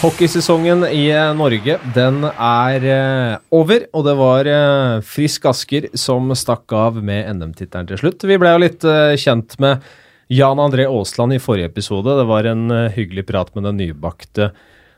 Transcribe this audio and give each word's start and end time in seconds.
Hockeysesongen 0.00 0.86
i 0.88 1.10
eh, 1.12 1.30
Norge 1.36 1.74
den 1.92 2.22
er 2.24 2.84
eh, 2.88 3.34
over, 3.52 3.82
og 3.92 4.06
det 4.06 4.14
var 4.16 4.48
eh, 4.48 5.02
Frisk 5.04 5.44
Asker 5.50 5.90
som 5.92 6.32
stakk 6.32 6.72
av 6.72 6.96
med 7.04 7.28
NM-tittelen 7.36 7.90
til 7.90 8.00
slutt. 8.00 8.24
Vi 8.24 8.38
ble 8.40 8.54
jo 8.54 8.62
litt 8.62 8.86
kjent 9.20 9.58
med 9.60 9.84
Jan 10.32 10.64
André 10.64 10.88
Aasland 10.88 11.36
i 11.36 11.42
forrige 11.42 11.68
episode. 11.68 12.16
Det 12.16 12.26
var 12.32 12.48
en 12.48 12.72
hyggelig 12.96 13.26
prat 13.28 13.52
med 13.52 13.68
den 13.68 13.76
nybakte 13.82 14.54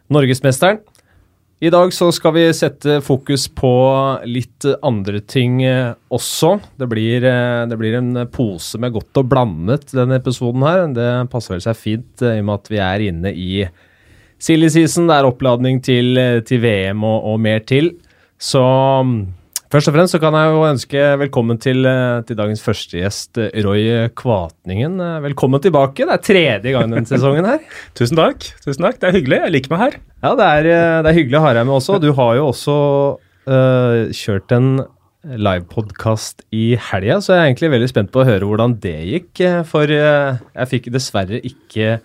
norgesmesteren. 0.07 0.79
I 1.59 1.75
dag 1.75 1.91
så 1.95 2.13
skal 2.15 2.39
vi 2.39 2.49
sette 2.55 3.03
fokus 3.03 3.51
på 3.51 3.75
litt 4.31 4.71
andre 4.87 5.19
ting 5.27 5.65
også. 6.15 6.57
Det 6.79 6.87
blir, 6.91 7.27
det 7.67 7.79
blir 7.79 7.99
en 7.99 8.27
pose 8.31 8.79
med 8.79 8.95
godt 8.95 9.19
og 9.19 9.31
blandet 9.35 9.91
denne 9.91 10.23
episoden 10.23 10.63
her. 10.63 10.91
Det 10.95 11.15
passer 11.35 11.57
vel 11.57 11.71
seg 11.71 11.79
fint 11.89 12.23
i 12.23 12.37
og 12.39 12.45
med 12.47 12.61
at 12.61 12.71
vi 12.71 12.87
er 12.87 13.11
inne 13.11 13.35
i 13.35 13.57
silly 14.43 14.71
season. 14.73 15.09
Det 15.11 15.19
er 15.19 15.29
oppladning 15.29 15.81
til, 15.85 16.17
eh, 16.19 16.41
til 16.47 16.63
VM 16.65 17.05
og, 17.07 17.31
og 17.33 17.41
mer 17.43 17.63
til. 17.69 17.93
Så 18.43 18.63
mm, 18.63 19.17
først 19.73 19.91
og 19.91 19.97
fremst 19.97 20.17
så 20.17 20.21
kan 20.23 20.37
jeg 20.37 20.51
jo 20.51 20.65
ønske 20.67 21.05
velkommen 21.23 21.61
til, 21.63 21.85
eh, 21.87 22.23
til 22.27 22.39
dagens 22.39 22.65
første 22.65 22.99
gjest, 22.99 23.39
eh, 23.39 23.53
Roy 23.65 24.09
Kvatningen. 24.19 24.99
Velkommen 25.29 25.63
tilbake. 25.63 26.07
Det 26.09 26.17
er 26.17 26.25
tredje 26.31 26.75
gang 26.75 26.91
denne 26.91 27.09
sesongen 27.09 27.47
her. 27.49 27.61
Tusen 27.99 28.19
takk. 28.19 28.49
tusen 28.65 28.89
takk. 28.89 28.99
Det 28.99 29.11
er 29.11 29.21
hyggelig. 29.21 29.45
Jeg 29.47 29.57
liker 29.59 29.77
meg 29.77 29.85
her. 29.87 30.01
Ja, 30.23 30.35
det 30.39 30.49
er, 30.49 30.73
det 31.05 31.13
er 31.13 31.21
hyggelig 31.21 31.39
å 31.39 31.45
ha 31.47 31.55
deg 31.59 31.69
med 31.69 31.79
også. 31.79 32.01
Du 32.03 32.11
har 32.19 32.35
jo 32.39 32.49
også 32.51 32.77
øh, 33.47 34.11
kjørt 34.17 34.57
en 34.59 34.75
livepodkast 35.23 36.41
i 36.51 36.73
helga, 36.91 37.21
så 37.23 37.37
jeg 37.37 37.39
er 37.39 37.45
egentlig 37.53 37.69
veldig 37.77 37.89
spent 37.93 38.11
på 38.11 38.25
å 38.25 38.27
høre 38.27 38.47
hvordan 38.49 38.73
det 38.83 38.97
gikk. 39.07 39.43
For 39.71 39.87
jeg 39.87 40.71
fikk 40.73 40.89
dessverre 40.91 41.39
ikke 41.47 42.01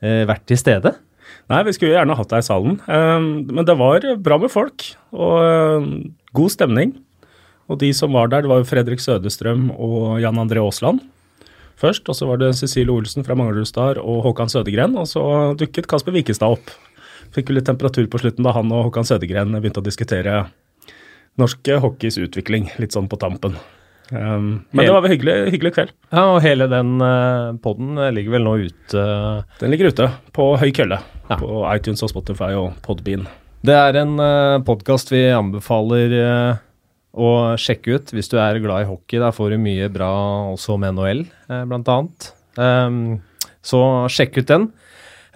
vært 0.00 0.46
til 0.48 0.56
stede. 0.60 0.94
Nei, 1.46 1.62
vi 1.66 1.74
skulle 1.76 1.94
gjerne 1.94 2.16
hatt 2.18 2.30
deg 2.32 2.42
i 2.42 2.46
salen. 2.46 2.78
Um, 2.90 3.26
men 3.54 3.66
det 3.66 3.76
var 3.78 4.06
bra 4.18 4.38
med 4.42 4.50
folk, 4.50 4.88
og 5.14 5.36
um, 5.82 5.90
god 6.34 6.54
stemning. 6.54 6.96
Og 7.70 7.78
de 7.82 7.90
som 7.94 8.14
var 8.14 8.30
der, 8.30 8.42
det 8.42 8.50
var 8.50 8.62
jo 8.62 8.68
Fredrik 8.68 9.02
Sødestrøm 9.02 9.68
og 9.74 10.18
Jan 10.22 10.38
André 10.42 10.62
Aasland 10.62 11.02
først. 11.80 12.08
Og 12.08 12.18
så 12.18 12.28
var 12.28 12.40
det 12.42 12.54
Cecilie 12.58 12.94
Olsen 12.94 13.26
fra 13.26 13.36
Manglerudstad 13.38 14.00
og 14.02 14.22
Håkan 14.26 14.50
Sødegren. 14.52 14.94
Og 14.98 15.08
så 15.10 15.22
dukket 15.58 15.88
Kasper 15.90 16.14
Wikestad 16.14 16.58
opp. 16.58 16.70
Fikk 17.34 17.50
jo 17.50 17.58
litt 17.58 17.66
temperatur 17.68 18.06
på 18.10 18.22
slutten 18.22 18.46
da 18.46 18.54
han 18.56 18.70
og 18.70 18.88
Håkan 18.88 19.08
Sødegren 19.08 19.54
begynte 19.58 19.82
å 19.82 19.86
diskutere 19.86 20.44
norsk 21.36 21.74
hockeys 21.82 22.16
utvikling, 22.22 22.70
litt 22.80 22.94
sånn 22.96 23.10
på 23.10 23.18
tampen. 23.20 23.58
Um, 24.12 24.64
men 24.70 24.84
det 24.86 24.92
var 24.94 25.02
en 25.04 25.10
hyggelig, 25.10 25.34
hyggelig 25.54 25.72
kveld. 25.74 25.90
Ja, 26.14 26.22
og 26.36 26.42
hele 26.44 26.68
den 26.70 26.92
uh, 27.02 27.56
poden 27.64 27.98
ligger 28.14 28.36
vel 28.36 28.44
nå 28.46 28.52
ute. 28.68 29.06
Den 29.60 29.72
ligger 29.74 29.90
ute 29.90 30.10
på 30.36 30.52
høy 30.60 30.70
kølle 30.76 31.00
Ja. 31.26 31.38
på 31.40 31.64
iTunes 31.74 32.04
og 32.06 32.12
Spotify 32.12 32.52
og 32.54 32.76
Podbean. 32.86 33.26
Det 33.66 33.74
er 33.74 33.98
en 34.04 34.14
uh, 34.20 34.60
podkast 34.66 35.10
vi 35.10 35.24
anbefaler 35.34 36.14
uh, 36.22 36.62
å 37.16 37.30
sjekke 37.58 37.96
ut 37.98 38.14
hvis 38.14 38.30
du 38.30 38.36
er 38.38 38.60
glad 38.62 38.84
i 38.84 38.90
hockey. 38.92 39.18
Der 39.18 39.34
får 39.34 39.56
du 39.56 39.58
mye 39.64 39.88
bra 39.90 40.12
også 40.52 40.76
om 40.76 40.86
NHL, 40.86 41.24
uh, 41.50 41.64
blant 41.66 41.90
annet. 41.90 42.30
Um, 42.56 43.00
så 43.66 43.82
sjekk 44.12 44.38
ut 44.44 44.50
den. 44.52 44.68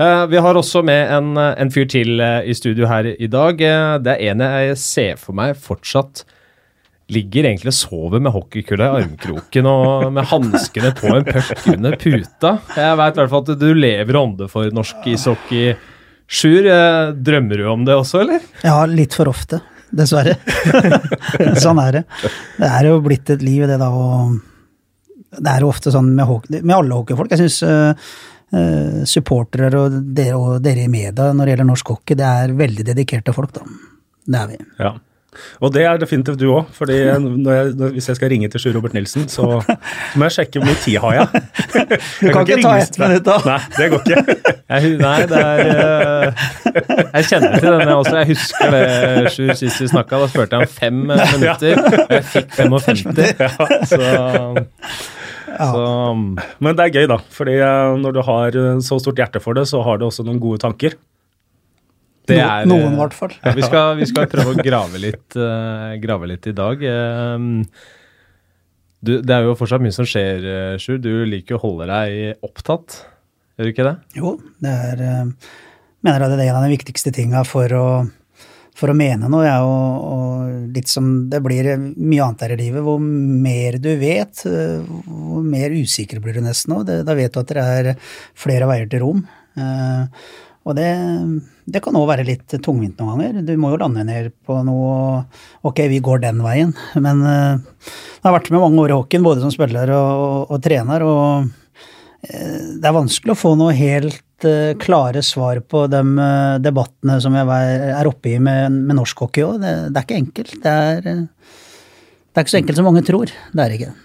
Eh, 0.00 0.26
vi 0.32 0.38
har 0.40 0.56
også 0.56 0.80
med 0.86 1.10
en, 1.12 1.32
eh, 1.36 1.54
en 1.60 1.70
fyr 1.74 1.84
til 1.90 2.20
eh, 2.24 2.46
i 2.48 2.54
studio 2.56 2.86
her 2.88 3.04
i 3.10 3.26
dag. 3.28 3.58
Eh, 3.60 3.96
det 4.00 4.14
er 4.14 4.30
en 4.32 4.40
jeg 4.46 4.76
ser 4.80 5.18
for 5.20 5.36
meg 5.36 5.58
fortsatt 5.60 6.22
ligger 7.10 7.48
egentlig 7.48 7.72
og 7.72 7.76
sover 7.76 8.22
med 8.22 8.32
hockeykula 8.34 8.86
i 8.86 9.02
armkroken 9.02 9.68
og 9.70 10.06
med 10.14 10.28
hanskene 10.30 10.92
på 10.96 11.10
en 11.16 11.26
puck 11.26 11.66
under 11.74 11.96
puta. 12.00 12.52
Jeg 12.76 12.98
veit 13.00 13.16
i 13.16 13.22
hvert 13.22 13.32
fall 13.32 13.44
at 13.46 13.60
du 13.60 13.68
lever 13.76 14.20
ånde 14.20 14.48
for 14.52 14.70
norsk 14.74 15.08
ishockey. 15.10 15.74
Sjur, 16.30 16.66
eh, 16.70 17.10
drømmer 17.16 17.58
du 17.58 17.66
om 17.72 17.84
det 17.86 17.96
også, 17.98 18.22
eller? 18.22 18.46
Ja, 18.62 18.78
litt 18.86 19.16
for 19.18 19.30
ofte, 19.32 19.58
dessverre. 19.90 20.36
sånn 21.64 21.82
er 21.82 22.00
det. 22.00 22.04
Det 22.60 22.70
er 22.70 22.90
jo 22.92 23.00
blitt 23.02 23.34
et 23.34 23.42
liv, 23.42 23.66
det 23.66 23.80
da, 23.82 23.90
og 23.90 24.38
det 25.34 25.50
er 25.50 25.66
jo 25.66 25.70
ofte 25.72 25.90
sånn 25.94 26.12
med, 26.14 26.30
med 26.60 26.76
alle 26.76 27.00
hockeyfolk. 27.00 27.34
Jeg 27.34 27.48
syns 27.50 29.06
supportere 29.06 29.78
og 29.78 30.00
dere, 30.10 30.34
og 30.34 30.56
dere 30.62 30.82
i 30.82 30.90
media 30.90 31.28
når 31.30 31.46
det 31.46 31.52
gjelder 31.52 31.68
norsk 31.68 31.92
hockey, 31.92 32.16
det 32.18 32.26
er 32.26 32.56
veldig 32.58 32.86
dedikerte 32.88 33.34
folk, 33.34 33.52
da. 33.54 33.62
Det 34.30 34.40
er 34.40 34.50
vi. 34.50 34.58
Ja. 34.78 34.94
Og 35.62 35.70
det 35.74 35.84
er 35.86 35.98
definitivt 36.00 36.40
du 36.40 36.48
òg, 36.50 36.70
fordi 36.74 36.96
jeg, 36.98 37.18
hvis 37.94 38.08
jeg 38.10 38.18
skal 38.18 38.32
ringe 38.32 38.48
til 38.50 38.62
Sjur 38.62 38.74
Robert 38.74 38.96
Nilsen, 38.96 39.28
så, 39.30 39.44
så 39.62 39.76
må 40.18 40.26
jeg 40.26 40.34
sjekke 40.40 40.58
hvor 40.58 40.66
mye 40.70 40.80
tid 40.82 40.96
har 41.04 41.18
jeg. 41.18 41.42
Du 42.20 42.32
kan 42.34 42.42
ikke 42.42 42.58
ta 42.64 42.72
ett 42.80 42.98
minutt, 42.98 43.28
da. 43.28 43.36
Nei, 43.46 43.60
det 43.76 43.86
går 43.92 44.02
ikke. 44.04 44.34
Jeg, 44.70 44.90
nei, 45.00 45.16
det 45.26 45.38
er 45.42 45.60
eh, 45.66 46.42
Jeg 47.16 47.24
kjenner 47.26 47.56
til 47.58 47.72
denne 47.74 47.94
også. 47.98 48.12
Jeg 48.20 48.28
husker 48.28 48.70
det 48.70 49.32
Sjur 49.34 49.50
sist 49.58 49.82
vi 49.82 49.88
snakka. 49.90 50.20
Da 50.22 50.28
spurte 50.30 50.60
jeg 50.60 50.68
om 50.68 50.74
fem 50.76 51.00
eh, 51.10 51.22
minutter, 51.34 51.80
og 52.04 52.14
jeg 52.14 52.26
fikk 52.36 52.54
55. 52.54 53.00
Så, 53.90 53.98
så 55.58 55.82
Men 56.62 56.78
det 56.78 56.86
er 56.86 56.94
gøy, 57.00 57.08
da. 57.10 57.18
fordi 57.34 57.56
eh, 57.58 57.96
når 57.98 58.14
du 58.14 58.22
har 58.30 58.60
så 58.86 59.00
stort 59.02 59.18
hjerte 59.18 59.42
for 59.42 59.58
det, 59.58 59.66
så 59.70 59.82
har 59.86 59.98
du 59.98 60.06
også 60.06 60.26
noen 60.26 60.38
gode 60.42 60.62
tanker. 60.62 60.94
Er 62.38 62.68
Noen, 62.68 62.90
eh, 62.90 62.92
i 62.94 63.00
hvert 63.00 63.16
fall. 63.16 63.32
Ja, 63.40 63.54
vi, 63.56 63.64
skal, 63.66 63.94
vi 63.98 64.08
skal 64.10 64.28
prøve 64.34 64.54
å 64.54 64.66
grave 64.66 65.00
litt, 65.02 65.26
uh, 65.38 65.96
grave 66.02 66.30
litt 66.30 66.46
i 66.50 66.54
dag. 66.56 66.84
Um, 66.84 67.64
du, 69.00 69.16
det 69.24 69.34
er 69.34 69.48
jo 69.48 69.56
fortsatt 69.58 69.82
mye 69.82 69.96
som 69.96 70.08
skjer, 70.08 70.46
uh, 70.46 70.76
Sjur. 70.82 71.00
Du 71.02 71.12
liker 71.28 71.58
å 71.58 71.64
holde 71.64 71.88
deg 71.90 72.46
opptatt, 72.46 73.02
gjør 73.56 73.68
du 73.68 73.74
ikke 73.74 73.88
det? 73.88 73.96
Jo, 74.20 74.36
det 74.62 74.78
er 74.92 75.04
uh, 75.08 75.50
Mener 76.00 76.22
jeg 76.24 76.32
det 76.32 76.44
er 76.46 76.48
en 76.48 76.56
av 76.56 76.64
de 76.64 76.72
viktigste 76.72 77.10
tinga 77.12 77.42
for 77.44 77.72
å 77.76 77.86
for 78.80 78.92
å 78.92 78.96
mene 78.96 79.28
noe, 79.30 79.44
ja, 79.44 79.58
og, 79.66 80.04
og 80.10 80.74
litt 80.74 80.90
som 80.90 81.08
det 81.30 81.42
blir 81.44 81.68
mye 81.76 82.24
annet 82.24 82.44
her 82.46 82.54
i 82.54 82.60
livet. 82.62 82.84
Hvor 82.86 83.00
mer 83.00 83.76
du 83.82 83.90
vet, 84.00 84.44
eh, 84.48 84.86
hvor 85.06 85.44
mer 85.44 85.74
usikker 85.76 86.22
blir 86.22 86.38
du 86.38 86.44
nesten 86.44 86.78
òg. 86.78 86.86
Da 87.04 87.16
vet 87.18 87.34
du 87.34 87.42
at 87.42 87.52
det 87.52 87.64
er 87.64 87.90
flere 88.38 88.68
veier 88.70 88.88
til 88.90 89.04
rom. 89.04 89.24
Eh, 89.60 90.24
og 90.68 90.76
det, 90.76 90.88
det 91.72 91.80
kan 91.82 91.96
òg 91.96 92.08
være 92.10 92.26
litt 92.28 92.56
tungvint 92.64 92.98
noen 93.00 93.16
ganger. 93.16 93.38
Du 93.48 93.54
må 93.56 93.70
jo 93.72 93.78
lande 93.80 94.04
ned 94.04 94.32
på 94.46 94.58
noe 94.66 95.22
Ok, 95.66 95.80
vi 95.88 96.02
går 96.04 96.20
den 96.24 96.42
veien. 96.44 96.74
Men 97.00 97.22
uh, 97.24 97.56
jeg 97.86 98.26
har 98.26 98.36
vært 98.36 98.50
med 98.52 98.60
mange 98.60 98.82
år 98.84 98.92
i 98.92 98.98
hockeyen, 98.98 99.24
både 99.24 99.40
som 99.44 99.54
spiller 99.54 99.92
og, 99.96 100.10
og, 100.26 100.52
og 100.56 100.62
trener. 100.64 101.06
og 101.06 101.48
det 102.20 102.84
er 102.84 102.92
vanskelig 102.92 103.32
å 103.32 103.38
få 103.38 103.54
noe 103.56 103.72
helt 103.72 104.44
uh, 104.44 104.74
klare 104.80 105.22
svar 105.24 105.62
på 105.64 105.86
de 105.88 106.00
eh, 106.04 106.58
debattene 106.60 107.16
som 107.24 107.32
jeg 107.32 107.48
er 107.96 108.10
oppe 108.10 108.34
i 108.34 108.38
med, 108.42 108.76
med 108.76 108.98
norsk 108.98 109.22
hockey 109.24 109.46
òg. 109.46 109.56
Det, 109.62 109.72
det 109.88 110.02
er 110.02 110.04
ikke 110.04 110.18
enkelt. 110.20 110.52
Det 110.60 110.74
er, 110.84 111.08
eh, 111.14 111.56
det 112.28 112.36
er 112.36 112.44
ikke 112.44 112.52
så 112.52 112.60
enkelt 112.60 112.80
som 112.82 112.88
mange 112.90 113.04
tror. 113.08 113.32
Det 113.56 113.64
er 113.64 113.76
ikke 113.78 113.88
det. 113.88 113.96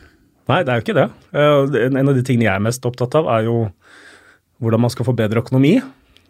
Nei, 0.45 0.61
det 0.63 0.71
er 0.71 0.79
jo 0.79 0.85
ikke. 0.85 1.05
Eh, 1.35 1.59
det- 1.73 1.83
En 1.91 2.07
av 2.07 2.15
de 2.15 2.23
tingene 2.23 2.47
jeg 2.47 2.55
er 2.55 2.65
mest 2.69 2.87
opptatt 2.87 3.19
av, 3.19 3.27
er 3.35 3.49
jo 3.49 3.57
hvordan 4.63 4.85
man 4.85 4.93
skal 4.93 5.05
få 5.09 5.15
bedre 5.17 5.43
økonomi. 5.43 5.75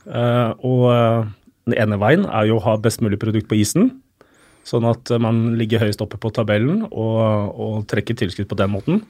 Eh, 0.05 0.51
Og 0.65 0.85
eh, 0.93 1.27
den 1.65 1.77
ene 1.81 1.97
veien 2.01 2.25
er 2.29 2.49
jo 2.49 2.59
å 2.59 2.65
ha 2.65 2.77
best 2.77 3.01
mulig 3.01 3.19
produkt 3.21 3.49
på 3.49 3.57
isen, 3.57 3.89
sånn 4.65 4.85
at 4.89 5.09
man 5.21 5.55
ligger 5.57 5.81
høyest 5.81 6.01
oppe 6.01 6.17
på 6.21 6.31
tabellen 6.33 6.85
og, 6.89 7.19
og 7.53 7.75
trekker 7.89 8.17
tilskudd 8.17 8.49
på 8.49 8.57
den 8.57 8.73
måten. 8.73 9.03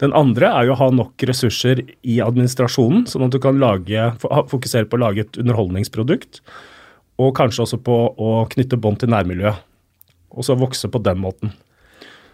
Den 0.00 0.12
andre 0.16 0.48
er 0.48 0.64
jo 0.68 0.74
å 0.74 0.80
ha 0.80 0.88
nok 0.96 1.20
ressurser 1.28 1.82
i 2.00 2.18
administrasjonen, 2.24 3.04
sånn 3.08 3.26
at 3.26 3.34
du 3.34 3.38
kan 3.40 3.60
lage, 3.60 4.06
fokusere 4.20 4.88
på 4.88 4.96
å 4.96 5.02
lage 5.02 5.26
et 5.26 5.40
underholdningsprodukt, 5.40 6.40
og 7.20 7.34
kanskje 7.36 7.66
også 7.66 7.80
på 7.84 7.96
å 8.16 8.30
knytte 8.52 8.80
bånd 8.80 9.02
til 9.02 9.12
nærmiljøet, 9.12 9.60
og 10.32 10.46
så 10.46 10.56
vokse 10.56 10.88
på 10.88 11.02
den 11.04 11.20
måten. 11.20 11.52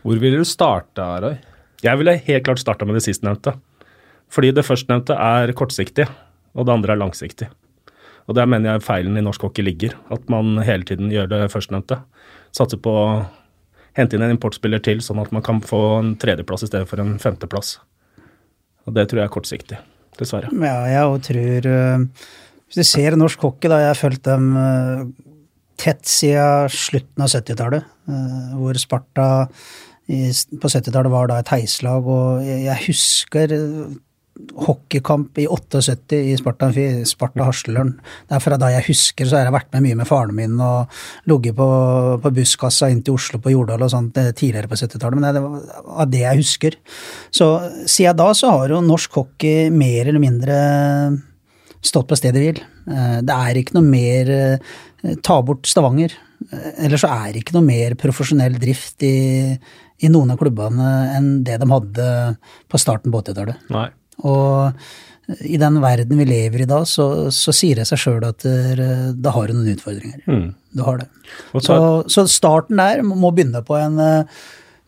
Hvor 0.06 0.22
ville 0.22 0.38
du 0.38 0.46
starte, 0.46 1.02
Roy? 1.22 1.38
Jeg 1.82 1.98
ville 1.98 2.14
helt 2.28 2.46
klart 2.46 2.62
starta 2.62 2.86
med 2.86 2.98
det 2.98 3.02
sistnevnte. 3.02 3.56
Fordi 4.30 4.52
det 4.54 4.66
førstnevnte 4.66 5.14
er 5.19 5.50
kortsiktig, 5.58 6.06
og 6.54 6.66
det 6.66 6.75
andre 6.75 6.94
er 6.94 7.02
langsiktig. 7.02 7.50
Og 8.26 8.34
der 8.34 8.49
mener 8.50 8.75
jeg 8.75 8.84
feilen 8.87 9.19
i 9.19 9.25
norsk 9.25 9.46
hockey 9.46 9.64
ligger. 9.67 9.94
At 10.12 10.26
man 10.32 10.58
hele 10.67 10.87
tiden 10.87 11.12
gjør 11.14 11.31
det 11.31 11.43
førstnevnte. 11.52 12.00
Satser 12.56 12.81
på 12.82 12.94
å 12.94 13.08
hente 13.96 14.17
inn 14.17 14.25
en 14.26 14.34
importspiller 14.34 14.82
til, 14.84 15.00
sånn 15.05 15.23
at 15.23 15.32
man 15.34 15.44
kan 15.44 15.62
få 15.64 15.82
en 16.00 16.14
tredjeplass 16.20 16.67
i 16.67 16.70
stedet 16.70 16.88
for 16.90 17.02
en 17.02 17.17
femteplass. 17.23 17.76
Og 18.87 18.94
det 18.96 19.06
tror 19.08 19.23
jeg 19.23 19.28
er 19.28 19.34
kortsiktig, 19.34 19.78
dessverre. 20.19 20.50
Ja, 20.62 20.76
jeg 20.90 21.23
tror 21.26 21.70
eh, 21.70 22.05
Hvis 22.67 22.81
du 22.82 22.87
ser 22.87 23.17
norsk 23.19 23.46
hockey, 23.46 23.70
da 23.73 23.81
jeg 23.82 23.93
har 23.93 23.99
fulgt 23.99 24.26
dem 24.28 24.50
eh, 24.61 25.02
tett 25.81 26.06
siden 26.08 26.73
slutten 26.73 27.25
av 27.25 27.32
70-tallet, 27.32 27.93
eh, 28.11 28.56
hvor 28.58 28.81
Sparta 28.81 29.28
på 30.06 30.69
70-tallet 30.70 31.11
var 31.11 31.31
da 31.31 31.40
et 31.43 31.50
heislag, 31.50 32.06
og 32.06 32.44
jeg, 32.46 32.76
husker 32.84 33.55
hockeykamp 34.56 35.38
i 35.40 35.46
78 35.48 36.16
i 36.16 36.34
Sparta 36.38 36.68
Sparta 37.08 37.46
Haslelørn. 37.46 37.94
Det 38.28 38.36
er 38.36 38.42
fra 38.44 38.58
da 38.60 38.70
jeg 38.74 38.86
husker, 38.90 39.28
så 39.28 39.38
har 39.38 39.48
jeg 39.48 39.56
vært 39.56 39.70
med 39.76 39.86
mye 39.86 39.98
med 40.00 40.08
faren 40.08 40.36
min 40.36 40.58
og 40.62 40.98
ligget 41.30 41.56
på, 41.58 41.68
på 42.22 42.32
busskassa 42.36 42.90
inn 42.92 43.02
til 43.06 43.16
Oslo 43.16 43.40
på 43.42 43.54
Jordal 43.54 43.86
og 43.86 43.92
sånt 43.92 44.18
eh, 44.20 44.32
tidligere 44.36 44.70
på 44.70 44.78
70-tallet, 44.80 45.20
men 45.20 45.36
det 45.36 45.44
var 45.44 45.94
av 46.04 46.12
det 46.12 46.24
jeg 46.24 46.42
husker. 46.42 46.76
Så 47.34 47.50
siden 47.88 48.20
da 48.20 48.28
så 48.36 48.52
har 48.58 48.76
jo 48.76 48.84
norsk 48.84 49.20
hockey 49.20 49.70
mer 49.72 50.10
eller 50.10 50.22
mindre 50.22 50.60
stått 51.86 52.08
på 52.10 52.18
stedet 52.18 52.42
hvil. 52.42 52.62
Eh, 52.90 53.18
det 53.24 53.40
er 53.40 53.62
ikke 53.62 53.78
noe 53.78 53.88
mer 53.88 54.36
Ta 55.22 55.36
bort 55.44 55.68
Stavanger. 55.68 56.14
Ellers 56.82 57.04
så 57.04 57.10
er 57.12 57.32
det 57.32 57.42
ikke 57.44 57.54
noe 57.54 57.66
mer 57.66 57.94
profesjonell 58.00 58.56
drift 58.60 59.04
i, 59.06 59.54
i 60.02 60.10
noen 60.12 60.32
av 60.34 60.40
klubbene 60.40 60.88
enn 61.16 61.28
det 61.46 61.60
de 61.62 61.68
hadde 61.70 62.08
på 62.70 62.80
starten 62.80 63.14
på 63.14 63.22
80-tallet. 63.22 63.62
Og 64.24 65.36
i 65.42 65.58
den 65.58 65.80
verden 65.82 66.20
vi 66.20 66.26
lever 66.28 66.62
i 66.62 66.68
da, 66.70 66.84
så, 66.86 67.28
så 67.34 67.54
sier 67.54 67.80
det 67.80 67.88
seg 67.88 67.98
sjøl 67.98 68.28
at 68.28 68.44
da 68.46 69.32
har 69.34 69.48
du 69.50 69.56
noen 69.56 69.72
utfordringer. 69.74 70.20
Mm. 70.30 70.52
Du 70.76 70.84
har 70.86 71.00
det. 71.02 71.08
Så, 71.58 71.78
så, 72.12 72.28
starten 72.30 72.78
der 72.78 73.02
må 73.02 73.32
begynne 73.34 73.64
på 73.66 73.74
en 73.80 73.98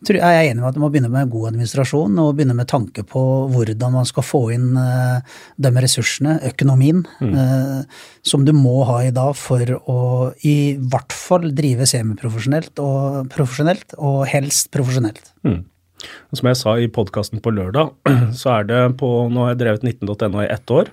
jeg 0.07 0.21
er 0.23 0.47
enig 0.47 0.61
med 0.61 0.69
at 0.69 0.77
man 0.77 0.85
må 0.85 0.89
begynne 0.93 1.11
med 1.11 1.31
god 1.31 1.49
administrasjon 1.49 2.19
og 2.23 2.37
begynne 2.37 2.55
med 2.55 2.69
tanke 2.71 3.03
på 3.03 3.21
hvordan 3.51 3.97
man 3.97 4.07
skal 4.07 4.23
få 4.23 4.41
inn 4.55 4.77
uh, 4.79 5.19
de 5.59 5.71
ressursene, 5.75 6.37
økonomien, 6.47 7.01
mm. 7.19 7.33
uh, 7.35 8.05
som 8.23 8.45
du 8.47 8.53
må 8.55 8.77
ha 8.87 9.01
i 9.03 9.11
dag 9.15 9.33
for 9.35 9.73
å 9.91 9.99
i 10.47 10.77
hvert 10.79 11.15
fall 11.15 11.49
drive 11.55 11.87
semiprofesjonelt 11.89 12.79
og 12.79 13.27
profesjonelt, 13.33 13.97
og 13.99 14.23
helst 14.31 14.71
profesjonelt. 14.71 15.33
Mm. 15.43 15.65
Som 16.33 16.49
jeg 16.49 16.59
sa 16.59 16.75
i 16.79 16.89
podkasten 16.91 17.41
på 17.43 17.53
lørdag, 17.55 17.91
så 18.39 18.59
er 18.59 18.69
det 18.69 18.81
på 19.01 19.09
Nå 19.33 19.45
har 19.45 19.53
jeg 19.55 19.61
drevet 19.63 19.85
19.no 19.87 20.43
i 20.43 20.49
ett 20.49 20.73
år. 20.73 20.91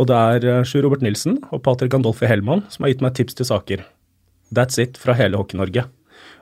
Og 0.00 0.08
det 0.08 0.16
er 0.16 0.46
eh, 0.48 0.66
Sjur 0.66 0.86
Robert 0.86 1.04
Nilsen 1.04 1.38
og 1.50 1.62
Patrick 1.66 1.92
Gandolfi 1.92 2.28
Hellmann 2.30 2.64
som 2.72 2.86
har 2.86 2.94
gitt 2.94 3.04
meg 3.04 3.16
tips 3.18 3.36
til 3.38 3.48
saker. 3.48 3.82
That's 4.54 4.80
it 4.82 4.98
fra 4.98 5.14
hele 5.18 5.38
Hockey-Norge. 5.38 5.86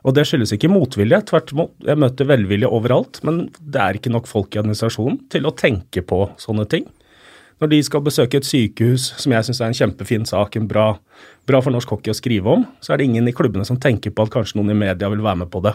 Og 0.07 0.15
det 0.15 0.25
skyldes 0.29 0.53
ikke 0.55 0.71
motvilje, 0.71 1.21
tvert 1.29 1.51
imot. 1.53 1.75
Jeg 1.85 1.99
møter 2.01 2.29
velvilje 2.29 2.71
overalt, 2.71 3.19
men 3.27 3.49
det 3.59 3.81
er 3.83 3.99
ikke 3.99 4.13
nok 4.15 4.29
folk 4.31 4.55
i 4.55 4.61
administrasjonen 4.63 5.19
til 5.33 5.49
å 5.49 5.55
tenke 5.59 6.05
på 6.07 6.23
sånne 6.41 6.69
ting. 6.71 6.87
Når 7.59 7.73
de 7.73 7.81
skal 7.83 8.05
besøke 8.07 8.39
et 8.39 8.47
sykehus, 8.47 9.09
som 9.19 9.35
jeg 9.35 9.49
syns 9.49 9.61
er 9.61 9.73
en 9.73 9.79
kjempefin 9.81 10.27
sak, 10.29 10.55
en 10.55 10.69
bra, 10.71 10.93
bra, 11.49 11.59
for 11.59 11.75
norsk 11.75 11.91
hockey 11.91 12.15
å 12.15 12.17
skrive 12.17 12.53
om, 12.55 12.63
så 12.79 12.95
er 12.95 13.01
det 13.01 13.09
ingen 13.09 13.27
i 13.27 13.35
klubbene 13.35 13.67
som 13.67 13.81
tenker 13.83 14.15
på 14.15 14.25
at 14.25 14.33
kanskje 14.37 14.61
noen 14.61 14.77
i 14.77 14.79
media 14.79 15.11
vil 15.11 15.25
være 15.25 15.43
med 15.43 15.51
på 15.51 15.65
det. 15.67 15.75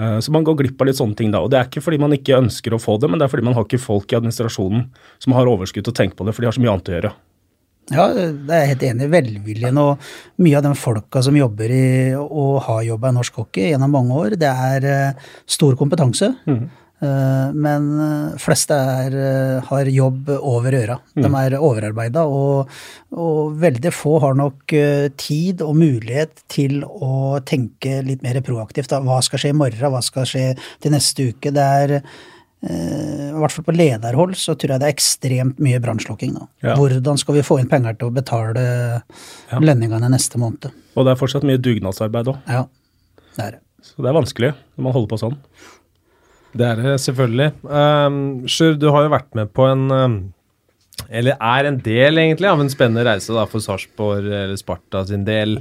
Eh, 0.00 0.18
så 0.24 0.32
man 0.32 0.44
går 0.46 0.56
glipp 0.62 0.80
av 0.80 0.88
litt 0.88 1.00
sånne 1.00 1.18
ting 1.18 1.32
da. 1.34 1.42
Og 1.44 1.52
det 1.52 1.60
er 1.60 1.68
ikke 1.68 1.84
fordi 1.84 2.00
man 2.00 2.14
ikke 2.16 2.38
ønsker 2.40 2.74
å 2.74 2.80
få 2.80 2.96
det, 3.00 3.10
men 3.10 3.20
det 3.20 3.26
er 3.26 3.32
fordi 3.32 3.48
man 3.50 3.56
har 3.58 3.66
ikke 3.66 3.82
folk 3.82 4.12
i 4.12 4.20
administrasjonen 4.20 4.86
som 5.20 5.36
har 5.36 5.50
overskudd 5.50 5.84
til 5.84 5.94
å 5.94 6.00
tenke 6.00 6.16
på 6.16 6.26
det, 6.26 6.36
for 6.36 6.44
de 6.44 6.50
har 6.50 6.56
så 6.56 6.64
mye 6.64 6.72
annet 6.72 6.90
å 6.90 6.96
gjøre. 6.96 7.12
Ja, 7.90 8.04
det 8.14 8.54
er 8.54 8.60
jeg 8.62 8.70
helt 8.70 8.84
enig 8.86 9.06
i. 9.06 9.10
Velviljen 9.10 9.78
og 9.82 10.10
mye 10.44 10.58
av 10.60 10.66
de 10.68 10.72
folka 10.78 11.22
som 11.26 11.34
jobber 11.34 11.72
i 11.74 11.86
og 12.14 12.60
har 12.68 12.84
jobba 12.86 13.10
i 13.10 13.16
norsk 13.16 13.40
hockey 13.42 13.72
gjennom 13.72 13.90
mange 13.96 14.18
år, 14.20 14.36
det 14.38 14.50
er 14.50 14.86
uh, 14.86 15.32
stor 15.50 15.74
kompetanse. 15.80 16.30
Mm. 16.46 16.68
Uh, 17.00 17.50
men 17.56 17.86
uh, 17.96 18.38
fleste 18.40 18.76
er, 18.76 19.14
har 19.68 19.88
jobb 19.88 20.28
over 20.36 20.76
øra. 20.82 20.98
Mm. 21.16 21.22
De 21.24 21.30
er 21.42 21.56
overarbeida, 21.58 22.26
og, 22.28 22.72
og, 23.16 23.54
veldig 23.60 23.92
få 23.94 24.18
har 24.24 24.36
nok 24.38 24.74
tid 25.20 25.64
og 25.64 25.78
mulighet 25.80 26.44
til 26.52 26.82
å 26.84 27.40
tenke 27.46 28.00
litt 28.06 28.24
mer 28.26 28.40
proaktivt. 28.44 28.92
Da. 28.92 29.00
Hva 29.04 29.22
skal 29.24 29.42
skje 29.42 29.54
i 29.54 29.56
morgen, 29.56 29.94
hva 29.94 30.04
skal 30.04 30.28
skje 30.28 30.44
til 30.82 30.94
neste 30.94 31.30
uke? 31.32 31.54
Det 31.54 31.70
er 31.84 31.98
Eh, 32.60 33.30
i 33.30 33.38
hvert 33.40 33.54
fall 33.54 33.64
på 33.64 33.72
lederhold 33.72 34.34
så 34.36 34.52
tror 34.52 34.74
jeg 34.74 34.82
det 34.82 34.88
er 34.90 34.92
ekstremt 34.92 35.60
mye 35.64 35.80
brannslukking 35.80 36.34
nå. 36.34 36.44
Ja. 36.64 36.74
Hvordan 36.76 37.16
skal 37.20 37.38
vi 37.38 37.44
få 37.46 37.56
inn 37.62 37.70
penger 37.70 37.96
til 37.96 38.10
å 38.10 38.14
betale 38.14 38.64
ja. 39.00 39.60
lønningene 39.62 40.10
neste 40.12 40.40
måned? 40.40 40.68
Og 40.92 41.06
det 41.06 41.14
er 41.14 41.20
fortsatt 41.20 41.46
mye 41.48 41.60
dugnadsarbeid 41.62 42.28
òg. 42.34 42.42
Ja, 42.50 42.66
det 43.38 43.46
er 43.46 43.56
det. 43.56 43.62
Så 43.80 44.04
det 44.04 44.10
er 44.10 44.18
vanskelig 44.18 44.52
når 44.52 44.86
man 44.90 44.96
holder 44.96 45.12
på 45.14 45.20
sånn. 45.22 45.38
Det 46.50 46.66
er 46.66 46.80
det 46.80 46.96
selvfølgelig. 47.04 47.52
Um, 47.62 48.20
Sjur, 48.50 48.74
du 48.78 48.88
har 48.90 49.06
jo 49.06 49.14
vært 49.14 49.30
med 49.38 49.52
på 49.54 49.66
en 49.70 49.86
um, 49.90 50.18
Eller 51.08 51.38
er 51.38 51.68
en 51.68 51.78
del, 51.84 52.18
egentlig, 52.18 52.50
av 52.50 52.60
en 52.62 52.72
spennende 52.72 53.06
reise 53.06 53.34
da, 53.34 53.46
for 53.50 53.62
Sarpsborg 53.62 54.26
eller 54.26 54.58
Sparta 54.58 55.04
sin 55.08 55.24
del 55.26 55.60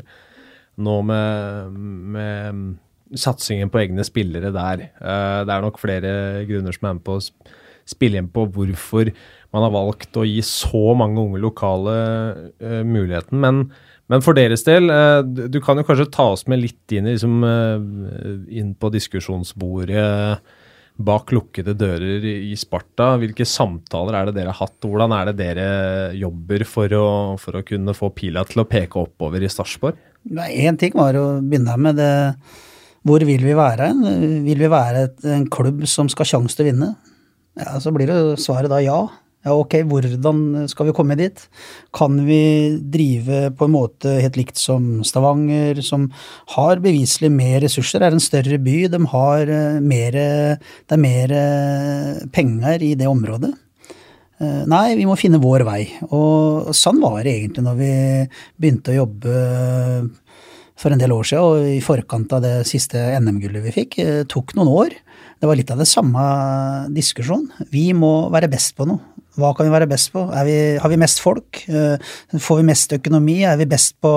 nå 0.80 0.96
med, 1.04 1.80
med 2.16 3.18
satsingen 3.20 3.72
på 3.72 3.82
egne 3.84 4.06
spillere 4.08 4.52
der. 4.56 4.90
Uh, 5.02 5.42
det 5.46 5.54
er 5.54 5.66
nok 5.66 5.80
flere 5.82 6.14
grunner 6.50 6.76
som 6.76 6.90
er 6.90 6.98
med 6.98 7.06
på 7.06 7.18
å 7.20 7.26
spille 7.90 8.22
inn 8.22 8.30
på 8.32 8.46
hvorfor 8.54 9.12
man 9.54 9.66
har 9.66 9.74
valgt 9.74 10.18
å 10.20 10.26
gi 10.28 10.42
så 10.46 10.94
mange 10.98 11.22
unge 11.22 11.42
lokale 11.42 11.96
uh, 12.62 12.82
muligheten. 12.86 13.42
Men, 13.42 13.68
men, 14.10 14.26
for 14.26 14.38
deres 14.38 14.66
del, 14.68 14.90
uh, 14.90 15.22
du 15.26 15.60
kan 15.64 15.78
jo 15.78 15.86
kanskje 15.86 16.10
ta 16.14 16.32
oss 16.34 16.48
med 16.50 16.64
litt 16.64 16.98
inn, 16.98 17.10
liksom, 17.10 17.44
inn 18.50 18.74
på 18.78 18.92
diskusjonsbordet 18.94 20.58
bak 21.00 21.32
lukkede 21.32 21.74
dører 21.80 22.26
i 22.28 22.56
Sparta. 22.60 23.14
Hvilke 23.22 23.48
samtaler 23.48 24.18
er 24.20 24.30
det 24.30 24.36
dere 24.36 24.52
har 24.52 24.68
hatt? 24.68 24.78
Hvordan 24.84 25.14
er 25.16 25.30
det 25.30 25.36
dere 25.40 25.68
jobber 26.20 26.66
for 26.68 26.96
å, 26.98 27.06
for 27.40 27.60
å 27.60 27.66
kunne 27.68 27.96
få 27.96 28.12
pila 28.16 28.44
til 28.48 28.64
å 28.64 28.68
peke 28.68 29.00
oppover 29.00 29.44
i 29.44 29.52
Sarpsborg? 29.52 30.00
Én 30.52 30.78
ting 30.80 30.98
var 31.00 31.16
å 31.16 31.28
begynne 31.40 31.78
med 31.80 32.00
det 32.02 32.12
hvor 33.08 33.24
vil 33.24 33.46
vi 33.48 33.56
være? 33.56 33.94
Vil 34.44 34.60
vi 34.60 34.70
være 34.72 35.08
en 35.32 35.48
klubb 35.52 35.86
som 35.88 36.10
skal 36.12 36.26
ha 36.26 36.32
sjanse 36.34 36.58
til 36.58 36.68
å 36.68 36.70
vinne? 36.74 36.90
Ja, 37.60 37.80
Så 37.80 37.94
blir 37.96 38.12
det 38.12 38.40
svaret 38.44 38.72
da 38.72 38.82
ja. 38.84 39.00
Ja, 39.48 39.54
ok, 39.56 39.78
hvordan 39.88 40.68
skal 40.68 40.90
vi 40.90 40.94
komme 40.98 41.16
dit? 41.16 41.46
Kan 41.96 42.18
vi 42.28 42.76
drive 42.92 43.54
på 43.56 43.70
en 43.70 43.72
måte 43.72 44.18
helt 44.20 44.36
likt 44.36 44.60
som 44.60 45.00
Stavanger, 45.08 45.80
som 45.86 46.10
har 46.58 46.82
beviselig 46.84 47.30
mer 47.32 47.62
ressurser, 47.64 48.04
er 48.04 48.18
en 48.18 48.24
større 48.24 48.60
by, 48.60 48.82
de 48.92 49.00
har 49.14 49.52
eh, 49.56 49.80
mer, 49.80 50.18
det 50.20 50.98
er 50.98 51.00
mer 51.00 51.34
eh, 51.40 52.28
penger 52.36 52.84
i 52.84 52.92
det 53.00 53.08
området? 53.08 53.54
Eh, 54.40 54.64
nei, 54.72 54.98
vi 55.00 55.08
må 55.08 55.16
finne 55.20 55.40
vår 55.40 55.64
vei. 55.68 55.82
Og 56.16 56.74
sånn 56.76 57.00
var 57.04 57.22
det 57.24 57.38
egentlig 57.38 57.64
når 57.64 57.80
vi 57.80 57.94
begynte 58.60 58.92
å 58.92 59.02
jobbe 59.02 59.38
for 60.80 60.96
en 60.96 61.00
del 61.00 61.12
år 61.12 61.28
siden, 61.28 61.44
og 61.44 61.72
i 61.78 61.80
forkant 61.84 62.36
av 62.36 62.44
det 62.44 62.54
siste 62.68 63.00
NM-gullet 63.20 63.66
vi 63.68 63.76
fikk, 63.76 64.00
Det 64.00 64.28
tok 64.32 64.56
noen 64.56 64.72
år. 64.84 65.00
Det 65.40 65.48
var 65.48 65.60
litt 65.60 65.72
av 65.72 65.80
det 65.80 65.88
samme 65.88 66.24
diskusjon. 66.96 67.50
Vi 67.72 67.92
må 67.96 68.30
være 68.32 68.52
best 68.52 68.76
på 68.76 68.88
noe. 68.88 69.19
Hva 69.40 69.52
kan 69.56 69.68
vi 69.68 69.74
være 69.74 69.88
best 69.90 70.12
på? 70.14 70.24
Vi, 70.46 70.58
har 70.82 70.92
vi 70.92 71.00
mest 71.00 71.22
folk? 71.24 71.62
Eh, 71.68 72.12
får 72.40 72.60
vi 72.60 72.68
mest 72.68 72.96
økonomi? 73.00 73.38
Er 73.48 73.60
vi 73.60 73.68
best 73.70 73.96
på, 74.04 74.12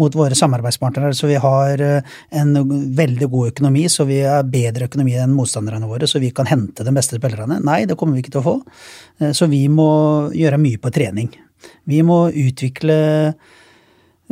mot 0.00 0.18
våre 0.18 0.38
samarbeidspartnere 0.38 1.14
så 1.16 1.30
vi 1.30 1.40
har 1.42 1.82
eh, 1.82 2.12
en 2.40 2.52
veldig 2.96 3.30
god 3.32 3.54
økonomi, 3.54 3.86
så 3.92 4.06
vi 4.08 4.20
har 4.26 4.46
bedre 4.48 4.90
økonomi 4.90 5.16
enn 5.20 5.34
motstanderne 5.36 5.88
våre, 5.90 6.08
så 6.10 6.20
vi 6.22 6.32
kan 6.36 6.50
hente 6.50 6.86
de 6.86 6.94
beste 6.94 7.18
spillerne? 7.20 7.60
Nei, 7.64 7.82
det 7.88 7.96
kommer 7.98 8.16
vi 8.16 8.24
ikke 8.24 8.36
til 8.36 8.44
å 8.44 8.48
få. 8.50 8.58
Så 9.36 9.46
vi 9.50 9.64
må 9.70 9.90
gjøre 10.34 10.60
mye 10.60 10.80
på 10.82 10.90
trening. 10.94 11.28
Vi 11.88 12.00
må 12.06 12.24
utvikle 12.30 12.96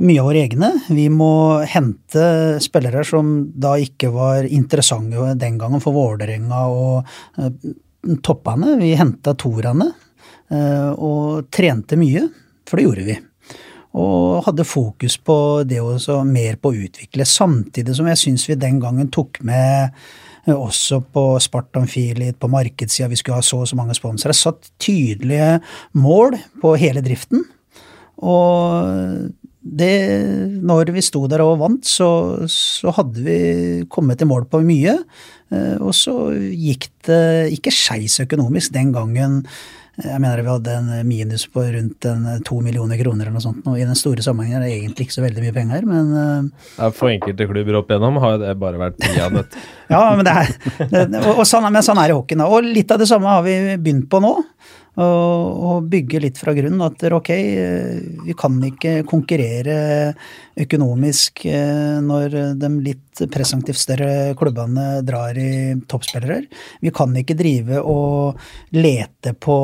mye 0.00 0.20
av 0.22 0.28
våre 0.30 0.42
egne. 0.46 0.70
Vi 0.88 1.06
må 1.12 1.60
hente 1.68 2.24
spillere 2.62 3.04
som 3.06 3.32
da 3.52 3.76
ikke 3.80 4.12
var 4.14 4.48
interessante 4.48 5.34
den 5.40 5.58
gangen 5.60 5.82
for 5.84 5.96
Vålerenga 5.96 6.62
og 6.72 8.20
toppene. 8.24 8.76
Vi 8.80 8.94
henta 8.98 9.34
toerne 9.38 9.90
og 10.50 11.50
trente 11.54 11.94
mye, 11.94 12.24
for 12.66 12.78
det 12.78 12.86
gjorde 12.86 13.04
vi. 13.06 13.14
Og 14.00 14.40
hadde 14.46 14.66
fokus 14.66 15.16
på 15.22 15.36
det 15.66 15.78
også 15.82 16.20
mer 16.26 16.58
på 16.58 16.72
å 16.72 16.80
utvikle, 16.86 17.26
samtidig 17.26 17.94
som 17.94 18.08
jeg 18.10 18.18
syns 18.18 18.48
vi 18.50 18.58
den 18.58 18.80
gangen 18.82 19.10
tok 19.14 19.38
med 19.46 19.94
også 20.48 21.00
på 21.12 21.24
Spartan 21.42 21.88
Filit, 21.90 22.38
på 22.40 22.48
markedssida, 22.50 23.08
vi 23.10 23.18
skulle 23.18 23.40
ha 23.40 23.44
så 23.44 23.60
og 23.62 23.68
så 23.68 23.76
mange 23.78 23.94
sponsere. 23.94 24.36
Satt 24.36 24.70
tydelige 24.80 25.58
mål 25.92 26.38
på 26.62 26.74
hele 26.80 27.02
driften. 27.04 27.44
Og 28.20 29.30
det, 29.60 29.96
når 30.64 30.92
vi 30.94 31.04
sto 31.04 31.26
der 31.28 31.42
og 31.44 31.58
vant, 31.60 31.84
så, 31.86 32.08
så, 32.48 32.92
hadde 32.96 33.24
vi 33.24 33.38
kommet 33.92 34.22
i 34.22 34.28
mål 34.28 34.46
på 34.50 34.62
mye. 34.64 34.96
Eh, 35.52 35.76
og 35.76 35.92
så 35.96 36.32
gikk 36.32 36.88
det 37.08 37.52
ikke 37.58 37.74
skeis 37.74 38.20
økonomisk 38.24 38.72
den 38.76 38.94
gangen. 38.96 39.42
Jeg 40.04 40.20
mener 40.22 40.42
vi 40.42 40.50
hadde 40.50 40.76
en 40.78 40.90
minus 41.08 41.46
på 41.52 41.64
rundt 41.74 42.06
to 42.46 42.60
millioner 42.64 43.00
kroner 43.00 43.26
eller 43.26 43.36
noe 43.36 43.44
sånt. 43.44 43.66
Og 43.68 43.78
I 43.78 43.86
den 43.86 43.98
store 43.98 44.24
sammenhengen 44.24 44.60
er 44.60 44.66
det 44.66 44.76
egentlig 44.78 45.06
ikke 45.08 45.18
så 45.18 45.24
veldig 45.24 45.44
mye 45.44 45.56
penger, 45.56 45.86
men 45.88 46.12
eh, 46.22 46.90
For 46.96 47.12
enkelte 47.12 47.48
klubber 47.50 47.80
opp 47.80 47.92
igjennom 47.92 48.20
har 48.24 48.40
det 48.42 48.56
bare 48.60 48.80
vært 48.80 49.00
dette. 49.00 49.62
ja, 49.94 50.02
men, 50.16 50.26
det 50.26 50.36
er, 50.42 50.52
det, 50.90 51.22
og, 51.24 51.42
og 51.42 51.46
sånn, 51.48 51.68
men 51.68 51.84
sånn 51.86 52.00
er 52.00 52.10
det 52.10 52.16
i 52.16 52.20
hockeyen. 52.20 52.46
Og 52.46 52.70
litt 52.70 52.94
av 52.94 53.02
det 53.02 53.08
samme 53.10 53.34
har 53.38 53.46
vi 53.46 53.56
begynt 53.76 54.08
på 54.10 54.22
nå 54.24 54.34
og, 55.00 55.86
bygge 55.90 56.20
litt 56.22 56.38
fra 56.40 56.54
grunnen. 56.56 56.82
At 56.84 57.04
ok, 57.12 57.30
vi 58.26 58.36
kan 58.38 58.58
ikke 58.70 59.00
konkurrere 59.08 59.76
økonomisk 60.60 61.44
eh, 61.48 62.00
når 62.04 62.36
de 62.60 62.72
litt 62.84 63.09
presumptivt 63.32 63.80
større 63.80 64.34
klubbene 64.38 65.00
drar 65.06 65.36
i 65.38 65.74
toppspillere. 65.90 66.40
Vi 66.80 66.92
kan 66.94 67.12
ikke 67.16 67.36
drive 67.38 67.82
og 67.82 68.40
lete 68.76 69.34
på, 69.34 69.58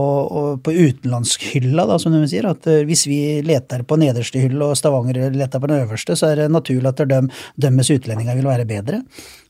på 0.62 0.74
utenlandshylla, 0.76 1.86
da, 1.88 1.98
som 2.02 2.14
de 2.14 2.22
sier. 2.30 2.48
At 2.50 2.68
eh, 2.70 2.84
hvis 2.88 3.06
vi 3.10 3.20
leter 3.46 3.86
på 3.86 3.98
nederste 4.00 4.42
hylle 4.42 4.72
og 4.72 4.78
Stavanger 4.78 5.30
leter 5.34 5.62
på 5.62 5.70
den 5.70 5.86
øverste, 5.86 6.18
så 6.18 6.32
er 6.32 6.44
det 6.44 6.52
naturlig 6.52 6.92
at 6.92 7.04
de, 7.08 7.22
dømmes 7.56 7.92
utlendinger 7.96 8.36
vil 8.38 8.50
være 8.50 8.68
bedre. 8.68 9.02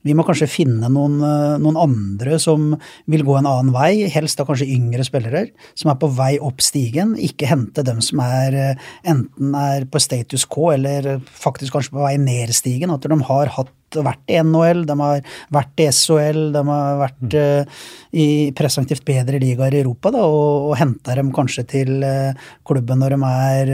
Vi 0.07 0.15
må 0.15 0.23
kanskje 0.27 0.49
finne 0.51 0.91
noen, 0.93 1.19
eh, 1.25 1.57
noen, 1.63 1.79
andre 1.81 2.39
som 2.43 2.75
vil 3.11 3.25
gå 3.27 3.39
en 3.39 3.49
annen 3.51 3.73
vei, 3.75 4.07
helst 4.13 4.39
da 4.39 4.47
kanskje 4.47 4.69
yngre 4.77 5.07
spillere, 5.07 5.47
som 5.75 5.91
er 5.91 5.99
på 6.01 6.11
vei 6.15 6.37
opp 6.39 6.63
stigen. 6.65 7.17
Ikke 7.19 7.49
hente 7.51 7.85
dem 7.87 8.03
som 8.05 8.23
er 8.23 8.55
eh, 8.61 8.85
enten 9.09 9.57
er 9.59 9.89
på 9.91 10.03
status 10.03 10.47
quo 10.47 10.71
eller 10.77 11.17
faktisk 11.27 11.77
kanskje 11.77 11.97
på 11.97 12.05
vei 12.05 12.15
ned 12.23 12.55
stigen. 12.55 12.95
At 12.95 13.07
de 13.07 13.19
har 13.31 13.53
hatt 13.59 13.75
vært 14.05 14.33
i 14.33 14.39
NHL, 14.43 14.83
de 14.89 14.97
har 15.01 15.23
vært 15.55 15.83
i 15.83 15.87
SHL, 15.93 16.41
de 16.55 16.63
har 16.69 16.99
vært 17.01 17.37
uh, 17.39 17.85
i 18.17 18.27
presumptivt 18.57 19.05
bedre 19.07 19.41
ligaer 19.43 19.77
i 19.77 19.81
Europa, 19.83 20.13
da, 20.15 20.25
og, 20.27 20.71
og 20.71 20.75
henta 20.81 21.17
dem 21.19 21.33
kanskje 21.37 21.67
til 21.71 21.93
uh, 22.05 22.37
klubben 22.67 23.01
når 23.03 23.17
de 23.17 23.31
er 23.31 23.73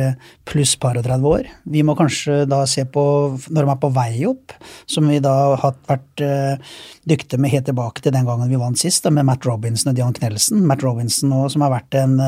pluss 0.48 0.74
par 0.80 0.98
og 1.00 1.06
30 1.06 1.28
år. 1.32 1.50
Vi 1.74 1.84
må 1.86 1.96
kanskje 1.98 2.42
da 2.50 2.62
se 2.70 2.84
på, 2.86 3.04
når 3.50 3.68
de 3.68 3.74
er 3.74 3.82
på 3.82 3.92
vei 3.96 4.12
opp, 4.28 4.56
som 4.90 5.10
vi 5.10 5.20
da 5.24 5.34
har 5.62 5.76
vært 5.90 6.24
uh, 6.26 6.78
dyktige 7.08 7.42
med 7.42 7.54
helt 7.54 7.68
tilbake 7.70 8.04
til 8.04 8.14
den 8.14 8.28
gangen 8.28 8.50
vi 8.50 8.60
vant 8.60 8.78
sist, 8.78 9.04
da, 9.06 9.14
med 9.14 9.28
Matt 9.28 9.46
Robinson 9.48 9.92
og 9.92 9.98
Dion 9.98 10.16
Knelsen. 10.16 10.62
Matt 10.68 10.84
Robinson 10.86 11.32
nå, 11.32 11.44
som 11.52 11.66
har 11.66 11.74
vært 11.74 11.98
en 11.98 12.18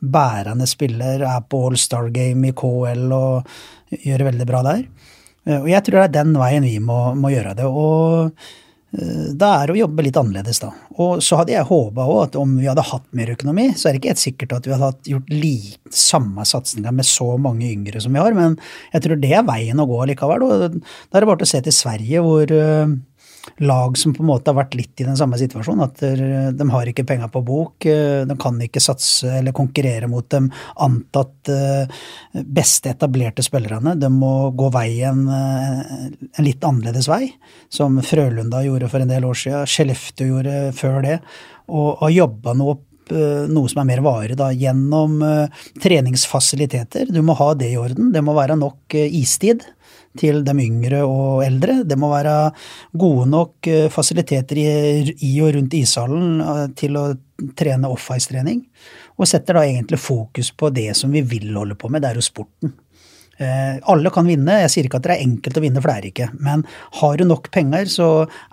bærende 0.00 0.66
spiller, 0.70 1.22
er 1.26 1.48
på 1.48 1.66
All 1.68 1.78
Star 1.80 2.10
Game 2.14 2.50
i 2.50 2.54
KL 2.56 3.10
og 3.14 3.56
gjør 4.02 4.22
det 4.22 4.30
veldig 4.32 4.48
bra 4.48 4.62
der. 4.66 4.86
Eh, 5.46 5.60
og 5.60 5.70
jeg 5.70 5.86
tror 5.86 6.00
det 6.00 6.04
er 6.10 6.18
den 6.20 6.36
veien 6.40 6.66
vi 6.66 6.76
må, 6.82 6.98
må 7.18 7.32
gjøre 7.32 7.54
det. 7.58 7.68
Og 7.68 8.34
eh, 8.96 9.30
da 9.36 9.50
er 9.58 9.68
det 9.68 9.76
å 9.76 9.80
jobbe 9.84 10.06
litt 10.06 10.18
annerledes, 10.20 10.60
da. 10.64 10.72
Og 10.94 11.22
så 11.24 11.40
hadde 11.40 11.54
jeg 11.56 11.68
håpa 11.68 12.06
òg 12.08 12.20
at 12.24 12.38
om 12.40 12.56
vi 12.60 12.68
hadde 12.70 12.86
hatt 12.90 13.06
mer 13.16 13.32
økonomi, 13.34 13.70
så 13.76 13.88
er 13.88 13.94
det 13.94 14.02
ikke 14.02 14.14
helt 14.14 14.24
sikkert 14.24 14.56
at 14.58 14.68
vi 14.68 14.76
hadde 14.76 15.14
gjort 15.14 15.32
like, 15.32 15.80
samme 15.94 16.46
satsinga 16.48 16.94
med 16.94 17.08
så 17.08 17.34
mange 17.40 17.68
yngre 17.70 18.02
som 18.02 18.14
vi 18.14 18.22
har, 18.22 18.36
men 18.36 18.56
jeg 18.94 19.06
tror 19.06 19.20
det 19.22 19.32
er 19.34 19.48
veien 19.48 19.82
å 19.82 19.88
gå 19.90 20.04
likevel. 20.10 20.46
Da 20.50 20.70
er 20.70 21.24
det 21.24 21.32
bare 21.32 21.48
å 21.48 21.50
se 21.50 21.62
til 21.64 21.76
Sverige, 21.76 22.24
hvor 22.24 22.54
eh, 22.54 22.94
lag 23.56 23.98
som 23.98 24.14
på 24.14 24.22
en 24.22 24.28
måte 24.28 24.50
har 24.50 24.58
vært 24.58 24.76
litt 24.78 25.00
i 25.00 25.06
den 25.06 25.16
samme 25.18 25.38
situasjonen. 25.38 25.84
At 25.86 26.00
de 26.58 26.68
har 26.70 26.90
ikke 26.90 27.06
penger 27.08 27.30
på 27.32 27.42
bok, 27.46 27.86
eh, 27.86 28.22
de 28.28 28.36
kan 28.40 28.58
ikke 28.62 28.82
satse 28.82 29.30
eller 29.40 29.56
konkurrere 29.56 30.08
mot 30.10 30.28
de 30.30 30.40
antatt 30.84 31.52
eh, 31.52 32.00
beste 32.32 32.92
etablerte 32.94 33.44
spillerne. 33.44 33.96
De 34.00 34.10
må 34.12 34.50
gå 34.56 34.70
veien 34.74 35.26
eh, 35.28 35.84
en 36.24 36.46
litt 36.46 36.64
annerledes 36.64 37.08
vei, 37.10 37.28
som 37.72 38.00
Frølunda 38.04 38.64
gjorde 38.64 38.90
for 38.92 39.04
en 39.04 39.12
del 39.12 39.28
år 39.28 39.38
siden, 39.44 39.70
Skellefteå 39.70 40.32
gjorde 40.32 40.58
før 40.76 41.00
det, 41.04 41.20
og 41.72 42.02
har 42.02 42.18
jobba 42.22 42.58
noe 42.58 42.76
opp 42.78 42.90
noe 43.04 43.68
som 43.68 43.82
er 43.82 43.84
mer 43.84 44.00
varig, 44.00 44.32
da, 44.40 44.46
gjennom 44.56 45.18
treningsfasiliteter. 45.84 47.10
Du 47.12 47.18
må 47.20 47.34
ha 47.36 47.50
det 47.52 47.68
i 47.68 47.76
orden. 47.76 48.14
Det 48.14 48.22
må 48.24 48.32
være 48.32 48.56
nok 48.56 48.96
istid 48.96 49.66
til 50.18 50.42
de 50.46 50.54
yngre 50.62 51.02
og 51.06 51.42
eldre. 51.44 51.80
Det 51.86 51.98
må 51.98 52.10
være 52.12 52.34
gode 52.98 53.26
nok 53.30 53.68
eh, 53.70 53.90
fasiliteter 53.92 54.60
i, 54.60 55.32
og 55.42 55.54
rundt 55.56 55.76
ishallen 55.78 56.40
eh, 56.44 56.64
til 56.78 56.98
å 57.00 57.08
trene 57.58 57.90
off-ice-trening. 57.90 58.62
Og 59.18 59.30
setter 59.30 59.58
da 59.58 59.66
egentlig 59.66 60.00
fokus 60.02 60.52
på 60.54 60.70
det 60.74 60.90
som 60.98 61.12
vi 61.14 61.22
vil 61.26 61.52
holde 61.54 61.78
på 61.78 61.90
med, 61.90 62.04
det 62.04 62.12
er 62.12 62.20
jo 62.20 62.26
sporten. 62.26 62.74
Eh, 63.42 63.80
alle 63.90 64.12
kan 64.14 64.28
vinne, 64.30 64.60
jeg 64.62 64.72
sier 64.72 64.88
ikke 64.88 65.00
at 65.02 65.08
det 65.08 65.16
er 65.16 65.26
enkelt 65.26 65.58
å 65.58 65.64
vinne, 65.64 65.82
for 65.82 65.90
det 65.90 65.96
er 65.96 66.10
ikke. 66.12 66.30
Men 66.38 66.66
har 67.00 67.18
du 67.18 67.26
nok 67.26 67.50
penger, 67.54 67.90
så 67.90 68.10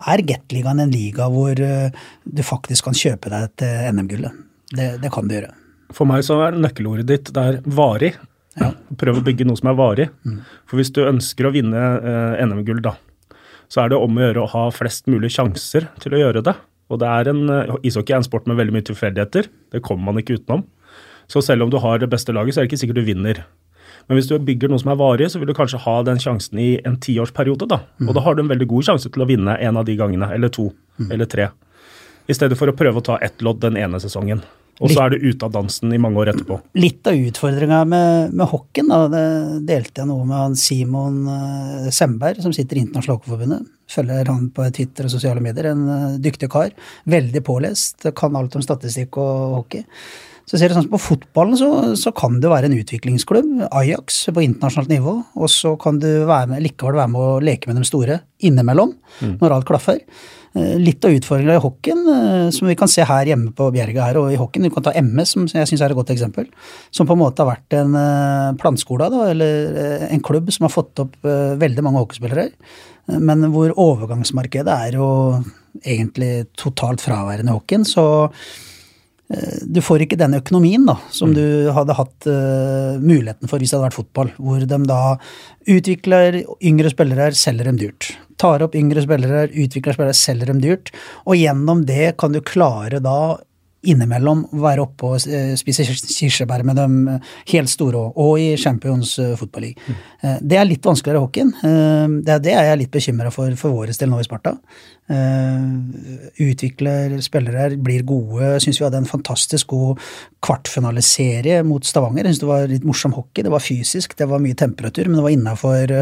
er 0.10 0.26
Gateligaen 0.26 0.82
en 0.82 0.94
liga 0.94 1.30
hvor 1.30 1.58
du 1.58 2.44
faktisk 2.46 2.90
kan 2.90 2.98
kjøpe 2.98 3.34
deg 3.34 3.54
til 3.62 3.94
NM-gullet. 3.94 4.48
Det, 4.72 4.88
det, 5.04 5.10
kan 5.14 5.28
du 5.28 5.36
gjøre. 5.36 5.54
For 5.92 6.08
meg 6.08 6.24
så 6.24 6.38
er 6.46 6.56
nøkkelordet 6.56 7.10
ditt 7.10 7.34
det 7.36 7.42
er 7.44 7.58
varig. 7.68 8.14
Ja. 8.60 8.74
Prøv 9.00 9.22
å 9.22 9.24
bygge 9.24 9.48
noe 9.48 9.60
som 9.60 9.70
er 9.72 9.78
varig. 9.80 10.10
Mm. 10.28 10.42
For 10.68 10.80
hvis 10.82 10.92
du 10.96 11.04
ønsker 11.06 11.48
å 11.48 11.54
vinne 11.56 11.80
eh, 11.80 12.42
NM-gull, 12.44 12.82
da, 12.84 12.98
så 13.72 13.86
er 13.86 13.94
det 13.94 14.02
om 14.02 14.18
å 14.18 14.26
gjøre 14.26 14.44
å 14.44 14.52
ha 14.52 14.66
flest 14.76 15.08
mulig 15.12 15.32
sjanser 15.38 15.88
til 16.04 16.18
å 16.18 16.20
gjøre 16.20 16.44
det. 16.50 16.58
Og 16.92 17.00
det 17.00 17.08
er 17.08 17.32
en, 17.32 17.42
eh, 17.50 17.74
Ishockey 17.88 18.16
er 18.16 18.20
en 18.20 18.28
sport 18.28 18.50
med 18.50 18.60
veldig 18.60 18.76
mye 18.76 18.88
tilfeldigheter. 18.90 19.48
Det 19.72 19.84
kommer 19.86 20.12
man 20.12 20.22
ikke 20.22 20.42
utenom. 20.42 20.66
Så 21.32 21.44
selv 21.46 21.64
om 21.64 21.72
du 21.72 21.80
har 21.80 22.02
det 22.02 22.12
beste 22.12 22.36
laget, 22.36 22.56
så 22.56 22.62
er 22.62 22.68
det 22.68 22.74
ikke 22.74 22.82
sikkert 22.84 23.00
du 23.00 23.08
vinner. 23.08 23.44
Men 24.10 24.18
hvis 24.18 24.28
du 24.28 24.36
bygger 24.42 24.72
noe 24.72 24.82
som 24.82 24.92
er 24.92 25.00
varig, 25.00 25.30
så 25.32 25.40
vil 25.40 25.48
du 25.48 25.56
kanskje 25.56 25.80
ha 25.86 26.02
den 26.04 26.20
sjansen 26.20 26.60
i 26.60 26.72
en 26.84 26.98
tiårsperiode. 27.00 27.68
da. 27.70 27.82
Mm. 28.02 28.10
Og 28.10 28.16
da 28.18 28.24
har 28.26 28.36
du 28.36 28.44
en 28.44 28.52
veldig 28.52 28.68
god 28.68 28.90
sjanse 28.90 29.08
til 29.08 29.24
å 29.24 29.30
vinne 29.30 29.56
en 29.56 29.78
av 29.78 29.86
de 29.88 29.96
gangene, 29.96 30.28
eller 30.36 30.52
to, 30.52 30.72
mm. 31.00 31.12
eller 31.12 31.30
tre. 31.32 31.52
I 32.28 32.36
stedet 32.36 32.58
for 32.60 32.68
å 32.68 32.76
prøve 32.76 33.00
å 33.00 33.06
ta 33.06 33.18
ett 33.24 33.40
lodd 33.46 33.62
den 33.64 33.78
ene 33.80 34.00
sesongen. 34.04 34.44
Og 34.82 34.90
så 34.90 35.04
er 35.04 35.14
du 35.14 35.28
ute 35.28 35.46
av 35.46 35.52
dansen 35.54 35.92
i 35.94 36.00
mange 36.02 36.22
år 36.22 36.32
etterpå. 36.32 36.58
Litt 36.80 37.06
av 37.10 37.20
utfordringa 37.20 37.84
med, 37.90 38.34
med 38.34 38.50
hockeyen, 38.50 38.90
da, 38.90 39.04
det 39.12 39.26
delte 39.68 40.02
jeg 40.02 40.10
noe 40.10 40.26
med 40.26 40.38
han 40.40 40.58
Simon 40.58 41.20
uh, 41.28 41.92
Semberg, 41.94 42.42
som 42.42 42.56
sitter 42.56 42.80
i 42.80 42.86
Internasjonale 42.86 43.20
Hockeyforbundet. 43.20 43.70
Følger 43.92 44.32
han 44.32 44.50
på 44.56 44.66
Twitter 44.74 45.06
og 45.06 45.14
sosiale 45.14 45.44
medier. 45.44 45.70
En 45.74 45.86
uh, 45.86 46.18
dyktig 46.24 46.50
kar. 46.54 46.74
Veldig 47.12 47.44
pålest. 47.46 48.10
Kan 48.18 48.38
alt 48.40 48.58
om 48.58 48.66
statistikk 48.66 49.20
og 49.22 49.60
hockey. 49.60 49.86
Så 50.52 50.60
ser 50.60 50.68
du 50.68 50.76
sånn 50.76 50.90
På 50.92 51.00
fotballen 51.00 51.56
så, 51.56 51.70
så, 51.96 52.12
kan 52.16 52.42
det 52.44 52.52
være 52.52 52.68
en 52.68 52.76
utviklingsklubb, 52.76 53.70
Ajax, 53.70 54.26
på 54.36 54.44
internasjonalt 54.44 54.92
nivå. 54.92 55.14
Og 55.40 55.52
så 55.52 55.78
kan 55.80 56.02
du 56.02 56.10
være 56.28 56.52
med, 56.52 56.66
likevel 56.66 57.00
være 57.00 57.14
med 57.14 57.24
å 57.24 57.40
leke 57.40 57.72
med 57.72 57.80
de 57.80 57.88
store 57.88 58.20
innimellom, 58.44 58.92
mm. 59.22 59.38
når 59.40 59.56
alt 59.56 59.70
klaffer. 59.70 60.02
Eh, 60.52 60.74
litt 60.84 61.06
av 61.08 61.14
utfordringa 61.16 61.54
i 61.56 61.62
hockeyen, 61.64 62.02
eh, 62.12 62.50
som 62.52 62.68
vi 62.68 62.76
kan 62.76 62.90
se 62.92 63.06
her 63.08 63.30
hjemme 63.30 63.54
på 63.56 63.70
Bjerget 63.72 64.04
her 64.04 64.18
og 64.20 64.34
i 64.34 64.40
hockeyen, 64.40 64.68
du 64.68 64.76
kan 64.76 64.84
ta 64.84 64.92
MS, 65.00 65.32
som 65.38 65.46
jeg 65.48 65.70
syns 65.70 65.84
er 65.86 65.94
et 65.94 65.96
godt 65.96 66.12
eksempel, 66.12 66.50
som 66.92 67.08
på 67.08 67.16
en 67.16 67.22
måte 67.22 67.40
har 67.40 67.54
vært 67.54 67.78
en 67.80 67.96
eh, 67.96 68.50
plantskole, 68.60 69.08
da, 69.14 69.30
eller 69.32 70.10
en 70.10 70.24
klubb 70.28 70.52
som 70.52 70.68
har 70.68 70.74
fått 70.74 71.00
opp 71.06 71.16
veldig 71.24 71.86
mange 71.86 72.04
hockeyspillere, 72.04 72.50
men 73.24 73.48
hvor 73.54 73.72
overgangsmarkedet 73.80 74.76
er 74.90 75.00
jo 75.00 75.08
egentlig 75.80 76.52
totalt 76.60 77.00
fraværende 77.00 77.56
i 77.56 77.56
hockeyen. 77.56 77.88
så 77.88 78.04
du 79.64 79.80
får 79.84 80.06
ikke 80.06 80.20
den 80.20 80.36
økonomien 80.38 80.84
da, 80.88 80.98
som 81.14 81.32
mm. 81.32 81.36
du 81.38 81.46
hadde 81.76 81.96
hatt 81.98 82.28
uh, 82.28 82.98
muligheten 83.00 83.52
for 83.52 83.62
hvis 83.62 83.72
det 83.72 83.78
hadde 83.78 83.88
vært 83.90 84.00
fotball, 84.00 84.32
hvor 84.42 84.66
de 84.66 84.80
da 84.90 85.02
utvikler 85.72 86.42
yngre 86.68 86.92
spillere, 86.92 87.32
selger 87.38 87.70
dem 87.70 87.80
dyrt. 87.80 88.12
Tar 88.42 88.66
opp 88.66 88.76
yngre 88.78 89.04
spillere, 89.06 89.46
utvikler 89.54 89.96
spillere, 89.96 90.18
selger 90.18 90.52
dem 90.52 90.62
dyrt. 90.64 90.92
Og 91.26 91.38
gjennom 91.40 91.86
det 91.88 92.16
kan 92.22 92.34
du 92.34 92.42
klare 92.44 93.02
da 93.04 93.38
innimellom 93.82 94.44
være 94.62 94.84
oppe 94.84 95.10
og 95.10 95.26
eh, 95.26 95.54
spise 95.58 95.86
kirsebær 95.90 96.62
med 96.68 96.78
dem 96.78 96.98
helt 97.50 97.72
store 97.72 97.98
òg, 97.98 98.20
og 98.22 98.42
i 98.42 98.52
Champions 98.60 99.16
eh, 99.22 99.34
Football 99.40 99.66
League. 99.66 99.82
Mm. 99.88 100.38
Det 100.52 100.60
er 100.60 100.68
litt 100.70 100.86
vanskeligere 100.86 101.18
i 101.18 101.26
hockeyen. 101.26 101.52
Det, 102.22 102.54
er 102.54 102.68
jeg 102.68 102.80
litt 102.84 102.94
bekymra 102.94 103.32
for 103.34 103.56
for 103.58 103.74
vår 103.74 103.94
del 103.98 104.12
nå 104.12 104.20
i 104.22 104.28
Sparta. 104.28 104.54
Utvikler 106.46 107.16
spillere, 107.26 107.72
blir 107.82 108.06
gode. 108.08 108.54
Syns 108.62 108.78
vi 108.78 108.86
hadde 108.86 109.02
en 109.02 109.10
fantastisk 109.10 109.74
god 109.74 110.02
kvartfinaliserie 110.46 111.64
mot 111.66 111.86
Stavanger. 111.86 112.30
Jeg 112.30 112.36
syns 112.36 112.44
det 112.46 112.52
var 112.54 112.70
litt 112.70 112.86
morsom 112.88 113.18
hockey. 113.18 113.42
Det 113.48 113.54
var 113.54 113.66
fysisk, 113.66 114.14
det 114.20 114.30
var 114.30 114.44
mye 114.46 114.58
temperatur, 114.62 115.10
men 115.10 115.18
det 115.18 115.26
var 115.26 115.36
innafor 115.36 115.96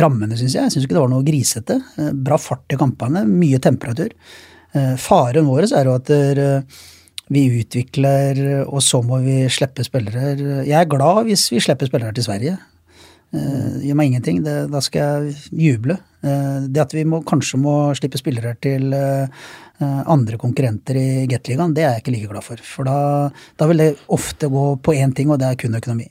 rammene, 0.00 0.36
syns 0.40 0.56
jeg. 0.56 0.64
Jeg 0.64 0.72
syns 0.72 0.88
ikke 0.88 0.96
det 0.96 1.04
var 1.04 1.12
noe 1.12 1.28
grisete. 1.28 1.82
Bra 2.16 2.40
fart 2.40 2.72
i 2.72 2.80
kampene, 2.80 3.28
mye 3.28 3.60
temperatur. 3.60 4.16
Eh, 4.78 4.94
faren 5.00 5.48
vår 5.48 5.68
er 5.72 5.88
jo 5.88 5.96
at 5.98 6.10
eh, 6.14 6.80
vi 7.28 7.44
utvikler, 7.60 8.40
og 8.64 8.80
så 8.84 9.02
må 9.04 9.20
vi 9.24 9.42
slippe 9.52 9.84
spillere. 9.84 10.34
Jeg 10.64 10.76
er 10.78 10.88
glad 10.88 11.26
hvis 11.28 11.48
vi 11.52 11.60
slipper 11.60 11.90
spillere 11.90 12.14
til 12.16 12.24
Sverige. 12.24 12.56
Uh, 13.28 13.74
gjør 13.84 13.96
meg 14.00 14.08
ingenting. 14.08 14.38
Det, 14.40 14.54
da 14.72 14.80
skal 14.80 15.26
jeg 15.28 15.34
juble. 15.52 15.98
Det 16.24 16.80
at 16.80 16.94
vi 16.96 17.02
må, 17.04 17.18
kanskje 17.28 17.60
må 17.60 17.74
slippe 17.98 18.16
spillere 18.16 18.54
til 18.64 18.96
andre 19.84 20.38
konkurrenter 20.40 20.96
i 20.96 21.26
Gateligaen, 21.28 21.74
det 21.76 21.84
er 21.84 21.92
jeg 21.92 22.02
ikke 22.02 22.14
like 22.14 22.30
glad 22.32 22.46
for. 22.46 22.62
For 22.64 22.88
da, 22.88 22.96
da 23.60 23.68
vil 23.68 23.84
det 23.84 23.90
ofte 24.16 24.48
gå 24.50 24.64
på 24.80 24.96
én 24.96 25.12
ting, 25.14 25.28
og 25.28 25.38
det 25.42 25.52
er 25.52 25.60
kun 25.60 25.76
økonomi. 25.76 26.08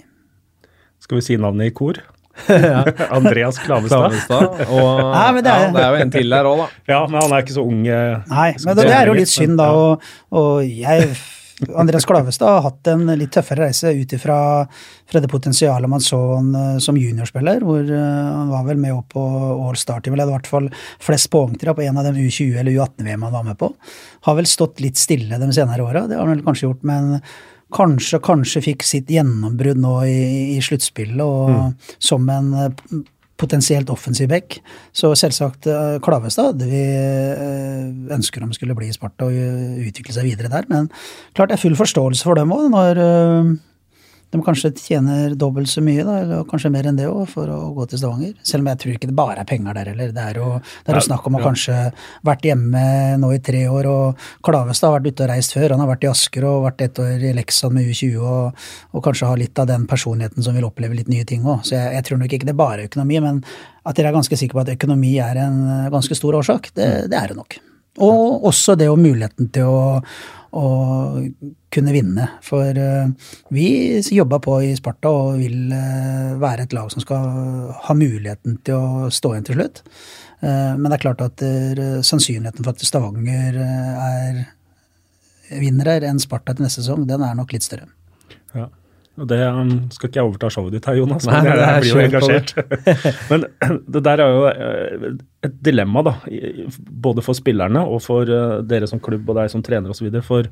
Skal 1.01 1.17
vi 1.17 1.25
si 1.25 1.41
navnet 1.41 1.73
i 1.73 1.75
kor? 1.81 1.97
Andreas 3.17 3.59
Klavestad. 3.63 4.11
Klavestad. 4.11 4.67
Og 4.67 5.01
Nei, 5.15 5.41
det, 5.41 5.53
er, 5.53 5.63
ja, 5.63 5.71
det, 5.71 5.85
er, 5.85 5.89
jo 5.89 6.03
en 6.05 6.13
til 6.17 6.35
der 6.35 6.51
òg, 6.51 6.61
da. 6.61 6.67
Ja, 6.93 7.01
men 7.07 7.21
han 7.21 7.33
er 7.33 7.47
ikke 7.47 7.57
så 7.57 7.65
ung. 7.65 7.81
Eh, 7.87 8.29
Nei, 8.33 8.51
men 8.63 8.77
det, 8.77 8.85
det 8.87 8.99
er 8.99 9.11
jo 9.11 9.17
litt 9.17 9.33
synd, 9.33 9.57
da. 9.61 9.71
Og, 9.77 10.13
og 10.37 10.63
jeg 10.67 11.11
Andreas 11.75 12.05
Klavestad 12.05 12.51
har 12.51 12.61
hatt 12.67 12.87
en 12.91 13.07
litt 13.17 13.31
tøffere 13.33 13.65
reise 13.65 13.89
ut 13.89 14.11
ifra 14.13 14.37
det 15.09 15.29
potensialet 15.31 15.89
man 15.89 16.03
så 16.03 16.19
han 16.35 16.51
eh, 16.53 16.77
som 16.83 16.97
juniorspiller, 16.99 17.63
hvor 17.65 17.81
eh, 17.81 18.27
han 18.29 18.51
var 18.51 18.67
vel 18.67 18.77
med 18.81 18.93
opp 18.93 19.15
på 19.15 19.23
All 19.55 19.79
Star-team, 19.79 20.13
eller 20.13 20.29
i 20.29 20.35
hvert 20.35 20.49
fall 20.51 20.69
flest 21.01 21.31
poengtere 21.33 21.73
på 21.73 21.87
en 21.87 21.97
av 21.97 22.05
dem 22.05 22.19
U20 22.19 22.59
eller 22.61 22.77
U18-VM 22.77 23.25
han 23.25 23.33
var 23.33 23.47
med 23.47 23.57
på. 23.57 23.71
Har 24.29 24.37
vel 24.37 24.49
stått 24.49 24.83
litt 24.85 25.01
stille 25.01 25.41
de 25.41 25.49
senere 25.55 25.85
åra, 25.85 26.05
det 26.05 26.19
har 26.19 26.27
han 26.27 26.35
vel 26.35 26.45
kanskje 26.45 26.69
gjort, 26.69 26.85
men 26.85 27.15
kanskje, 27.73 28.21
kanskje 28.23 28.63
fikk 28.69 28.85
sitt 28.87 29.11
gjennombrudd 29.11 29.79
nå 29.83 29.93
i, 30.07 30.17
i 30.55 30.57
sluttspillet, 30.63 31.23
og 31.23 31.53
mm. 31.53 31.93
som 32.09 32.27
en 32.33 32.51
potensielt 33.37 33.91
offensiv 33.93 34.31
back. 34.31 34.57
Så 34.97 35.11
selvsagt 35.19 35.67
Klavestad 36.03 36.51
hadde 36.51 36.69
vi 36.71 36.83
ønsker 38.15 38.41
om 38.43 38.53
skulle 38.55 38.73
bli 38.77 38.89
i 38.89 38.95
Sparta 38.95 39.27
og 39.27 39.83
utvikle 39.83 40.15
seg 40.15 40.31
videre 40.31 40.49
der. 40.49 40.65
Men 40.71 40.89
klart 41.37 41.51
det 41.51 41.59
er 41.59 41.65
full 41.67 41.77
forståelse 41.77 42.25
for 42.25 42.39
dem 42.39 42.55
òg, 42.55 42.71
når 42.73 43.03
de 44.33 44.41
kanskje 44.43 44.73
tjener 44.75 45.35
dobbelt 45.39 45.69
så 45.71 45.81
mye, 45.83 46.03
da, 46.03 46.17
eller 46.21 46.47
kanskje 46.49 46.71
mer 46.73 46.89
enn 46.89 46.97
det 46.99 47.05
òg, 47.07 47.23
for 47.31 47.47
å 47.47 47.71
gå 47.75 47.85
til 47.87 48.01
Stavanger. 48.01 48.33
Selv 48.43 48.65
om 48.65 48.69
jeg 48.71 48.81
tror 48.81 48.95
ikke 48.97 49.09
det 49.09 49.15
bare 49.15 49.43
er 49.43 49.47
penger 49.47 49.77
der 49.77 49.91
heller. 49.93 50.11
Det 50.15 50.25
er 50.33 50.39
jo, 50.41 50.49
det 50.59 50.91
er 50.91 50.99
jo 50.99 51.03
snakk 51.05 51.29
om 51.29 51.37
å 51.39 51.43
kanskje 51.43 51.77
vært 52.27 52.47
hjemme 52.49 52.81
nå 53.21 53.31
i 53.35 53.39
tre 53.43 53.63
år, 53.71 53.87
og 53.87 54.25
Klavestad 54.43 54.91
har 54.91 54.97
vært 54.97 55.13
ute 55.13 55.25
og 55.25 55.31
reist 55.31 55.55
før. 55.55 55.75
Han 55.75 55.83
har 55.85 55.91
vært 55.93 56.03
i 56.03 56.11
Asker 56.11 56.47
og 56.49 56.65
vært 56.67 56.83
et 56.83 57.01
år 57.03 57.23
i 57.29 57.33
Leksand 57.37 57.77
med 57.77 57.87
U20, 57.87 58.17
og, 58.19 58.67
og, 58.91 58.99
kanskje 59.07 59.31
har 59.31 59.39
litt 59.39 59.63
av 59.63 59.69
den 59.71 59.87
personligheten 59.87 60.43
som 60.43 60.57
vil 60.57 60.67
oppleve 60.67 60.99
litt 60.99 61.11
nye 61.13 61.27
ting 61.27 61.47
òg. 61.47 61.63
Så 61.63 61.77
jeg, 61.77 61.95
jeg, 61.95 62.07
tror 62.09 62.21
nok 62.21 62.35
ikke 62.35 62.49
det 62.49 62.55
er 62.55 62.61
bare 62.65 62.89
økonomi, 62.89 63.21
men 63.23 63.39
at 63.87 63.95
dere 63.95 64.11
er 64.11 64.19
ganske 64.19 64.39
sikre 64.43 64.59
på 64.59 64.65
at 64.65 64.75
økonomi 64.75 65.15
er 65.23 65.39
en 65.45 65.63
ganske 65.93 66.19
stor 66.19 66.41
årsak, 66.41 66.73
det, 66.75 66.91
det 67.13 67.19
er 67.21 67.31
det 67.31 67.39
nok. 67.39 67.61
Og 68.03 68.43
også 68.45 68.75
det 68.77 68.89
og 68.91 68.99
muligheten 69.01 69.47
til 69.53 69.71
å 69.71 69.79
å 70.57 70.69
kunne 71.73 71.93
vinne. 71.95 72.27
For 72.45 72.77
uh, 72.77 73.33
vi 73.53 73.67
jobba 74.15 74.39
på 74.43 74.59
i 74.65 74.73
Sparta 74.77 75.11
og 75.13 75.41
vil 75.41 75.73
uh, 75.73 76.37
være 76.41 76.67
et 76.67 76.75
lag 76.75 76.89
som 76.93 77.03
skal 77.03 77.73
ha 77.87 77.97
muligheten 77.97 78.59
til 78.67 78.79
å 78.79 79.11
stå 79.13 79.33
igjen 79.33 79.47
til 79.49 79.59
slutt. 79.59 79.83
Uh, 80.41 80.73
men 80.77 80.89
det 80.89 80.97
er 80.97 81.05
klart 81.05 81.23
at 81.25 81.45
sannsynligheten 82.05 82.65
for 82.65 82.73
at 82.73 82.85
Stavanger 82.85 83.61
er 83.61 84.43
vinner 85.61 86.03
enn 86.03 86.19
Sparta 86.19 86.55
til 86.55 86.67
neste 86.67 86.83
sesong, 86.83 87.05
den 87.07 87.23
er 87.23 87.37
nok 87.37 87.53
litt 87.55 87.65
større. 87.65 87.87
Ja. 88.55 88.67
Og 89.17 89.25
det 89.31 89.39
um, 89.49 89.69
skal 89.93 90.11
ikke 90.11 90.19
jeg 90.19 90.29
overta 90.29 90.49
showet 90.53 90.75
ditt 90.75 90.85
her, 90.85 90.97
Jonas, 90.99 91.25
men 91.25 91.47
jeg, 91.47 91.57
jeg 91.57 91.83
blir 91.83 91.89
jo 91.89 92.01
engasjert. 92.03 92.51
men 93.31 93.45
det 93.95 94.01
der 94.05 94.21
er 94.21 94.33
jo 94.35 94.43
eh, 94.51 95.07
et 95.47 95.55
dilemma, 95.65 96.03
da. 96.05 96.13
Både 97.07 97.23
for 97.25 97.37
spillerne 97.37 97.81
og 97.81 98.03
for 98.05 98.29
eh, 98.29 98.59
dere 98.69 98.89
som 98.89 99.01
klubb 99.01 99.25
og 99.25 99.39
deg 99.39 99.49
som 99.53 99.63
trener 99.65 99.93
osv. 99.93 100.11
For, 100.25 100.51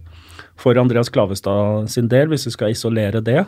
for 0.62 0.82
Andreas 0.82 1.14
Klavestad 1.14 1.92
sin 1.94 2.10
del, 2.10 2.32
hvis 2.34 2.48
vi 2.50 2.56
skal 2.56 2.74
isolere 2.74 3.22
det, 3.26 3.44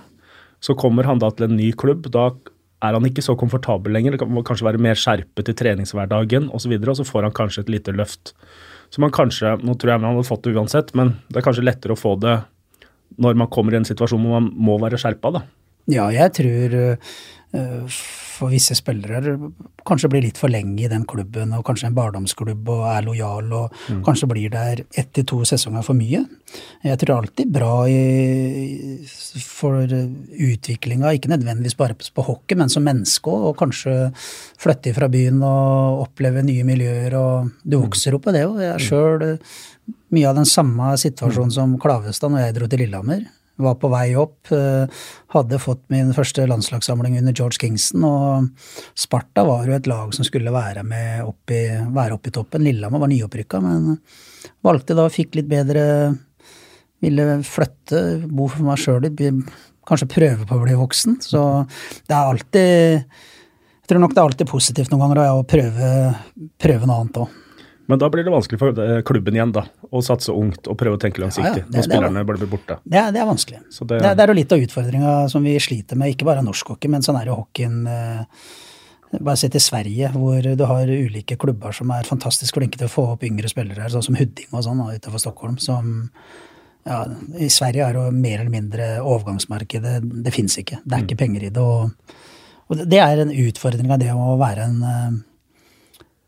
så 0.61 0.77
kommer 0.77 1.09
han 1.09 1.21
da 1.21 1.31
til 1.33 1.47
en 1.47 1.57
ny 1.57 1.71
klubb. 1.77 2.05
Da 2.13 2.29
er 2.85 2.93
han 2.93 3.09
ikke 3.09 3.25
så 3.25 3.33
komfortabel 3.39 3.97
lenger. 3.97 4.13
Det 4.13 4.21
kan 4.21 4.45
kanskje 4.45 4.67
være 4.69 4.83
mer 4.85 4.99
skjerpet 5.01 5.49
i 5.49 5.57
treningshverdagen 5.57 6.51
osv., 6.51 6.53
og, 6.53 6.61
så 6.61 6.73
videre, 6.75 6.93
og 6.93 6.99
så 7.01 7.07
får 7.09 7.25
han 7.25 7.37
kanskje 7.41 7.65
et 7.65 7.73
lite 7.73 7.95
løft. 7.97 8.35
Så 8.93 9.01
man 9.01 9.11
kanskje, 9.11 9.57
Nå 9.65 9.73
tror 9.75 9.95
jeg 9.95 9.99
han 9.99 10.13
hadde 10.13 10.27
fått 10.29 10.45
det 10.45 10.53
uansett, 10.53 10.93
men 10.97 11.15
det 11.31 11.41
er 11.41 11.47
kanskje 11.49 11.65
lettere 11.65 11.97
å 11.97 11.99
få 11.99 12.13
det 12.21 12.37
når 13.17 13.39
man 13.39 13.51
kommer 13.53 13.73
i 13.73 13.81
en 13.81 13.87
situasjon 13.87 14.21
hvor 14.23 14.39
man 14.39 14.51
må 14.53 14.77
være 14.81 14.99
skjerpa, 15.01 15.33
da? 15.39 15.43
Ja, 15.87 16.09
jeg 16.11 16.33
tror 16.35 16.77
uh, 16.77 17.19
for 18.37 18.51
visse 18.51 18.75
spillere 18.77 19.33
kanskje 19.87 20.09
blir 20.11 20.25
litt 20.25 20.37
for 20.39 20.51
lenge 20.51 20.83
i 20.83 20.89
den 20.91 21.05
klubben, 21.09 21.53
og 21.55 21.63
kanskje 21.65 21.87
en 21.89 21.95
barndomsklubb 21.97 22.67
og 22.73 22.83
er 22.91 23.05
lojal, 23.07 23.47
og 23.55 23.77
mm. 23.87 24.01
kanskje 24.05 24.29
blir 24.29 24.51
der 24.53 24.83
ett 24.83 25.13
til 25.15 25.25
to 25.31 25.39
sesonger 25.47 25.85
for 25.85 25.97
mye. 25.97 26.21
Jeg 26.85 26.99
tror 27.01 27.21
alltid 27.21 27.53
bra 27.55 27.71
i, 27.89 28.99
for 29.41 29.79
utviklinga, 29.87 31.15
ikke 31.15 31.31
nødvendigvis 31.31 31.77
bare 31.79 31.95
på 31.95 32.27
hockey, 32.27 32.59
men 32.59 32.69
som 32.73 32.85
menneske 32.85 33.31
òg, 33.31 33.47
og 33.51 33.57
kanskje 33.63 33.95
flytte 34.59 34.93
fra 34.97 35.09
byen 35.11 35.39
og 35.47 36.03
oppleve 36.09 36.45
nye 36.45 36.67
miljøer, 36.67 37.17
og 37.17 37.55
du 37.63 37.79
mm. 37.79 37.87
vokser 37.87 38.19
opp 38.19 38.27
på 38.27 38.35
det 38.35 38.45
òg. 38.49 38.61
Jeg 38.65 38.75
er 38.75 38.83
mm. 38.83 38.87
sjøl 38.91 39.27
mye 40.13 40.29
av 40.29 40.37
den 40.39 40.47
samme 40.47 40.93
situasjonen 40.99 41.53
som 41.53 41.75
Klavestad 41.81 42.33
når 42.33 42.45
jeg 42.45 42.55
dro 42.57 42.69
til 42.71 42.83
Lillehammer. 42.83 43.25
Var 43.57 43.77
på 43.81 43.89
vei 43.89 44.11
opp, 44.19 44.51
eh, 44.53 44.85
hadde 45.33 45.57
fått 45.57 45.81
min 45.89 46.11
første 46.13 46.45
landslagssamling 46.45 47.17
under 47.17 47.33
George 47.33 47.57
Kingston, 47.57 48.03
og 48.05 48.51
Sparta 48.93 49.43
var 49.47 49.65
jo 49.65 49.73
et 49.73 49.89
lag 49.89 50.13
som 50.13 50.27
skulle 50.27 50.53
være 50.53 50.83
med 50.85 51.23
opp 51.25 51.49
i, 51.49 51.63
være 51.73 52.13
opp 52.13 52.29
i 52.29 52.35
toppen. 52.35 52.63
Lillehammer 52.67 53.01
var 53.01 53.09
nyopprykka, 53.09 53.61
men 53.65 53.97
valgte 54.65 54.97
da, 54.97 55.09
fikk 55.09 55.39
litt 55.39 55.49
bedre 55.49 55.87
Ville 56.97 57.43
flytte, 57.45 57.99
bo 58.25 58.47
for 58.49 58.65
meg 58.65 58.79
sjøl 58.81 59.03
litt, 59.03 59.19
kanskje 59.85 60.07
prøve 60.09 60.47
på 60.49 60.55
å 60.55 60.63
bli 60.63 60.73
voksen. 60.79 61.19
Så 61.21 61.41
det 62.09 62.15
er 62.15 62.23
alltid 62.23 63.03
Jeg 63.05 63.91
tror 63.91 64.01
nok 64.01 64.15
det 64.15 64.19
er 64.19 64.25
alltid 64.27 64.49
positivt 64.49 64.89
noen 64.91 65.05
ganger 65.05 65.21
å 65.29 65.43
prøve, 65.47 65.91
prøve 66.57 66.89
noe 66.89 67.03
annet 67.03 67.19
òg. 67.21 67.35
Men 67.87 67.99
da 67.99 68.09
blir 68.11 68.25
det 68.27 68.31
vanskelig 68.33 68.59
for 68.59 68.79
eh, 68.83 68.99
klubben 69.07 69.35
igjen 69.37 69.53
da, 69.55 69.63
å 69.95 70.01
satse 70.03 70.33
ungt 70.35 70.67
og 70.67 70.75
prøve 70.79 70.97
å 70.97 71.01
tenke 71.01 71.21
langsiktig. 71.23 71.63
Ja, 71.63 71.65
ja, 71.65 71.71
når 71.71 71.85
spillerne 71.87 72.23
blir 72.27 72.49
borte. 72.51 72.79
Det 72.83 73.03
det 73.15 73.21
er 73.21 73.27
vanskelig. 73.29 73.61
Det, 73.63 73.85
det, 73.93 74.09
det, 74.11 74.23
er 74.23 74.31
jo 74.33 74.35
litt 74.35 74.55
av 74.55 74.63
utfordringa 74.65 75.13
som 75.31 75.47
vi 75.47 75.53
sliter 75.63 75.99
med, 75.99 76.11
ikke 76.11 76.27
bare 76.27 76.43
norsk 76.43 76.73
hockey, 76.73 76.91
men 76.91 77.05
sånn 77.05 77.19
er 77.21 77.31
jo 77.31 77.37
hockeyen 77.39 77.77
eh, 77.87 78.49
bare 79.15 79.39
se 79.39 79.47
til 79.53 79.63
Sverige, 79.63 80.11
hvor 80.19 80.43
du 80.43 80.65
har 80.67 80.91
ulike 80.91 81.37
klubber 81.39 81.75
som 81.75 81.93
er 81.95 82.09
fantastisk 82.09 82.59
flinke 82.59 82.79
til 82.79 82.89
å 82.89 82.91
få 82.91 83.05
opp 83.13 83.23
yngre 83.23 83.47
spillere 83.47 83.87
sånn 83.93 84.03
som 84.09 84.19
Hudding 84.19 84.51
og 84.51 84.65
sånn 84.65 84.83
utenfor 84.83 85.23
Stockholm. 85.23 85.55
som 85.63 86.09
ja, 86.87 87.05
I 87.39 87.47
Sverige 87.51 87.87
er 87.87 87.95
det 87.95 88.03
jo 88.03 88.11
mer 88.15 88.41
eller 88.41 88.51
mindre 88.51 88.89
overgangsmarkedet. 88.99 90.01
Det 90.23 90.35
fins 90.35 90.59
ikke. 90.59 90.81
Det 90.83 90.95
er 90.95 91.07
ikke 91.07 91.17
mm. 91.17 91.23
penger 91.23 91.47
i 91.47 91.55
det. 91.55 91.63
Og, 91.63 92.19
og 92.67 92.83
det 92.83 93.01
er 93.03 93.23
en 93.23 93.31
utfordring 93.31 93.91
av 93.91 94.03
det 94.03 94.11
å 94.15 94.35
være 94.39 94.67
en 94.67 94.85
Eh, 94.87 95.17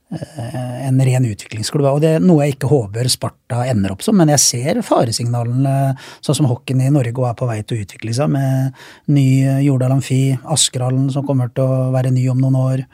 en 0.10 1.02
ren 1.06 1.26
utviklingsklubb. 1.30 1.86
Og 1.86 2.02
det 2.02 2.16
er 2.16 2.24
noe 2.24 2.46
jeg 2.46 2.56
ikke 2.56 2.72
håper 2.72 3.10
Sparta 3.12 3.62
ender 3.70 3.94
opp 3.94 4.02
som, 4.06 4.18
men 4.18 4.32
jeg 4.34 4.42
ser 4.42 4.82
faresignalene, 4.86 5.94
sånn 6.26 6.40
som 6.40 6.50
hockeyen 6.50 6.82
i 6.88 6.92
Norge 6.94 7.28
er 7.30 7.38
på 7.38 7.50
vei 7.50 7.60
til 7.62 7.78
å 7.78 7.86
utvikle 7.86 8.16
seg, 8.18 8.34
med 8.34 8.82
ny 9.14 9.28
Jordal 9.68 9.94
Amfi, 10.00 10.24
Askerhallen 10.50 11.12
som 11.14 11.28
kommer 11.28 11.54
til 11.54 11.70
å 11.70 11.90
være 11.94 12.14
ny 12.16 12.26
om 12.34 12.42
noen 12.42 12.60
år, 12.60 12.86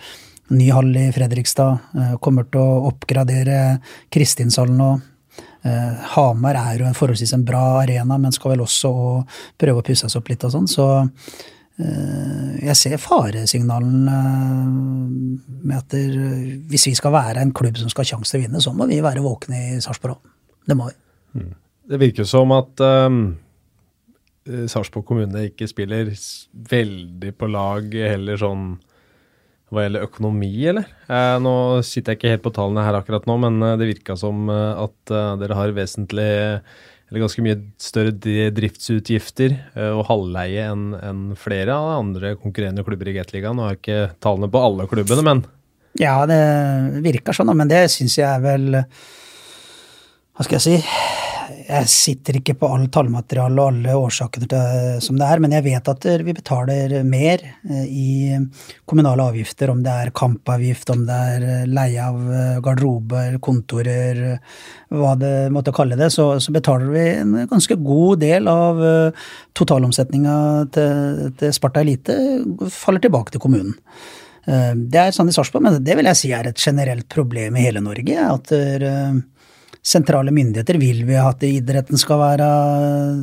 ny 0.56 0.70
hall 0.76 0.92
i 1.00 1.08
Fredrikstad, 1.16 1.90
eh, 1.96 2.14
kommer 2.22 2.52
til 2.52 2.62
å 2.62 2.86
oppgradere 2.92 3.80
Kristinshallen 4.14 4.78
nå. 4.78 4.92
Eh, 5.66 6.06
Hamar 6.14 6.60
er 6.60 6.84
jo 6.84 6.86
en 6.86 6.98
forholdsvis 6.98 7.34
en 7.34 7.48
bra 7.48 7.82
arena, 7.82 8.20
men 8.20 8.36
skal 8.36 8.54
vel 8.54 8.68
også 8.68 8.94
prøve 9.58 9.82
å 9.82 9.88
pusse 9.88 10.10
seg 10.10 10.22
opp 10.22 10.30
litt 10.30 10.46
og 10.46 10.54
sånn. 10.54 10.70
Så 10.70 10.88
Eh, 10.96 11.65
jeg 11.76 12.76
ser 12.80 13.02
faresignalene 13.04 14.20
med 15.66 15.76
at 15.76 15.96
hvis 16.70 16.88
vi 16.88 16.94
skal 16.96 17.12
være 17.12 17.44
en 17.44 17.52
klubb 17.56 17.76
som 17.82 17.92
skal 17.92 18.06
ha 18.06 18.12
sjanse 18.14 18.32
til 18.32 18.40
å 18.40 18.46
vinne, 18.46 18.62
så 18.64 18.72
må 18.72 18.88
vi 18.88 19.02
være 19.04 19.24
våkne 19.26 19.60
i 19.60 19.82
Sarpsborg. 19.84 20.22
Det 20.66 20.78
må 20.78 20.88
vi. 20.88 20.96
Mm. 21.42 21.52
Det 21.92 22.00
virker 22.02 22.26
som 22.30 22.54
at 22.56 22.80
um, 22.82 23.20
Sarpsborg 24.72 25.06
kommune 25.10 25.50
ikke 25.50 25.68
spiller 25.68 26.14
veldig 26.72 27.36
på 27.36 27.52
lag 27.52 27.92
heller 28.16 28.40
sånn 28.40 28.76
hva 29.74 29.84
gjelder 29.84 30.06
økonomi, 30.06 30.54
eller? 30.70 30.88
Eh, 31.10 31.36
nå 31.42 31.56
sitter 31.84 32.14
jeg 32.14 32.20
ikke 32.20 32.34
helt 32.36 32.44
på 32.46 32.54
tallene 32.56 32.84
her 32.86 32.96
akkurat 32.96 33.26
nå, 33.28 33.36
men 33.42 33.60
det 33.82 33.90
virka 33.90 34.16
som 34.16 34.48
at 34.48 35.12
dere 35.42 35.58
har 35.58 35.74
vesentlig 35.76 36.30
eller 37.10 37.22
ganske 37.22 37.44
mye 37.46 37.58
større 37.82 38.14
driftsutgifter 38.56 39.54
eh, 39.76 39.92
og 39.92 40.08
halvleie 40.10 40.66
enn 40.72 40.88
en 40.98 41.26
flere 41.40 41.76
av 41.76 42.00
andre 42.00 42.34
konkurrerende 42.40 42.86
klubber 42.88 43.12
i 43.12 43.18
Gateligaen. 43.20 43.58
Nå 43.58 43.68
har 43.68 43.76
jeg 43.76 43.84
ikke 43.84 44.00
tallene 44.26 44.50
på 44.52 44.64
alle 44.70 44.90
klubbene, 44.92 45.28
men 45.28 45.46
Ja, 46.02 46.18
det 46.28 46.42
virker 47.06 47.38
sånn, 47.38 47.54
men 47.56 47.72
det 47.72 47.86
syns 47.94 48.18
jeg 48.20 48.28
er 48.28 48.42
vel 48.44 48.82
Hva 50.36 50.44
skal 50.44 50.58
jeg 50.60 50.66
si 50.66 51.25
jeg 51.68 51.90
sitter 51.92 52.38
ikke 52.40 52.56
på 52.60 52.68
all 52.72 52.86
tallmateriale 52.94 53.62
og 53.62 53.72
alle 53.72 53.96
årsakene 53.98 54.48
til, 54.50 55.02
som 55.04 55.18
det 55.20 55.28
er, 55.28 55.42
men 55.44 55.54
jeg 55.56 55.66
vet 55.66 55.92
at 55.92 56.08
vi 56.26 56.36
betaler 56.36 56.96
mer 57.08 57.44
eh, 57.44 57.86
i 57.86 58.10
kommunale 58.88 59.26
avgifter, 59.32 59.72
om 59.74 59.84
det 59.86 59.94
er 59.94 60.14
kampavgift, 60.16 60.92
om 60.94 61.06
det 61.08 61.20
er 61.36 61.46
eh, 61.50 61.68
leie 61.70 62.06
av 62.06 62.20
eh, 62.24 62.58
garderober, 62.66 63.38
kontorer, 63.46 64.22
hva 64.96 65.14
det 65.20 65.34
måtte 65.54 65.74
kalle 65.76 65.98
det, 66.00 66.12
så, 66.14 66.28
så 66.42 66.54
betaler 66.56 66.92
vi 66.94 67.06
en 67.20 67.38
ganske 67.52 67.78
god 67.82 68.22
del 68.22 68.50
av 68.52 68.84
totalomsetninga 69.58 70.36
til, 70.76 71.32
til 71.40 71.56
Sparta 71.56 71.82
Elite 71.84 72.16
faller 72.72 73.04
tilbake 73.04 73.34
til 73.34 73.44
kommunen. 73.44 73.74
Det 74.46 75.00
er 75.02 75.14
sånn 75.16 75.32
i 75.32 75.34
Sarpsborg, 75.34 75.64
men 75.66 75.80
det 75.82 75.96
vil 75.98 76.06
jeg 76.12 76.20
si 76.20 76.30
er 76.38 76.46
et 76.46 76.62
generelt 76.62 77.08
problem 77.10 77.58
i 77.58 77.66
hele 77.66 77.82
Norge. 77.82 78.28
at 78.30 78.54
sentrale 79.86 80.34
myndigheter 80.34 80.80
vil 80.82 81.04
vi 81.06 81.18
at 81.20 81.44
idretten 81.46 82.00
skal 82.02 82.18
være 82.22 82.48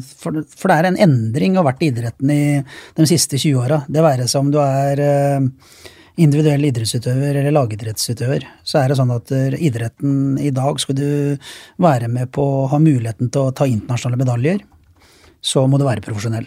For, 0.07 0.45
for 0.47 0.71
det 0.71 0.77
er 0.77 0.89
en 0.91 1.01
endring 1.09 1.57
å 1.57 1.63
ha 1.63 1.71
vært 1.73 1.83
i 1.83 1.91
idretten 1.91 2.31
i 2.31 2.43
de 2.63 3.09
siste 3.11 3.41
20 3.41 3.65
åra. 3.65 3.81
Det 3.89 4.05
være 4.05 4.29
seg 4.31 4.45
om 4.45 4.53
du 4.55 4.61
er 4.63 5.03
eh, 5.03 5.49
individuell 6.23 6.69
idrettsutøver 6.69 7.41
eller 7.41 7.55
lagidrettsutøver, 7.57 8.47
så 8.69 8.83
er 8.83 8.93
det 8.93 8.99
sånn 9.01 9.15
at 9.15 9.33
eh, 9.35 9.59
idretten 9.65 10.39
i 10.39 10.53
dag 10.55 10.81
skal 10.83 10.99
du 10.99 11.09
være 11.83 12.11
med 12.13 12.31
på 12.35 12.45
å 12.45 12.67
ha 12.73 12.81
muligheten 12.83 13.33
til 13.33 13.49
å 13.49 13.55
ta 13.57 13.69
internasjonale 13.69 14.21
medaljer, 14.21 14.65
så 15.43 15.65
må 15.67 15.81
du 15.81 15.87
være 15.89 16.05
profesjonell. 16.05 16.47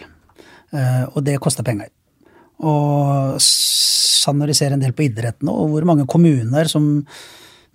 Eh, 0.71 1.04
og 1.12 1.23
det 1.25 1.41
koster 1.43 1.65
penger. 1.67 1.89
Og 2.63 3.36
sann 3.43 4.45
ser 4.56 4.73
en 4.73 4.82
del 4.82 4.93
på 4.95 5.10
idretten 5.10 5.49
og 5.51 5.73
hvor 5.73 5.86
mange 5.88 6.08
kommuner 6.10 6.69
som 6.71 7.04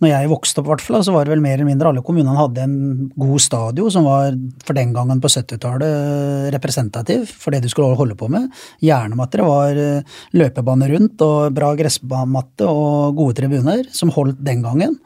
når 0.01 0.09
jeg 0.09 0.29
vokste 0.31 0.63
opp, 0.63 0.71
hvert 0.71 1.05
så 1.05 1.13
var 1.13 1.27
det 1.27 1.35
vel 1.35 1.43
mer 1.45 1.59
eller 1.59 1.69
mindre 1.69 1.91
alle 1.91 2.03
kommunene 2.05 2.37
hadde 2.39 2.63
en 2.65 2.77
god 3.21 3.43
stadion 3.45 3.93
som 3.93 4.07
var 4.09 4.33
for 4.65 4.77
den 4.79 4.95
gangen 4.97 5.21
på 5.21 5.29
70-tallet 5.29 6.49
representativ 6.55 7.27
for 7.29 7.53
det 7.53 7.61
du 7.65 7.69
skulle 7.69 7.99
holde 7.99 8.17
på 8.17 8.31
med. 8.33 8.49
Gjerne 8.81 9.19
var 9.45 9.77
eh, 9.77 10.17
løpebane 10.41 10.89
rundt 10.95 11.27
og 11.27 11.53
bra 11.57 11.75
gressmatte 11.77 12.65
og 12.65 13.21
gode 13.21 13.37
tribuner, 13.43 13.85
som 13.93 14.13
holdt 14.15 14.41
den 14.41 14.65
gangen. 14.65 14.97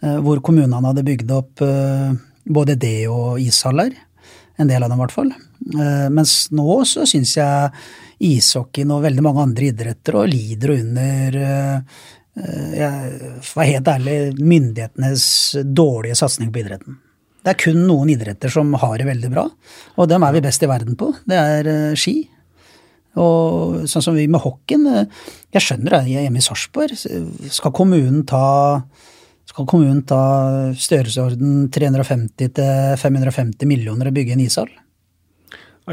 Eh, 0.00 0.16
hvor 0.24 0.40
kommunene 0.40 0.80
hadde 0.80 1.04
bygd 1.04 1.36
opp 1.36 1.64
eh, 1.68 2.16
både 2.48 2.80
det 2.80 3.04
og 3.12 3.36
ishaller. 3.44 3.92
En 4.58 4.70
del 4.70 4.82
av 4.82 4.88
dem, 4.88 4.96
i 4.96 5.04
hvert 5.04 5.14
fall. 5.14 5.28
Mens 6.10 6.48
nå 6.50 6.80
så 6.88 7.04
syns 7.06 7.36
jeg 7.36 7.68
ishockeyen 8.24 8.90
og 8.90 9.04
veldig 9.04 9.22
mange 9.22 9.44
andre 9.44 9.68
idretter 9.68 10.16
og 10.18 10.32
lider 10.32 10.72
under 10.74 11.36
jeg 12.38 13.42
var 13.54 13.68
helt 13.68 13.88
ærlig 13.90 14.16
myndighetenes 14.38 15.24
dårlige 15.64 16.18
satsing 16.20 16.52
på 16.54 16.62
idretten. 16.62 16.98
Det 17.42 17.54
er 17.54 17.60
kun 17.62 17.78
noen 17.86 18.10
idretter 18.12 18.52
som 18.52 18.74
har 18.76 18.98
det 19.00 19.06
veldig 19.08 19.30
bra, 19.32 19.46
og 19.96 20.08
dem 20.10 20.24
er 20.26 20.34
vi 20.34 20.42
best 20.44 20.64
i 20.64 20.70
verden 20.70 20.98
på. 20.98 21.12
Det 21.28 21.38
er 21.38 21.70
uh, 21.70 21.94
ski. 21.98 22.16
Og 23.18 23.86
sånn 23.90 24.04
som 24.04 24.18
vi 24.18 24.26
med 24.30 24.42
hockeyen 24.44 24.84
uh, 24.84 25.28
Jeg 25.54 25.64
skjønner 25.64 25.96
det, 25.96 26.02
jeg 26.10 26.20
er 26.20 26.26
hjemme 26.26 26.42
i 26.42 26.44
Sarpsborg. 26.44 26.92
Skal 27.54 27.74
kommunen 27.74 28.26
ta 28.28 28.44
skal 29.48 29.64
kommunen 29.64 30.02
ta 30.04 30.20
størrelsesorden 30.76 31.70
350-550 31.72 33.64
millioner 33.70 34.10
og 34.10 34.18
bygge 34.18 34.34
en 34.34 34.42
ishall? 34.44 34.68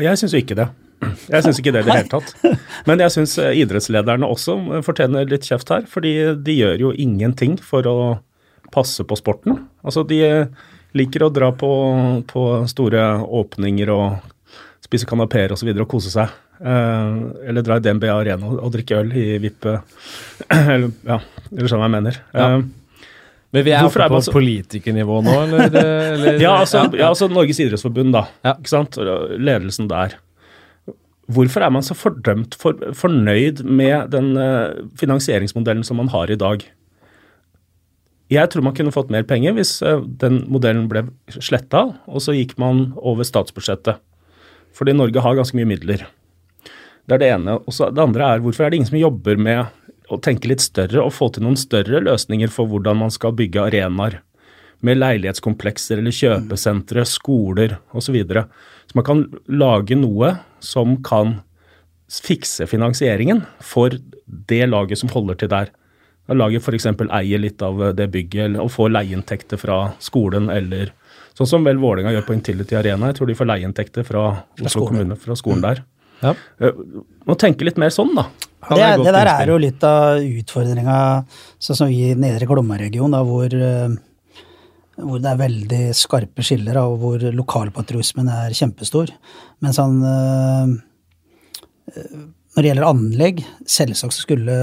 Jeg 0.04 0.20
syns 0.20 0.36
jo 0.36 0.42
ikke 0.44 0.58
det. 0.60 0.68
Jeg 1.04 1.44
syns 1.46 1.60
ikke 1.62 1.74
det 1.76 1.84
i 1.84 1.88
det 1.88 1.98
hele 1.98 2.12
tatt. 2.12 2.60
Men 2.88 3.02
jeg 3.04 3.14
syns 3.14 3.36
eh, 3.42 3.56
idrettslederne 3.62 4.30
også 4.30 4.58
fortjener 4.86 5.28
litt 5.30 5.48
kjeft 5.48 5.72
her. 5.74 5.90
Fordi 5.90 6.14
de 6.46 6.56
gjør 6.60 6.88
jo 6.88 6.94
ingenting 6.94 7.58
for 7.62 7.88
å 7.90 7.98
passe 8.74 9.06
på 9.08 9.18
sporten. 9.20 9.60
Altså 9.86 10.06
de 10.08 10.22
liker 10.96 11.26
å 11.26 11.34
dra 11.34 11.52
på, 11.56 11.72
på 12.30 12.48
store 12.72 13.04
åpninger 13.24 13.92
og 13.94 14.32
spise 14.86 15.08
kanapeer 15.10 15.54
osv. 15.56 15.70
Og, 15.74 15.84
og 15.86 15.92
kose 15.98 16.14
seg. 16.14 16.32
Eh, 16.56 17.50
eller 17.50 17.66
dra 17.66 17.78
i 17.78 17.84
DNB 17.84 18.08
Arena 18.14 18.48
og, 18.48 18.60
og 18.64 18.72
drikke 18.72 19.02
øl 19.02 19.10
i 19.12 19.26
VIP 19.44 19.66
Eller 20.48 20.88
ja, 21.04 21.18
eller 21.52 21.72
sånn 21.72 21.84
jeg 21.84 21.94
mener. 21.98 22.20
Ja. 22.32 22.46
Eh, 22.48 22.62
men 23.56 23.64
vi 23.64 23.72
er 23.72 23.88
oppe 23.88 24.08
på 24.12 24.20
så... 24.24 24.34
politikernivå 24.36 25.22
nå, 25.24 25.34
eller? 25.46 25.76
eller 25.80 26.40
ja, 26.44 26.58
altså, 26.60 26.82
ja, 26.92 27.08
altså, 27.08 27.30
Norges 27.32 27.62
idrettsforbund, 27.64 28.12
da. 28.12 28.26
Ikke 28.52 28.72
sant? 28.72 28.98
Ledelsen 29.00 29.88
der. 29.88 30.18
Hvorfor 31.26 31.64
er 31.66 31.72
man 31.74 31.86
så 31.86 31.96
fordømt 31.98 32.58
for, 32.60 32.78
fornøyd 32.94 33.64
med 33.66 34.12
den 34.14 34.36
uh, 34.38 34.78
finansieringsmodellen 35.00 35.86
som 35.86 35.98
man 35.98 36.12
har 36.14 36.30
i 36.30 36.38
dag? 36.38 36.66
Jeg 38.30 38.50
tror 38.50 38.66
man 38.66 38.76
kunne 38.78 38.94
fått 38.94 39.14
mer 39.14 39.26
penger 39.26 39.56
hvis 39.58 39.80
uh, 39.86 40.04
den 40.06 40.44
modellen 40.52 40.86
ble 40.92 41.08
sletta, 41.34 41.88
og 42.06 42.22
så 42.22 42.36
gikk 42.38 42.54
man 42.62 42.92
over 43.02 43.26
statsbudsjettet. 43.26 44.02
Fordi 44.76 44.94
Norge 44.94 45.24
har 45.24 45.38
ganske 45.38 45.58
mye 45.58 45.72
midler. 45.72 46.06
Det 47.06 47.18
er 47.18 47.22
det 47.22 47.32
ene. 47.34 47.58
Og 47.64 47.74
det 47.74 48.06
andre 48.06 48.30
er 48.30 48.44
hvorfor 48.44 48.66
er 48.66 48.74
det 48.74 48.82
ingen 48.82 48.92
som 48.92 49.02
jobber 49.02 49.40
med 49.40 49.66
å 50.14 50.20
tenke 50.22 50.50
litt 50.52 50.62
større 50.62 51.02
og 51.02 51.14
få 51.16 51.32
til 51.34 51.46
noen 51.46 51.58
større 51.58 52.02
løsninger 52.04 52.52
for 52.54 52.70
hvordan 52.70 53.00
man 53.02 53.14
skal 53.14 53.34
bygge 53.38 53.64
arenaer 53.64 54.20
med 54.86 55.00
leilighetskomplekser 55.00 56.02
eller 56.02 56.14
kjøpesentre, 56.14 57.06
skoler 57.10 57.78
osv. 57.90 58.06
Så, 58.06 58.14
videre. 58.14 58.46
så 58.86 59.00
man 59.00 59.08
kan 59.08 59.24
lage 59.50 59.98
noe 59.98 60.36
som 60.66 60.98
kan 61.06 61.40
fikse 62.12 62.68
finansieringen 62.70 63.44
for 63.64 63.96
det 64.26 64.66
laget 64.70 65.02
som 65.02 65.12
holder 65.14 65.40
til 65.42 65.52
der. 65.54 65.72
Laget 66.34 66.66
f.eks. 66.66 66.88
eier 66.90 67.42
litt 67.42 67.62
av 67.66 67.82
det 67.98 68.08
bygget 68.14 68.58
og 68.62 68.72
får 68.74 68.94
leieinntekter 68.94 69.62
fra 69.62 69.80
skolen 70.04 70.50
eller 70.54 70.94
Sånn 71.36 71.50
som 71.50 71.66
vel 71.68 71.80
Vålerenga 71.82 72.14
gjør 72.14 72.24
på 72.30 72.36
Intility 72.38 72.78
Arena. 72.80 73.10
Jeg 73.10 73.18
tror 73.18 73.28
de 73.28 73.36
får 73.36 73.48
leieinntekter 73.50 74.06
fra 74.08 74.22
Oslo 74.64 74.86
kommune, 74.88 75.18
fra 75.20 75.36
skolen 75.36 75.66
der. 75.66 75.82
Ja. 76.22 76.32
Eh, 76.64 76.78
må 77.28 77.36
tenke 77.36 77.68
litt 77.68 77.80
mer 77.82 77.92
sånn, 77.92 78.14
da. 78.16 78.30
Det, 78.70 78.78
det, 78.80 79.04
det 79.04 79.14
der 79.18 79.30
er 79.34 79.52
jo 79.52 79.58
litt 79.60 79.84
av 79.86 80.24
utfordringa, 80.24 80.98
sånn 81.60 81.80
som 81.82 81.92
vi 81.92 82.14
i 82.14 82.16
Nedre 82.18 82.48
Glomma-regionen, 82.50 83.28
hvor 83.28 83.52
uh, 83.52 83.98
hvor 84.96 85.20
det 85.20 85.32
er 85.32 85.42
veldig 85.42 85.82
skarpe 85.98 86.44
skiller, 86.46 86.80
og 86.82 86.98
hvor 87.02 87.26
lokalpatriotismen 87.36 88.30
er 88.32 88.56
kjempestor. 88.56 89.12
Mens 89.64 89.80
han 89.82 90.00
øh, 90.08 90.76
Når 92.56 92.64
det 92.64 92.70
gjelder 92.70 92.88
anlegg, 92.88 93.42
selvsagt 93.68 94.16
skulle 94.16 94.54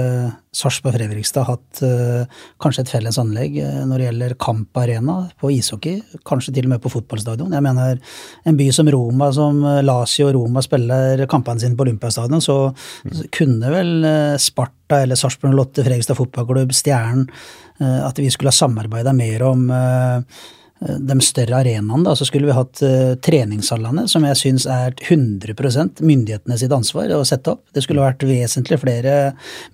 Sarpsborg 0.56 0.96
Fredrikstad 0.96 1.44
hatt 1.44 1.82
uh, 1.84 2.38
kanskje 2.62 2.86
et 2.86 2.92
felles 2.92 3.18
anlegg 3.20 3.58
når 3.60 4.00
det 4.00 4.06
gjelder 4.06 4.34
kamparena 4.40 5.16
på 5.40 5.50
ishockey, 5.52 6.00
kanskje 6.28 6.54
til 6.56 6.68
og 6.68 6.72
med 6.72 6.82
på 6.84 6.92
fotballstadion. 6.92 7.52
Jeg 7.52 7.64
mener 7.64 8.00
en 8.48 8.56
by 8.56 8.70
som 8.72 8.88
Roma, 8.92 9.28
som 9.36 9.60
Lazio 9.84 10.30
og 10.30 10.38
Roma 10.38 10.64
spiller 10.64 11.26
kampene 11.28 11.60
sine 11.60 11.76
på 11.76 11.84
Olympiastadion, 11.84 12.40
så, 12.40 12.56
så 13.12 13.28
kunne 13.36 13.74
vel 13.76 13.92
Sparta 14.40 15.02
eller 15.04 15.20
Sarpsborg 15.20 15.56
Lotte 15.56 15.84
Fredrikstad 15.84 16.16
fotballklubb, 16.16 16.72
Stjernen 16.72 17.28
uh, 17.82 18.08
at 18.08 18.18
vi 18.18 18.30
skulle 18.32 18.52
ha 18.52 18.56
samarbeida 18.56 19.12
mer 19.16 19.44
om 19.48 19.68
eh, 19.72 20.42
de 20.82 21.16
større 21.22 21.60
arenaene, 21.62 22.02
da, 22.06 22.14
så 22.18 22.26
skulle 22.26 22.48
vi 22.48 22.56
hatt 22.56 22.82
uh, 22.84 23.14
treningshallene, 23.22 24.06
som 24.10 24.24
jeg 24.26 24.38
syns 24.40 24.66
er 24.70 24.94
100 24.98 26.02
myndighetene 26.02 26.58
sitt 26.58 26.74
ansvar 26.74 27.12
å 27.14 27.22
sette 27.28 27.54
opp. 27.54 27.64
Det 27.74 27.84
skulle 27.84 28.04
vært 28.04 28.24
vesentlig 28.26 28.80
flere 28.82 29.16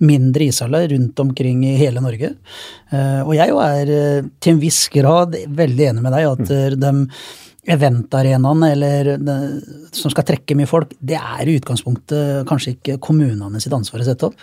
mindre 0.03 0.49
ishaller 0.49 0.89
rundt 0.93 1.19
omkring 1.23 1.63
i 1.67 1.75
hele 1.79 2.03
Norge. 2.03 2.33
Uh, 2.93 3.21
og 3.25 3.35
jeg 3.37 3.53
jo 3.53 3.61
er 3.63 3.93
uh, 3.93 4.31
til 4.39 4.55
en 4.55 4.63
viss 4.63 4.81
grad 4.93 5.37
veldig 5.61 5.91
enig 5.91 6.05
med 6.05 6.17
deg 6.17 6.29
at 6.29 6.45
uh, 6.53 6.79
de 6.79 6.93
eventarenaene 7.69 8.69
eller 8.73 9.09
som 9.93 10.09
skal 10.09 10.25
trekke 10.25 10.55
mye 10.57 10.69
folk, 10.69 10.95
det 11.05 11.19
er 11.19 11.45
i 11.45 11.57
utgangspunktet 11.59 12.47
kanskje 12.49 12.71
ikke 12.77 12.95
kommunene 13.03 13.61
sitt 13.61 13.75
ansvar 13.75 14.01
å 14.01 14.07
sette 14.07 14.25
opp. 14.25 14.39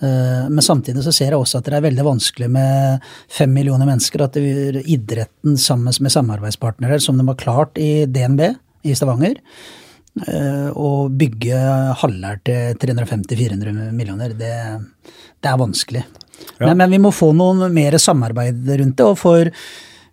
Eh, 0.00 0.44
men 0.50 0.62
samtidig 0.62 1.02
så 1.02 1.12
ser 1.14 1.32
jeg 1.32 1.40
også 1.40 1.58
at 1.58 1.66
det 1.66 1.78
er 1.78 1.86
veldig 1.88 2.06
vanskelig 2.06 2.48
med 2.54 3.08
fem 3.32 3.50
millioner 3.54 3.88
mennesker. 3.88 4.24
At 4.26 4.38
idretten 4.38 5.58
sammen 5.60 5.94
med 6.04 6.14
samarbeidspartnere, 6.14 7.00
som 7.02 7.18
de 7.18 7.26
har 7.26 7.40
klart 7.40 7.80
i 7.82 8.06
DNB 8.06 8.44
i 8.86 8.94
Stavanger, 8.98 9.40
eh, 10.26 10.70
å 10.70 11.08
bygge 11.10 11.58
haller 12.02 12.40
til 12.46 12.78
350-400 12.78 13.74
millioner, 13.90 14.36
det, 14.38 14.54
det, 15.40 15.50
er 15.50 15.60
vanskelig. 15.60 16.06
Ja. 16.58 16.68
Men, 16.68 16.78
men, 16.84 16.94
vi 16.94 17.02
må 17.02 17.14
få 17.14 17.32
noen 17.34 17.66
mer 17.74 17.98
samarbeid 17.98 18.62
rundt 18.78 18.98
det. 19.00 19.06
og 19.06 19.18
for 19.18 19.50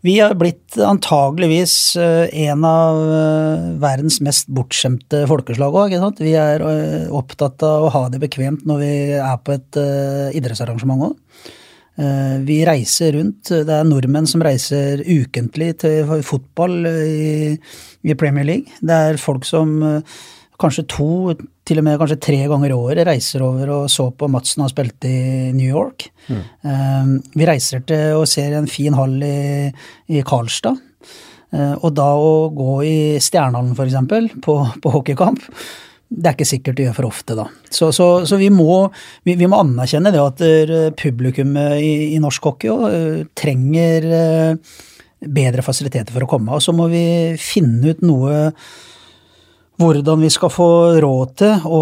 vi 0.05 0.19
har 0.19 0.35
blitt 0.37 0.77
antageligvis 0.77 1.95
eh, 1.97 2.29
en 2.45 2.65
av 2.67 2.99
eh, 3.09 3.63
verdens 3.81 4.19
mest 4.21 4.51
bortskjemte 4.53 5.23
folkeslag 5.29 5.73
òg. 5.81 5.95
Vi 6.21 6.35
er 6.37 6.61
eh, 6.61 7.07
opptatt 7.09 7.65
av 7.65 7.87
å 7.87 7.91
ha 7.95 8.03
det 8.13 8.21
bekvemt 8.21 8.67
når 8.69 8.83
vi 8.83 8.91
er 9.17 9.39
på 9.41 9.55
et 9.55 9.79
idrettsarrangement 10.37 11.07
òg. 11.09 11.15
Vi 12.45 12.57
reiser 12.67 13.13
rundt. 13.15 13.47
Det 13.47 13.71
er 13.71 13.85
nordmenn 13.87 14.25
som 14.27 14.41
reiser 14.43 14.99
ukentlig 15.07 15.69
til 15.79 16.09
fotball 16.27 16.89
i, 16.91 17.55
Premier 18.19 18.43
League. 18.43 18.81
Det 18.83 18.97
er 19.09 19.21
folk 19.21 19.47
som 19.47 19.77
kanskje 20.61 20.85
to, 20.91 21.09
til 21.67 21.81
og 21.81 21.85
med 21.87 21.99
kanskje 21.99 22.19
tre 22.23 22.39
ganger 22.49 22.71
i 22.71 22.77
året 22.77 23.07
reiser 23.09 23.43
over 23.45 23.71
og 23.75 23.85
så 23.91 24.07
på 24.15 24.29
Madsen 24.31 24.63
har 24.65 24.71
spilt 24.71 25.07
i 25.09 25.51
New 25.55 25.67
York. 25.67 26.07
Mm. 26.27 26.43
Um, 26.65 27.15
vi 27.35 27.47
reiser 27.49 27.85
til 27.87 28.21
og 28.21 28.27
ser 28.31 28.55
en 28.57 28.69
fin 28.71 28.95
hall 28.97 29.17
i, 29.25 29.71
i 30.11 30.23
Karlstad. 30.25 30.79
Uh, 31.55 31.75
og 31.75 31.91
da 31.95 32.07
å 32.19 32.47
gå 32.55 32.77
i 32.87 32.95
Stjernehallen, 33.23 33.75
f.eks., 33.75 34.39
på, 34.43 34.55
på 34.83 34.95
hockeykamp, 34.95 35.43
det 36.15 36.29
er 36.29 36.35
ikke 36.35 36.47
sikkert 36.47 36.77
du 36.77 36.83
gjør 36.85 36.97
for 36.99 37.09
ofte, 37.09 37.35
da. 37.37 37.45
Så, 37.73 37.89
så, 37.95 38.07
så 38.29 38.37
vi, 38.39 38.51
må, 38.53 38.85
vi, 39.25 39.35
vi, 39.35 39.47
må, 39.49 39.59
anerkjenne 39.63 40.13
det 40.13 40.21
at 40.21 40.43
uh, 40.45 40.89
publikummet 40.97 41.79
i, 41.81 41.93
i, 42.15 42.19
norsk 42.23 42.51
hockey 42.51 42.71
også, 42.71 42.91
uh, 42.91 43.23
trenger 43.37 44.09
uh, 44.11 44.75
bedre 45.25 45.65
fasiliteter 45.65 46.13
for 46.13 46.25
å 46.25 46.29
komme. 46.29 46.55
Og 46.55 46.63
så 46.63 46.75
må 46.75 46.87
vi 46.91 47.05
finne 47.41 47.95
ut 47.95 48.05
noe 48.05 48.51
hvordan 49.77 50.21
vi 50.23 50.29
skal 50.31 50.51
få 50.53 50.67
råd 51.03 51.31
til 51.41 51.65
å, 51.67 51.79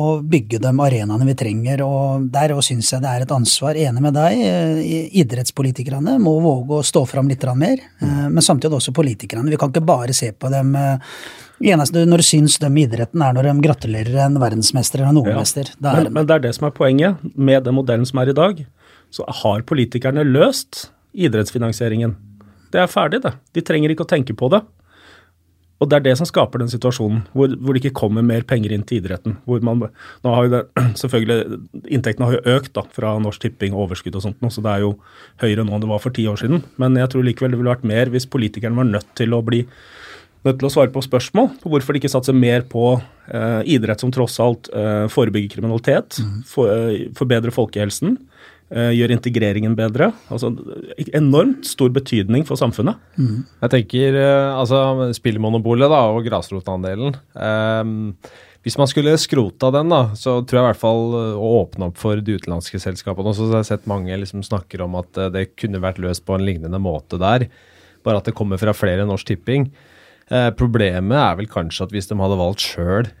å 0.00 0.04
bygge 0.22 0.60
de 0.62 0.70
arenaene 0.70 1.26
vi 1.26 1.36
trenger. 1.38 1.82
og 1.86 2.28
Der 2.34 2.54
syns 2.62 2.92
jeg 2.92 3.02
det 3.02 3.10
er 3.10 3.24
et 3.24 3.34
ansvar, 3.34 3.78
enig 3.78 4.04
med 4.04 4.14
deg. 4.14 4.42
Eh, 4.46 5.08
idrettspolitikerne 5.22 6.18
må 6.22 6.36
våge 6.44 6.78
å 6.78 6.86
stå 6.86 7.04
fram 7.10 7.30
litt 7.30 7.46
mer, 7.58 7.82
eh, 8.00 8.26
men 8.28 8.44
samtidig 8.44 8.78
også 8.78 8.94
politikerne. 8.94 9.50
Vi 9.50 9.58
kan 9.60 9.72
ikke 9.74 9.86
bare 9.86 10.14
se 10.14 10.32
på 10.32 10.50
dem 10.52 10.74
det 10.74 11.70
eneste 11.70 12.02
når 12.06 12.20
du 12.20 12.26
syns 12.26 12.58
dem 12.62 12.76
i 12.76 12.84
idretten, 12.84 13.22
er 13.22 13.34
når 13.36 13.48
de 13.48 13.64
gratulerer 13.64 14.16
en 14.26 14.38
verdensmester 14.42 15.00
eller 15.00 15.12
en 15.12 15.20
nordmester. 15.20 15.70
Ja. 15.78 15.94
Men, 15.96 16.12
men 16.12 16.26
det 16.28 16.36
er 16.36 16.46
det 16.48 16.54
som 16.56 16.68
er 16.68 16.74
poenget. 16.74 17.22
Med 17.34 17.64
den 17.66 17.76
modellen 17.76 18.06
som 18.08 18.20
er 18.22 18.32
i 18.32 18.36
dag, 18.36 18.64
så 19.14 19.26
har 19.42 19.62
politikerne 19.66 20.26
løst 20.26 20.88
idrettsfinansieringen. 21.14 22.16
Det 22.74 22.82
er 22.82 22.90
ferdig, 22.90 23.22
det. 23.22 23.36
De 23.54 23.62
trenger 23.62 23.94
ikke 23.94 24.06
å 24.06 24.10
tenke 24.10 24.34
på 24.36 24.50
det. 24.50 24.64
Og 25.82 25.90
det 25.90 25.96
er 25.98 26.04
det 26.06 26.14
som 26.20 26.28
skaper 26.28 26.62
den 26.62 26.70
situasjonen 26.70 27.24
hvor, 27.34 27.50
hvor, 27.58 27.74
det 27.74 27.82
ikke 27.82 27.98
kommer 27.98 28.24
mer 28.24 28.44
penger 28.46 28.72
inn 28.76 28.84
til 28.86 29.00
idretten. 29.02 29.36
hvor 29.44 29.64
man, 29.66 29.82
nå 30.24 30.34
har 30.36 30.46
jo 30.46 30.52
det, 30.54 30.62
selvfølgelig, 31.02 31.58
Inntektene 31.96 32.30
har 32.30 32.38
jo 32.38 32.56
økt 32.58 32.72
da, 32.78 32.86
fra 32.94 33.16
Norsk 33.22 33.42
Tipping 33.42 33.74
og 33.74 33.88
overskudd 33.88 34.20
og 34.20 34.24
sånt, 34.28 34.46
så 34.54 34.64
det 34.64 34.72
er 34.72 34.86
jo 34.86 34.94
høyere 35.42 35.66
nå 35.66 35.74
enn 35.74 35.84
det 35.84 35.90
var 35.90 36.02
for 36.02 36.14
ti 36.14 36.26
år 36.30 36.40
siden. 36.40 36.62
Men 36.80 36.96
jeg 37.00 37.10
tror 37.12 37.26
likevel 37.26 37.54
det 37.54 37.60
ville 37.60 37.74
vært 37.74 37.88
mer 37.90 38.12
hvis 38.14 38.30
politikerne 38.30 38.78
var 38.78 38.90
nødt 38.92 39.10
til 39.18 39.34
å 39.34 39.42
bli 39.44 39.64
nødt 40.44 40.60
til 40.60 40.68
å 40.68 40.72
svare 40.72 40.92
på 40.92 41.00
spørsmål 41.04 41.54
på 41.62 41.70
hvorfor 41.72 41.96
de 41.96 42.02
ikke 42.02 42.12
satser 42.12 42.36
mer 42.36 42.66
på 42.68 42.84
eh, 43.32 43.60
idrett 43.74 44.02
som 44.02 44.12
tross 44.12 44.36
alt 44.44 44.68
eh, 44.76 45.06
forebygger 45.12 45.56
kriminalitet, 45.56 46.18
mm. 46.20 46.42
for, 46.48 46.68
eh, 46.68 47.06
forbedrer 47.16 47.54
folkehelsen, 47.54 48.18
eh, 48.18 48.33
gjør 48.72 49.12
integreringen 49.14 49.76
bedre. 49.76 50.10
Altså 50.32 50.50
enormt 51.14 51.66
stor 51.68 51.92
betydning 51.94 52.46
for 52.48 52.58
samfunnet. 52.58 52.98
Mm. 53.18 53.44
Jeg 53.60 53.72
tenker 53.74 54.18
eh, 54.18 54.56
altså 54.56 55.10
spillmonopolet 55.16 55.92
da, 55.92 56.00
og 56.14 56.24
grasrotandelen. 56.26 57.14
Um, 57.36 58.16
hvis 58.64 58.78
man 58.80 58.88
skulle 58.88 59.12
skrota 59.20 59.68
den, 59.74 59.92
da, 59.92 60.14
så 60.16 60.38
tror 60.40 60.58
jeg 60.58 60.64
i 60.64 60.68
hvert 60.70 60.80
fall 60.80 61.16
å 61.36 61.50
åpne 61.60 61.90
opp 61.90 62.00
for 62.00 62.18
de 62.24 62.38
utenlandske 62.38 62.80
selskapene. 62.80 63.34
Så 63.36 63.50
har 63.50 63.60
jeg 63.60 63.70
sett 63.74 63.90
mange 63.90 64.16
liksom 64.16 64.44
snakker 64.46 64.86
om 64.86 64.96
at 65.02 65.12
det 65.34 65.50
kunne 65.60 65.82
vært 65.84 66.00
løst 66.00 66.24
på 66.24 66.38
en 66.38 66.46
lignende 66.46 66.80
måte 66.80 67.20
der. 67.20 67.50
Bare 68.04 68.22
at 68.22 68.30
det 68.30 68.36
kommer 68.36 68.60
fra 68.60 68.72
flere 68.76 69.04
Norsk 69.08 69.28
Tipping. 69.28 69.68
Uh, 70.32 70.48
problemet 70.56 71.20
er 71.20 71.36
vel 71.36 71.50
kanskje 71.52 71.84
at 71.84 71.92
hvis 71.92 72.08
de 72.08 72.16
hadde 72.16 72.40
valgt 72.40 72.64
sjøl 72.64 73.12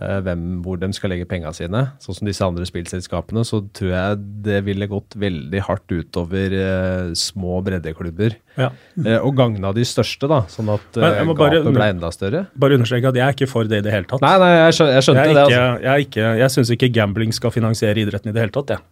eh, 0.00 0.30
hvor 0.64 0.78
de 0.80 0.88
skal 0.96 1.12
legge 1.12 1.26
pengene 1.28 1.52
sine, 1.56 1.82
sånn 2.02 2.18
som 2.18 2.28
disse 2.28 2.46
andre 2.46 2.66
spillselskapene, 2.68 3.44
så 3.48 3.62
tror 3.76 3.92
jeg 3.92 4.22
det 4.46 4.62
ville 4.68 4.88
gått 4.90 5.16
veldig 5.20 5.64
hardt 5.68 5.92
utover 5.92 6.56
eh, 6.56 7.12
små 7.18 7.60
breddeklubber. 7.66 8.38
Ja. 8.56 8.70
Eh, 9.02 9.18
og 9.18 9.36
gagna 9.38 9.74
de 9.76 9.84
største, 9.88 10.30
da, 10.30 10.42
sånn 10.52 10.72
at 10.72 10.98
eh, 11.00 11.20
gapet 11.28 11.68
ble 11.68 11.90
enda 11.94 12.12
større. 12.14 12.46
Bare 12.54 12.80
understreke 12.80 13.12
at 13.12 13.20
jeg 13.20 13.26
er 13.26 13.36
ikke 13.36 13.50
for 13.50 13.68
det 13.68 13.82
i 13.82 13.86
det 13.86 13.94
hele 13.94 14.08
tatt. 14.08 14.24
Nei, 14.24 14.34
nei, 14.42 14.50
jeg, 14.56 14.78
skjønte, 14.78 14.96
jeg 14.96 15.08
skjønte 15.08 15.28
jeg 15.28 15.36
det. 15.36 15.46
Altså. 15.46 15.86
Jeg, 15.86 16.08
ikke, 16.08 16.32
jeg 16.42 16.56
syns 16.56 16.74
ikke 16.76 16.92
gambling 16.96 17.36
skal 17.36 17.54
finansiere 17.54 18.04
idretten 18.04 18.32
i 18.32 18.36
det 18.36 18.46
hele 18.46 18.54
tatt, 18.54 18.76
jeg. 18.76 18.84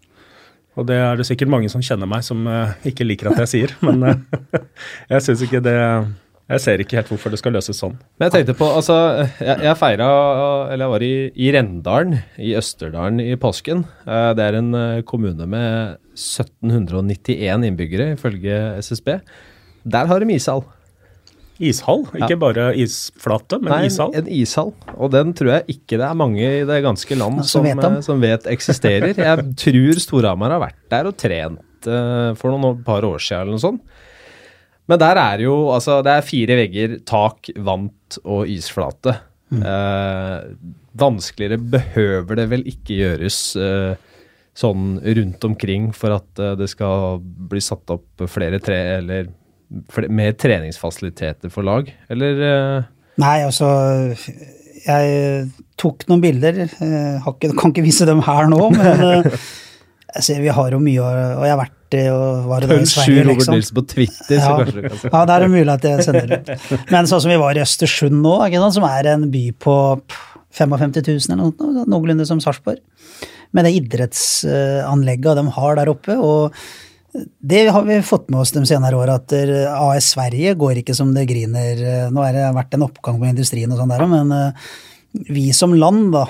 Og 0.79 0.87
det 0.87 0.97
er 1.03 1.19
det 1.19 1.27
sikkert 1.27 1.51
mange 1.51 1.69
som 1.73 1.83
kjenner 1.83 2.09
meg, 2.09 2.23
som 2.25 2.45
uh, 2.47 2.73
ikke 2.87 3.05
liker 3.05 3.33
at 3.33 3.43
jeg 3.43 3.51
sier. 3.53 3.73
Men 3.85 4.05
uh, 4.07 4.61
jeg 5.13 5.25
syns 5.27 5.43
ikke 5.45 5.63
det 5.65 5.77
jeg 6.51 6.63
ser 6.65 6.83
ikke 6.83 6.99
helt 6.99 7.11
hvorfor 7.13 7.31
det 7.31 7.39
skal 7.39 7.55
løses 7.55 7.79
sånn. 7.79 7.95
Men 8.19 8.27
jeg 8.27 8.35
tenkte 8.41 8.57
på, 8.59 8.67
altså, 8.81 8.97
jeg, 9.39 9.55
jeg 9.69 9.79
feira 9.79 10.09
Eller 10.67 10.83
jeg 10.85 10.93
var 10.95 11.05
i, 11.07 11.13
i 11.31 11.53
Rendalen, 11.55 12.19
i 12.43 12.57
Østerdalen, 12.59 13.23
i 13.23 13.37
påsken. 13.39 13.85
Eh, 14.03 14.33
det 14.39 14.49
er 14.49 14.59
en 14.59 14.75
eh, 14.75 15.05
kommune 15.07 15.47
med 15.51 16.01
1791 16.19 17.69
innbyggere, 17.71 18.13
ifølge 18.17 18.59
SSB. 18.83 19.15
Der 19.95 20.11
har 20.11 20.21
de 20.21 20.35
ishall. 20.35 20.65
Ishall? 21.61 22.07
Ikke 22.17 22.35
ja. 22.35 22.41
bare 22.41 22.67
isflate, 22.81 23.61
men 23.61 23.71
Nei, 23.75 23.85
ishall? 23.91 24.15
en 24.17 24.29
ishall. 24.33 24.73
Og 24.97 25.13
den 25.13 25.35
tror 25.37 25.55
jeg 25.59 25.77
ikke 25.77 26.01
det 26.01 26.07
er 26.09 26.19
mange 26.19 26.41
i 26.43 26.67
det 26.67 26.83
ganske 26.85 27.19
land 27.21 27.45
som, 27.49 27.67
vet, 27.69 27.85
eh, 27.85 27.99
som 28.05 28.23
vet 28.23 28.49
eksisterer. 28.51 29.13
Jeg 29.13 29.49
tror 29.63 30.03
Storhamar 30.03 30.57
har 30.57 30.65
vært 30.67 30.81
der 30.91 31.11
og 31.13 31.19
trent 31.21 31.87
uh, 31.87 32.33
for 32.41 32.51
noen 32.57 32.81
par 32.87 33.07
år 33.07 33.21
siden 33.23 33.45
eller 33.45 33.59
noe 33.59 33.69
sånt. 33.69 34.00
Men 34.91 34.99
der 34.99 35.21
er 35.23 35.43
jo 35.45 35.55
altså 35.71 36.01
Det 36.03 36.17
er 36.17 36.27
fire 36.27 36.59
vegger, 36.59 37.01
tak, 37.07 37.53
vant 37.63 38.19
og 38.25 38.51
isflate. 38.51 39.17
Mm. 39.51 39.65
Eh, 39.67 40.39
vanskeligere 41.01 41.59
behøver 41.73 42.39
det 42.39 42.47
vel 42.51 42.65
ikke 42.71 42.99
gjøres 42.99 43.39
eh, 43.59 43.99
sånn 44.57 44.97
rundt 45.03 45.47
omkring 45.47 45.91
for 45.97 46.15
at 46.19 46.43
eh, 46.43 46.57
det 46.59 46.71
skal 46.71 47.21
bli 47.23 47.63
satt 47.63 47.95
opp 47.95 48.27
flere 48.31 48.61
tre 48.63 48.79
eller 48.99 49.31
flere, 49.91 50.11
mer 50.11 50.35
treningsfasiliteter 50.39 51.53
for 51.55 51.67
lag, 51.67 51.91
eller? 52.11 52.45
Eh? 52.51 52.89
Nei, 53.21 53.37
altså 53.45 53.69
Jeg 54.81 55.51
tok 55.79 56.07
noen 56.09 56.23
bilder. 56.25 56.63
Jeg 56.67 57.21
ikke, 57.21 57.53
kan 57.59 57.75
ikke 57.75 57.85
vise 57.85 58.09
dem 58.09 58.23
her 58.27 58.51
nå, 58.51 58.71
men 58.75 59.05
eh, 59.07 59.43
jeg 60.17 60.27
ser 60.27 60.43
vi 60.43 60.55
har 60.55 60.75
jo 60.75 60.83
mye 60.83 61.05
Og 61.05 61.45
jeg 61.47 61.55
har 61.55 61.63
vært 61.63 61.80
og 62.13 62.49
var 62.51 62.65
det 62.65 62.71
da 62.71 62.79
i 62.81 62.89
Sverige, 62.89 63.25
liksom. 63.29 63.55
Nilsen 63.57 63.77
på 63.79 63.85
Twitter, 63.91 64.37
ja. 64.37 64.43
så 64.45 64.57
kanskje 64.61 64.77
du 64.77 64.85
kan 64.89 65.01
se. 65.01 65.13
Ja, 65.13 65.23
det 65.29 65.37
er 65.37 65.53
mulig 65.53 65.73
at 65.75 65.87
jeg 65.89 66.07
sender 66.07 66.31
det. 66.33 66.59
Men 66.93 67.09
sånn 67.11 67.23
som 67.25 67.33
vi 67.33 67.39
var 67.43 67.59
i 67.59 67.63
Østersund 67.65 68.21
nå, 68.25 68.35
som 68.77 68.87
er 68.89 69.11
en 69.15 69.27
by 69.33 69.43
på 69.67 69.77
55 70.59 70.95
000 71.01 71.17
eller 71.35 71.41
noe, 71.43 71.87
noenlunde 71.87 72.27
som 72.29 72.43
Sarpsborg. 72.43 72.79
Med 73.57 73.67
det 73.67 73.75
idrettsanlegget 73.81 75.41
de 75.41 75.45
har 75.57 75.81
der 75.81 75.91
oppe. 75.91 76.17
og 76.19 76.55
det 77.43 77.65
har 77.75 77.83
vi 77.83 77.97
fått 78.07 78.29
med 78.31 78.45
oss 78.45 78.53
de 78.55 78.61
senere 78.71 78.95
åra, 78.95 79.17
at 79.19 79.33
AS 79.35 80.13
Sverige 80.13 80.55
går 80.59 80.79
ikke 80.79 80.95
som 80.95 81.11
det 81.11 81.27
griner. 81.27 82.07
Nå 82.15 82.23
har 82.23 82.37
det 82.37 82.53
vært 82.55 82.77
en 82.77 82.87
oppgang 82.87 83.19
på 83.19 83.27
industrien 83.33 83.73
og 83.75 83.81
sånn 83.81 83.91
der, 83.91 84.07
men 84.07 84.55
vi 85.11 85.53
som 85.53 85.75
land, 85.75 86.13
da, 86.13 86.29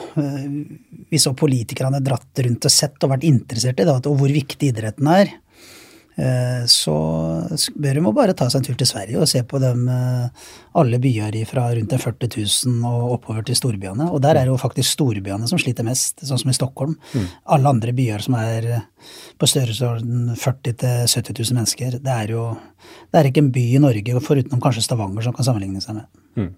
vi 1.11 1.19
så 1.19 1.35
politikerne 1.37 2.01
dratt 2.05 2.41
rundt 2.45 2.65
og 2.65 2.73
sett 2.73 3.05
og 3.05 3.13
vært 3.13 3.27
interessert 3.29 3.81
i 3.81 3.87
det, 3.87 3.97
og 4.09 4.17
hvor 4.21 4.33
viktig 4.33 4.71
idretten 4.73 5.11
er, 5.13 5.29
eh, 5.29 5.39
så 6.69 6.95
bør 7.81 7.97
de 7.97 8.13
bare 8.15 8.35
ta 8.37 8.49
seg 8.51 8.61
en 8.61 8.67
tur 8.67 8.79
til 8.81 8.89
Sverige 8.89 9.21
og 9.23 9.29
se 9.31 9.43
på 9.47 9.61
dem, 9.63 9.87
eh, 9.89 10.49
alle 10.81 11.01
byer 11.01 11.39
fra 11.49 11.69
rundt 11.73 11.95
40 11.97 12.31
000 12.67 12.87
og 12.89 13.17
oppover 13.17 13.47
til 13.47 13.57
storbyene. 13.57 14.11
Og 14.11 14.21
der 14.23 14.37
er 14.37 14.45
det 14.45 14.53
jo 14.53 14.61
faktisk 14.61 14.99
storbyene 14.99 15.49
som 15.49 15.61
sliter 15.61 15.87
mest, 15.87 16.21
sånn 16.27 16.43
som 16.43 16.53
i 16.53 16.57
Stockholm. 16.57 16.97
Mm. 17.15 17.29
Alle 17.57 17.75
andre 17.75 17.95
byer 17.97 18.27
som 18.27 18.37
er 18.41 18.71
på 19.41 19.49
størrelsesorden 19.49 20.35
40 20.37 20.75
000-70 21.07 21.41
000 21.41 21.61
mennesker, 21.61 22.01
det 22.05 22.17
er 22.17 22.35
jo 22.35 22.49
det 23.11 23.21
er 23.21 23.31
ikke 23.31 23.45
en 23.45 23.55
by 23.55 23.63
i 23.77 23.81
Norge, 23.83 24.25
forutenom 24.25 24.61
kanskje 24.63 24.85
Stavanger, 24.85 25.25
som 25.25 25.37
kan 25.37 25.47
sammenligne 25.47 25.83
seg 25.85 26.01
med. 26.01 26.11
Mm. 26.37 26.51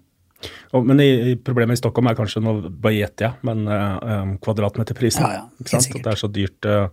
Og, 0.75 0.85
men 0.89 0.99
i, 0.99 1.35
problemet 1.39 1.77
i 1.77 1.81
Stockholm 1.81 2.09
er 2.11 2.17
kanskje, 2.17 2.41
nå 2.43 2.55
bare 2.67 2.97
gjetter 2.97 3.29
jeg, 3.29 3.39
men 3.47 3.63
eh, 3.71 4.33
kvadratmeterprisen. 4.43 5.23
Ja, 5.23 5.43
ja, 5.43 5.63
ikke 5.63 5.77
sant? 5.77 5.99
At 5.99 6.07
det 6.07 6.13
er 6.13 6.19
så 6.19 6.29
dyrt 6.33 6.67
uh, 6.69 6.87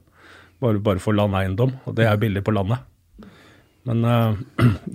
bare, 0.61 0.81
bare 0.85 1.03
for 1.03 1.17
landeiendom, 1.17 1.75
og 1.87 1.97
det 1.99 2.07
er 2.09 2.19
billig 2.21 2.43
på 2.47 2.55
landet. 2.55 2.83
Men 3.89 4.05
uh, 4.11 4.35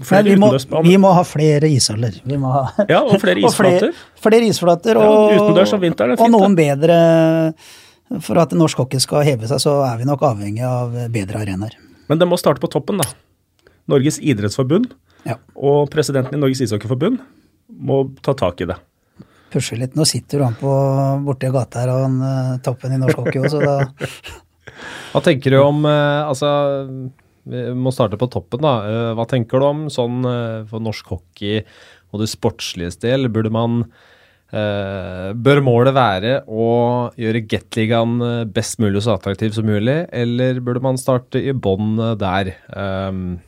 flere 0.05 0.29
vi, 0.29 0.35
må, 0.39 0.51
vi 0.85 0.97
må 1.01 1.13
ha 1.17 1.23
flere 1.27 1.69
ishaller. 1.71 2.19
Ja, 2.25 3.01
og 3.01 3.17
flere 3.21 3.41
isflater. 3.41 3.89
og 3.91 3.97
flere, 3.97 4.21
flere 4.27 4.51
isflater, 4.51 5.01
og, 5.01 5.33
ja, 5.33 5.41
utendørs 5.41 5.75
om 5.77 5.83
vinteren 5.83 6.15
er 6.15 6.21
fint, 6.21 6.27
og 6.27 6.33
noen 6.37 6.57
bedre 6.57 6.99
For 8.21 8.37
at 8.37 8.53
norsk 8.53 8.83
hockey 8.83 9.01
skal 9.01 9.25
heve 9.25 9.49
seg, 9.49 9.61
så 9.63 9.79
er 9.87 9.97
vi 10.01 10.07
nok 10.07 10.23
avhengig 10.27 10.65
av 10.67 10.93
bedre 11.13 11.41
arenaer. 11.41 11.79
Men 12.05 12.21
det 12.21 12.27
må 12.29 12.37
starte 12.37 12.61
på 12.61 12.69
toppen, 12.69 13.01
da. 13.01 13.07
Norges 13.89 14.19
idrettsforbund 14.21 14.93
ja. 15.25 15.39
og 15.57 15.89
presidenten 15.93 16.37
i 16.37 16.41
Norges 16.41 16.61
ishockeyforbund 16.65 17.17
må 17.65 18.03
ta 18.25 18.35
tak 18.37 18.61
i 18.61 18.69
det. 18.69 18.77
Pushe 19.53 19.77
litt. 19.79 19.95
Nå 19.97 20.05
sitter 20.09 20.43
han 20.45 20.55
på 20.59 20.71
borti 21.25 21.49
gata 21.53 21.83
her, 21.83 21.93
og 21.93 22.05
han 22.05 22.17
uh, 22.21 22.55
toppen 22.65 22.95
i 22.95 22.99
norsk 23.01 23.21
hockey 23.21 23.41
òg, 23.41 23.49
så 23.53 23.61
da 23.61 23.75
Hva 25.13 25.21
tenker 25.25 25.53
du 25.53 25.59
om 25.61 25.85
uh, 25.87 26.25
Altså, 26.25 26.49
vi 27.45 27.67
må 27.77 27.93
starte 27.93 28.19
på 28.19 28.29
toppen, 28.33 28.63
da. 28.65 28.75
Uh, 28.83 29.11
hva 29.17 29.27
tenker 29.29 29.61
du 29.61 29.67
om 29.69 29.85
sånn 29.93 30.25
for 30.71 30.83
norsk 30.83 31.15
hockey 31.15 31.63
og 32.11 32.23
det 32.23 32.31
sportslige 32.31 32.95
del? 33.05 33.29
Burde 33.31 33.53
man 33.53 33.85
bør 34.55 35.59
målet 35.65 35.91
være 35.97 36.35
å 36.47 36.65
gjøre 37.19 37.41
Gateligaen 37.49 38.21
best 38.55 38.77
mulig 38.79 39.01
og 39.01 39.03
så 39.03 39.15
attraktiv 39.17 39.51
som 39.57 39.65
mulig, 39.67 39.95
eller 40.15 40.61
burde 40.63 40.83
man 40.85 40.99
starte 41.01 41.41
i 41.41 41.51
bånn 41.51 41.97
der? 42.21 42.53
Um, 42.69 43.41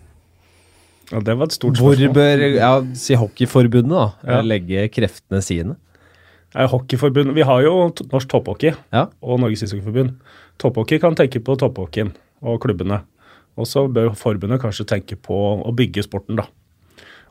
ja, 1.13 1.21
Det 1.21 1.37
var 1.37 1.47
et 1.47 1.55
stort 1.55 1.77
spørsmål. 1.77 2.01
Hvor 2.09 2.17
bør 2.17 2.43
ja, 2.57 2.71
si 2.97 3.15
Hockeyforbundet 3.21 3.93
da, 3.93 4.07
ja. 4.25 4.41
legge 4.43 4.87
kreftene 4.97 5.39
sine? 5.45 5.77
Ja, 6.55 6.67
hockeyforbund, 6.71 7.35
Vi 7.35 7.45
har 7.45 7.61
jo 7.61 7.89
norsk 8.11 8.29
topphockey 8.31 8.71
ja. 8.93 9.07
og 9.21 9.39
Norges 9.43 9.63
ishockeyforbund. 9.65 10.15
Topphockey 10.57 10.99
kan 11.01 11.15
tenke 11.17 11.41
på 11.43 11.55
topphockeyen 11.59 12.13
og 12.45 12.61
klubbene. 12.63 13.01
Og 13.57 13.65
så 13.69 13.87
bør 13.89 14.13
forbundet 14.17 14.61
kanskje 14.61 14.85
tenke 14.89 15.17
på 15.17 15.35
å 15.65 15.73
bygge 15.75 16.05
sporten, 16.05 16.37
da. 16.37 16.45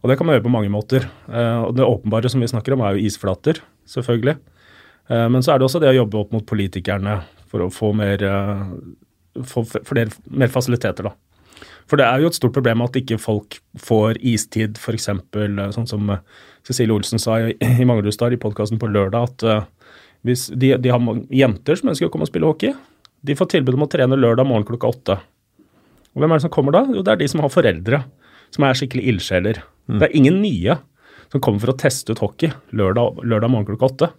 Og 0.03 0.11
det 0.11 0.19
kan 0.19 0.29
man 0.29 0.37
gjøre 0.37 0.47
på 0.47 0.53
mange 0.53 0.71
måter. 0.73 1.07
Eh, 1.31 1.61
og 1.67 1.75
Det 1.77 1.87
åpenbare 1.87 2.31
som 2.31 2.43
vi 2.43 2.51
snakker 2.51 2.75
om, 2.75 2.83
er 2.83 2.97
jo 2.97 3.07
isflater, 3.07 3.63
selvfølgelig. 3.87 4.37
Eh, 5.11 5.29
men 5.29 5.43
så 5.43 5.55
er 5.55 5.59
det 5.59 5.67
også 5.67 5.81
det 5.83 5.93
å 5.93 6.01
jobbe 6.03 6.19
opp 6.21 6.35
mot 6.35 6.47
politikerne 6.47 7.21
for 7.47 7.65
å 7.65 7.71
få 7.73 7.93
mer, 7.95 8.23
eh, 8.23 8.67
få 9.43 9.65
flere, 9.67 10.11
mer 10.31 10.49
fasiliteter, 10.49 11.11
da. 11.11 11.15
For 11.87 11.97
det 11.97 12.07
er 12.07 12.21
jo 12.21 12.27
et 12.27 12.35
stort 12.35 12.53
problem 12.53 12.83
at 12.83 12.99
ikke 12.99 13.19
folk 13.23 13.61
får 13.79 14.19
istid, 14.19 14.77
f.eks. 14.77 15.07
Sånn 15.07 15.87
som 15.87 16.19
Cecilie 16.67 16.93
Olsen 16.93 17.23
sa 17.23 17.39
i, 17.39 17.55
i 17.55 17.87
Manglerudstad 17.87 18.35
i 18.35 18.41
podkasten 18.43 18.79
på 18.79 18.91
lørdag, 18.91 19.31
at 19.31 19.69
hvis 20.27 20.49
de, 20.51 20.75
de, 20.83 20.91
har 20.91 21.01
jenter 21.31 21.79
som 21.79 21.93
ønsker 21.93 22.09
å 22.09 22.11
komme 22.11 22.27
og 22.27 22.33
spille 22.33 22.49
hockey, 22.51 22.75
de 23.27 23.37
får 23.39 23.51
tilbud 23.55 23.79
om 23.79 23.87
å 23.87 23.91
trene 23.91 24.19
lørdag 24.19 24.49
morgen 24.49 24.67
klokka 24.69 24.91
åtte. 24.93 25.17
Og 26.15 26.23
hvem 26.23 26.33
er 26.33 26.41
det 26.41 26.47
som 26.47 26.53
kommer 26.55 26.77
da? 26.77 26.85
Jo, 26.89 27.03
det 27.05 27.15
er 27.15 27.21
de 27.21 27.29
som 27.31 27.43
har 27.45 27.53
foreldre, 27.53 28.03
som 28.55 28.67
er 28.67 28.79
skikkelig 28.79 29.05
ildsjeler. 29.13 29.61
Mm. 29.91 29.99
Det 29.99 30.07
er 30.07 30.17
ingen 30.19 30.39
nye 30.45 30.79
som 31.33 31.43
kommer 31.43 31.63
for 31.63 31.75
å 31.75 31.79
teste 31.81 32.15
ut 32.15 32.23
hockey 32.23 32.53
lørdag, 32.77 33.21
lørdag 33.27 33.53
morgen 33.53 33.69
klokka 33.69 33.91
åtte. 33.91 34.11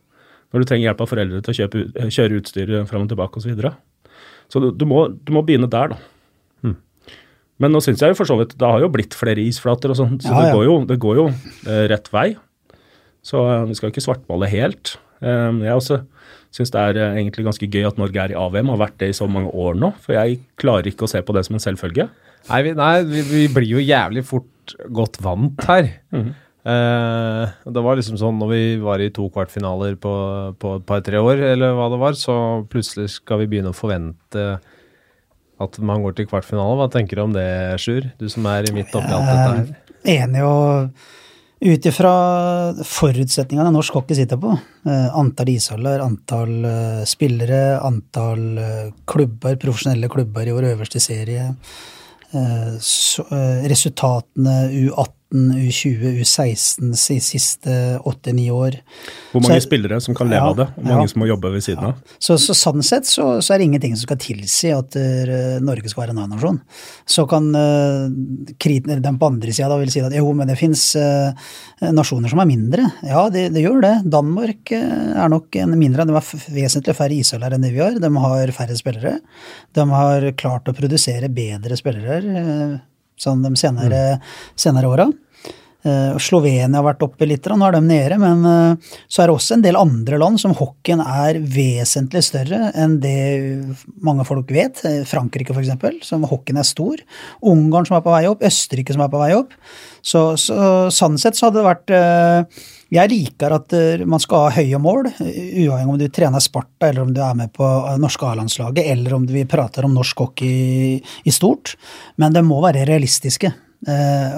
Når 0.52 0.64
du 0.64 0.70
trenger 0.70 0.90
hjelp 0.90 1.02
av 1.04 1.10
foreldre 1.12 1.42
til 1.44 1.54
å 1.54 1.58
kjøpe, 1.58 2.10
kjøre 2.14 2.38
utstyr 2.42 2.76
fram 2.88 3.08
og 3.08 3.12
tilbake 3.12 3.40
osv. 3.40 3.48
Så, 3.48 3.56
videre. 3.56 3.74
så 4.52 4.62
du, 4.64 4.70
du, 4.76 4.86
må, 4.88 5.08
du 5.12 5.34
må 5.36 5.44
begynne 5.48 5.72
der, 5.72 5.96
da. 5.96 6.00
Men 7.62 7.74
nå 7.74 7.82
syns 7.82 8.04
jeg 8.04 8.14
jo 8.14 8.18
for 8.20 8.30
så 8.30 8.38
vidt 8.38 8.54
det 8.60 8.70
har 8.70 8.84
jo 8.84 8.92
blitt 8.94 9.16
flere 9.18 9.42
isflater 9.42 9.90
og 9.90 9.98
sånn, 9.98 10.20
så 10.22 10.30
ja, 10.30 10.36
ja. 10.38 10.42
Det, 10.46 10.54
går 10.54 10.66
jo, 10.68 10.76
det, 10.90 10.98
går 11.02 11.20
jo, 11.22 11.26
eh, 11.66 11.86
rett 11.90 12.10
vei. 12.14 12.28
Så 13.26 13.42
eh, 13.50 13.64
vi 13.70 13.78
skal 13.78 13.90
ikke 13.92 14.04
svartmale 14.06 14.50
helt. 14.52 14.94
Eh, 15.26 15.64
Jeg 15.66 15.74
også 15.74 16.04
syns 16.56 16.74
det 16.74 16.82
er 16.82 17.02
eh, 17.02 17.20
egentlig 17.22 17.48
ganske 17.48 17.70
gøy 17.70 17.88
at 17.90 18.00
Norge 18.02 18.24
er 18.24 18.34
i 18.34 18.40
AVM, 18.40 18.74
har 18.74 18.84
vært 18.86 18.98
det 19.02 19.12
i 19.12 19.18
så 19.18 19.28
mange 19.32 19.52
år 19.54 19.78
nå. 19.80 19.94
For 20.04 20.18
jeg 20.18 20.42
klarer 20.60 20.90
ikke 20.90 21.08
å 21.08 21.12
se 21.12 21.22
på 21.26 21.36
det 21.38 21.46
som 21.48 21.58
en 21.58 21.64
selvfølge. 21.64 22.10
Nei, 22.48 22.62
vi, 22.64 22.74
nei 22.78 22.92
vi, 23.08 23.24
vi 23.28 23.48
blir 23.52 23.78
jo 23.78 23.84
jævlig 23.84 24.24
fort 24.28 24.76
godt 24.94 25.20
vant 25.24 25.64
her. 25.68 25.90
Eh, 26.68 27.44
det 27.72 27.84
var 27.84 28.00
liksom 28.00 28.18
sånn 28.20 28.40
når 28.42 28.50
vi 28.52 28.64
var 28.84 29.04
i 29.04 29.12
to 29.16 29.30
kvartfinaler 29.32 29.96
på, 30.04 30.16
på 30.60 30.74
et 30.80 30.88
par-tre 30.88 31.22
år, 31.24 31.44
eller 31.54 31.78
hva 31.78 31.88
det 31.94 32.02
var, 32.02 32.18
så 32.20 32.36
plutselig 32.72 33.14
skal 33.20 33.44
vi 33.44 33.52
begynne 33.54 33.72
å 33.72 33.78
forvente 33.78 34.48
at 35.58 35.78
man 35.82 36.04
går 36.04 36.18
til 36.18 36.28
kvartfinale. 36.30 36.76
Hva 36.78 36.90
tenker 36.94 37.18
du 37.18 37.24
om 37.24 37.36
det, 37.36 37.48
Sjur? 37.82 38.10
Du 38.20 38.28
som 38.30 38.46
er 38.52 38.68
midt 38.76 38.94
oppi 38.96 39.14
alt 39.16 39.32
dette 39.32 39.48
her. 39.48 39.72
Enig 40.18 40.44
og 40.46 41.08
ut 41.60 41.86
ifra 41.90 42.14
forutsetningene 42.86 43.72
norsk 43.74 43.98
hockey 43.98 44.16
sitter 44.20 44.38
på, 44.42 44.54
eh, 44.86 45.18
antall 45.18 45.50
ishaller, 45.50 46.04
antall 46.06 46.66
eh, 46.70 47.04
spillere, 47.10 47.80
antall 47.82 48.58
eh, 48.62 48.90
klubber, 49.10 49.58
profesjonelle 49.62 50.10
klubber 50.14 50.48
i 50.48 50.54
vår 50.54 50.72
øverste 50.76 51.02
serie, 51.02 51.54
resultatene 53.72 54.56
U18, 54.68 55.17
U20, 55.34 56.22
U16 56.24 56.94
de 56.94 57.20
siste 57.24 57.78
åtte-ni 58.08 58.48
år. 58.54 58.80
Hvor 59.34 59.44
mange 59.44 59.60
Så- 59.62 59.68
spillere 59.68 60.00
som 60.02 60.16
kan 60.16 60.30
leve 60.30 60.40
Ja, 60.40 60.50
av 60.50 60.56
det, 60.56 60.68
og 60.78 60.84
mange 60.84 61.02
ja. 61.02 61.08
som 61.08 61.22
må 61.22 61.28
jobbe 61.28 61.52
ved 61.52 61.64
siden 61.64 61.84
av. 61.84 61.96
Så, 62.20 62.38
så 62.38 62.54
sånn 62.56 62.84
sett 62.84 63.06
så, 63.06 63.42
så 63.42 63.54
er 63.54 63.60
det 63.60 63.68
ingenting 63.68 63.96
som 63.96 64.08
skal 64.08 64.22
tilsi 64.24 64.72
at 64.72 64.96
uh, 64.96 65.60
Norge 65.60 65.90
skal 65.90 66.06
være 66.06 66.16
en 66.16 66.24
A-nasjon. 66.24 66.62
Så 67.06 67.28
kan 67.28 67.50
uh, 67.56 68.08
den 68.08 69.20
på 69.20 69.28
andre 69.28 69.52
sida 69.52 69.78
vil 69.78 69.92
si 69.92 70.00
at 70.00 70.16
jo, 70.16 70.32
men 70.34 70.48
det 70.48 70.58
fins 70.58 70.96
nasjoner 71.82 72.32
som 72.32 72.42
er 72.42 72.50
mindre. 72.50 72.86
Ja, 73.06 73.28
det, 73.34 73.48
det 73.54 73.64
gjør 73.64 73.82
det. 73.84 73.94
Danmark 74.10 74.72
eh, 74.76 75.14
er 75.24 75.32
nok 75.32 75.56
en 75.62 75.78
mindre. 75.80 76.06
De 76.08 76.16
har 76.16 76.26
vesentlig 76.54 76.96
færre 76.98 77.18
ishaller 77.18 77.56
enn 77.56 77.66
det 77.66 77.74
vi 77.76 77.84
har. 77.84 77.98
De 78.02 78.12
har 78.24 78.54
færre 78.56 78.78
spillere. 78.80 79.18
De 79.78 79.88
har 79.94 80.28
klart 80.40 80.70
å 80.70 80.76
produsere 80.78 81.30
bedre 81.34 81.78
spillere 81.80 82.20
eh, 82.22 82.78
sånn 83.18 83.44
de 83.46 83.54
senere, 83.60 84.20
senere 84.56 84.90
åra. 84.90 85.08
Eh, 85.88 86.18
Slovenia 86.22 86.68
har 86.80 86.86
vært 86.86 87.04
oppe 87.06 87.28
litt, 87.30 87.48
nå 87.48 87.68
er 87.68 87.78
de 87.78 87.82
nede, 87.86 88.20
men 88.20 88.44
eh, 88.48 88.94
så 89.08 89.24
er 89.24 89.30
det 89.30 89.36
også 89.38 89.58
en 89.58 89.66
del 89.66 89.80
andre 89.80 90.20
land 90.20 90.40
som 90.42 90.56
hockeyen 90.58 91.04
er 91.04 91.40
vesentlig 91.40 92.24
større 92.28 92.72
enn 92.76 92.98
det 93.04 93.18
mange 94.04 94.26
folk 94.28 94.52
vet. 94.54 94.82
Eh, 94.88 95.04
Frankrike 95.08 95.56
f.eks., 95.56 96.02
som 96.08 96.26
hockeyen 96.28 96.60
er 96.62 96.68
stor. 96.68 97.04
Ungarn 97.48 97.88
som 97.88 98.00
er 98.00 98.06
på 98.06 98.16
vei 98.16 98.26
opp, 98.30 98.44
Østerrike 98.48 98.96
som 98.96 99.06
er 99.06 99.14
på 99.14 99.22
vei 99.22 99.32
opp. 99.38 99.54
Så, 100.02 100.24
så 100.40 100.58
sånn 100.94 101.20
sett 101.20 101.38
så 101.38 101.50
hadde 101.50 101.60
det 101.60 101.68
vært 101.68 101.92
Jeg 102.94 103.10
liker 103.12 103.52
at 103.52 103.74
man 104.08 104.22
skal 104.24 104.46
ha 104.46 104.54
høye 104.56 104.80
mål, 104.80 105.10
uavhengig 105.20 105.92
om 105.92 105.98
du 106.00 106.06
trener 106.14 106.44
Sparta, 106.44 106.88
eller 106.88 107.04
om 107.04 107.12
du 107.12 107.20
er 107.24 107.36
med 107.36 107.52
på 107.56 107.68
norske 108.00 108.30
A-landslaget, 108.30 108.88
eller 108.94 109.18
om 109.18 109.28
vi 109.28 109.44
prater 109.50 109.88
om 109.88 109.98
norsk 109.98 110.24
hockey 110.24 110.96
i 110.98 111.34
stort. 111.36 111.76
Men 112.16 112.36
det 112.36 112.46
må 112.48 112.62
være 112.64 112.88
realistiske. 112.88 113.52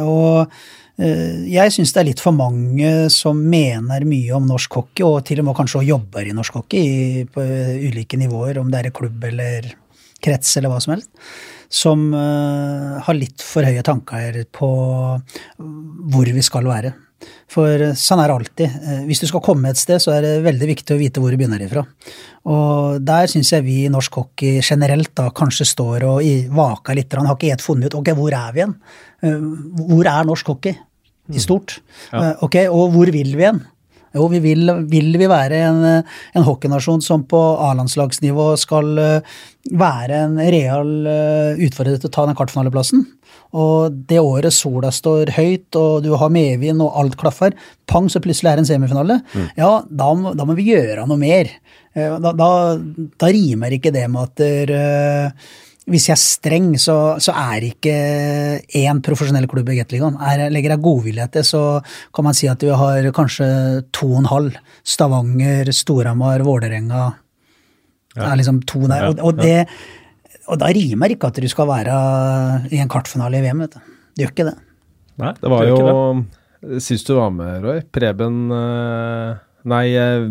Og 0.03 0.49
Jeg 0.99 1.71
syns 1.71 1.93
det 1.95 2.01
er 2.01 2.07
litt 2.09 2.19
for 2.23 2.35
mange 2.35 2.89
som 3.13 3.37
mener 3.39 4.03
mye 4.03 4.33
om 4.35 4.47
norsk 4.49 4.73
hockey, 4.81 5.05
og 5.07 5.21
til 5.29 5.39
og 5.39 5.45
med 5.47 5.55
kanskje 5.55 5.79
også 5.79 5.87
jobber 5.87 6.27
i 6.27 6.33
norsk 6.35 6.57
hockey 6.59 7.23
på 7.31 7.45
ulike 7.87 8.19
nivåer, 8.19 8.59
om 8.59 8.67
det 8.71 8.81
er 8.81 8.89
i 8.89 8.95
klubb 8.97 9.23
eller 9.29 9.69
krets 10.19 10.57
eller 10.59 10.73
hva 10.73 10.81
som 10.83 10.97
helst, 10.97 11.09
som 11.71 12.09
eh, 12.17 12.97
har 13.05 13.15
litt 13.15 13.39
for 13.45 13.63
høye 13.63 13.83
tanker 13.85 14.41
på 14.51 14.69
hvor 16.11 16.33
vi 16.35 16.43
skal 16.43 16.67
være. 16.67 16.91
For 17.51 17.81
eh, 17.89 17.95
sånn 17.99 18.21
er 18.23 18.31
det 18.31 18.35
alltid. 18.35 18.75
Eh, 18.83 18.99
Hvis 19.07 19.21
du 19.23 19.27
skal 19.29 19.43
komme 19.45 19.71
et 19.71 19.79
sted, 19.79 20.01
så 20.03 20.13
er 20.15 20.25
det 20.25 20.33
veldig 20.45 20.69
viktig 20.73 20.95
å 20.95 20.99
vite 20.99 21.23
hvor 21.23 21.31
du 21.31 21.39
begynner 21.39 21.63
ifra. 21.63 21.85
Og 22.49 22.99
der 23.05 23.31
syns 23.31 23.53
jeg 23.53 23.65
vi 23.65 23.77
i 23.85 23.91
norsk 23.91 24.19
hockey 24.21 24.59
generelt 24.65 25.13
da 25.19 25.29
kanskje 25.35 25.67
står 25.71 26.05
og 26.09 26.51
vaker 26.57 26.99
litt. 26.99 27.15
Han 27.19 27.29
har 27.29 27.37
ikke 27.39 27.53
helt 27.53 27.65
funnet 27.65 27.91
ut 27.91 27.99
ok, 28.01 28.13
hvor 28.19 28.35
er 28.35 28.55
vi 28.55 28.63
igjen? 28.63 28.75
Eh, 29.23 29.49
Hvor 29.93 30.11
er 30.11 30.27
norsk 30.27 30.53
hockey 30.55 30.77
i 31.35 31.39
stort? 31.43 31.79
Ja. 32.11 32.35
Ok, 32.41 32.55
og 32.69 32.91
hvor 32.95 33.05
vil 33.11 33.35
vi 33.35 33.43
igjen? 33.43 33.61
Jo, 34.15 34.25
vi 34.31 34.39
vil, 34.41 34.65
vil 34.89 35.11
vi 35.21 35.27
være 35.29 35.57
en, 35.67 35.83
eh, 35.85 36.01
en 36.33 36.43
hockeynasjon 36.47 37.01
som 37.05 37.23
på 37.29 37.37
A-landslagsnivå 37.61 38.47
skal 38.57 38.97
eh, 38.97 39.21
være 39.77 40.23
en 40.25 40.39
real 40.41 40.89
eh, 41.05 41.61
utfordrer 41.67 41.99
til 42.01 42.09
å 42.09 42.13
ta 42.15 42.25
den 42.25 42.33
kartfinaleplassen. 42.39 43.03
Og 43.53 43.93
det 44.09 44.17
året 44.21 44.53
sola 44.53 44.89
står 44.93 45.29
høyt, 45.37 45.77
og 45.77 46.01
du 46.05 46.09
har 46.17 46.29
medvind 46.33 46.81
og 46.85 46.97
alt 46.97 47.15
klaffer, 47.21 47.53
pang, 47.89 48.09
så 48.09 48.21
plutselig 48.21 48.49
er 48.51 48.57
det 48.57 48.65
en 48.65 48.71
semifinale. 48.73 49.19
Ja, 49.57 49.71
da, 49.89 50.09
må- 50.17 50.33
da 50.37 50.45
må 50.49 50.57
vi 50.57 50.71
gjøre 50.73 51.05
noe 51.09 51.17
mer. 51.21 51.49
Eh, 51.93 52.17
Da, 52.21 52.31
da, 52.33 52.49
da 53.21 53.27
rimer 53.33 53.73
ikke 53.77 53.93
det 53.93 54.07
med 54.09 54.21
at 54.25 54.35
der, 54.41 54.73
eh, 54.73 55.31
hvis 55.89 56.05
jeg 56.09 56.15
er 56.15 56.21
streng, 56.21 56.67
så, 56.81 56.95
så 57.21 57.33
er 57.35 57.65
ikke 57.69 57.93
én 58.79 59.01
profesjonell 59.05 59.47
klubb 59.51 59.69
i 59.73 59.77
Gateligaen. 59.79 60.17
Er- 60.21 60.49
Legger 60.53 60.75
jeg 60.75 60.83
godvilje 60.85 61.25
til, 61.33 61.45
så 61.47 61.61
kan 62.15 62.27
man 62.29 62.37
si 62.37 62.47
at 62.51 62.61
vi 62.65 62.69
har 62.81 63.09
kanskje 63.15 63.47
to 63.95 64.11
og 64.13 64.19
en 64.23 64.29
halv. 64.31 64.57
Stavanger, 64.85 65.71
Storhamar, 65.75 66.43
Vålerenga. 66.47 67.07
Det 68.15 68.25
er 68.25 68.39
liksom 68.41 68.61
to 68.67 68.81
der. 68.89 69.07
Og, 69.11 69.19
og, 69.29 69.37
det, 69.41 69.67
og 70.49 70.57
da 70.61 70.71
rimer 70.75 71.13
ikke 71.13 71.29
at 71.29 71.37
du 71.41 71.47
skal 71.51 71.69
være 71.69 71.99
i 72.73 72.79
en 72.81 72.89
kvartfinale 72.91 73.39
i 73.39 73.45
VM, 73.45 73.65
vet 73.65 73.77
du. 73.77 73.93
Det 74.15 74.25
gjør 74.25 74.33
ikke 74.33 74.47
det. 74.49 74.57
Nei, 75.19 75.33
Det 75.41 75.51
var 75.51 75.67
jo 75.67 75.79
Sist 76.83 77.07
du 77.07 77.13
var 77.15 77.29
med, 77.31 77.61
Roy, 77.63 77.77
Preben 77.95 78.49
eh, 78.51 79.37
Nei, 79.69 79.93
eh, 79.97 80.25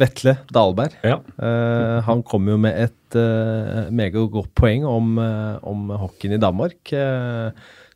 Vetle 0.00 0.36
Dalberg. 0.50 0.96
Ja. 1.06 1.18
Uh, 1.38 2.00
han 2.06 2.22
kom 2.26 2.48
jo 2.50 2.56
med 2.60 2.76
et 2.88 3.18
uh, 3.18 3.90
meget 3.94 4.18
godt 4.32 4.52
poeng 4.58 4.86
om, 4.88 5.16
uh, 5.20 5.58
om 5.66 5.90
hockeyen 6.00 6.36
i 6.36 6.42
Danmark. 6.42 6.94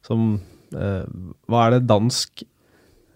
som 0.04 0.34
Hva 0.74 1.60
er 1.64 1.76
det 1.76 1.86
dansk 1.86 2.42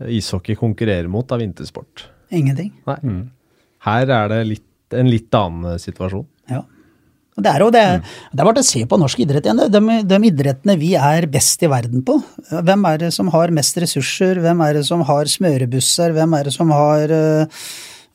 ishockey 0.09 0.57
konkurrerer 0.57 1.09
mot 1.11 1.31
av 1.35 1.43
vintersport? 1.43 2.07
Ingenting. 2.31 2.71
Nei. 2.87 2.99
Her 3.85 4.12
er 4.14 4.31
det 4.33 4.38
litt, 4.47 4.69
en 4.95 5.11
litt 5.11 5.35
annen 5.35 5.81
situasjon. 5.83 6.25
Og 7.38 7.44
det 7.46 7.51
er 7.53 7.62
jo 7.62 7.70
det, 7.70 7.85
det 8.35 8.42
er 8.42 8.48
bare 8.48 8.64
å 8.64 8.66
se 8.66 8.81
på 8.90 8.98
norsk 8.98 9.20
idrett 9.22 9.46
igjen. 9.46 9.61
De, 9.70 9.98
de 10.11 10.18
idrettene 10.27 10.74
vi 10.81 10.94
er 10.98 11.29
best 11.31 11.62
i 11.62 11.70
verden 11.70 12.03
på. 12.07 12.16
Hvem 12.51 12.88
er 12.90 13.05
det 13.05 13.12
som 13.14 13.31
har 13.31 13.55
mest 13.55 13.79
ressurser? 13.79 14.40
Hvem 14.42 14.64
er 14.66 14.81
det 14.81 14.88
som 14.88 15.05
har 15.07 15.31
smørebusser? 15.31 16.16
Hvem 16.16 16.35
er 16.35 16.48
det 16.48 16.55
som 16.57 16.72
har 16.74 17.14
uh, 17.14 17.62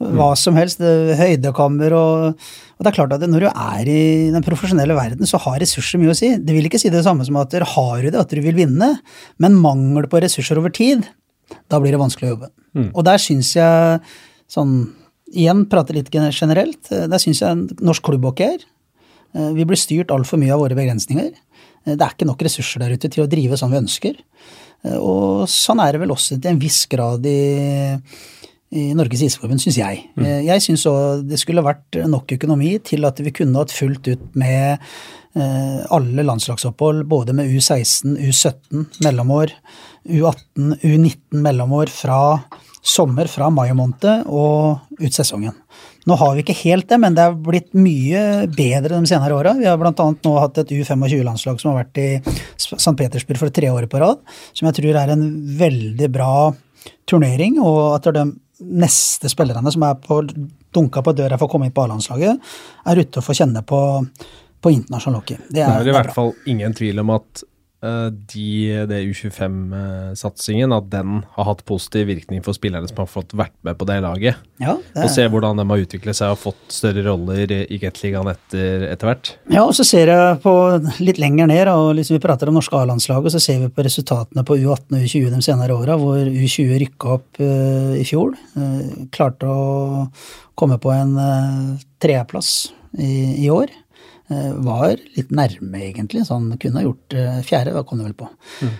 hva 0.03 0.33
som 0.39 0.59
helst? 0.59 0.83
høydekammer 0.83 1.95
og, 1.95 2.49
og 2.75 2.83
det 2.83 2.91
er 2.91 2.97
klart 2.97 3.15
at 3.15 3.23
når 3.29 3.45
du 3.45 3.49
er 3.49 3.91
i 3.91 4.03
den 4.33 4.43
profesjonelle 4.43 4.97
verden, 4.97 5.29
så 5.29 5.39
har 5.45 5.61
ressurser 5.63 6.01
mye 6.01 6.11
å 6.11 6.17
si. 6.17 6.33
Det 6.43 6.55
vil 6.55 6.67
ikke 6.67 6.81
si 6.81 6.91
det 6.91 7.05
samme 7.05 7.23
som 7.27 7.39
at 7.39 7.53
dere 7.53 7.69
har 7.75 8.03
det, 8.03 8.17
at 8.19 8.33
dere 8.33 8.43
vil 8.43 8.57
vinne, 8.59 8.89
men 9.39 9.55
mangel 9.61 10.09
på 10.11 10.19
ressurser 10.23 10.59
over 10.59 10.73
tid, 10.73 11.05
da 11.71 11.79
blir 11.79 11.95
det 11.95 12.01
vanskelig 12.01 12.27
å 12.27 12.33
jobbe. 12.33 12.51
Og 12.91 13.07
der 13.07 13.21
syns 13.21 13.53
jeg, 13.55 14.03
sånn 14.51 14.75
igjen 15.33 15.65
prate 15.69 15.95
litt 15.95 16.11
generelt, 16.13 16.91
eh, 16.91 17.07
der 17.09 17.21
syns 17.21 17.41
jeg 17.41 17.81
norsk 17.81 18.03
klubbhockey 18.05 18.57
er. 18.57 18.65
Eh, 19.35 19.51
Vi 19.53 19.65
blir 19.65 19.79
styrt 19.79 20.13
altfor 20.13 20.39
mye 20.41 20.53
av 20.53 20.61
våre 20.63 20.77
begrensninger. 20.77 21.31
Eh, 21.85 21.95
Det 21.95 22.01
er 22.01 22.13
ikke 22.13 22.29
nok 22.29 22.41
ressurser 22.41 22.79
der 22.79 22.93
ute 22.93 23.09
til 23.09 23.23
å 23.23 23.29
drive 23.29 23.57
sånn 23.57 23.71
vi 23.71 23.81
ønsker. 23.81 24.15
Eh, 24.85 24.97
Og 24.97 25.47
sånn 25.47 25.81
er 25.81 25.91
det 25.91 26.01
vel 26.01 26.11
også 26.11 26.39
til 26.41 26.51
en 26.51 26.59
viss 26.59 26.85
grad 26.85 27.25
i, 27.25 27.97
i 28.71 28.93
Norges 28.93 29.21
Isforbund, 29.21 29.61
syns 29.61 29.77
jeg. 29.77 30.09
Mm. 30.17 30.45
Jeg 30.45 30.61
syns 30.61 30.85
òg 30.85 31.27
det 31.27 31.39
skulle 31.39 31.63
vært 31.63 32.07
nok 32.07 32.27
økonomi 32.27 32.81
til 32.83 33.05
at 33.05 33.19
vi 33.19 33.31
kunne 33.31 33.57
hatt 33.57 33.71
fullt 33.71 34.07
ut 34.07 34.35
med 34.35 34.79
alle 35.35 36.21
landslagsopphold, 36.21 37.07
både 37.09 37.33
med 37.33 37.49
U16, 37.49 38.19
U17 38.21 38.85
mellomår, 39.01 39.49
U18, 40.05 40.77
U19 40.83 41.41
mellomår 41.41 41.89
fra 41.89 42.43
sommer, 42.83 43.25
fra 43.25 43.49
mai 43.49 43.71
måned 43.73 44.27
og 44.27 44.79
ut 44.99 45.15
sesongen. 45.15 45.55
Nå 46.09 46.17
har 46.19 46.33
vi 46.35 46.43
ikke 46.43 46.55
helt 46.65 46.89
det, 46.91 46.99
men 46.99 47.15
det 47.15 47.23
er 47.23 47.37
blitt 47.45 47.71
mye 47.77 48.23
bedre 48.51 48.97
de 48.97 49.07
senere 49.07 49.37
åra. 49.37 49.53
Vi 49.55 49.67
har 49.69 49.79
bl.a. 49.79 49.93
nå 49.95 50.33
hatt 50.41 50.59
et 50.59 50.73
U25-landslag 50.75 51.61
som 51.61 51.71
har 51.71 51.85
vært 51.85 52.01
i 52.01 52.07
St. 52.59 52.95
Petersburg 52.99 53.39
for 53.39 53.53
tre 53.55 53.71
år 53.71 53.87
på 53.91 54.01
rad, 54.03 54.19
som 54.51 54.67
jeg 54.67 54.81
tror 54.81 54.99
er 54.99 55.13
en 55.15 55.25
veldig 55.59 56.09
bra 56.11 56.33
turnering, 57.09 57.59
og 57.63 57.95
at 57.95 58.11
de 58.15 58.25
neste 58.63 59.31
spillerne 59.31 59.71
som 59.71 59.85
er 59.87 59.95
på, 60.03 60.19
dunka 60.75 61.03
på 61.05 61.15
døra 61.15 61.39
for 61.39 61.47
å 61.47 61.53
komme 61.55 61.69
inn 61.69 61.75
på 61.75 61.85
A-landslaget, 61.85 62.53
er 62.91 63.03
ute 63.03 63.19
og 63.21 63.27
får 63.27 63.39
kjenne 63.39 63.63
på, 63.67 63.79
på 64.59 64.75
internasjonal 64.75 65.21
hockey. 65.21 65.39
Det 65.47 65.55
Det 65.55 65.63
er, 65.63 65.79
er 65.79 65.87
i 65.87 65.93
er 65.93 65.99
hvert 66.01 66.15
fall 66.15 66.33
ingen 66.51 66.75
tvil 66.75 66.99
om 67.03 67.15
at 67.15 67.47
de, 67.83 68.47
det 68.87 68.99
U25-satsingen, 69.11 70.71
at 70.71 70.85
den 70.91 71.21
har 71.35 71.47
hatt 71.49 71.65
positiv 71.67 72.07
virkning 72.07 72.43
for 72.45 72.55
spillerne 72.55 72.87
som 72.87 73.01
har 73.01 73.09
fått 73.11 73.35
vært 73.35 73.55
med 73.67 73.75
på 73.79 73.87
det 73.89 73.97
laget. 74.05 74.39
Ja, 74.63 74.77
det 74.95 75.03
Og 75.03 75.11
se 75.11 75.25
hvordan 75.27 75.59
de 75.59 75.65
har 75.67 75.83
utviklet 75.83 76.15
seg 76.15 76.31
og 76.31 76.39
fått 76.39 76.61
større 76.71 77.03
roller 77.09 77.51
i 77.51 77.79
Gateligaen 77.81 78.29
etter, 78.31 78.85
etter 78.87 79.09
hvert. 79.09 79.33
Ja, 79.51 79.65
og 79.65 79.73
så 79.75 79.85
ser 79.87 80.13
jeg 80.13 80.39
på 80.43 80.53
litt 81.03 81.19
lenger 81.21 81.49
ned, 81.51 81.71
og 81.73 81.93
liksom 81.97 82.17
vi 82.17 82.23
prater 82.23 82.49
om 82.49 82.57
norske 82.59 82.77
A-landslaget, 82.79 83.35
så 83.35 83.41
ser 83.43 83.59
vi 83.65 83.71
på 83.73 83.85
resultatene 83.85 84.45
på 84.47 84.57
U18 84.61 84.97
og 84.97 85.07
U20 85.07 85.29
de 85.33 85.41
senere 85.45 85.75
åra, 85.75 85.97
hvor 85.99 86.21
U20 86.23 86.77
rykka 86.85 87.17
opp 87.17 87.43
uh, 87.43 87.93
i 87.99 88.05
fjor. 88.07 88.37
Uh, 88.55 89.09
klarte 89.13 89.49
å 89.49 90.07
komme 90.59 90.79
på 90.81 90.93
en 90.93 91.17
uh, 91.17 91.83
tredjeplass 92.03 92.53
i, 92.99 93.45
i 93.45 93.49
år. 93.53 93.71
Var 94.63 94.97
litt 95.17 95.31
nærme, 95.35 95.79
egentlig. 95.89 96.25
Så 96.27 96.37
han 96.37 96.57
kunne 96.61 96.81
ha 96.81 96.85
gjort 96.85 97.15
fjerde, 97.47 97.73
da 97.75 97.83
kom 97.87 98.01
det 98.01 98.09
vel 98.09 98.17
på. 98.19 98.27
Mm. 98.63 98.73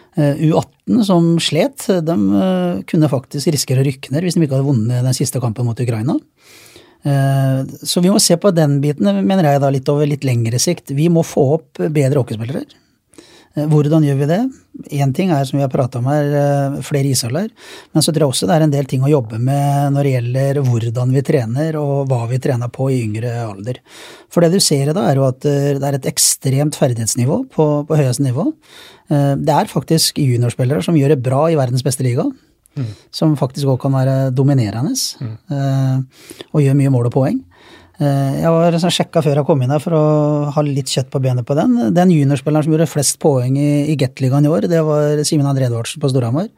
U18, 0.50 1.04
som 1.08 1.32
slet, 1.44 1.88
de 2.06 2.18
kunne 2.90 3.12
faktisk 3.12 3.52
risikere 3.54 3.84
å 3.84 3.88
rykke 3.88 4.14
ned 4.14 4.28
hvis 4.28 4.38
de 4.38 4.46
ikke 4.46 4.58
hadde 4.58 4.70
vunnet 4.70 5.06
den 5.06 5.18
siste 5.18 5.42
kampen 5.44 5.68
mot 5.68 5.80
Ukraina. 5.80 6.18
Så 7.84 8.04
vi 8.04 8.12
må 8.14 8.20
se 8.24 8.38
på 8.40 8.54
den 8.56 8.78
biten, 8.84 9.10
mener 9.28 9.50
jeg, 9.50 9.64
da 9.64 9.72
litt 9.74 9.90
over 9.92 10.08
litt 10.08 10.24
lengre 10.28 10.60
sikt. 10.62 10.94
Vi 10.96 11.10
må 11.12 11.26
få 11.28 11.44
opp 11.58 11.82
bedre 11.84 12.22
hockeyspillere. 12.22 12.64
Eh, 13.54 13.68
hvordan 13.70 14.06
gjør 14.06 14.18
vi 14.18 14.28
det? 14.30 14.40
Én 14.98 15.12
ting 15.14 15.30
er, 15.32 15.46
som 15.46 15.60
vi 15.60 15.64
har 15.64 15.72
prata 15.72 16.00
om 16.00 16.08
her, 16.10 16.26
eh, 16.26 16.82
flere 16.82 17.12
ishaller. 17.14 17.50
Men 17.94 18.02
så 18.02 18.12
tror 18.12 18.26
jeg 18.26 18.34
også 18.34 18.48
det 18.48 18.56
er 18.56 18.64
en 18.66 18.74
del 18.74 18.86
ting 18.86 19.02
å 19.02 19.12
jobbe 19.12 19.40
med 19.40 19.94
når 19.94 20.04
det 20.04 20.14
gjelder 20.14 20.62
hvordan 20.66 21.14
vi 21.14 21.22
trener, 21.22 21.78
og 21.78 22.08
hva 22.10 22.28
vi 22.30 22.40
trener 22.40 22.70
på 22.74 22.90
i 22.90 23.04
yngre 23.04 23.32
alder. 23.46 23.80
For 24.30 24.42
det 24.42 24.52
du 24.52 24.60
ser 24.60 24.90
i 24.90 24.94
dag, 24.94 25.06
er 25.06 25.22
jo 25.22 25.28
at 25.28 25.46
eh, 25.46 25.78
det 25.78 25.84
er 25.84 26.00
et 26.00 26.10
ekstremt 26.10 26.76
ferdighetsnivå 26.76 27.50
på, 27.54 27.68
på 27.88 28.00
høyeste 28.00 28.26
nivå. 28.26 28.52
Det 29.14 29.52
er 29.52 29.68
faktisk 29.70 30.18
juniorspillere 30.18 30.82
som 30.82 30.96
gjør 30.96 31.12
det 31.14 31.22
bra 31.22 31.44
i 31.52 31.58
verdens 31.60 31.84
beste 31.86 32.02
liga. 32.02 32.24
Mm. 32.74 32.88
Som 33.14 33.36
faktisk 33.38 33.68
òg 33.70 33.82
kan 33.84 33.94
være 33.94 34.32
dominerende, 34.34 34.96
mm. 34.96 36.06
og 36.50 36.64
gjør 36.64 36.78
mye 36.80 36.94
mål 36.96 37.12
og 37.12 37.14
poeng. 37.14 37.42
Eh, 38.02 38.40
jeg 38.42 38.50
var 38.50 38.76
sånn 38.82 38.94
sjekka 38.94 39.22
før 39.22 39.40
jeg 39.40 39.46
kom 39.46 39.62
inn 39.62 39.74
her 39.74 39.82
for 39.84 39.94
å 39.94 40.06
ha 40.56 40.64
litt 40.66 40.90
kjøtt 40.90 41.12
på 41.14 41.22
benet 41.22 41.46
på 41.46 41.58
den. 41.58 41.76
Den 41.94 42.14
juniorspilleren 42.14 42.66
som 42.66 42.74
gjorde 42.74 42.90
flest 42.90 43.20
poeng 43.22 43.58
i, 43.60 43.86
i 43.94 43.98
Gateligaen 44.00 44.48
i 44.48 44.52
år, 44.52 44.68
det 44.72 44.82
var 44.88 45.22
Simen 45.28 45.50
André 45.50 45.68
Edvardsen 45.70 46.02
på 46.02 46.10
Storhamar. 46.10 46.50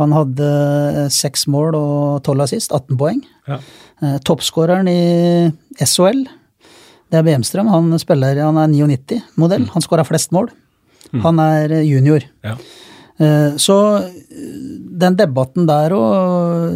Han 0.00 0.14
hadde 0.16 0.48
eh, 0.48 1.06
seks 1.14 1.46
mål 1.52 1.78
og 1.78 2.24
tolv 2.26 2.46
assist, 2.48 2.74
18 2.74 2.98
poeng. 2.98 3.22
Ja. 3.46 3.60
Eh, 4.02 4.18
toppskåreren 4.26 4.90
i 4.90 4.98
SHL, 5.78 6.26
det 7.12 7.20
er 7.20 7.28
Bemstrøm. 7.28 7.70
Han 7.70 7.94
spiller, 8.02 8.42
han 8.42 8.58
er 8.58 8.72
99-modell. 8.74 9.68
Mm. 9.68 9.72
Han 9.76 9.86
skåra 9.86 10.04
flest 10.08 10.34
mål. 10.34 10.50
Mm. 11.12 11.22
Han 11.22 11.38
er 11.44 11.78
junior. 11.86 12.26
Ja. 12.42 12.58
Så 13.56 13.74
den 15.00 15.14
debatten 15.16 15.64
der 15.70 15.94
og 15.96 16.74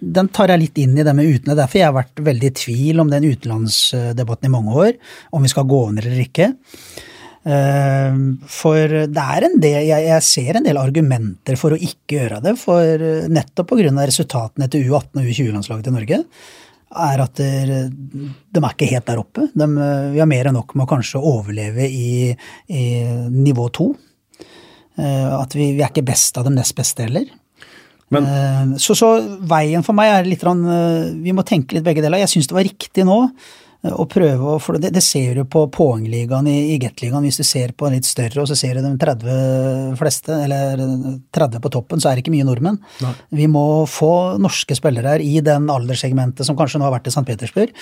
den 0.00 0.30
tar 0.34 0.52
jeg 0.52 0.62
litt 0.62 0.78
inn 0.82 0.96
i 0.98 1.04
det 1.06 1.14
med 1.16 1.28
utenlandet. 1.28 1.62
Derfor 1.62 1.80
jeg 1.80 1.88
har 1.88 1.96
vært 1.96 2.24
veldig 2.28 2.48
i 2.50 2.56
tvil 2.62 3.02
om 3.02 3.12
den 3.12 3.28
utenlandsdebatten 3.28 4.48
i 4.48 4.54
mange 4.54 4.80
år, 4.86 4.96
om 5.36 5.44
vi 5.46 5.52
skal 5.52 5.68
gå 5.68 5.82
under 5.90 6.08
eller 6.08 6.24
ikke. 6.24 6.50
Eh, 7.46 8.20
for 8.58 8.98
det 9.06 9.24
er 9.36 9.48
en 9.48 9.58
del, 9.62 9.80
jeg 9.86 10.26
ser 10.26 10.58
en 10.58 10.66
del 10.66 10.80
argumenter 10.80 11.58
for 11.60 11.76
å 11.76 11.80
ikke 11.80 12.20
gjøre 12.20 12.42
det. 12.44 12.54
For 12.60 13.08
nettopp 13.32 13.74
pga. 13.74 13.92
resultatene 14.02 14.70
til 14.72 14.88
U18 14.90 15.22
og 15.22 15.32
U20-landslaget 15.32 15.88
til 15.88 15.98
Norge 15.98 16.22
er 16.96 17.20
at 17.20 17.40
de 17.42 18.60
er 18.60 18.72
ikke 18.72 18.88
helt 18.88 19.08
der 19.08 19.20
oppe. 19.20 19.48
De, 19.52 19.66
vi 20.14 20.20
har 20.22 20.28
mer 20.30 20.48
enn 20.48 20.56
nok 20.56 20.76
med 20.76 20.86
å 20.86 20.90
kanskje 20.94 21.20
overleve 21.20 21.88
i, 21.88 22.30
i 22.70 22.84
nivå 23.32 23.66
to. 23.74 23.90
Eh, 24.96 25.32
at 25.40 25.56
vi, 25.56 25.72
vi 25.76 25.82
er 25.82 25.90
ikke 25.90 26.06
best 26.06 26.38
av 26.40 26.46
de 26.46 26.54
nest 26.56 26.76
beste 26.76 27.04
heller. 27.04 27.28
Men, 28.14 28.24
eh, 28.30 28.78
så, 28.78 28.94
så, 28.94 29.12
veien 29.50 29.84
for 29.86 29.96
meg 29.98 30.12
er 30.12 30.28
litt 30.28 30.44
eh, 30.46 31.12
Vi 31.24 31.34
må 31.34 31.46
tenke 31.46 31.76
litt 31.76 31.86
begge 31.86 32.04
deler. 32.04 32.22
Jeg 32.22 32.36
syns 32.36 32.50
det 32.50 32.54
var 32.54 32.66
riktig 32.66 33.02
nå 33.06 33.16
eh, 33.26 33.90
å 33.90 34.06
prøve 34.10 34.52
å 34.52 34.60
For 34.62 34.78
det, 34.78 34.92
det 34.94 35.02
ser 35.02 35.40
du 35.40 35.42
på 35.50 35.64
poengligaen 35.74 36.46
i, 36.50 36.56
i 36.74 36.78
Gateligaen. 36.82 37.26
Hvis 37.26 37.40
du 37.42 37.46
ser 37.46 37.72
på 37.74 37.88
en 37.88 37.96
litt 37.96 38.06
større, 38.06 38.44
og 38.44 38.50
så 38.50 38.58
ser 38.58 38.78
du 38.78 38.84
de 38.84 38.92
30 39.02 39.96
fleste, 39.98 40.38
eller 40.46 40.84
30 41.34 41.64
på 41.64 41.72
toppen, 41.74 42.02
så 42.02 42.10
er 42.10 42.16
det 42.18 42.22
ikke 42.22 42.36
mye 42.36 42.46
nordmenn. 42.46 42.78
Nei. 43.02 43.14
Vi 43.42 43.48
må 43.50 43.66
få 43.90 44.12
norske 44.42 44.78
spillere 44.78 45.16
her 45.16 45.24
i 45.24 45.40
den 45.44 45.66
alderssegmentet 45.72 46.46
som 46.46 46.58
kanskje 46.58 46.78
nå 46.78 46.86
har 46.86 46.94
vært 46.94 47.10
i 47.10 47.14
St. 47.14 47.26
Petersburg, 47.26 47.74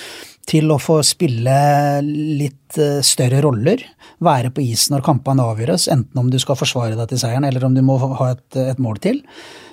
til 0.49 0.72
å 0.72 0.81
få 0.81 1.03
spille 1.05 1.59
litt 2.05 2.81
større 3.05 3.43
roller. 3.45 3.85
Være 4.25 4.51
på 4.55 4.64
isen 4.64 4.97
når 4.97 5.05
kampene 5.05 5.45
avgjøres, 5.53 5.91
enten 5.93 6.20
om 6.20 6.33
du 6.33 6.41
skal 6.41 6.57
forsvare 6.57 6.97
deg 6.97 7.12
til 7.12 7.20
seieren, 7.20 7.45
eller 7.49 7.68
om 7.68 7.77
du 7.77 7.85
må 7.85 7.99
ha 8.01 8.33
et, 8.33 8.49
et 8.72 8.81
mål 8.81 9.01
til. 9.05 9.20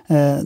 Eh, 0.07 0.41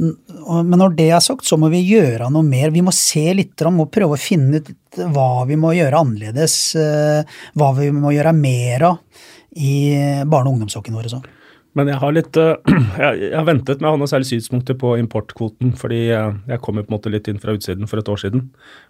men 0.64 0.80
når 0.80 0.98
det 0.98 1.08
er 1.14 1.24
sagt, 1.24 1.46
så 1.48 1.58
må 1.60 1.70
vi 1.74 1.84
gjøre 1.86 2.30
noe 2.34 2.46
mer. 2.46 2.74
Vi 2.76 2.84
må 2.86 2.94
se 2.96 3.28
litt 3.38 3.62
om 3.66 3.84
og 3.86 3.94
prøve 3.94 4.18
å 4.18 4.22
finne 4.22 4.62
ut 4.62 5.00
hva 5.14 5.46
vi 5.50 5.58
må 5.60 5.74
gjøre 5.76 6.02
annerledes. 6.04 6.58
Eh, 6.80 7.40
hva 7.58 7.72
vi 7.78 7.90
må 7.96 8.14
gjøre 8.16 8.36
mer 8.36 8.90
av 8.92 9.26
i 9.56 9.96
barne- 10.28 10.52
og 10.52 10.58
ungdomshockeyen 10.58 11.00
vår. 11.00 11.28
Men 11.76 11.92
jeg 11.92 12.00
har 12.00 12.16
litt 12.16 12.40
eh, 12.40 12.76
Jeg 13.04 13.34
har 13.36 13.48
ventet 13.48 13.82
med 13.82 13.90
å 13.90 13.96
ha 13.96 14.00
noen 14.02 14.12
særlig 14.12 14.30
synspunkter 14.34 14.78
på 14.80 14.96
importkvoten, 15.02 15.74
fordi 15.80 16.06
jeg 16.08 16.62
kom 16.64 16.80
på 16.80 16.86
en 16.86 16.96
måte 16.98 17.12
litt 17.12 17.28
inn 17.32 17.42
fra 17.42 17.56
utsiden 17.56 17.90
for 17.92 18.02
et 18.02 18.12
år 18.12 18.22
siden. 18.22 18.50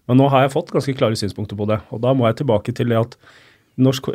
Men 0.10 0.22
nå 0.22 0.30
har 0.34 0.46
jeg 0.46 0.56
fått 0.58 0.74
ganske 0.74 0.98
klare 0.98 1.18
synspunkter 1.20 1.58
på 1.60 1.70
det. 1.70 1.82
Og 1.94 2.02
da 2.04 2.14
må 2.18 2.30
jeg 2.30 2.42
tilbake 2.42 2.76
til 2.78 2.94
det 2.94 3.02
at 3.02 3.18
norsk, 3.82 4.08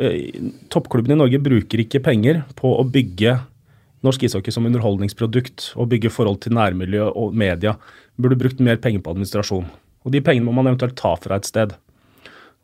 toppklubben 0.73 1.13
i 1.13 1.19
Norge 1.19 1.41
bruker 1.43 1.83
ikke 1.83 2.01
penger 2.03 2.41
på 2.57 2.71
å 2.79 2.85
bygge 2.87 3.35
norsk 4.05 4.23
ishockey 4.25 4.53
som 4.53 4.65
underholdningsprodukt 4.69 5.71
og 5.75 5.91
bygge 5.91 6.11
forhold 6.13 6.41
til 6.43 6.55
nærmiljø 6.57 7.11
og 7.11 7.35
media. 7.37 7.75
Burde 8.21 8.39
brukt 8.39 8.61
mer 8.63 8.79
penger 8.81 9.03
på 9.03 9.13
administrasjon. 9.13 9.67
Og 10.01 10.13
de 10.13 10.21
pengene 10.25 10.47
må 10.47 10.55
man 10.57 10.71
eventuelt 10.71 10.97
ta 10.97 11.13
fra 11.19 11.37
et 11.37 11.49
sted. 11.49 11.75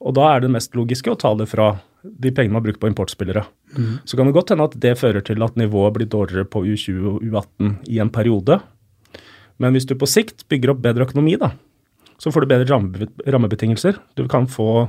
Og 0.02 0.16
da 0.18 0.32
er 0.32 0.44
det 0.44 0.54
mest 0.54 0.76
logiske 0.78 1.14
å 1.14 1.20
ta 1.20 1.34
det 1.38 1.50
fra 1.50 1.76
de 2.02 2.32
pengene 2.32 2.54
man 2.54 2.62
har 2.62 2.68
brukt 2.70 2.82
på 2.82 2.90
importspillere. 2.90 3.44
Mm. 3.76 3.94
Så 4.06 4.18
kan 4.18 4.30
det 4.30 4.36
godt 4.38 4.54
hende 4.54 4.68
at 4.70 4.78
det 4.82 4.98
fører 5.00 5.24
til 5.26 5.44
at 5.44 5.58
nivået 5.60 5.96
blir 5.98 6.10
dårligere 6.10 6.48
på 6.50 6.64
U20 6.66 7.08
og 7.12 7.24
U18 7.26 7.74
i 7.94 8.02
en 8.04 8.14
periode. 8.14 8.60
Men 9.58 9.74
hvis 9.74 9.88
du 9.90 9.96
på 9.98 10.10
sikt 10.10 10.46
bygger 10.50 10.74
opp 10.74 10.84
bedre 10.86 11.08
økonomi, 11.08 11.36
da, 11.42 11.52
så 12.22 12.32
får 12.34 12.46
du 12.46 12.54
bedre 12.54 12.80
rammebetingelser. 13.34 13.98
Du 14.18 14.26
kan 14.30 14.48
få 14.50 14.88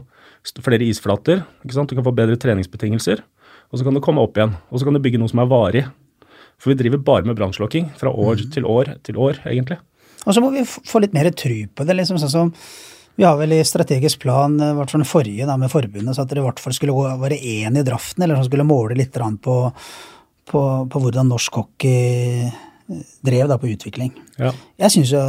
flere 0.65 0.87
isflater, 0.87 1.43
du 1.65 1.73
kan 1.73 2.07
få 2.07 2.15
bedre 2.17 2.39
treningsbetingelser. 2.41 3.25
Og 3.69 3.81
så 3.81 3.85
kan 3.85 3.97
du 3.97 4.01
komme 4.05 4.23
opp 4.25 4.39
igjen. 4.39 4.55
Og 4.73 4.81
så 4.81 4.89
kan 4.89 4.97
du 4.97 5.03
bygge 5.05 5.21
noe 5.21 5.29
som 5.29 5.43
er 5.43 5.51
varig. 5.51 5.85
For 6.59 6.73
vi 6.73 6.79
driver 6.81 7.03
bare 7.07 7.27
med 7.29 7.39
brannslukking 7.39 7.93
fra 7.99 8.11
år 8.11 8.43
mm. 8.43 8.51
til 8.55 8.67
år 8.67 8.93
til 9.07 9.19
år, 9.21 9.41
egentlig. 9.47 9.79
Og 10.27 10.35
så 10.35 10.43
må 10.43 10.51
vi 10.53 10.65
få 10.67 11.01
litt 11.03 11.15
mer 11.17 11.31
tru 11.31 11.59
på 11.75 11.87
det. 11.87 11.97
liksom 11.97 12.19
sånn 12.21 12.35
som 12.35 12.55
vi 13.19 13.27
har 13.27 13.35
vel 13.39 13.57
i 13.57 13.65
strategisk 13.67 14.21
plan, 14.23 14.55
i 14.63 14.75
hvert 14.79 14.93
fall 14.93 15.03
den 15.03 15.11
forrige 15.11 15.47
da, 15.49 15.57
med 15.59 15.73
forbundet, 15.73 16.15
så 16.15 16.23
at 16.23 16.31
det 16.31 16.39
i 16.39 16.45
hvert 16.45 16.61
fall 16.63 16.75
skulle 16.77 17.17
være 17.19 17.41
én 17.41 17.75
i 17.75 17.83
draften, 17.87 18.23
eller 18.23 18.39
som 18.39 18.47
skulle 18.47 18.67
måle 18.67 18.95
litt 18.95 19.17
på, 19.43 19.57
på, 20.47 20.61
på 20.87 21.01
hvordan 21.03 21.27
norsk 21.33 21.59
hockey 21.59 22.47
drev 23.25 23.49
da 23.51 23.59
på 23.61 23.69
utvikling. 23.69 24.13
Ja. 24.41 24.53
Jeg 24.81 24.95
syns 24.95 25.13
jo, 25.13 25.21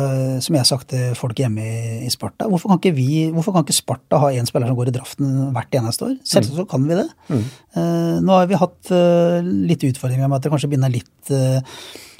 som 0.43 0.55
jeg 0.55 0.63
har 0.63 0.69
sagt 0.69 0.89
til 0.93 1.15
folk 1.19 1.39
hjemme 1.41 1.63
i, 2.05 2.09
Sparta, 2.13 2.47
hvorfor 2.47 2.71
kan, 2.71 2.79
ikke 2.79 2.95
vi, 2.95 3.07
hvorfor 3.35 3.55
kan 3.55 3.65
ikke 3.65 3.75
Sparta 3.75 4.21
ha 4.21 4.31
én 4.31 4.47
spiller 4.47 4.71
som 4.71 4.77
går 4.79 4.91
i 4.91 4.95
draften 4.95 5.33
hvert 5.55 5.79
eneste 5.81 6.07
år? 6.07 6.13
Selvsagt 6.23 6.59
så 6.61 6.67
kan 6.69 6.85
vi 6.87 6.99
det. 7.01 7.07
Mm. 7.27 7.47
Uh, 7.75 8.15
nå 8.23 8.37
har 8.37 8.47
vi 8.51 8.61
hatt 8.61 8.93
uh, 8.93 9.39
litt 9.43 9.83
utfordringer 9.89 10.29
med 10.29 10.39
at 10.39 10.47
det 10.47 10.53
kanskje 10.53 10.71
begynner 10.71 10.93
litt 10.93 11.33
uh, 11.35 11.59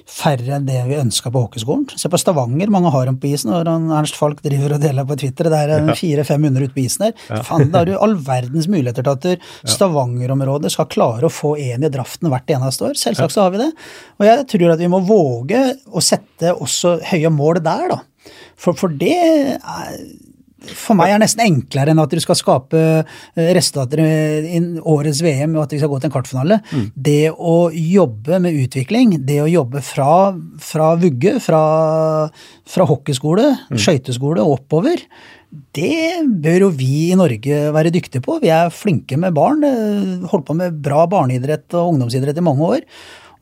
færre 0.10 0.56
enn 0.58 0.66
det 0.68 0.80
vi 0.88 0.98
ønska 1.00 1.32
på 1.32 1.44
hockeyskolen. 1.46 1.86
Se 2.00 2.10
på 2.12 2.20
Stavanger, 2.20 2.72
mange 2.74 2.92
har 2.94 3.08
dem 3.10 3.20
på 3.22 3.30
isen. 3.30 3.52
og 3.54 3.68
Ernst 3.68 4.18
Falk 4.20 4.42
driver 4.46 4.76
og 4.76 4.84
deler 4.84 5.08
på 5.08 5.18
Twitter, 5.22 5.50
det 5.52 5.60
er 5.60 5.92
400-500 5.92 6.66
ute 6.66 6.76
på 6.76 6.84
isen 6.84 7.06
her. 7.08 7.14
Ja. 7.30 7.42
Fan, 7.46 7.70
da 7.74 7.84
har 7.84 7.90
du 7.90 7.96
all 7.98 8.16
verdens 8.26 8.70
muligheter 8.72 9.06
til 9.06 9.36
at 9.38 9.48
Stavanger-området 9.76 10.74
skal 10.74 10.90
klare 10.92 11.30
å 11.30 11.34
få 11.34 11.56
én 11.62 11.86
i 11.86 11.94
draften 11.94 12.32
hvert 12.34 12.56
eneste 12.56 12.90
år. 12.90 13.00
Selvsagt 13.00 13.36
så 13.36 13.46
har 13.46 13.56
vi 13.56 13.64
det. 13.64 13.72
Og 14.20 14.28
jeg 14.28 14.48
tror 14.56 14.74
at 14.74 14.82
vi 14.82 14.92
må 14.92 15.02
våge 15.06 15.64
å 15.90 16.04
sette 16.04 16.56
også 16.56 16.98
høye 17.12 17.32
mål 17.34 17.62
der, 17.66 17.94
da. 17.94 18.02
For, 18.60 18.76
for 18.78 18.92
det 18.92 19.16
er 19.16 19.96
for 20.68 20.98
meg 21.00 21.14
er 21.14 21.22
nesten 21.22 21.44
enklere 21.46 21.94
enn 21.94 22.02
at 22.02 22.12
du 22.12 22.20
skal 22.24 22.38
skape 22.38 22.80
eh, 22.80 23.50
resultater 23.56 24.02
i 24.04 24.60
årets 24.80 25.22
VM 25.24 25.56
og 25.56 25.64
at 25.66 25.76
vi 25.76 25.82
skal 25.82 25.92
gå 25.92 26.00
til 26.00 26.10
en 26.10 26.16
kvartfinale. 26.16 26.60
Mm. 26.72 26.86
Det 27.10 27.24
å 27.32 27.58
jobbe 27.74 28.42
med 28.44 28.60
utvikling, 28.66 29.18
det 29.28 29.40
å 29.44 29.50
jobbe 29.50 29.84
fra, 29.86 30.12
fra 30.64 30.94
vugge, 31.00 31.38
fra, 31.44 31.64
fra 32.70 32.88
hockeyskole, 32.90 33.52
mm. 33.70 33.80
skøyteskole 33.80 34.44
og 34.44 34.60
oppover, 34.60 35.06
det 35.74 36.28
bør 36.44 36.68
jo 36.68 36.74
vi 36.78 37.08
i 37.10 37.18
Norge 37.18 37.62
være 37.74 37.94
dyktige 37.94 38.22
på. 38.26 38.38
Vi 38.44 38.52
er 38.54 38.74
flinke 38.74 39.18
med 39.18 39.34
barn. 39.38 39.66
Eh, 39.66 40.28
holdt 40.30 40.46
på 40.50 40.58
med 40.58 40.78
bra 40.84 41.08
barneidrett 41.10 41.74
og 41.80 41.96
ungdomsidrett 41.96 42.38
i 42.38 42.46
mange 42.46 42.76
år. 42.78 42.86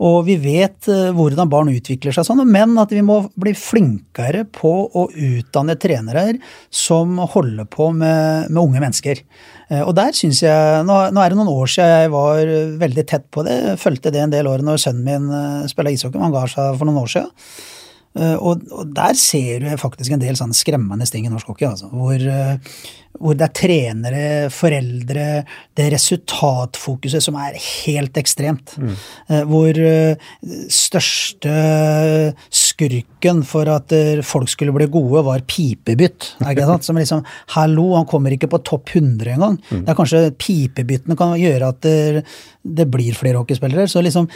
Og 0.04 0.28
vi 0.28 0.36
vet 0.38 0.88
eh, 0.92 1.10
hvordan 1.16 1.50
barn 1.50 1.72
utvikler 1.74 2.14
seg 2.14 2.28
sånn, 2.28 2.44
men 2.46 2.76
at 2.78 2.92
vi 2.94 3.02
må 3.06 3.24
bli 3.40 3.54
flinkere 3.58 4.44
på 4.54 4.74
å 4.94 5.08
utdanne 5.10 5.78
trenere 5.82 6.26
som 6.70 7.18
holder 7.18 7.66
på 7.74 7.90
med, 7.96 8.52
med 8.52 8.62
unge 8.62 8.84
mennesker. 8.84 9.24
Eh, 9.72 9.82
og 9.82 9.96
der 9.98 10.14
syns 10.18 10.44
jeg 10.46 10.84
nå, 10.86 11.00
nå, 11.10 11.24
er 11.24 11.34
det 11.34 11.40
noen 11.40 11.50
år 11.54 11.74
siden 11.74 11.96
jeg 12.04 12.14
var 12.14 12.54
veldig 12.84 13.08
tett 13.10 13.26
på 13.34 13.46
det. 13.48 13.58
Fulgte 13.82 14.14
det 14.14 14.22
en 14.22 14.36
del 14.36 14.50
år 14.52 14.66
når 14.66 14.86
sønnen 14.86 15.08
min 15.08 15.34
uh, 15.34 15.66
spilla 15.72 15.94
ishockey. 15.94 16.22
Han 16.22 16.36
ga 16.36 16.46
seg 16.52 16.78
for 16.78 16.90
noen 16.90 17.02
år 17.02 17.12
siden. 17.18 17.34
Uh, 18.18 18.38
og, 18.42 18.64
og, 18.74 18.88
der 18.96 19.18
ser 19.20 19.62
du 19.62 19.68
faktisk 19.80 20.16
en 20.16 20.22
del 20.22 20.38
sånne 20.40 20.58
skremmende 20.58 21.06
ting 21.10 21.28
i 21.28 21.32
norsk 21.32 21.52
hockey. 21.52 21.68
Altså, 21.70 21.90
hvor, 21.92 22.18
uh, 22.18 22.80
hvor, 23.18 23.38
det 23.38 23.46
er 23.46 23.54
trenere, 23.60 24.24
foreldre, 24.54 25.28
det 25.78 25.88
resultatfokuset 25.94 27.24
som 27.24 27.38
er 27.42 27.60
helt 27.62 28.18
ekstremt. 28.18 28.74
Mm. 28.82 28.94
Uh, 29.30 29.42
hvor 29.52 29.82
største 30.74 31.56
skurken 32.54 33.44
for 33.48 33.70
at 33.72 33.94
folk 34.26 34.50
skulle 34.52 34.74
bli 34.76 34.90
gode, 34.92 35.24
var 35.28 35.46
pipebytt. 35.48 36.34
Som 36.88 37.00
liksom 37.00 37.24
Hallo, 37.56 37.90
han 37.96 38.08
kommer 38.10 38.34
ikke 38.34 38.50
på 38.52 38.62
topp 38.66 38.94
100 38.96 39.34
engang. 39.34 39.58
Mm. 39.70 39.84
Det 39.84 39.92
er 39.92 39.98
kanskje 39.98 40.22
pipebyttene 40.40 41.18
kan 41.20 41.36
gjøre 41.40 41.74
at 41.74 41.82
det, 41.86 42.24
det 42.64 42.88
blir 42.92 43.18
flere 43.18 43.42
hockeyspillere. 43.42 43.88
så 43.92 44.02
liksom 44.06 44.30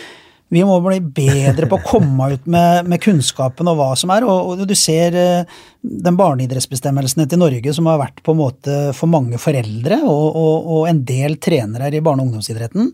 vi 0.51 0.63
må 0.67 0.75
bli 0.83 0.99
bedre 0.99 1.67
på 1.71 1.77
å 1.79 1.85
komme 1.85 2.33
ut 2.33 2.47
med, 2.51 2.87
med 2.91 2.99
kunnskapen 3.03 3.69
og 3.71 3.77
hva 3.79 3.91
som 3.99 4.11
er. 4.11 4.25
Og, 4.27 4.51
og 4.51 4.63
du 4.67 4.73
ser 4.75 5.15
uh, 5.15 5.59
den 5.81 6.17
barneidrettsbestemmelsene 6.19 7.27
til 7.31 7.39
Norge 7.39 7.75
som 7.75 7.87
har 7.87 8.01
vært 8.01 8.19
på 8.25 8.35
en 8.35 8.41
måte 8.41 8.77
for 8.97 9.11
mange 9.11 9.39
foreldre 9.41 10.01
og, 10.03 10.25
og, 10.35 10.71
og 10.75 10.89
en 10.91 11.01
del 11.07 11.39
trenere 11.41 11.93
i 11.95 12.03
barne- 12.03 12.25
og 12.25 12.29
ungdomsidretten, 12.31 12.91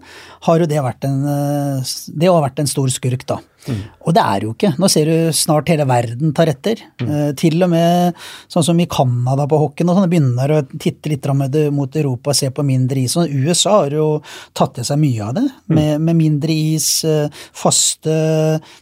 har 0.47 0.61
jo 0.61 0.69
det 0.69 0.85
vært 0.85 1.09
en, 1.09 1.19
uh, 1.25 1.95
det 2.13 2.29
har 2.29 2.45
vært 2.45 2.61
en 2.61 2.69
stor 2.69 2.93
skurk, 2.93 3.25
da. 3.25 3.41
Mm. 3.67 3.81
Og 4.07 4.15
det 4.15 4.23
er 4.23 4.45
jo 4.45 4.53
ikke. 4.53 4.71
Nå 4.79 4.89
ser 4.91 5.09
du 5.09 5.35
snart 5.35 5.71
hele 5.71 5.87
verden 5.89 6.33
tar 6.35 6.51
etter. 6.51 6.81
Mm. 7.01 7.09
Uh, 7.09 7.31
til 7.39 7.63
og 7.65 7.71
med 7.71 8.21
sånn 8.51 8.65
som 8.69 8.79
i 8.79 8.87
Canada 8.91 9.47
på 9.49 9.59
hockeyen 9.61 9.91
og 9.91 9.99
sånn, 9.99 10.11
begynner 10.11 10.55
å 10.55 10.61
titte 10.77 11.11
litt 11.11 11.27
mot 11.75 11.99
Europa 11.99 12.31
og 12.31 12.39
se 12.39 12.51
på 12.53 12.65
mindre 12.67 13.03
is. 13.03 13.17
Og 13.19 13.31
USA 13.31 13.81
har 13.83 13.97
jo 13.97 14.07
tatt 14.57 14.77
til 14.77 14.87
seg 14.87 15.01
mye 15.01 15.27
av 15.27 15.35
det, 15.39 15.45
mm. 15.49 15.75
med, 15.75 15.91
med, 16.07 16.19
mindre 16.21 16.55
is, 16.77 16.89
uh, 17.07 17.27
faste 17.55 18.15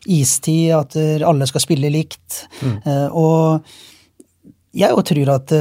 istid, 0.06 0.72
at 0.76 0.96
alle 1.26 1.50
skal 1.50 1.64
spille 1.64 1.92
likt. 1.94 2.46
Mm. 2.62 2.78
Uh, 2.86 3.08
og 3.10 3.76
jeg 4.76 5.06
tror 5.08 5.30
at 5.32 5.52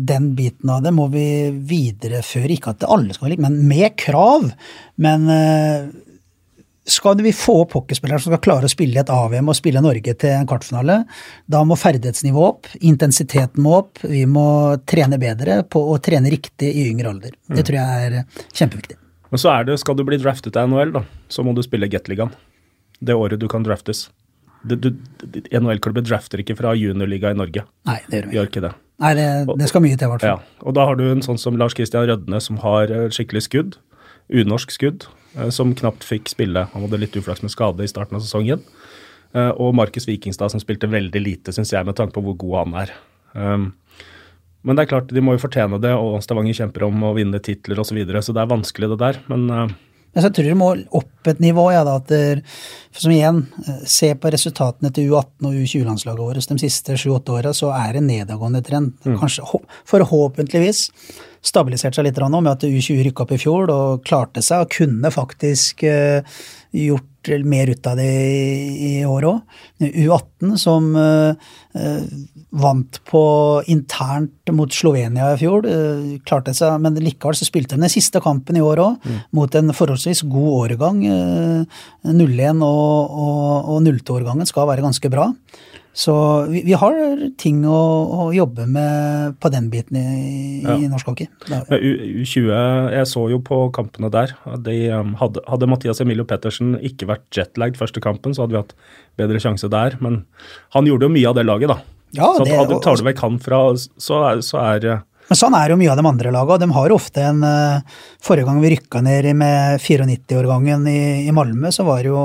den 0.00 0.30
biten 0.32 0.70
av 0.72 0.78
det 0.80 0.88
må 0.96 1.10
vi 1.12 1.26
videreføre. 1.52 2.54
Ikke 2.54 2.72
at 2.72 2.86
alle 2.88 3.12
skal 3.12 3.26
være 3.26 3.34
like, 3.34 3.44
men 3.44 3.58
med 3.68 3.98
krav. 4.00 4.46
Men 5.04 5.28
skal 6.86 7.18
vi 7.22 7.32
få 7.34 7.56
opp 7.64 7.72
hockeyspillere 7.76 8.22
som 8.22 8.32
skal 8.32 8.42
klare 8.44 8.68
å 8.68 8.70
spille 8.70 9.00
et 9.02 9.10
AVM 9.10 9.50
og 9.50 9.58
spille 9.58 9.82
Norge 9.82 10.14
til 10.14 10.34
en 10.36 10.46
kvartfinale, 10.48 11.00
da 11.50 11.62
må 11.66 11.78
ferdighetsnivået 11.78 12.52
opp, 12.52 12.68
intensiteten 12.78 13.64
må 13.64 13.74
opp, 13.80 14.04
vi 14.06 14.22
må 14.30 14.46
trene 14.86 15.18
bedre 15.18 15.62
på 15.66 15.82
å 15.92 15.98
trene 16.02 16.30
riktig 16.32 16.70
i 16.70 16.86
yngre 16.92 17.10
alder. 17.10 17.34
Det 17.48 17.58
mm. 17.58 17.66
tror 17.66 17.78
jeg 17.80 18.06
er 18.06 18.44
kjempeviktig. 18.60 18.98
Men 19.32 19.42
så 19.42 19.50
er 19.56 19.66
det, 19.66 19.80
skal 19.82 19.98
du 19.98 20.04
bli 20.06 20.20
draftet 20.22 20.58
av 20.60 20.70
NHL, 20.70 20.94
da, 20.94 21.02
så 21.32 21.42
må 21.42 21.56
du 21.56 21.64
spille 21.66 21.90
Gateligaen. 21.90 22.30
Det 23.02 23.16
året 23.18 23.42
du 23.42 23.48
kan 23.50 23.66
draftes. 23.66 24.06
NHL-klubber 24.66 26.06
drafter 26.06 26.42
ikke 26.42 26.56
fra 26.58 26.72
juniorliga 26.78 27.34
i 27.34 27.38
Norge. 27.38 27.66
Nei, 27.86 27.98
det 28.10 28.22
gjør 28.30 28.46
vi 28.46 28.52
ikke. 28.52 28.62
det. 28.68 28.72
Nei, 29.02 29.10
det, 29.18 29.26
det 29.58 29.68
skal 29.68 29.82
mye 29.84 29.98
til, 29.98 30.06
i 30.06 30.12
hvert 30.14 30.24
fall. 30.24 30.38
Ja, 30.38 30.62
og 30.64 30.78
da 30.78 30.86
har 30.88 30.96
du 30.96 31.04
en 31.10 31.22
sånn 31.26 31.38
som 31.38 31.58
Lars 31.60 31.76
Christian 31.76 32.06
Rødne, 32.08 32.40
som 32.40 32.62
har 32.62 32.94
skikkelig 33.12 33.44
skudd. 33.50 33.76
Unorsk 34.32 34.74
skudd. 34.74 35.06
Eh, 35.36 35.50
som 35.50 35.74
knapt 35.76 36.04
fikk 36.06 36.30
spille. 36.32 36.66
Han 36.72 36.86
hadde 36.86 37.02
litt 37.02 37.16
uflaks 37.16 37.44
med 37.44 37.52
skade 37.52 37.84
i 37.84 37.90
starten 37.90 38.18
av 38.18 38.24
sesongen. 38.24 38.64
Eh, 39.36 39.52
og 39.52 39.74
Markus 39.76 40.08
Vikingstad, 40.08 40.52
som 40.52 40.62
spilte 40.62 40.90
veldig 40.90 41.22
lite, 41.22 41.54
syns 41.54 41.74
jeg, 41.74 41.86
med 41.86 41.98
tanke 41.98 42.16
på 42.16 42.24
hvor 42.24 42.38
god 42.40 42.56
han 42.62 42.78
er. 42.84 42.94
Um, 43.36 43.66
men 44.66 44.78
det 44.78 44.86
er 44.86 44.92
klart, 44.94 45.12
de 45.12 45.22
må 45.22 45.34
jo 45.36 45.42
fortjene 45.42 45.78
det, 45.82 45.92
og 45.92 46.22
Stavanger 46.24 46.56
kjemper 46.56 46.86
om 46.86 47.04
å 47.04 47.12
vinne 47.18 47.38
titler 47.44 47.78
osv., 47.78 47.92
så, 47.92 47.98
videre, 47.98 48.22
så 48.24 48.32
det 48.34 48.42
er 48.42 48.54
vanskelig, 48.54 48.88
det 48.94 48.98
der. 49.02 49.18
Men 49.30 49.74
jeg 50.24 50.32
tror 50.36 50.48
det 50.48 50.56
må 50.56 50.70
opp 50.96 51.30
et 51.30 51.40
nivå. 51.44 51.66
Ja, 51.74 51.82
da, 51.86 51.98
der, 52.08 52.42
som 52.96 53.12
igjen, 53.12 53.42
Se 53.86 54.14
på 54.16 54.32
resultatene 54.32 54.92
til 54.94 55.12
U18 55.12 55.48
og 55.48 55.56
U20-landslaget 55.60 56.22
vårt 56.22 56.50
de 56.52 56.58
siste 56.62 56.96
sju-åtte 57.00 57.34
åra, 57.36 57.52
så 57.56 57.72
er 57.76 57.98
det 57.98 58.06
nedadgående 58.06 58.62
trend. 58.64 58.94
Mm. 59.04 59.18
Kanskje, 59.20 59.44
forhåpentligvis 59.90 60.86
stabilisert 61.46 61.94
seg 61.94 62.08
litt 62.08 62.18
nå 62.18 62.40
med 62.40 62.54
at 62.56 62.64
U20 62.66 63.04
rykka 63.06 63.26
opp 63.26 63.34
i 63.36 63.40
fjor 63.40 63.70
og 63.70 64.06
klarte 64.06 64.42
seg 64.42 64.64
og 64.64 64.72
kunne 64.72 65.12
faktisk 65.14 65.84
uh, 65.86 66.38
gjort 67.34 67.48
mer 67.50 67.70
ut 67.72 67.88
av 67.90 67.98
det 67.98 68.06
i, 68.06 68.92
år 69.06 69.26
òg. 69.28 69.58
U18 69.82 70.54
som 70.60 70.88
uh, 70.96 71.34
vant 72.56 73.00
på 73.10 73.22
internt 73.72 74.52
mot 74.54 74.72
Slovenia 74.72 75.32
i 75.34 75.40
fjor, 75.40 75.66
uh, 75.66 76.16
klarte 76.28 76.54
seg, 76.56 76.78
men 76.82 76.98
likevel 77.02 77.36
så 77.38 77.48
spilte 77.48 77.76
de 77.76 77.84
den 77.84 77.92
siste 77.92 78.22
kampen 78.24 78.58
i 78.58 78.64
år 78.64 78.82
òg, 78.84 78.98
mm. 79.04 79.22
mot 79.36 79.58
en 79.58 79.74
forholdsvis 79.76 80.24
god 80.30 80.52
årgang. 80.62 81.02
01 82.06 82.64
og, 82.64 83.16
og, 83.26 83.72
og 83.76 83.88
02-årgangen 83.90 84.48
skal 84.48 84.70
være 84.70 84.86
ganske 84.86 85.12
bra. 85.12 85.30
Så 85.96 86.14
vi, 86.50 86.60
vi, 86.66 86.74
har 86.76 86.96
ting 87.40 87.62
å, 87.64 87.76
å, 88.12 88.24
jobbe 88.36 88.66
med 88.68 89.38
på 89.40 89.48
den 89.48 89.70
biten 89.72 89.96
i, 89.96 90.60
ja. 90.60 90.74
i 90.76 90.90
norsk 90.92 91.08
hockey. 91.08 91.30
U20, 91.48 92.50
jeg 92.92 93.08
så 93.08 93.22
jo 93.32 93.38
på 93.40 93.62
kampene 93.72 94.10
der. 94.12 94.34
De, 94.60 94.74
um, 94.92 95.14
hadde, 95.16 95.40
hadde, 95.48 95.68
Mathias 95.72 96.02
Emilio 96.04 96.26
Pettersen 96.28 96.74
ikke 96.84 97.08
vært 97.08 97.24
jetlagd 97.32 97.80
første 97.80 98.02
kampen, 98.04 98.36
så 98.36 98.44
hadde 98.44 98.58
vi 98.58 98.60
hatt 98.60 98.76
bedre 99.16 99.40
sjanse 99.40 99.70
der. 99.72 99.96
Men 100.04 100.26
han 100.76 100.90
gjorde 100.90 101.08
jo 101.08 101.14
mye 101.16 101.30
av 101.32 101.38
det 101.40 101.46
laget, 101.48 101.72
da. 101.72 101.78
Ja, 102.16 102.28
så 102.36 102.44
det, 102.44 102.52
hadde, 102.60 102.76
tar 102.84 103.00
du 103.00 103.06
vekk 103.08 103.22
han 103.24 103.40
fra, 103.48 103.62
så 103.80 104.20
er, 104.28 104.44
så 104.44 104.60
er 104.66 104.90
men 105.26 105.38
sånn 105.40 105.56
er 105.58 105.72
jo 105.72 105.78
mye 105.80 105.90
av 105.90 105.98
de 105.98 106.06
andre 106.06 106.30
lagene. 106.30 106.60
De 106.62 106.76
har 106.76 106.92
ofte 106.94 107.24
en 107.32 107.40
uh, 107.42 107.96
Forrige 108.22 108.46
gang 108.46 108.60
vi 108.62 108.76
rykka 108.76 109.00
ned 109.02 109.32
med 109.34 109.80
94-årgangen 109.82 110.86
i, 110.92 111.00
i 111.26 111.34
Malmö, 111.34 111.72
så 111.74 111.88
var 111.88 112.04
det 112.04 112.12
jo 112.12 112.20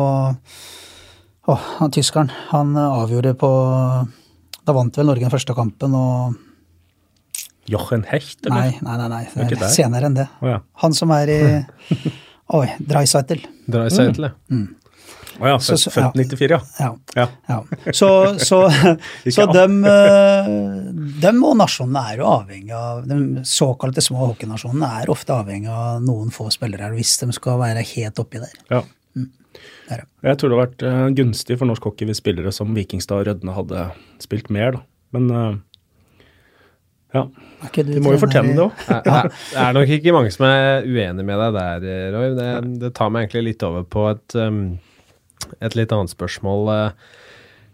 Åh, 1.49 1.67
han 1.79 1.91
tyskeren. 1.91 2.31
Han 2.51 2.75
avgjorde 2.77 3.33
på 3.33 3.49
Da 4.61 4.73
vant 4.77 4.97
vel 4.97 5.07
Norge 5.09 5.25
den 5.25 5.33
første 5.33 5.55
kampen, 5.57 5.95
og 5.97 6.35
Jochen 7.71 8.03
Hecht, 8.09 8.43
eller? 8.45 8.75
Nei, 8.81 8.81
nei, 8.81 8.97
nei. 8.97 9.23
nei. 9.35 9.47
Det 9.49 9.57
er 9.57 9.73
senere 9.73 10.09
enn 10.09 10.17
det. 10.17 10.27
Oh, 10.41 10.49
ja. 10.51 10.59
Han 10.83 10.93
som 10.97 11.13
er 11.15 11.31
i 11.31 11.41
Oi, 12.57 12.67
Dreiseitel. 12.83 13.41
Dreiseitel, 13.71 14.27
ja. 14.27 14.35
Mm. 14.51 14.69
Å 15.41 15.47
ja, 15.47 15.57
født 15.63 16.17
94, 16.19 16.57
ja. 16.77 16.89
ja. 17.15 17.23
ja. 17.47 17.57
Så, 17.95 18.09
så, 18.43 18.59
så 19.37 19.45
dem, 19.49 19.79
eh, 19.87 20.49
dem, 21.23 21.39
og 21.47 21.55
nasjonene 21.57 22.03
er 22.11 22.19
jo 22.19 22.27
avhengig 22.29 22.75
av 22.77 23.05
De 23.07 23.45
såkalte 23.47 24.03
små 24.05 24.27
hockeynasjonene 24.33 24.89
er 25.01 25.13
ofte 25.13 25.33
avhengig 25.33 25.71
av 25.71 26.03
noen 26.03 26.29
få 26.35 26.49
spillere 26.53 26.91
hvis 26.93 27.15
de 27.23 27.31
skal 27.37 27.61
være 27.63 27.85
helt 27.95 28.21
oppi 28.21 28.43
der. 28.43 28.59
Ja. 28.69 28.83
Jeg 29.91 30.37
tror 30.37 30.51
det 30.51 30.57
har 30.57 30.63
vært 30.67 30.85
uh, 30.85 31.09
gunstig 31.17 31.57
for 31.59 31.69
norsk 31.69 31.89
hockey 31.89 32.07
hvis 32.09 32.21
spillere 32.21 32.53
som 32.55 32.75
Vikingstad 32.77 33.23
og 33.23 33.29
Rødne 33.29 33.55
hadde 33.55 33.85
spilt 34.23 34.51
mer, 34.53 34.77
da. 34.77 34.83
Men 35.15 35.31
uh, 35.33 36.27
ja. 37.11 37.25
De 37.75 38.03
må 38.03 38.13
jo 38.15 38.21
fortjene 38.21 38.53
det 38.55 38.63
òg. 38.63 38.83
det 39.51 39.63
er 39.65 39.73
nok 39.75 39.95
ikke 39.97 40.13
mange 40.15 40.31
som 40.33 40.47
er 40.47 40.87
uenig 40.87 41.25
med 41.27 41.41
deg 41.43 41.57
der, 41.57 41.89
Roy. 42.15 42.29
Det, 42.37 42.51
det 42.85 42.93
tar 42.97 43.11
meg 43.11 43.25
egentlig 43.27 43.49
litt 43.49 43.65
over 43.67 43.83
på 43.83 44.05
et, 44.13 44.37
um, 44.39 44.61
et 45.59 45.75
litt 45.75 45.91
annet 45.91 46.13
spørsmål. 46.13 46.71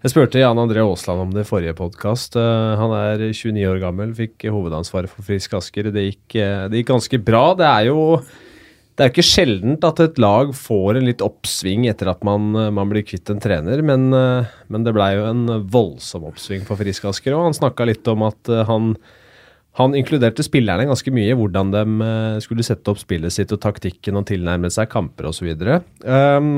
Jeg 0.01 0.13
spurte 0.13 0.41
Jan 0.41 0.57
André 0.61 0.81
Aasland 0.81 1.21
om 1.27 1.31
det 1.35 1.45
i 1.45 1.49
forrige 1.49 1.77
podkast. 1.77 2.37
Han 2.37 2.91
er 2.97 3.21
29 3.29 3.63
år 3.69 3.79
gammel, 3.81 4.11
fikk 4.17 4.45
hovedansvaret 4.49 5.11
for 5.13 5.25
Frisk 5.25 5.55
Asker. 5.57 5.89
Det 5.93 6.03
gikk, 6.05 6.25
det 6.33 6.81
gikk 6.81 6.91
ganske 6.91 7.21
bra. 7.25 7.45
Det 7.57 7.69
er 7.69 7.89
jo 7.89 7.97
det 8.97 9.05
er 9.05 9.11
ikke 9.11 9.25
sjeldent 9.25 9.85
at 9.85 9.99
et 10.01 10.17
lag 10.17 10.49
får 10.57 10.97
en 10.97 11.05
litt 11.05 11.21
oppsving 11.21 11.85
etter 11.85 12.09
at 12.09 12.23
man, 12.25 12.49
eh, 12.57 12.71
man 12.73 12.89
blir 12.89 13.05
kvitt 13.05 13.29
en 13.29 13.41
trener, 13.41 13.83
men, 13.85 14.09
eh, 14.13 14.49
men 14.73 14.87
det 14.87 14.93
blei 14.95 15.11
jo 15.13 15.27
en 15.29 15.43
voldsom 15.69 16.25
oppsving 16.25 16.65
for 16.65 16.79
Frisk 16.81 17.05
Asker. 17.05 17.35
Og 17.37 17.45
han 17.45 17.57
snakka 17.57 17.85
litt 17.85 18.09
om 18.09 18.25
at 18.25 18.49
eh, 18.49 18.63
han, 18.65 18.95
han 19.77 19.93
inkluderte 19.93 20.41
spillerne 20.45 20.89
ganske 20.89 21.13
mye 21.13 21.29
i 21.29 21.37
hvordan 21.37 21.75
de 21.75 21.85
skulle 22.41 22.65
sette 22.65 22.89
opp 22.89 22.97
spillet 22.97 23.35
sitt 23.35 23.53
og 23.53 23.61
taktikken 23.61 24.17
og 24.17 24.25
tilnærme 24.31 24.73
seg 24.73 24.89
kamper 24.89 25.29
osv. 25.29 25.53
Um, 25.53 25.77
ehm, 26.01 26.51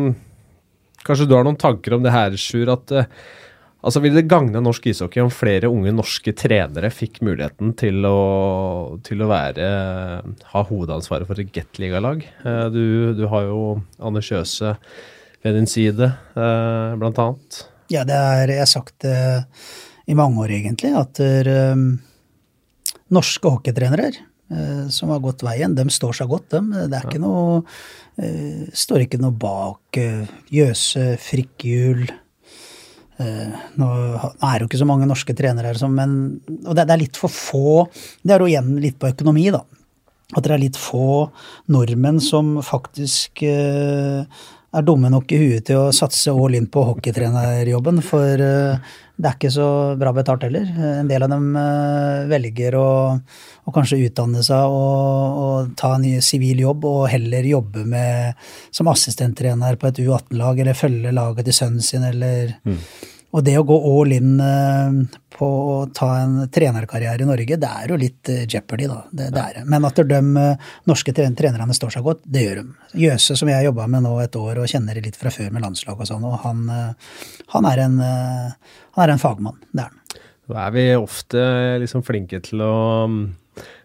kanskje 1.04 1.28
du 1.28 1.36
har 1.36 1.44
noen 1.44 1.60
tanker 1.60 1.98
om 1.98 2.08
det 2.08 2.16
her, 2.16 2.40
Sjur, 2.40 2.72
at 2.72 2.96
Altså 3.80 4.02
Ville 4.04 4.20
det 4.20 4.28
gagne 4.28 4.60
norsk 4.60 4.90
ishockey 4.92 5.22
om 5.24 5.32
flere 5.32 5.70
unge 5.72 5.94
norske 5.96 6.34
trenere 6.36 6.90
fikk 6.92 7.22
muligheten 7.24 7.72
til 7.80 8.04
å, 8.08 8.20
til 9.08 9.24
å 9.24 9.30
være, 9.32 9.70
ha 10.52 10.64
hovedansvaret 10.68 11.30
for 11.30 11.40
et 11.40 11.54
Gateliga-lag? 11.56 12.26
Eh, 12.44 12.66
du, 12.74 12.84
du, 13.16 13.24
har 13.32 13.48
jo 13.48 13.62
Anders 14.04 14.28
Kjøse 14.28 14.76
ved 15.46 15.56
din 15.56 15.70
side, 15.72 16.12
eh, 16.36 16.98
blant 17.00 17.24
annet. 17.24 17.62
Ja, 17.90 18.04
det 18.06 18.20
er, 18.20 18.52
jeg 18.52 18.66
har 18.66 18.70
sagt 18.70 18.98
det 19.06 19.16
i 20.10 20.18
mange 20.18 20.44
år, 20.44 20.52
egentlig, 20.58 20.92
at 20.98 21.22
um, 21.22 21.94
norske 23.14 23.52
hockeytrenere 23.52 24.10
eh, 24.12 24.88
som 24.94 25.12
har 25.14 25.22
gått 25.24 25.44
veien. 25.46 25.76
De 25.78 25.86
står 25.94 26.20
seg 26.20 26.32
godt, 26.32 26.50
dem. 26.56 26.72
Det 26.74 26.98
er 26.98 27.06
ikke 27.06 27.22
noe 27.22 27.62
uh, 27.62 28.64
Står 28.74 29.06
ikke 29.06 29.22
noe 29.22 29.36
bak 29.38 30.00
uh, 30.02 30.34
Jøse, 30.54 31.14
Frikkhjul 31.22 32.04
eh, 32.10 32.18
nå, 33.20 33.56
nå 33.82 33.88
er 34.48 34.54
det 34.54 34.64
jo 34.64 34.70
ikke 34.70 34.82
så 34.82 34.88
mange 34.88 35.08
norske 35.10 35.36
trenere 35.36 35.74
her, 35.74 35.92
men 35.92 36.40
Og 36.64 36.76
det 36.78 36.86
er 36.86 37.02
litt 37.02 37.20
for 37.20 37.34
få 37.34 37.90
Det 38.24 38.36
er 38.36 38.40
jo 38.40 38.48
igjen 38.48 38.78
litt 38.80 39.00
på 39.00 39.12
økonomi, 39.12 39.50
da. 39.52 39.64
At 40.38 40.46
det 40.46 40.54
er 40.54 40.62
litt 40.62 40.78
få 40.78 41.28
nordmenn 41.74 42.20
som 42.22 42.60
faktisk 42.62 43.42
eh, 43.44 44.24
er 44.70 44.86
dumme 44.86 45.10
nok 45.12 45.32
i 45.34 45.40
huet 45.42 45.66
til 45.70 45.80
å 45.80 45.94
satse 45.96 46.34
all 46.34 46.58
in 46.58 46.68
på 46.70 46.84
hockeytrenerjobben, 46.92 48.02
for 48.06 48.44
eh, 48.46 48.92
det 49.20 49.28
er 49.28 49.36
ikke 49.36 49.52
så 49.52 49.68
bra 50.00 50.14
betalt 50.16 50.46
heller. 50.46 50.70
En 51.02 51.10
del 51.10 51.26
av 51.26 51.32
dem 51.34 51.48
eh, 51.60 52.28
velger 52.30 52.78
å, 52.80 52.90
å 53.18 53.74
kanskje 53.76 54.02
utdanne 54.06 54.44
seg 54.46 54.76
og, 54.76 55.40
og 55.44 55.72
ta 55.80 55.96
en 55.98 56.08
sivil 56.24 56.62
jobb, 56.64 56.86
og 56.88 57.08
heller 57.12 57.50
jobbe 57.50 57.86
med, 57.90 58.50
som 58.72 58.92
assistenttrener 58.92 59.80
på 59.80 59.90
et 59.90 60.04
U18-lag, 60.06 60.62
eller 60.62 60.78
følge 60.78 61.16
laget 61.16 61.50
til 61.50 61.60
sønnen 61.62 61.86
sin, 61.86 62.06
eller 62.06 62.54
mm. 62.64 62.84
Og 63.30 63.44
det 63.46 63.54
å 63.60 63.66
gå 63.68 63.76
all 63.78 64.14
in 64.16 64.40
eh, 64.42 64.96
på 65.36 65.48
å 65.48 65.76
ta 65.94 66.08
en 66.24 66.38
trenerkarriere 66.50 67.22
i 67.22 67.28
Norge, 67.30 67.60
det 67.62 67.70
er 67.70 67.92
jo 67.94 68.00
litt 68.02 68.32
eh, 68.34 68.46
jeopardy, 68.50 68.88
da. 68.90 69.04
Det, 69.12 69.28
det 69.36 69.44
er. 69.44 69.60
Men 69.70 69.86
at 69.86 70.02
de 70.10 70.20
eh, 70.42 70.72
norske 70.90 71.14
trenerne 71.14 71.78
står 71.78 71.94
seg 71.94 72.08
godt, 72.08 72.24
det 72.26 72.48
gjør 72.48 72.64
de. 72.64 72.74
Jøse, 73.06 73.38
som 73.38 73.52
jeg 73.52 73.60
har 73.60 73.68
jobba 73.70 73.86
med 73.92 74.08
nå 74.08 74.16
et 74.24 74.40
år 74.40 74.64
og 74.64 74.72
kjenner 74.72 74.98
litt 75.06 75.20
fra 75.20 75.34
før 75.34 75.54
med 75.54 75.66
landslag 75.68 76.02
og 76.02 76.10
sånn, 76.10 76.26
og 76.26 76.40
han, 76.42 76.66
han, 77.54 77.70
er 77.70 77.84
en, 77.86 78.02
han 78.02 79.06
er 79.06 79.14
en 79.14 79.22
fagmann. 79.22 79.62
Det 79.70 79.86
er 79.86 79.94
han. 79.94 80.26
Da 80.50 80.66
er 80.66 80.74
vi 80.74 80.88
ofte 80.98 81.44
liksom 81.84 82.02
flinke 82.08 82.42
til 82.42 82.66
å 82.66 82.74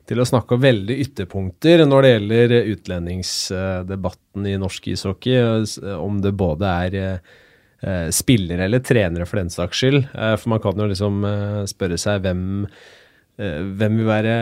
til 0.04 0.20
å 0.20 0.26
snakke 0.28 0.56
om 0.56 0.60
veldig 0.60 0.94
ytterpunkter 1.00 1.80
når 1.88 2.04
det 2.04 2.08
gjelder 2.10 2.52
utlendingsdebatten 2.74 4.48
i 4.50 4.58
norsk 4.60 4.90
ishockey. 4.92 5.38
Om 5.96 6.18
det 6.24 6.34
både 6.36 6.72
er 6.84 7.22
spillere 8.14 8.64
eller 8.66 8.82
trenere 8.84 9.26
for 9.28 9.40
den 9.40 9.52
saks 9.52 9.80
skyld. 9.82 10.04
Eh, 10.14 10.36
for 10.40 10.54
man 10.54 10.62
kan 10.64 10.78
jo 10.80 10.88
liksom 10.90 11.24
eh, 11.28 11.62
spørre 11.70 11.98
seg 12.00 12.22
hvem, 12.24 12.64
eh, 13.38 13.60
hvem 13.76 14.00
vil 14.00 14.08
være 14.08 14.36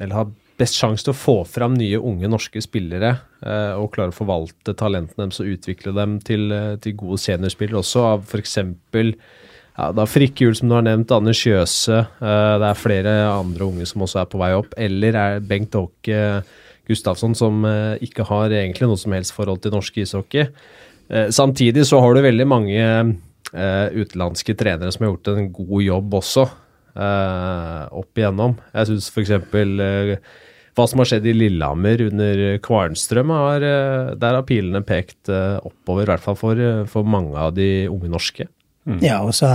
Eller 0.00 0.16
ha 0.16 0.24
best 0.56 0.78
sjanse 0.78 1.04
til 1.04 1.12
å 1.12 1.18
få 1.18 1.34
fram 1.48 1.74
nye, 1.76 1.98
unge 1.98 2.28
norske 2.30 2.60
spillere 2.64 3.10
eh, 3.44 3.72
og 3.76 3.90
klare 3.92 4.12
å 4.12 4.16
forvalte 4.16 4.76
talentene 4.78 5.26
deres 5.26 5.40
og 5.42 5.50
utvikle 5.52 5.92
dem 5.96 6.18
til, 6.24 6.46
eh, 6.52 6.76
til 6.80 6.96
gode 7.00 7.18
seniorspillere 7.20 7.80
også, 7.82 8.04
av 8.14 8.24
f.eks. 8.28 8.56
Ja, 9.72 9.88
da 9.96 10.04
Frikkehjul, 10.08 10.54
som 10.56 10.68
du 10.68 10.76
har 10.76 10.84
nevnt, 10.84 11.12
Anders 11.12 11.40
Kjøse. 11.40 12.02
det 12.20 12.66
er 12.68 12.76
flere 12.76 13.12
andre 13.32 13.64
unge 13.64 13.86
som 13.88 14.04
også 14.04 14.20
er 14.20 14.28
på 14.28 14.40
vei 14.40 14.50
opp. 14.52 14.74
Eller 14.76 15.16
er 15.16 15.40
Bengt 15.40 15.72
Åke 15.76 16.42
Gustavsson, 16.88 17.32
som 17.34 17.64
ikke 18.04 18.26
har 18.28 18.52
egentlig 18.52 18.90
noe 18.90 19.00
som 19.00 19.16
helst 19.16 19.32
forhold 19.32 19.62
til 19.64 19.72
norsk 19.72 19.96
ishockey. 20.04 20.44
Eh, 21.08 21.28
samtidig 21.28 21.86
så 21.86 22.00
har 22.00 22.14
du 22.14 22.22
veldig 22.24 22.46
mange 22.48 22.78
eh, 22.82 23.88
utenlandske 23.92 24.54
trenere 24.58 24.92
som 24.92 25.04
har 25.04 25.12
gjort 25.12 25.32
en 25.34 25.50
god 25.52 25.82
jobb 25.84 26.16
også, 26.20 26.46
eh, 26.96 27.82
opp 28.02 28.22
igjennom. 28.22 28.56
Jeg 28.72 28.90
syns 28.90 29.10
f.eks. 29.12 29.34
hva 30.72 30.86
som 30.88 31.02
har 31.02 31.10
skjedd 31.10 31.28
i 31.28 31.36
Lillehammer 31.36 32.06
under 32.08 32.42
Kvarnstrøm, 32.64 33.34
har, 33.36 33.66
der 34.16 34.38
har 34.38 34.48
pilene 34.48 34.80
pekt 34.88 35.28
oppover, 35.28 36.06
i 36.06 36.12
hvert 36.14 36.24
fall 36.24 36.38
for, 36.40 36.62
for 36.88 37.04
mange 37.04 37.36
av 37.36 37.52
de 37.58 37.88
unge 37.92 38.08
norske. 38.08 38.48
Mm. 38.88 39.02
Ja, 39.04 39.18
så, 39.36 39.50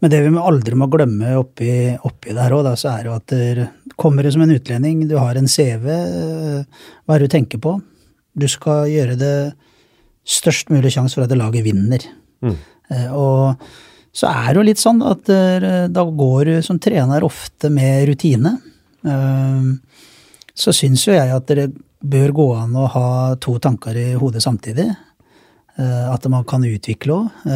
men 0.00 0.10
det 0.10 0.22
vi 0.24 0.32
aldri 0.40 0.78
må 0.80 0.88
glemme 0.90 1.36
oppi, 1.38 1.68
oppi 2.08 2.32
der 2.34 2.56
òg, 2.56 2.70
så 2.80 2.96
er 2.96 3.10
jo 3.10 3.18
at 3.18 3.28
det 3.30 3.68
kommer 4.00 4.24
du 4.24 4.32
som 4.32 4.46
en 4.46 4.56
utlending, 4.56 5.04
du 5.06 5.14
har 5.20 5.36
en 5.36 5.46
CV, 5.46 5.84
hva 5.92 7.14
er 7.14 7.20
det 7.20 7.28
du 7.28 7.34
tenker 7.36 7.60
på? 7.62 7.76
Du 8.36 8.48
skal 8.50 8.88
gjøre 8.90 9.20
det 9.20 9.36
størst 10.26 10.72
mulig 10.74 10.92
sjanse 10.94 11.16
for 11.16 11.26
at 11.26 11.36
laget 11.38 11.64
vinner. 11.66 12.02
Mm. 12.42 12.56
Eh, 12.90 13.10
og 13.14 13.62
så 14.16 14.30
er 14.30 14.50
det 14.50 14.60
jo 14.60 14.66
litt 14.70 14.82
sånn 14.82 15.02
at 15.06 15.30
eh, 15.32 15.86
da 15.92 16.04
går 16.22 16.50
du 16.50 16.54
som 16.66 16.80
trener 16.82 17.26
ofte 17.26 17.70
med 17.72 18.06
rutine. 18.10 18.56
Eh, 19.06 19.72
så 20.56 20.74
syns 20.74 21.06
jo 21.06 21.16
jeg 21.16 21.32
at 21.32 21.52
det 21.52 21.70
bør 22.06 22.32
gå 22.36 22.46
an 22.56 22.76
å 22.78 22.86
ha 22.92 23.08
to 23.42 23.58
tanker 23.62 23.96
i 23.98 24.12
hodet 24.18 24.42
samtidig. 24.44 24.88
At 25.76 26.24
man 26.32 26.44
kan 26.48 26.62
utvikle 26.64 27.12
òg. 27.12 27.48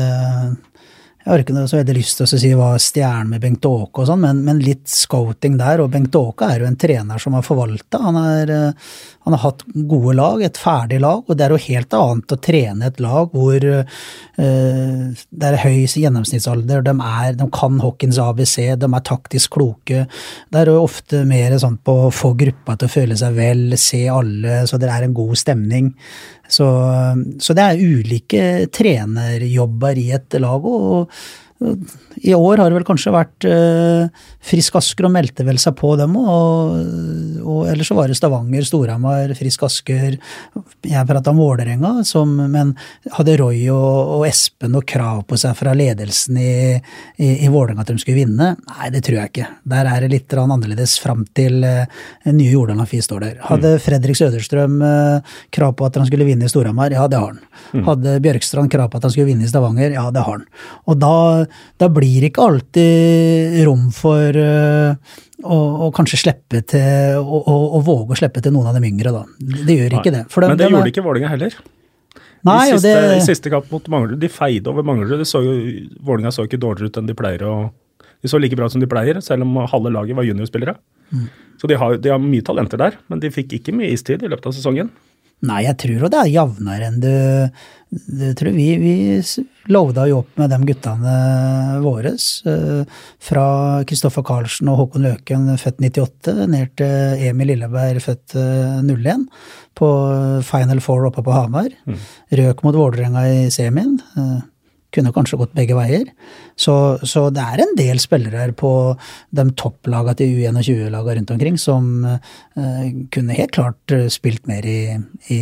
Jeg 1.21 1.29
har 1.29 1.43
ikke 1.43 1.53
noe 1.53 1.69
så 1.69 1.77
veldig 1.77 1.95
lyst 1.99 2.17
til 2.17 2.25
å 2.25 2.39
si 2.41 2.51
hva 2.57 2.69
stjernen 2.81 3.35
med 3.35 3.43
Bengt 3.43 3.67
Åke 3.69 4.01
og 4.01 4.07
sånn, 4.09 4.23
men, 4.23 4.39
men, 4.47 4.63
litt 4.65 4.89
scouting 4.89 5.59
der. 5.61 5.83
Og 5.85 5.91
Bengt 5.93 6.17
Åke 6.17 6.49
er 6.49 6.63
jo 6.63 6.69
en 6.71 6.79
trener 6.81 7.21
som 7.21 7.37
har 7.37 7.45
forvalta. 7.45 8.01
Han, 8.07 8.17
eh, 8.41 8.95
han, 9.27 9.37
har 9.37 9.43
hatt 9.43 9.67
gode 9.69 10.15
lag, 10.17 10.41
et 10.41 10.57
ferdig 10.57 11.03
lag, 11.05 11.21
og 11.21 11.37
det 11.37 11.45
er 11.45 11.53
jo 11.53 11.61
helt 11.67 11.99
annet 11.99 12.33
å 12.33 12.41
trene 12.41 12.89
et 12.89 13.03
lag 13.05 13.37
hvor 13.37 13.67
uh, 13.69 13.85
det 14.41 15.51
er 15.51 15.61
høy 15.61 15.85
gjennomsnittsalder, 15.85 16.81
de, 16.89 16.95
er, 16.97 17.37
de 17.37 17.49
kan 17.53 17.77
hockeyens 17.85 18.19
ABC, 18.25 18.57
de 18.81 18.89
er 18.89 19.07
taktisk 19.07 19.59
kloke. 19.59 20.07
Det 20.49 20.63
er 20.63 20.73
jo 20.73 20.81
ofte 20.87 21.23
mer 21.29 21.59
sånn 21.61 21.77
på 21.85 21.99
å 22.07 22.11
få 22.15 22.33
gruppa 22.41 22.79
til 22.81 22.89
å 22.89 22.95
føle 22.97 23.21
seg 23.21 23.37
vel, 23.37 23.67
se 23.79 24.07
alle, 24.09 24.63
så 24.67 24.81
det 24.81 24.89
er 24.89 25.05
en 25.05 25.17
god 25.21 25.37
stemning. 25.39 25.93
Så, 26.51 26.67
så, 27.39 27.55
det 27.55 27.67
er 27.67 27.85
ulike 27.85 28.45
trenerjobber 28.75 30.01
i 30.03 30.09
et 30.17 30.39
lag. 30.43 30.67
og 30.67 31.13
i 31.61 32.33
år 32.35 32.57
har 32.57 32.71
det 32.71 32.77
vel 32.79 32.85
kanskje 32.89 33.13
vært 33.13 33.45
eh, 33.49 34.09
Frisk 34.49 34.79
Asker 34.81 35.07
og 35.07 35.13
meldte 35.13 35.45
vel 35.45 35.59
seg 35.61 35.75
på 35.77 35.91
dem 36.01 36.15
og, 36.17 36.73
og 37.45 37.67
Eller 37.69 37.85
så 37.85 37.97
var 37.99 38.09
det 38.09 38.17
Stavanger, 38.17 38.65
Storhamar, 38.65 39.35
Frisk 39.37 39.67
Asker 39.69 40.17
Jeg 40.17 41.09
prata 41.09 41.35
om 41.35 41.41
Vålerenga, 41.41 41.93
men 42.49 42.73
hadde 43.17 43.37
Roy 43.43 43.67
og, 43.75 44.15
og, 44.17 44.25
Espen 44.29 44.73
noe 44.73 44.87
krav 44.89 45.27
på 45.29 45.37
seg 45.41 45.57
fra 45.59 45.75
ledelsen 45.77 46.39
i, 46.41 46.55
i, 47.21 47.29
i 47.45 47.53
Vålerenga 47.53 47.85
at 47.85 47.93
de 47.93 48.01
skulle 48.01 48.23
vinne? 48.23 48.55
Nei, 48.57 48.91
det 48.95 49.05
tror 49.05 49.21
jeg 49.21 49.33
ikke. 49.33 49.51
Der 49.75 49.93
er 49.93 50.05
det 50.05 50.13
litt 50.15 50.37
annerledes 50.41 50.97
fram 51.03 51.27
til 51.37 51.61
eh, 51.67 52.01
nye 52.33 52.55
Jordal 52.55 52.81
Amfi 52.81 53.03
står 53.05 53.25
der. 53.27 53.37
Hadde 53.51 53.77
mm. 53.77 53.85
Fredrik 53.85 54.17
Søderstrøm 54.17 54.81
eh, 54.87 55.37
krav 55.53 55.77
på 55.77 55.89
at 55.89 56.01
han 56.01 56.09
skulle 56.09 56.29
vinne 56.29 56.49
i 56.49 56.53
Storhamar? 56.53 56.97
Ja, 56.97 57.05
det 57.11 57.21
har 57.21 57.35
han. 57.35 57.45
Mm. 57.75 57.85
Hadde 57.87 58.17
Bjørkstrand 58.25 58.73
krav 58.73 58.91
på 58.91 59.01
at 59.01 59.07
han 59.07 59.13
skulle 59.15 59.29
vinne 59.29 59.45
i 59.45 59.51
Stavanger? 59.51 59.93
Ja, 59.95 60.09
det 60.15 60.25
har 60.25 60.41
han. 60.41 60.49
Og 60.89 60.99
da 61.01 61.15
da 61.81 61.89
blir 61.93 62.21
det 62.23 62.31
ikke 62.33 62.47
alltid 62.47 63.59
rom 63.69 63.89
for 63.95 64.39
uh, 64.39 65.19
å, 65.43 65.59
å, 65.87 65.91
kanskje 65.97 66.23
slippe 66.23 66.63
til 66.69 67.19
å, 67.21 67.41
å, 67.41 67.59
å, 67.79 67.83
våge 67.87 68.17
å 68.17 68.21
slippe 68.23 68.43
til 68.45 68.55
noen 68.55 68.71
av 68.71 68.79
de 68.79 68.89
yngre, 68.89 69.13
da. 69.15 69.27
Det 69.39 69.77
gjør 69.77 70.01
ikke 70.01 70.15
det. 70.15 70.25
De, 70.29 70.47
Men 70.47 70.59
det 70.61 70.71
gjorde 70.73 70.95
ikke 70.95 71.07
Vålinga 71.07 71.33
heller. 71.33 71.61
Nei, 72.47 72.71
I 72.71 72.73
siste, 72.73 72.97
det... 72.97 73.19
i 73.19 73.25
siste 73.27 73.53
kamp 73.53 73.69
mot 73.73 73.89
Manglerud, 73.93 74.21
de 74.21 74.33
feide 74.33 74.73
over 74.73 74.87
Manglerud. 74.87 75.27
Vålinga 76.07 76.33
så 76.33 76.49
ikke 76.49 76.61
dårligere 76.61 76.93
ut 76.93 77.01
enn 77.03 77.11
de 77.11 77.17
pleier. 77.19 77.45
å 77.45 77.71
de 78.21 78.29
så 78.29 78.41
like 78.41 78.57
bra 78.57 78.69
som 78.69 78.83
de 78.83 78.89
pleier, 78.91 79.21
selv 79.25 79.47
om 79.47 79.63
halve 79.71 79.93
laget 79.93 80.17
var 80.17 80.27
juniorspillere. 80.29 80.75
Mm. 81.11 81.29
Så 81.61 81.69
de 81.71 81.77
har, 81.81 81.97
de 82.01 82.13
har 82.13 82.21
mye 82.21 82.45
talenter 82.45 82.81
der, 82.81 82.99
men 83.09 83.23
de 83.23 83.33
fikk 83.33 83.55
ikke 83.57 83.75
mye 83.77 83.93
istid 83.95 84.25
i 84.25 84.29
løpet 84.29 84.51
av 84.51 84.57
sesongen. 84.57 84.91
Nei, 85.49 85.63
jeg 85.65 85.77
tror 85.81 86.03
jo 86.05 86.11
det 86.13 86.19
er 86.21 86.33
jevnere 86.35 86.89
enn 86.91 86.99
du, 87.01 87.13
du 87.89 88.27
tror 88.37 88.53
vi, 88.53 88.67
vi 88.81 88.95
lovda 89.73 90.05
jo 90.11 90.19
opp 90.21 90.37
med 90.41 90.53
de 90.53 90.59
guttene 90.69 91.15
våre. 91.81 92.13
Eh, 92.13 93.01
fra 93.31 93.47
Kristoffer 93.89 94.27
Karlsen 94.27 94.69
og 94.69 94.83
Håkon 94.83 95.07
Løken, 95.09 95.49
født 95.61 95.81
98, 95.81 96.37
ned 96.53 96.77
til 96.81 97.25
Emil 97.31 97.55
Lilleberg, 97.55 98.03
født 98.05 98.37
01, 98.37 99.09
eh, 99.15 99.51
på 99.81 99.91
Final 100.45 100.85
Four 100.85 101.09
oppe 101.09 101.25
på 101.25 101.35
Hamar. 101.35 101.73
Mm. 101.89 102.01
Røk 102.43 102.65
mot 102.67 102.77
Vålerenga 102.77 103.25
i 103.33 103.45
semien. 103.55 103.97
Eh, 104.91 104.95
kunne 104.95 105.13
kanskje 105.15 105.39
gått 105.39 105.55
begge 105.55 105.77
veier. 105.79 106.09
Så, 106.59 106.99
så 107.07 107.29
det 107.31 107.43
er 107.43 107.63
en 107.63 107.75
del 107.79 108.01
spillere 108.03 108.43
her 108.43 108.53
på 108.53 108.97
de 109.31 109.47
topplagene 109.59 110.17
til 110.19 110.35
U21-lagene 110.41 111.21
rundt 111.21 111.33
omkring 111.35 111.57
som 111.61 112.05
uh, 112.05 112.91
kunne 113.15 113.37
helt 113.37 113.55
klart 113.55 113.95
eh, 113.95 114.09
spilt 114.13 114.47
mer 114.51 114.67
i, 114.67 114.99
i 115.33 115.41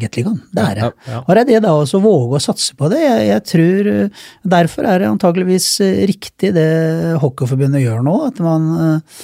Gateligaen. 0.00 0.40
Det 0.52 0.66
er 0.66 0.78
det. 0.78 0.86
Ja, 0.86 1.14
ja. 1.14 1.24
Og 1.24 1.34
det 1.34 1.42
er 1.42 1.50
det 1.50 1.64
da 1.66 1.74
også 1.74 2.02
våge 2.04 2.38
å 2.38 2.44
satse 2.44 2.76
på 2.78 2.90
det. 2.92 3.02
Jeg, 3.02 3.26
jeg, 3.30 3.46
tror 3.50 3.92
eh, 3.94 4.24
Derfor 4.50 4.88
er 4.88 5.02
det 5.02 5.10
antageligvis 5.10 5.68
riktig 6.10 6.54
det 6.56 6.70
Hockeyforbundet 7.22 7.84
gjør 7.84 8.04
nå, 8.06 8.16
at 8.28 8.40
man 8.44 8.70
uh, 8.78 9.20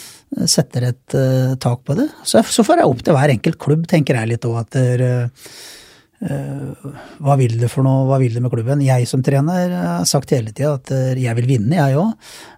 setter 0.49 0.91
et 0.91 1.17
uh, 1.17 1.55
tak 1.63 1.85
på 1.87 1.97
det. 1.99 2.09
Så, 2.27 2.43
så 2.43 2.65
får 2.67 2.83
jeg 2.83 2.93
opp 2.93 3.05
til 3.05 3.17
hver 3.17 3.33
enkelt 3.37 3.61
klubb, 3.63 3.89
tenker 3.91 4.19
jeg 4.19 4.35
litt 4.35 4.49
òg, 4.49 4.63
at 4.65 4.77
der, 4.77 5.05
Eh, 5.07 5.85
hva 6.17 7.35
vil 7.37 7.59
du 7.61 7.67
for 7.69 7.85
noe, 7.85 8.07
hva 8.09 8.17
vil 8.23 8.37
du 8.37 8.41
med 8.41 8.53
klubben? 8.53 8.81
Jeg 8.85 9.09
som 9.09 9.23
trener 9.25 9.73
har 9.77 10.05
sagt 10.09 10.33
hele 10.33 10.53
tida 10.55 10.77
at 10.79 10.93
eh, 10.95 11.19
jeg 11.21 11.37
vil 11.41 11.49
vinne, 11.51 11.77
jeg 11.77 11.99
òg. 12.01 12.15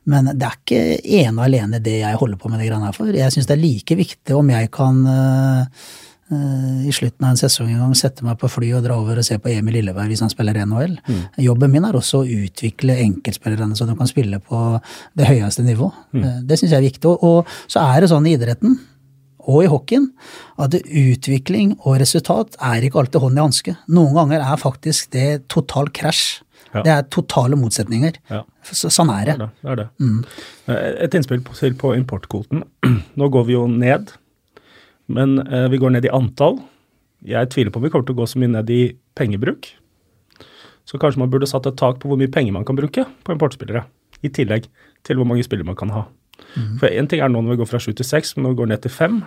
Men 0.09 0.31
det 0.31 0.47
er 0.47 0.59
ikke 0.61 0.83
ene 1.25 1.35
og 1.41 1.47
alene 1.49 1.81
det 1.83 1.97
jeg 2.01 2.21
holder 2.21 2.39
på 2.39 2.51
med 2.53 2.63
det 2.63 2.69
greiene 2.69 2.87
her 2.87 2.97
for. 2.97 3.11
Jeg 3.11 3.35
syns 3.35 3.49
det 3.51 3.57
er 3.57 3.65
like 3.65 3.97
viktig 3.99 4.37
om 4.39 4.53
jeg 4.55 4.71
kan 4.75 5.01
uh, 5.11 5.89
i 6.29 6.93
slutten 6.95 7.25
av 7.25 7.33
en 7.33 7.41
sesong 7.41 7.71
en 7.73 7.83
gang 7.83 7.97
sette 7.97 8.25
meg 8.25 8.37
på 8.41 8.51
fly 8.53 8.71
og 8.77 8.85
dra 8.85 8.99
over 9.01 9.21
og 9.21 9.27
se 9.27 9.39
på 9.41 9.51
Emil 9.51 9.79
Lilleberg 9.79 10.13
hvis 10.13 10.23
han 10.23 10.33
spiller 10.33 10.61
NHL. 10.63 10.99
Mm. 11.09 11.23
Jobben 11.47 11.73
min 11.73 11.89
er 11.89 11.99
også 11.99 12.23
å 12.23 12.29
utvikle 12.29 12.99
enkeltspillerne 13.07 13.77
så 13.79 13.89
de 13.89 13.97
kan 13.99 14.11
spille 14.11 14.39
på 14.45 14.61
det 15.19 15.29
høyeste 15.33 15.65
nivå. 15.67 15.91
Mm. 16.13 16.29
Det 16.47 16.61
syns 16.61 16.77
jeg 16.77 16.79
er 16.79 16.87
viktig. 16.87 17.17
Og 17.27 17.49
så 17.67 17.83
er 17.83 18.05
det 18.05 18.13
sånn 18.13 18.29
i 18.29 18.37
idretten 18.39 18.79
og 19.49 19.62
i 19.64 19.70
hockeyen, 19.72 20.11
at 20.61 20.74
utvikling 20.76 21.70
og 21.86 21.96
resultat 22.03 22.59
er 22.61 22.84
ikke 22.84 23.01
alltid 23.01 23.22
hånd 23.22 23.38
i 23.38 23.44
hanske. 23.46 23.74
Noen 23.88 24.12
ganger 24.18 24.44
er 24.44 24.61
faktisk 24.61 25.11
det 25.16 25.49
total 25.49 25.88
krasj. 25.96 26.42
Ja. 26.74 26.82
Det 26.84 26.92
er 26.92 27.07
totale 27.09 27.57
motsetninger. 27.57 28.18
Ja. 28.28 28.42
Sånn 28.68 29.09
er 29.14 29.30
det. 29.30 29.36
Det 29.40 29.40
er 29.40 29.49
det. 29.49 29.51
det, 29.62 29.70
er 29.72 29.78
det. 29.80 29.86
Mm. 30.05 30.18
Et 31.09 31.14
innspill 31.16 31.40
på- 31.46 31.57
til 31.57 31.72
på 31.80 31.94
importkvoten. 31.96 32.61
Nå 33.18 33.28
går 33.32 33.46
vi 33.49 33.57
jo 33.57 33.64
ned, 33.72 34.12
men 35.09 35.38
eh, 35.46 35.68
vi 35.72 35.80
går 35.80 35.94
ned 35.96 36.05
i 36.05 36.12
antall. 36.12 36.61
Jeg 37.24 37.49
tviler 37.55 37.72
på 37.72 37.80
om 37.80 37.86
vi 37.88 37.90
kommer 37.94 38.05
til 38.07 38.14
å 38.18 38.20
gå 38.20 38.28
så 38.28 38.38
mye 38.42 38.53
ned 38.53 38.68
i 38.70 38.82
pengebruk. 39.16 39.70
Så 40.84 41.01
kanskje 41.01 41.20
man 41.24 41.32
burde 41.32 41.49
satt 41.49 41.66
et 41.68 41.76
tak 41.80 41.99
på 42.01 42.09
hvor 42.12 42.20
mye 42.20 42.30
penger 42.32 42.53
man 42.53 42.64
kan 42.68 42.76
bruke 42.76 43.07
på 43.24 43.32
importspillere. 43.34 43.86
I 44.24 44.28
tillegg 44.28 44.68
til 45.09 45.16
hvor 45.18 45.26
mange 45.28 45.44
spillere 45.46 45.66
man 45.72 45.76
kan 45.78 45.90
ha. 45.96 46.05
For 46.80 46.89
én 46.89 47.09
ting 47.11 47.22
er 47.22 47.30
nå 47.32 47.43
når 47.43 47.57
vi 47.57 47.61
går 47.62 47.70
fra 47.70 47.80
sju 47.82 47.93
til 47.93 48.07
seks, 48.07 48.34
men 48.36 48.47
når 48.47 48.55
vi 48.55 48.61
går 48.62 48.70
ned 48.72 48.82
til 48.84 48.95
fem, 48.95 49.22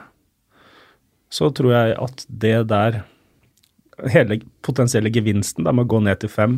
så 1.31 1.49
tror 1.55 1.73
jeg 1.75 1.97
at 2.01 2.25
det 2.27 2.57
der 2.71 3.03
Hele 4.09 4.39
potensielle 4.65 5.11
gevinsten 5.13 5.67
med 5.67 5.83
å 5.83 5.89
gå 5.91 5.99
ned 6.01 6.23
til 6.23 6.31
fem 6.31 6.55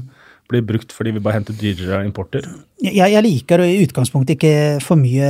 blir 0.52 0.64
brukt 0.68 0.94
fordi 0.94 1.14
vi 1.16 1.22
bare 1.24 1.40
henter 1.40 1.56
dyrere 1.58 2.04
importer. 2.06 2.46
Jeg, 2.84 3.14
jeg 3.14 3.24
liker 3.24 3.62
i 3.64 3.78
utgangspunktet 3.86 4.36
ikke 4.36 4.56
for 4.84 5.00
mye 5.00 5.28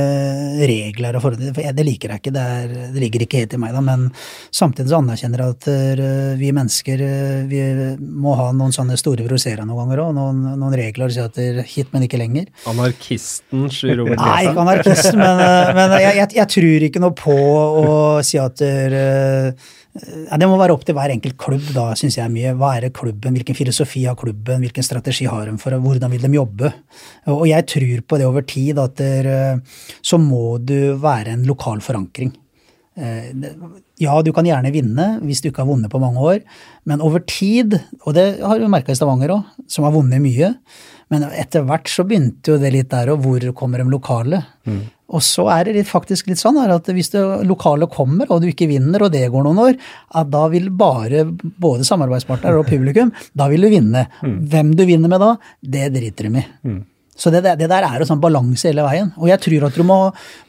regler 0.66 1.14
og 1.14 1.22
forhold 1.22 1.52
for 1.54 1.62
jeg, 1.62 1.76
det 1.76 1.84
liker 1.86 2.10
jeg 2.10 2.22
ikke. 2.22 2.32
Det, 2.34 2.46
er, 2.56 2.72
det 2.94 3.02
ligger 3.02 3.24
ikke 3.24 3.42
helt 3.44 3.54
i 3.54 3.60
meg, 3.62 3.76
da, 3.76 3.82
men 3.84 4.08
samtidig 4.54 4.90
så 4.90 4.98
anerkjenner 4.98 5.44
jeg 5.44 5.54
at 5.54 5.68
eh, 5.70 6.32
vi 6.40 6.50
mennesker 6.56 7.04
eh, 7.06 7.44
vi 7.50 7.60
må 8.00 8.34
ha 8.40 8.48
noen 8.56 8.74
sånne 8.74 8.98
store 8.98 9.26
broserer 9.28 9.62
noen 9.62 9.84
ganger 9.84 10.02
òg. 10.06 10.10
Noen, 10.18 10.42
noen 10.58 10.76
regler 10.80 11.12
som 11.12 11.14
sier 11.14 11.30
at 11.30 11.40
er 11.44 11.62
hit, 11.70 11.94
men 11.94 12.08
ikke 12.08 12.20
lenger. 12.20 12.50
Anarkisten 12.70 13.68
Robert 13.70 14.18
Nei, 14.18 14.42
ikke 14.48 14.66
anarkisten, 14.66 15.22
men, 15.22 15.46
eh, 15.46 15.72
men 15.78 15.96
jeg, 16.00 16.18
jeg, 16.18 16.32
jeg 16.40 16.52
tror 16.56 16.88
ikke 16.90 17.06
noe 17.06 17.18
på 17.22 17.38
å 17.38 17.96
si 18.26 18.42
at 18.42 18.66
Det 19.94 20.46
må 20.50 20.56
være 20.58 20.74
opp 20.74 20.82
til 20.82 20.96
hver 20.96 21.12
enkelt 21.14 21.36
klubb, 21.38 21.66
da, 21.70 21.84
syns 21.94 22.16
jeg 22.18 22.32
mye. 22.32 22.54
Hva 22.58 22.72
er 22.74 22.88
det 22.88 22.94
klubben, 22.98 23.36
hvilken 23.36 23.54
filosofi 23.54 24.02
har 24.08 24.16
klubben, 24.18 24.64
hvilken 24.64 24.82
strategi 24.82 25.28
har 25.30 25.46
de 25.46 25.54
for 25.62 25.76
hvordan 25.78 26.10
vil 26.10 26.24
de 26.26 26.32
jobbe? 26.34 26.72
Og 27.30 27.44
jeg 27.46 27.66
tror 27.70 28.00
på 28.02 28.18
det 28.18 28.26
over 28.26 28.42
tid, 28.42 28.80
at 28.82 28.96
der, 28.98 29.60
så 30.02 30.18
må 30.18 30.58
du 30.58 30.96
være 30.98 31.36
en 31.36 31.46
lokal 31.46 31.84
forankring. 31.84 32.34
Eh, 32.96 33.30
Ja, 34.02 34.16
du 34.26 34.32
kan 34.34 34.42
gjerne 34.46 34.72
vinne 34.74 35.04
hvis 35.22 35.38
du 35.40 35.52
ikke 35.52 35.62
har 35.62 35.68
vunnet 35.70 35.90
på 35.92 36.00
mange 36.02 36.18
år, 36.18 36.40
men 36.84 37.00
over 37.00 37.22
tid, 37.22 37.76
og 38.02 38.16
det 38.16 38.40
har 38.42 38.58
du 38.58 38.66
merka 38.66 38.90
i 38.90 38.98
Stavanger 38.98 39.30
òg, 39.36 39.44
som 39.70 39.86
har 39.86 39.94
vunnet 39.94 40.18
mye, 40.22 40.48
men 41.14 41.22
etter 41.30 41.62
hvert 41.62 41.86
så 41.86 42.02
begynte 42.02 42.50
jo 42.50 42.58
det 42.58 42.72
litt 42.74 42.90
der, 42.90 43.12
òg, 43.14 43.22
hvor 43.22 43.46
kommer 43.54 43.78
de 43.78 43.86
lokale? 43.92 44.42
Og 45.12 45.20
så 45.22 45.44
er 45.52 45.68
det 45.68 45.84
faktisk 45.84 46.30
litt 46.30 46.40
sånn 46.40 46.56
at 46.62 46.88
hvis 46.96 47.12
det 47.12 47.22
lokale 47.44 47.86
kommer, 47.92 48.30
og 48.32 48.40
du 48.40 48.48
ikke 48.48 48.70
vinner, 48.70 49.04
og 49.04 49.12
det 49.12 49.26
går 49.32 49.44
noen 49.44 49.60
år, 49.66 49.76
at 50.16 50.30
da 50.32 50.46
vil 50.52 50.70
bare 50.72 51.26
både 51.28 51.84
samarbeidspartner 51.84 52.56
og 52.56 52.66
publikum, 52.70 53.12
da 53.36 53.50
vil 53.52 53.66
du 53.66 53.70
vinne. 53.74 54.06
Hvem 54.24 54.72
du 54.78 54.84
vinner 54.88 55.12
med 55.12 55.20
da, 55.20 55.34
det 55.60 55.90
driter 55.94 56.30
de 56.30 56.40
i. 56.40 56.46
Så 57.14 57.30
det, 57.30 57.44
det 57.44 57.68
der 57.70 57.84
er 57.86 58.00
jo 58.00 58.08
sånn 58.08 58.22
balanse 58.22 58.66
hele 58.72 58.82
veien. 58.86 59.12
Og 59.20 59.28
jeg 59.30 59.42
tror 59.44 59.68
at 59.68 59.76
du 59.78 59.84
må, 59.86 59.98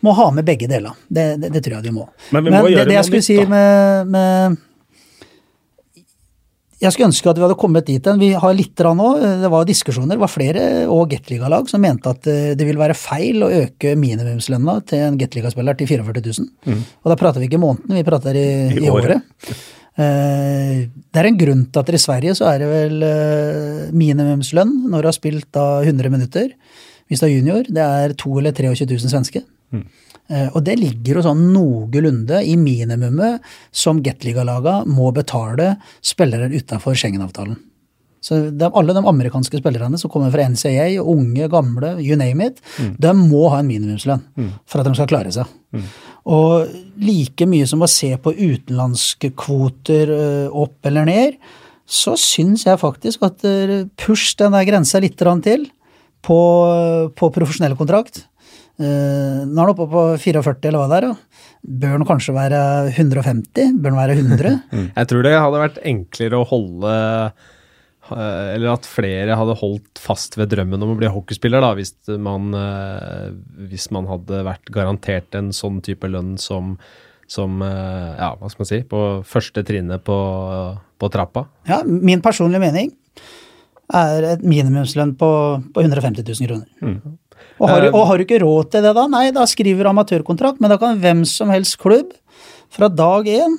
må 0.01 0.13
ha 0.17 0.31
med 0.33 0.47
begge 0.47 0.69
deler. 0.71 0.95
Det, 1.07 1.35
det, 1.41 1.51
det 1.53 1.61
tror 1.65 1.77
jeg 1.77 1.91
du 1.91 1.97
må. 1.99 2.07
Men 2.33 2.47
vi 2.47 2.55
må 2.55 2.63
det, 2.65 2.71
gjøre 2.73 2.89
det 2.89 2.97
jeg 2.97 3.09
skulle 3.09 3.21
nytt, 3.21 3.27
si 3.27 3.51
med, 3.51 4.15
med 4.15 4.57
jeg 6.81 6.91
skulle 6.91 7.07
ønske 7.07 7.29
at 7.31 7.37
vi 7.39 7.43
hadde 7.45 7.55
kommet 7.59 7.85
dit 7.87 8.05
hen. 8.09 8.19
Vi 8.19 8.31
har 8.35 8.53
litt 8.57 8.81
nå, 8.83 9.07
det 9.41 9.49
var 9.53 9.63
diskusjoner, 9.65 10.17
det 10.17 10.23
var 10.25 10.31
flere 10.31 10.65
og 10.91 11.05
Gateliga-lag 11.13 11.69
som 11.71 11.81
mente 11.81 12.11
at 12.11 12.27
eh, 12.27 12.49
det 12.59 12.65
ville 12.67 12.81
være 12.81 12.97
feil 12.99 13.45
å 13.45 13.51
øke 13.61 13.93
minimumslønna 13.99 14.75
til 14.89 15.05
en 15.07 15.17
Gateliga-spiller 15.21 15.77
til 15.79 15.87
44 15.87 16.25
000. 16.67 16.83
Og 17.03 17.13
da 17.13 17.15
prater 17.19 17.39
vi 17.39 17.47
ikke 17.49 17.59
i 17.61 17.63
måneden, 17.63 17.95
vi 17.95 18.03
prater 18.07 18.35
i, 18.35 18.45
Mm. 18.75 18.77
I 18.81 18.85
i, 18.85 18.89
året. 18.91 19.15
året. 19.15 19.63
Eh, 19.97 20.87
Det 21.15 21.21
er 21.21 21.27
en 21.29 21.37
grunn 21.39 21.65
til 21.71 21.79
at 21.79 21.89
i 21.95 22.01
Sverige 22.01 22.35
så 22.35 22.49
er 22.51 22.59
det 22.59 22.67
vel 22.67 23.03
eh, 23.07 23.91
minimumslønn 23.95 24.89
når 24.91 25.01
du 25.05 25.07
har 25.07 25.15
spilt 25.15 25.47
da 25.55 25.67
100 25.81 26.09
minutter. 26.11 26.49
Hvis 27.07 27.21
du 27.21 27.27
er 27.27 27.35
junior, 27.37 27.63
det 27.69 27.83
er 27.85 28.13
2 28.17 28.39
eller 28.41 28.51
23 28.51 28.89
000 28.89 29.13
svenske. 29.13 29.43
Eh, 29.73 29.85
Og 30.25 30.57
det 30.65 30.79
ligger 30.79 31.19
jo 31.19 31.23
sånn 31.27 31.43
noenlunde 31.53 32.39
i 32.49 32.55
minimumet 32.57 33.43
som 33.69 33.99
Gateliga-laga 34.01 34.79
må 34.89 35.11
betale 35.13 35.75
spillere 36.01 36.49
utafor 36.49 36.97
Schengen-avtalen. 36.97 37.59
Så 38.25 38.39
de, 38.49 38.69
alle 38.73 38.93
de 38.97 39.03
amerikanske 39.05 39.59
spillerne 39.61 39.99
som 40.01 40.09
kommer 40.09 40.31
fra 40.33 40.47
NCAA, 40.49 40.97
unge, 41.01 41.45
gamle, 41.51 41.91
you 42.01 42.17
name 42.17 42.47
it, 42.49 42.61
de 42.97 43.11
må 43.19 43.43
ha 43.53 43.59
en 43.61 43.69
minimumslønn 43.69 44.23
for 44.65 44.81
at 44.81 44.89
de 44.89 44.95
skal 44.97 45.11
klare 45.11 45.33
seg. 45.35 45.51
Og 46.25 46.71
like 46.97 47.45
mye 47.45 47.67
som 47.69 47.85
å 47.85 47.91
se 47.91 48.09
på 48.17 48.33
utenlandske 48.33 49.29
kvoter 49.37 50.09
øh, 50.09 50.47
opp 50.49 50.89
eller 50.89 51.05
ned, 51.05 51.37
så 51.85 52.15
syns 52.17 52.65
jeg 52.65 52.81
faktisk 52.81 53.27
at 53.27 53.45
øh, 53.45 53.85
push 54.01 54.33
den 54.39 54.57
der 54.57 54.65
grensa 54.65 55.03
litt 55.03 55.19
til 55.19 55.67
på, 56.25 56.39
på 57.13 57.29
profesjonell 57.29 57.77
kontrakt. 57.77 58.23
Uh, 58.75 59.47
nå 59.47 59.55
er 59.55 59.61
han 59.61 59.71
oppe 59.71 59.85
på 59.87 60.01
44, 60.19 60.67
eller 60.67 60.81
hva 60.81 60.87
det 60.91 60.97
er. 60.97 61.05
da. 61.07 61.43
Bør 61.81 61.93
han 61.95 62.07
kanskje 62.07 62.35
være 62.35 62.61
150? 62.91 63.77
Bør 63.79 63.93
han 63.93 64.01
være 64.01 64.17
100? 64.19 64.55
Jeg 64.99 65.09
tror 65.11 65.23
det 65.25 65.35
hadde 65.37 65.61
vært 65.61 65.79
enklere 65.87 66.41
å 66.41 66.47
holde 66.49 66.91
eh, 66.91 68.51
Eller 68.51 68.67
at 68.73 68.89
flere 68.89 69.37
hadde 69.39 69.55
holdt 69.61 70.01
fast 70.03 70.35
ved 70.37 70.51
drømmen 70.51 70.83
om 70.83 70.93
å 70.93 70.99
bli 70.99 71.09
hockeyspiller, 71.09 71.63
da, 71.63 71.71
hvis 71.79 71.95
man, 72.21 72.51
eh, 72.59 73.31
hvis 73.71 73.87
man 73.95 74.11
hadde 74.11 74.43
vært 74.45 74.69
garantert 74.75 75.39
en 75.39 75.49
sånn 75.55 75.79
type 75.85 76.11
lønn 76.11 76.35
som, 76.41 76.75
som 77.31 77.63
Ja, 77.63 78.35
hva 78.35 78.51
skal 78.51 78.65
man 78.65 78.73
si? 78.73 78.83
På 78.91 79.01
første 79.25 79.63
trinnet 79.65 80.03
på, 80.05 80.19
på 80.99 81.13
trappa. 81.15 81.47
Ja, 81.71 81.81
min 81.87 82.21
personlige 82.25 82.67
mening 82.67 82.93
er 83.95 84.33
et 84.35 84.45
minimumslønn 84.45 85.15
på, 85.17 85.29
på 85.73 85.81
150 85.85 86.25
000 86.27 86.49
kroner. 86.49 87.15
Og, 87.59 87.69
har, 87.69 87.81
du- 87.85 87.93
og 87.95 88.07
har 88.09 88.17
du 88.17 88.23
ikke 88.25 88.41
råd 88.43 88.71
til 88.73 88.83
det 88.83 88.95
da? 88.97 89.05
Nei, 89.07 89.29
da 89.31 89.45
skriver 89.47 89.83
du 89.87 89.89
amatørkontrakt, 89.93 90.59
men 90.59 90.69
da 90.73 90.77
kan 90.81 90.99
hvem 90.99 91.23
som 91.29 91.49
helst 91.53 91.77
klubb 91.79 92.11
fra 92.75 92.89
dag 92.91 93.25
én 93.31 93.55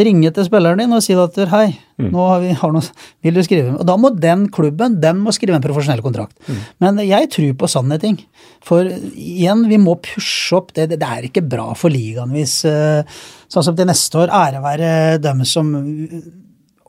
ringe 0.00 0.30
til 0.32 0.46
spilleren 0.46 0.78
din 0.80 0.92
og 0.96 1.02
si 1.04 1.12
at 1.18 1.34
hei, 1.50 1.74
nå 2.00 2.22
har 2.30 2.38
vi, 2.40 2.52
har 2.56 2.70
noe, 2.72 2.80
vil 3.26 3.34
du 3.36 3.40
skrive 3.44 3.74
Og 3.74 3.84
da 3.84 3.96
må 4.00 4.08
den 4.16 4.46
klubben 4.48 4.94
den 5.02 5.18
må 5.20 5.34
skrive 5.36 5.58
en 5.58 5.64
profesjonell 5.64 6.00
kontrakt. 6.00 6.32
Men 6.80 6.96
jeg 7.04 7.28
tror 7.34 7.50
på 7.60 7.68
sanne 7.68 7.98
ting. 8.00 8.16
For 8.64 8.86
igjen, 8.88 9.66
vi 9.68 9.76
må 9.82 9.98
pushe 10.00 10.56
opp 10.56 10.72
det. 10.78 10.86
Det 10.94 11.02
er 11.04 11.26
ikke 11.28 11.42
bra 11.44 11.74
for 11.76 11.92
ligaen 11.92 12.32
hvis 12.32 12.62
eh, 12.70 13.02
Sånn 13.50 13.66
som 13.66 13.76
til 13.76 13.90
neste 13.90 14.22
år, 14.22 14.30
ære 14.32 14.62
være 14.64 14.92
dem 15.20 15.44
som 15.44 15.68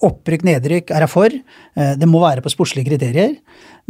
Opprykk, 0.02 0.42
nedrykk 0.48 0.90
er 0.96 1.04
jeg 1.06 1.12
for. 1.14 1.34
Eh, 1.78 1.92
Det 2.00 2.08
må 2.10 2.22
være 2.24 2.42
på 2.42 2.50
sportslige 2.50 2.88
kriterier. 2.88 3.36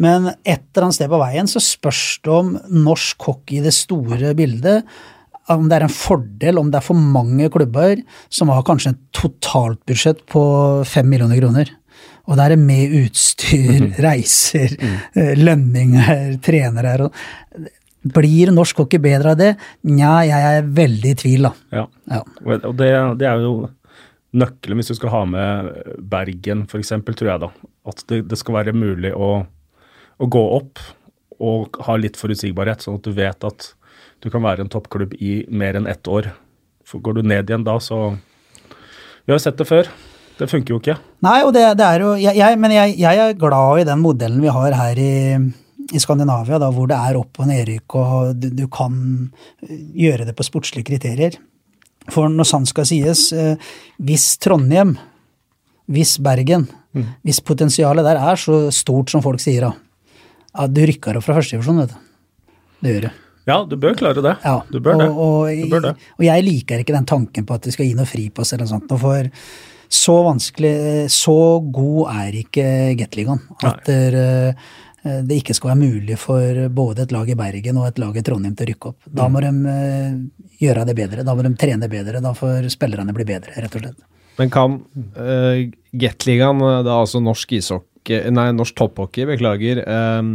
Men 0.02 0.32
et 0.32 0.64
eller 0.72 0.88
annet 0.88 0.98
sted 0.98 1.10
på 1.12 1.22
veien 1.22 1.50
så 1.50 1.62
spørs 1.64 2.06
det 2.26 2.34
om 2.34 2.54
norsk 2.74 3.28
hockey 3.30 3.60
i 3.60 3.66
det 3.66 3.76
store 3.78 4.36
bildet 4.38 4.88
om 5.52 5.68
det 5.68 5.78
er 5.78 5.86
en 5.88 5.94
fordel, 5.94 6.60
om 6.62 6.70
det 6.72 6.80
er 6.80 6.86
for 6.86 6.98
mange 6.98 7.50
klubber 7.52 8.02
som 8.32 8.52
har 8.54 8.64
kanskje 8.68 8.94
et 8.94 9.04
totaltbudsjett 9.18 10.24
på 10.32 10.44
fem 10.88 11.10
millioner 11.10 11.42
kroner. 11.42 11.72
Og 12.30 12.38
da 12.38 12.46
er 12.46 12.56
det 12.56 12.62
med 12.62 12.94
utstyr, 13.02 13.90
reiser, 14.06 14.76
eh, 15.16 15.36
lønninger, 15.38 16.38
trenere 16.44 17.12
Blir 18.02 18.50
norsk 18.50 18.80
hockey 18.82 18.98
bedre 18.98 19.36
av 19.36 19.38
det? 19.38 19.52
Nja, 19.86 20.24
jeg 20.26 20.46
er 20.58 20.70
veldig 20.74 21.10
i 21.12 21.18
tvil, 21.22 21.44
da. 21.46 21.52
Ja. 21.70 21.84
Ja. 22.10 22.22
Og 22.66 22.74
det, 22.80 22.88
det 23.20 23.28
er 23.30 23.44
jo 23.44 23.52
nøkkelen 24.42 24.80
hvis 24.80 24.90
du 24.90 24.96
skal 24.98 25.12
ha 25.14 25.20
med 25.30 25.70
Bergen, 26.10 26.64
f.eks., 26.66 26.96
tror 27.06 27.30
jeg, 27.30 27.44
da. 27.44 27.52
At 27.92 28.02
det, 28.10 28.24
det 28.32 28.40
skal 28.42 28.58
være 28.58 28.74
mulig 28.74 29.12
å, 29.14 29.44
å 30.22 30.30
gå 30.30 30.42
opp 30.58 30.82
og 31.42 31.80
ha 31.88 31.98
litt 31.98 32.20
forutsigbarhet, 32.20 32.84
sånn 32.84 33.00
at 33.00 33.08
du 33.08 33.16
vet 33.18 33.48
at 33.48 33.72
du 34.22 34.30
kan 34.30 34.44
være 34.46 34.66
en 34.66 34.72
toppklubb 34.72 35.16
i 35.18 35.42
mer 35.50 35.78
enn 35.80 35.90
ett 35.90 36.08
år. 36.08 36.30
For 36.86 37.02
går 37.02 37.18
du 37.18 37.24
ned 37.26 37.50
igjen 37.50 37.66
da, 37.66 37.80
så 37.82 38.18
Vi 39.26 39.32
har 39.32 39.40
sett 39.40 39.58
det 39.58 39.68
før. 39.70 39.86
Det 40.40 40.48
funker 40.50 40.74
jo 40.74 40.80
ikke. 40.82 40.96
Nei, 41.22 41.44
og 41.46 41.52
det, 41.54 41.62
det 41.78 41.86
er 41.86 42.02
jo 42.02 42.14
jeg, 42.18 42.34
jeg, 42.40 42.58
Men 42.58 42.74
jeg, 42.74 42.96
jeg 42.98 43.20
er 43.22 43.36
glad 43.38 43.84
i 43.84 43.86
den 43.86 44.02
modellen 44.02 44.42
vi 44.42 44.50
har 44.50 44.74
her 44.74 44.98
i, 44.98 45.14
i 45.94 46.02
Skandinavia, 46.02 46.58
da, 46.62 46.72
hvor 46.74 46.90
det 46.90 46.98
er 46.98 47.20
opp- 47.20 47.42
og 47.42 47.50
nedrykk, 47.52 47.98
og 48.02 48.42
du, 48.42 48.50
du 48.64 48.66
kan 48.74 48.96
gjøre 49.70 50.26
det 50.30 50.36
på 50.38 50.48
sportslige 50.48 50.90
kriterier. 50.90 51.38
For 52.10 52.34
når 52.34 52.50
sant 52.50 52.72
skal 52.72 52.88
sies, 52.90 53.28
eh, 53.38 53.62
hvis 54.02 54.26
Trondheim, 54.42 54.96
hvis 55.92 56.16
Bergen, 56.24 56.66
hvis 57.22 57.40
potensialet 57.46 58.06
der 58.08 58.18
er 58.20 58.40
så 58.40 58.64
stort 58.74 59.14
som 59.14 59.22
folk 59.24 59.42
sier, 59.44 59.70
da, 59.70 59.76
at 60.52 60.74
du 60.74 60.82
rykker 60.88 61.18
opp 61.18 61.26
fra 61.26 61.38
førstedivisjon, 61.40 61.82
vet 61.84 61.94
du. 61.94 62.00
Det 62.82 62.96
gjør 62.96 63.08
du. 63.08 63.20
Ja, 63.50 63.58
du 63.66 63.76
bør 63.82 63.98
klare 63.98 64.22
det. 64.22 64.36
Ja, 64.46 64.62
Du 64.70 64.80
bør 64.80 65.00
det. 65.00 65.10
Og, 65.10 65.50
og, 65.50 65.50
Du 65.50 65.70
bør 65.72 65.82
det. 65.88 65.96
og 66.20 66.26
jeg 66.26 66.46
liker 66.46 66.82
ikke 66.82 66.94
den 66.94 67.10
tanken 67.10 67.46
på 67.48 67.58
at 67.58 67.66
du 67.66 67.74
skal 67.74 67.88
gi 67.88 67.96
noe 67.98 68.10
fripass 68.10 68.54
eller 68.54 68.68
noe 68.68 68.74
sånt, 68.76 68.94
for 69.02 69.32
så 69.92 70.14
vanskelig, 70.24 71.10
så 71.12 71.40
god 71.74 72.14
er 72.14 72.38
ikke 72.44 72.68
Gateligaen. 73.00 73.42
At 73.68 73.82
der, 73.90 74.16
eh, 75.04 75.18
det 75.28 75.42
ikke 75.42 75.56
skal 75.58 75.74
være 75.74 75.82
mulig 75.82 76.16
for 76.22 76.62
både 76.70 77.04
et 77.04 77.12
lag 77.12 77.28
i 77.28 77.36
Bergen 77.36 77.82
og 77.82 77.90
et 77.90 78.00
lag 78.00 78.16
i 78.16 78.24
Trondheim 78.24 78.56
til 78.56 78.70
å 78.70 78.72
rykke 78.72 78.92
opp. 78.94 79.10
Da 79.20 79.28
må 79.28 79.42
de 79.44 79.52
eh, 79.74 80.16
gjøre 80.62 80.86
det 80.88 80.96
bedre. 80.96 81.26
Da 81.28 81.36
må 81.36 81.44
de 81.44 81.52
trene 81.60 81.90
bedre. 81.92 82.24
Da 82.24 82.32
får 82.38 82.70
spillerne 82.72 83.16
bli 83.18 83.28
bedre, 83.28 83.58
rett 83.58 83.76
og 83.76 83.84
slett. 83.84 84.00
Men 84.40 84.50
kan 84.54 84.78
uh, 85.20 85.58
Gateligaen, 85.92 86.62
det 86.64 86.88
er 86.88 87.02
altså 87.02 87.20
norsk 87.20 87.52
ishockey 87.58 87.91
Nei, 88.10 88.48
norsk 88.58 88.76
topphockey, 88.78 89.28
beklager. 89.30 89.84
Um, 89.86 90.34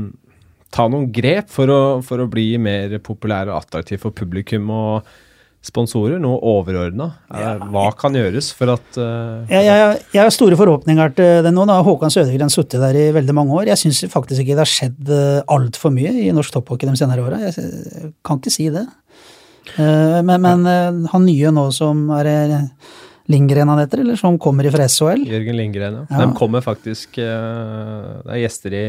ta 0.74 0.86
noen 0.90 1.08
grep 1.14 1.50
for 1.52 1.70
å, 1.72 1.80
for 2.06 2.22
å 2.22 2.28
bli 2.30 2.52
mer 2.62 2.98
populær 3.04 3.50
og 3.50 3.62
attraktiv 3.62 4.02
for 4.02 4.14
publikum 4.16 4.68
og 4.74 5.08
sponsorer? 5.66 6.18
Noe 6.22 6.38
overordna? 6.46 7.08
Ja. 7.30 7.54
Hva 7.72 7.88
kan 7.98 8.16
gjøres 8.16 8.52
for 8.56 8.70
at 8.76 8.98
uh, 9.00 9.46
jeg, 9.50 9.64
jeg, 9.66 9.96
jeg, 10.12 10.20
har 10.20 10.34
store 10.34 10.58
forhåpninger 10.58 11.16
til 11.16 11.40
det 11.46 11.52
nå. 11.54 11.64
Da 11.68 11.78
har 11.80 11.86
Håkan 11.86 12.12
Sødegren 12.14 12.52
sittet 12.52 12.82
der 12.82 12.98
i 13.00 13.08
veldig 13.16 13.34
mange 13.36 13.56
år. 13.56 13.72
Jeg 13.72 13.82
syns 13.82 14.04
faktisk 14.12 14.44
ikke 14.44 14.54
det 14.54 14.62
har 14.62 14.72
skjedd 14.72 15.10
uh, 15.10 15.40
altfor 15.56 15.94
mye 15.94 16.14
i 16.26 16.30
norsk 16.36 16.54
topphockey 16.54 16.88
de 16.90 16.98
senere 16.98 17.24
åra. 17.24 17.40
Jeg, 17.48 17.56
jeg, 17.58 18.12
kan 18.26 18.42
ikke 18.42 18.54
si 18.54 18.68
det. 18.74 18.86
Uh, 19.74 20.22
men, 20.22 20.38
men 20.44 21.08
han 21.10 21.26
nye 21.26 21.50
nå 21.54 21.68
som 21.74 22.06
er 22.14 22.30
Lindgren 23.26 23.68
han 23.68 23.80
heter, 23.80 24.00
eller 24.04 24.18
som 24.18 24.36
kommer 24.38 24.68
fra 24.70 24.86
SHL. 24.86 25.24
Jørgen 25.26 25.56
Lindgren, 25.58 25.94
ja. 25.98 26.04
ja. 26.10 26.18
De 26.22 26.34
kommer 26.38 26.62
faktisk 26.62 27.18
uh, 27.18 28.22
Det 28.22 28.36
er 28.36 28.42
gjester 28.44 28.76
i 28.78 28.82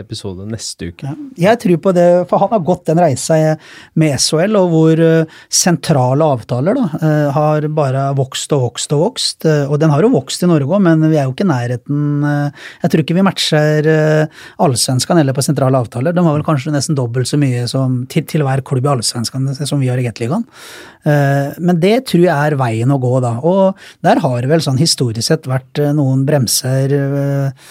episode 0.00 0.46
neste 0.48 0.90
uke. 0.92 1.10
Ja. 1.10 1.16
Jeg 1.50 1.60
tror 1.60 1.82
på 1.84 1.92
det, 1.96 2.06
for 2.30 2.40
han 2.40 2.54
har 2.54 2.62
gått 2.64 2.86
den 2.88 3.02
reisa 3.02 3.36
med 4.00 4.16
SHL, 4.16 4.56
og 4.56 4.72
hvor 4.72 5.02
uh, 5.02 5.36
sentrale 5.52 6.30
avtaler 6.36 6.78
da, 6.78 6.86
uh, 7.02 7.28
har 7.36 7.68
bare 7.76 8.06
vokst 8.16 8.56
og 8.56 8.64
vokst 8.64 8.96
og 8.96 9.04
vokst. 9.04 9.44
og 9.44 9.76
den 9.82 9.92
har 9.92 10.04
jo 10.04 10.12
vokst 10.14 10.46
i 10.46 10.48
Norge 10.48 10.72
òg, 10.72 10.80
men 10.86 11.04
vi 11.10 11.20
er 11.20 11.28
jo 11.28 11.34
ikke 11.34 11.44
i 11.44 11.50
nærheten 11.50 12.24
Jeg 12.24 12.90
tror 12.90 13.02
ikke 13.02 13.16
vi 13.18 13.24
matcher 13.26 13.90
uh, 13.90 14.42
Allsvenskan 14.64 15.20
heller 15.20 15.36
på 15.36 15.44
sentrale 15.44 15.84
avtaler. 15.84 16.16
De 16.16 16.24
har 16.24 16.38
vel 16.38 16.46
kanskje 16.46 16.72
nesten 16.72 16.96
dobbelt 16.96 17.28
så 17.28 17.36
mye 17.40 17.66
som, 17.68 18.04
til, 18.08 18.24
til 18.24 18.46
hver 18.46 18.64
klubb 18.66 18.88
i 18.88 18.92
Allsvenskan 18.94 19.52
som 19.58 19.82
vi 19.82 19.92
har 19.92 20.00
i 20.00 20.06
Gateligaen. 20.06 20.46
men 21.60 21.78
det 21.80 22.06
tror 22.08 22.24
jeg 22.24 22.34
er 22.34 22.56
veien 22.58 22.90
å 22.90 22.98
gå, 22.98 23.12
da. 23.22 23.36
og 23.46 23.65
der 24.04 24.20
har 24.24 24.40
det 24.42 24.50
vel 24.50 24.64
sånn 24.64 24.80
historisk 24.80 25.28
sett 25.30 25.48
vært 25.50 25.80
eh, 25.82 25.94
noen 25.96 26.24
bremser 26.28 26.94
eh, 26.96 27.70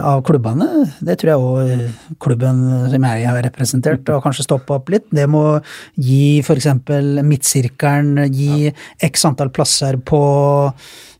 av 0.00 0.22
klubbene. 0.26 0.84
Det 1.02 1.18
tror 1.20 1.32
jeg 1.32 1.46
òg 1.48 2.18
klubben 2.22 2.60
som 2.92 3.08
jeg 3.08 3.24
har 3.26 3.42
representert, 3.46 4.06
har 4.08 4.22
kanskje 4.24 4.46
stoppa 4.46 4.78
opp 4.78 4.92
litt. 4.94 5.08
Det 5.14 5.26
må 5.30 5.44
gi 5.98 6.38
f.eks. 6.44 6.70
midtsirkelen, 7.26 8.28
gi 8.34 8.70
x 9.02 9.26
antall 9.30 9.52
plasser 9.54 9.98
på 9.98 10.22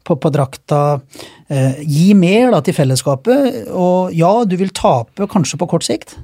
på, 0.05 0.16
på, 0.20 0.31
drakta. 0.33 1.01
Eh, 1.49 1.81
gi 1.81 2.12
mer 2.18 2.53
da, 2.55 2.61
til 2.64 2.77
fellesskapet. 2.77 3.64
Og 3.72 4.12
ja, 4.16 4.33
du 4.45 4.57
vil 4.61 4.72
tape 4.77 5.29
kanskje 5.33 5.61
på 5.61 5.68
kort 5.70 5.87
sikt, 5.87 6.16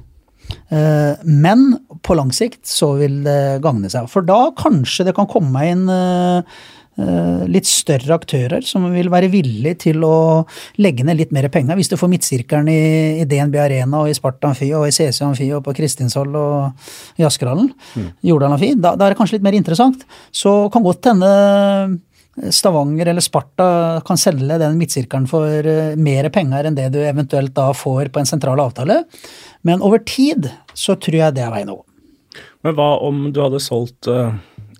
eh, 0.73 1.17
men 1.25 1.65
på 2.05 2.17
lang 2.17 2.31
sikt 2.35 2.63
så 2.69 2.93
vil 3.01 3.21
det 3.25 3.61
gagne 3.65 3.91
seg. 3.91 4.09
For 4.11 4.25
da 4.25 4.51
kanskje 4.57 5.09
det 5.09 5.15
kan 5.17 5.29
komme 5.31 5.65
inn 5.71 5.87
eh, 5.91 6.45
Eh, 6.45 6.80
litt 7.51 7.67
større 7.69 8.17
aktører 8.17 8.65
som 8.67 8.83
vil 8.91 9.09
være 9.11 9.29
villige 9.31 9.77
til 9.87 10.03
å 10.05 10.43
legge 10.83 11.05
ned 11.07 11.17
litt 11.21 11.31
mer 11.33 11.47
penger. 11.53 11.77
Hvis 11.79 11.89
du 11.91 11.95
får 11.97 12.11
midtsirkelen 12.11 12.67
i, 12.69 12.81
i 13.23 13.27
DNB 13.29 13.55
Arena 13.63 14.03
og 14.03 14.11
i 14.11 14.15
Sparta 14.17 14.49
Amfi 14.51 14.67
og 14.77 14.87
i 14.89 14.93
CC 14.93 15.23
Amfi 15.25 15.47
og 15.55 15.63
på 15.65 15.73
Kristinshold 15.77 16.35
og 16.37 17.21
i 17.21 17.25
Askerhallen, 17.27 17.71
mm. 17.95 18.07
Jordal 18.27 18.57
Amfi, 18.57 18.73
da, 18.75 18.93
da, 18.99 19.07
er 19.07 19.15
det 19.15 19.21
kanskje 19.21 19.39
litt 19.39 19.47
mer 19.47 19.57
interessant. 19.57 20.03
Så 20.35 20.53
kan 20.73 20.85
godt 20.85 21.09
hende 21.09 21.31
Stavanger 22.51 23.11
eller 23.11 23.23
Sparta 23.23 24.01
kan 24.07 24.19
selge 24.19 24.59
den 24.61 24.77
midtsirkelen 24.79 25.27
for 25.31 25.67
eh, 25.67 25.95
mer 25.99 26.29
penger 26.31 26.67
enn 26.67 26.77
det 26.77 26.87
du 26.93 27.01
eventuelt 27.03 27.55
da 27.55 27.71
får 27.75 28.11
på 28.11 28.21
en 28.21 28.29
sentral 28.29 28.61
avtale. 28.63 29.01
Men 29.67 29.83
over 29.83 30.03
tid 30.07 30.47
så 30.73 30.95
tror 30.99 31.19
jeg 31.23 31.35
det 31.35 31.43
er 31.47 31.51
veien 31.55 31.73
å 31.73 31.81
gå. 31.81 31.85
Men 32.63 32.77
hva 32.77 32.93
om 33.03 33.25
du 33.33 33.41
hadde 33.43 33.59
solgt 33.63 34.07
uh 34.11 34.31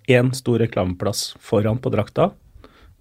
én 0.07 0.31
stor 0.35 0.61
reklameplass 0.63 1.35
foran 1.39 1.79
på 1.81 1.91
drakta 1.93 2.31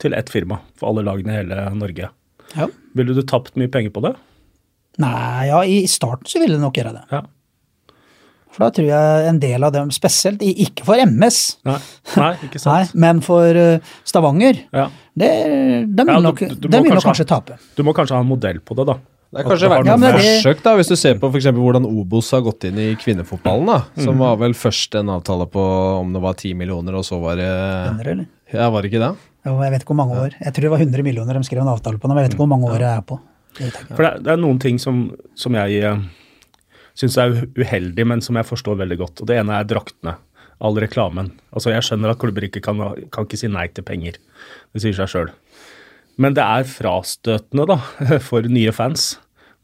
til 0.00 0.14
ett 0.16 0.30
firma 0.32 0.60
for 0.78 0.90
alle 0.90 1.04
lagene 1.06 1.34
i 1.34 1.40
hele 1.42 1.62
Norge. 1.76 2.10
Ja. 2.56 2.68
Ville 2.96 3.14
du 3.14 3.22
tapt 3.22 3.56
mye 3.60 3.70
penger 3.72 3.92
på 3.94 4.02
det? 4.04 4.14
Nei, 5.00 5.48
ja, 5.48 5.60
i 5.64 5.84
starten 5.88 6.28
så 6.28 6.40
ville 6.42 6.56
du 6.58 6.64
nok 6.64 6.76
gjøre 6.76 6.96
det. 6.96 7.04
Ja. 7.12 7.22
For 8.50 8.64
da 8.64 8.70
tror 8.74 8.88
jeg 8.88 9.28
en 9.30 9.38
del 9.42 9.62
av 9.62 9.72
dem, 9.74 9.92
spesielt 9.94 10.42
ikke 10.42 10.84
for 10.88 10.98
MS, 10.98 11.38
Nei, 11.68 11.78
Nei 12.18 12.32
ikke 12.48 12.58
sant. 12.62 12.72
Nei, 12.72 13.02
men 13.06 13.22
for 13.24 13.54
uh, 13.54 13.92
Stavanger, 14.08 14.64
ja. 14.74 14.88
det, 15.14 15.30
de 15.86 16.06
vil, 16.08 16.26
nok, 16.26 16.42
du, 16.42 16.56
du 16.56 16.66
de 16.66 16.82
vil 16.82 16.90
nok 16.90 16.98
kanskje, 16.98 17.28
kanskje 17.28 17.28
tape. 17.30 17.60
Du 17.78 17.84
må 17.86 17.94
kanskje 17.96 18.18
ha 18.18 18.24
en 18.24 18.30
modell 18.30 18.58
på 18.64 18.74
det, 18.80 18.88
da. 18.90 18.98
Det 19.30 19.38
er 19.38 19.46
kanskje 19.46 19.68
vært 19.70 19.86
noen 19.86 20.04
ja, 20.08 20.12
forsøk, 20.16 20.62
da, 20.64 20.72
hvis 20.74 20.88
du 20.90 20.96
ser 20.98 21.18
på 21.22 21.28
f.eks. 21.30 21.46
hvordan 21.54 21.84
Obos 21.86 22.32
har 22.34 22.40
gått 22.42 22.66
inn 22.66 22.78
i 22.82 22.88
kvinnefotballen. 22.98 23.68
da, 23.70 23.76
Som 24.02 24.16
mm. 24.18 24.22
var 24.24 24.40
vel 24.40 24.56
først 24.58 24.96
en 24.98 25.12
avtale 25.14 25.46
på 25.52 25.66
om 26.00 26.10
det 26.16 26.22
var 26.24 26.34
10 26.34 26.56
millioner, 26.58 26.96
og 26.98 27.06
så 27.06 27.20
var 27.22 27.38
det 27.38 27.46
100, 27.46 28.08
eller? 28.10 28.26
Ja, 28.50 28.66
var 28.74 28.82
det 28.82 28.90
ikke 28.90 29.02
det? 29.04 29.12
Jo, 29.46 29.54
jeg 29.62 29.72
vet 29.72 29.84
ikke 29.84 29.94
hvor 29.94 30.00
mange 30.02 30.18
år. 30.18 30.34
Jeg 30.34 30.56
tror 30.56 30.66
det 30.66 30.72
var 30.72 30.82
100 30.82 31.06
millioner 31.06 31.38
de 31.38 31.46
skrev 31.46 31.62
en 31.62 31.70
avtale 31.70 32.02
på, 32.02 32.10
men 32.10 32.18
jeg 32.18 32.26
vet 32.26 32.34
ikke 32.34 32.42
hvor 32.42 32.50
mange 32.50 32.72
år 32.72 32.82
jeg 32.82 32.90
er 32.90 33.04
på. 33.06 33.20
For 33.60 34.02
det 34.02 34.08
er, 34.08 34.18
det 34.26 34.32
er 34.34 34.42
noen 34.42 34.58
ting 34.62 34.82
som, 34.82 35.04
som 35.38 35.54
jeg 35.60 35.78
uh, 35.86 36.02
syns 36.98 37.18
er 37.22 37.38
uheldig, 37.58 38.06
men 38.10 38.24
som 38.24 38.38
jeg 38.38 38.48
forstår 38.50 38.82
veldig 38.82 38.98
godt. 38.98 39.22
Og 39.22 39.30
det 39.30 39.38
ene 39.38 39.60
er 39.60 39.70
draktene. 39.70 40.16
All 40.60 40.76
reklamen. 40.76 41.30
Altså, 41.54 41.70
Jeg 41.72 41.86
skjønner 41.86 42.12
at 42.12 42.20
klubber 42.20 42.44
ikke 42.44 42.60
kan, 42.66 42.82
kan 43.14 43.30
ikke 43.30 43.38
si 43.40 43.48
nei 43.48 43.68
til 43.72 43.86
penger. 43.86 44.18
Det 44.74 44.82
sier 44.82 44.98
seg 44.98 45.08
sjøl. 45.08 45.30
Men 46.20 46.36
det 46.36 46.44
er 46.44 46.68
frastøtende 46.68 47.66
da, 47.70 47.78
for 48.28 48.46
nye 48.50 48.74
fans. 48.76 49.14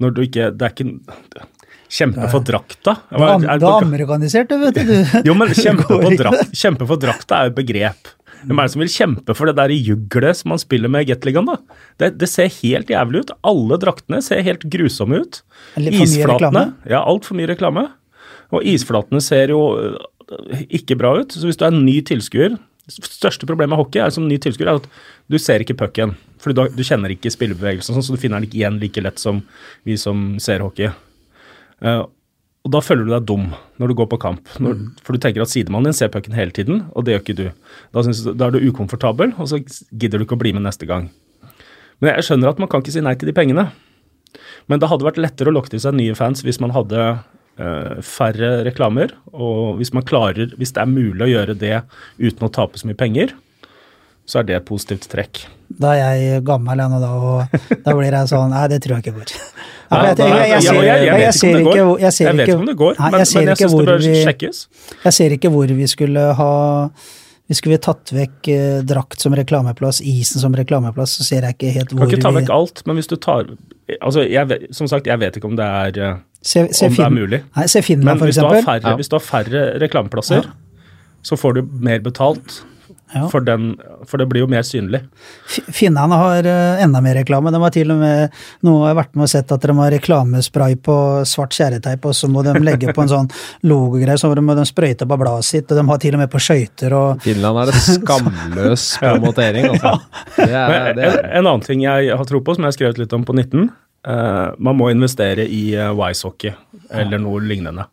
Når 0.02 0.12
du 0.12 0.24
ikke 0.26 0.50
Det 0.52 0.66
er 0.66 0.74
ikke 0.74 1.46
Kjempe 1.86 2.26
for 2.32 2.42
drakta. 2.42 2.96
Du 3.14 3.22
er 3.22 3.84
amerikanisert, 3.84 4.50
vet 4.58 4.78
du. 4.88 4.94
jo, 5.28 5.36
men 5.38 5.52
kjempe 5.54 5.86
for, 5.86 6.16
drakt, 6.18 6.56
kjempe 6.58 6.88
for 6.88 6.98
drakta 6.98 7.38
er 7.38 7.52
et 7.52 7.54
begrep. 7.56 8.10
Hvem 8.42 8.58
er 8.58 8.66
det 8.66 8.72
som 8.74 8.82
vil 8.82 8.90
kjempe 8.90 9.36
for 9.38 9.48
det 9.48 9.54
der 9.58 9.72
juglet 9.74 10.40
som 10.40 10.50
man 10.50 10.60
spiller 10.60 10.90
med 10.92 11.06
i 11.06 11.12
Gateligaen, 11.12 11.46
da? 11.46 11.78
Det, 12.02 12.10
det, 12.18 12.28
ser 12.32 12.50
helt 12.58 12.90
jævlig 12.90 13.22
ut. 13.22 13.32
Alle 13.46 13.78
draktene 13.86 14.18
ser 14.22 14.42
helt 14.46 14.66
grusomme 14.72 15.22
ut. 15.22 15.40
Isflatene 15.78 16.68
Ja, 16.90 17.04
altfor 17.04 17.38
mye 17.38 17.52
reklame. 17.54 17.86
Og 18.50 18.66
isflatene 18.66 19.22
ser 19.22 19.54
jo 19.54 19.62
øh, 19.78 20.66
ikke 20.66 20.98
bra 20.98 21.14
ut. 21.22 21.38
Så 21.38 21.46
hvis 21.46 21.58
du 21.58 21.68
er 21.68 21.74
en 21.74 21.86
ny 21.86 22.00
tilskuer 22.06 22.58
største 22.86 23.46
problemet 23.48 23.74
med 23.74 23.80
hockey 23.80 24.00
er 24.02 24.12
som 24.14 24.26
ny 24.28 24.38
tilskuer 24.42 24.70
er 24.70 24.80
at 24.80 24.86
du 25.30 25.38
ser 25.42 25.62
ikke 25.62 25.76
pucken. 25.78 26.14
For 26.46 26.54
du, 26.54 26.62
du, 26.70 26.82
kjenner 26.86 27.10
ikke 27.10 27.32
spillebevegelsen, 27.34 27.96
sånn, 27.96 28.04
så 28.06 28.14
du 28.14 28.20
finner 28.22 28.38
den 28.38 28.46
ikke 28.46 28.60
igjen 28.60 28.76
like 28.78 29.02
lett 29.02 29.18
som 29.18 29.40
vi 29.82 29.96
som 29.98 30.36
ser 30.42 30.62
hockey. 30.62 30.92
Uh, 31.82 32.04
og 32.66 32.70
da 32.74 32.82
føler 32.82 33.06
du 33.06 33.10
deg 33.10 33.26
dum 33.26 33.48
når 33.82 33.90
du 33.90 33.96
går 33.98 34.06
på 34.12 34.20
kamp. 34.22 34.46
Når, 34.62 34.78
mm. 34.78 34.86
For 35.02 35.14
du 35.14 35.22
tenker 35.22 35.42
at 35.42 35.50
sidemannen 35.50 35.90
din 35.90 35.96
ser 35.98 36.10
pucken 36.14 36.34
hele 36.38 36.54
tiden, 36.54 36.84
og 36.94 37.06
det 37.06 37.16
gjør 37.16 37.24
ikke 37.24 37.38
du. 37.38 37.44
Da, 37.90 38.02
synes, 38.06 38.22
da, 38.30 38.46
er 38.46 38.54
du 38.54 38.70
ukomfortabel, 38.70 39.34
og 39.38 39.50
så 39.50 39.58
gidder 39.90 40.22
du 40.22 40.26
ikke 40.26 40.38
å 40.38 40.42
bli 40.44 40.54
med 40.54 40.66
neste 40.66 40.86
gang. 40.86 41.08
Men 41.98 42.14
jeg 42.14 42.28
skjønner 42.28 42.50
at 42.50 42.62
man 42.62 42.70
kan 42.70 42.82
ikke 42.82 42.94
si 42.94 43.02
nei 43.02 43.14
til 43.18 43.30
de 43.30 43.34
pengene. 43.34 43.68
Men 44.70 44.82
det 44.82 44.90
hadde 44.90 45.06
vært 45.06 45.18
lettere 45.18 45.50
å 45.50 45.56
lokke 45.56 45.74
til 45.74 45.82
seg 45.82 45.98
nye 45.98 46.14
fans 46.18 46.42
hvis 46.46 46.58
man 46.62 46.74
hadde 46.74 47.02
uh, 47.02 47.98
færre 48.06 48.52
reklamer. 48.66 49.14
Og 49.34 49.80
hvis 49.80 49.94
man 49.96 50.06
klarer, 50.06 50.54
hvis 50.58 50.74
det 50.74 50.82
er 50.82 50.90
mulig 50.90 51.26
å 51.26 51.32
gjøre 51.32 51.58
det 51.58 51.76
uten 52.22 52.46
å 52.46 52.52
tape 52.52 52.78
så 52.78 52.90
mye 52.90 52.98
penger, 52.98 53.34
så 54.26 54.42
er 54.42 54.48
det 54.48 54.58
et 54.58 54.68
positivt 54.68 55.06
trekk. 55.12 55.46
Da 55.68 55.92
er 55.98 56.14
jeg 56.20 56.42
gammel 56.46 56.80
ennå, 56.84 57.00
da, 57.02 57.10
og 57.16 57.82
da 57.82 57.94
blir 57.96 58.14
jeg 58.14 58.30
sånn 58.30 58.52
Nei, 58.54 58.66
det 58.70 58.78
tror 58.84 58.98
jeg 58.98 59.06
ikke 59.06 59.16
går. 59.18 59.34
Jeg 59.86 60.02
vet 60.02 60.18
ikke 62.42 62.56
om 62.56 62.64
det 62.66 62.74
går, 62.74 62.96
men, 62.98 63.14
jeg, 63.22 63.28
men 63.30 63.50
jeg 63.52 63.58
syns 63.60 63.74
det 63.76 63.84
bør 63.86 64.00
sjekkes. 64.02 64.62
Jeg 65.04 65.14
ser 65.14 65.34
ikke 65.36 65.52
hvor 65.54 65.70
vi 65.78 65.86
skulle 65.86 66.24
ha 66.40 66.48
vi 67.46 67.78
tatt 67.78 68.10
vekk 68.10 68.50
eh, 68.50 68.80
drakt 68.82 69.22
som 69.22 69.36
reklameplass, 69.38 70.00
isen 70.02 70.42
som 70.42 70.56
reklameplass, 70.58 71.14
så 71.20 71.28
ser 71.28 71.46
jeg 71.46 71.54
ikke 71.54 71.72
helt 71.76 71.94
hvor 71.94 72.02
vi 72.02 72.16
Kan 72.16 72.18
ikke 72.18 72.26
ta 72.26 72.34
vekk 72.40 72.50
alt, 72.56 72.82
men 72.90 72.98
hvis 72.98 73.12
du 73.12 73.14
tar 73.14 73.54
Altså, 74.02 74.24
jeg, 74.26 74.58
som 74.74 74.90
sagt, 74.90 75.06
jeg 75.06 75.22
vet 75.22 75.36
ikke 75.38 75.46
om 75.46 75.54
det 75.54 75.66
er 75.86 75.98
eh, 76.02 76.16
se, 76.42 76.66
se 76.74 76.88
om 76.90 76.96
det 76.96 77.04
er 77.04 77.12
mulig. 77.14 77.38
Nei, 77.54 77.66
se 77.70 77.82
Finland, 77.86 78.18
men 78.18 78.32
hvis 78.32 78.40
du, 78.42 78.48
færre, 78.66 78.80
ja. 78.82 78.96
hvis 78.98 79.12
du 79.12 79.14
har 79.14 79.22
færre 79.22 79.66
reklameplasser, 79.78 80.48
ja. 80.48 80.88
så 81.22 81.38
får 81.38 81.60
du 81.60 81.68
mer 81.86 82.02
betalt 82.02 82.64
ja. 83.14 83.28
For, 83.30 83.40
den, 83.40 83.76
for, 84.06 84.18
det 84.18 84.26
blir 84.26 84.42
jo 84.42 84.48
mer 84.50 84.64
synlig. 84.66 85.00
Finnene 85.46 86.18
har 86.18 86.46
uh, 86.46 86.82
enda 86.82 87.00
mer 87.04 87.14
reklame. 87.20 87.52
De 87.54 87.60
har 87.62 87.74
til 87.74 87.92
og 87.94 88.00
med 88.00 88.34
nå 88.66 88.74
har 88.80 88.90
jeg 88.90 88.98
vært 88.98 89.14
med 89.14 89.26
og 89.28 89.30
sett 89.30 89.52
at 89.54 89.66
de 89.68 89.76
har 89.78 89.92
reklamespray 89.94 90.74
på 90.82 90.96
svart 91.28 91.54
kjæreteip, 91.54 92.08
og 92.10 92.16
så 92.18 92.30
må 92.30 92.42
de 92.46 92.56
legge 92.66 92.94
på 92.96 93.04
en 93.04 93.12
sånn 93.12 93.30
logogreie, 93.70 94.18
så 94.18 94.32
må 94.34 94.56
de 94.58 94.66
sprøyte 94.66 95.06
på 95.06 95.18
bladet 95.20 95.46
sitt, 95.46 95.70
og 95.70 95.78
de 95.78 95.86
har 95.90 96.02
til 96.02 96.16
og 96.18 96.22
med 96.24 96.32
på 96.32 96.42
skøyter 96.42 96.96
og 96.96 97.22
Finland 97.24 97.62
er 97.62 97.72
en 97.72 97.84
skamløs 97.86 98.86
promotering, 99.02 99.68
altså. 99.74 99.94
Det 100.36 100.50
er, 100.50 100.88
det 100.96 101.04
er. 101.06 101.20
En, 101.20 101.28
en, 101.30 101.42
annen 101.44 101.66
ting 101.66 101.84
jeg 101.86 102.10
har 102.10 102.28
tro 102.28 102.42
på, 102.42 102.56
som 102.56 102.66
jeg 102.66 102.74
har 102.74 102.78
skrevet 102.78 103.02
litt 103.04 103.14
om 103.16 103.26
på 103.26 103.36
19, 103.36 103.68
uh, 103.68 104.16
eh, 104.16 104.42
man 104.58 104.78
må 104.78 104.90
investere 104.90 105.46
i 105.46 105.62
uh, 105.78 105.92
Wise 105.96 106.26
Hockey 106.26 106.54
eller 106.90 107.22
noe 107.22 107.42
lignende 107.44 107.86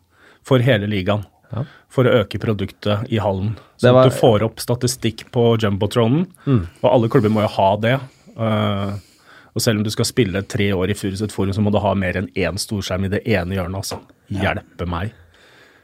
for 0.44 0.62
hele 0.62 0.90
ligaen 0.90 1.24
ja. 1.54 1.64
for 1.92 2.10
å 2.10 2.18
øke 2.20 2.42
produktet 2.42 3.08
i 3.14 3.22
hallen. 3.22 3.54
Så 3.80 3.94
var, 3.94 4.10
du 4.10 4.18
får 4.18 4.44
opp 4.46 4.62
statistikk 4.62 5.26
på 5.34 5.52
jumbotronen, 5.62 6.28
mm. 6.44 6.62
og 6.82 6.88
alle 6.90 7.10
klubber 7.12 7.32
må 7.32 7.46
jo 7.46 7.50
ha 7.56 7.72
det. 7.82 7.98
Uh, 8.34 8.94
Og 9.54 9.62
selv 9.62 9.78
om 9.78 9.86
du 9.86 9.90
skal 9.94 10.08
spille 10.08 10.42
tre 10.50 10.72
år 10.74 10.90
i 10.90 10.96
Furuset 10.98 11.32
Forum, 11.32 11.54
så 11.54 11.62
må 11.62 11.70
du 11.70 11.78
ha 11.82 11.92
mer 11.94 12.18
enn 12.18 12.26
én 12.34 12.58
storskjerm 12.58 13.06
i 13.06 13.12
det 13.12 13.22
ene 13.22 13.54
hjørnet. 13.54 13.84
altså. 13.84 14.00
Hjelpe 14.34 14.88
meg. 14.90 15.12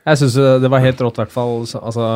Jeg 0.08 0.18
syns 0.18 0.34
det 0.62 0.70
var 0.72 0.82
helt 0.82 1.00
rått, 1.04 1.20
i 1.20 1.22
hvert 1.22 1.34
fall 1.34 1.60
altså, 1.62 2.06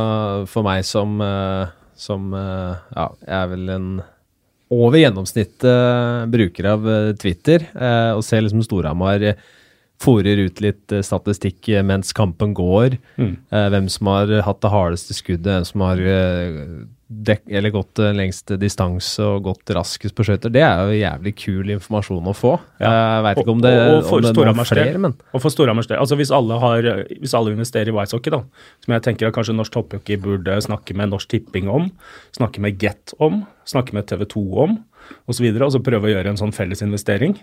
for 0.51 0.67
meg 0.67 0.83
som, 0.89 1.15
eh, 1.23 1.71
som 1.95 2.33
eh, 2.35 2.81
Ja, 2.97 3.07
jeg 3.23 3.37
er 3.39 3.51
vel 3.53 3.71
en 3.71 3.89
over 4.75 4.99
gjennomsnittet 4.99 6.31
bruker 6.33 6.67
av 6.73 6.87
Twitter, 7.21 7.69
og 8.17 8.25
ser 8.27 8.43
liksom 8.43 8.65
Storhamar 8.65 9.23
fòrer 10.05 10.45
ut 10.47 10.61
litt 10.65 10.93
eh, 10.95 11.05
statistikk 11.05 11.69
eh, 11.73 11.85
mens 11.87 12.13
kampen 12.17 12.55
går. 12.57 12.99
Mm. 13.21 13.37
Eh, 13.51 13.69
hvem 13.75 13.89
som 13.93 14.11
har 14.13 14.35
hatt 14.47 14.61
det 14.65 14.73
hardeste 14.75 15.17
skuddet, 15.17 15.51
hvem 15.63 15.71
som 15.71 15.87
har 15.87 16.05
dek 17.15 17.45
eller 17.53 17.71
gått 17.71 18.01
lengst 18.17 18.49
distanse 18.59 19.23
og 19.23 19.45
gått 19.45 19.71
raskest 19.77 20.17
på 20.17 20.25
skøyter. 20.27 20.51
Det 20.51 20.63
er 20.65 20.81
jo 20.89 20.97
jævlig 20.99 21.33
kul 21.39 21.71
informasjon 21.77 22.31
å 22.31 22.35
få. 22.35 22.55
Ja. 22.81 22.91
Jeg 22.91 23.25
veit 23.27 23.41
ikke 23.43 23.53
om 23.53 23.61
det, 23.63 23.73
Og- 23.75 24.09
og 24.09 24.13
om 24.15 24.23
det 24.25 24.31
er 24.33 24.49
noen 24.49 24.67
flere, 24.67 24.99
men 24.99 25.15
Og 25.33 25.43
for 25.45 25.53
Storhamars 25.53 25.87
del, 25.87 25.99
altså 26.01 26.17
hvis 26.17 26.33
alle, 26.35 26.59
har, 26.59 26.83
hvis 27.21 27.35
alle 27.37 27.53
investerer 27.53 27.93
i 27.93 27.95
Wisehockey, 27.95 28.15
Hockey, 28.15 28.31
da, 28.31 28.43
som 28.85 28.95
jeg 28.95 29.03
tenker 29.03 29.29
at 29.29 29.35
kanskje 29.35 29.57
norsk 29.57 29.73
topphockey 29.75 30.17
burde 30.17 30.57
snakke 30.63 30.95
med 30.97 31.11
Norsk 31.11 31.29
Tipping 31.29 31.69
om, 31.69 31.91
snakke 32.33 32.61
med 32.61 32.79
Get 32.79 33.13
om, 33.21 33.47
snakke 33.67 33.93
med 33.93 34.07
TV 34.07 34.25
2 34.25 34.45
om, 34.65 34.79
osv., 35.29 35.45
og 35.61 35.73
så 35.73 35.83
prøve 35.83 36.09
å 36.09 36.13
gjøre 36.15 36.33
en 36.33 36.41
sånn 36.41 36.55
felles 36.55 36.83
investering, 36.83 37.37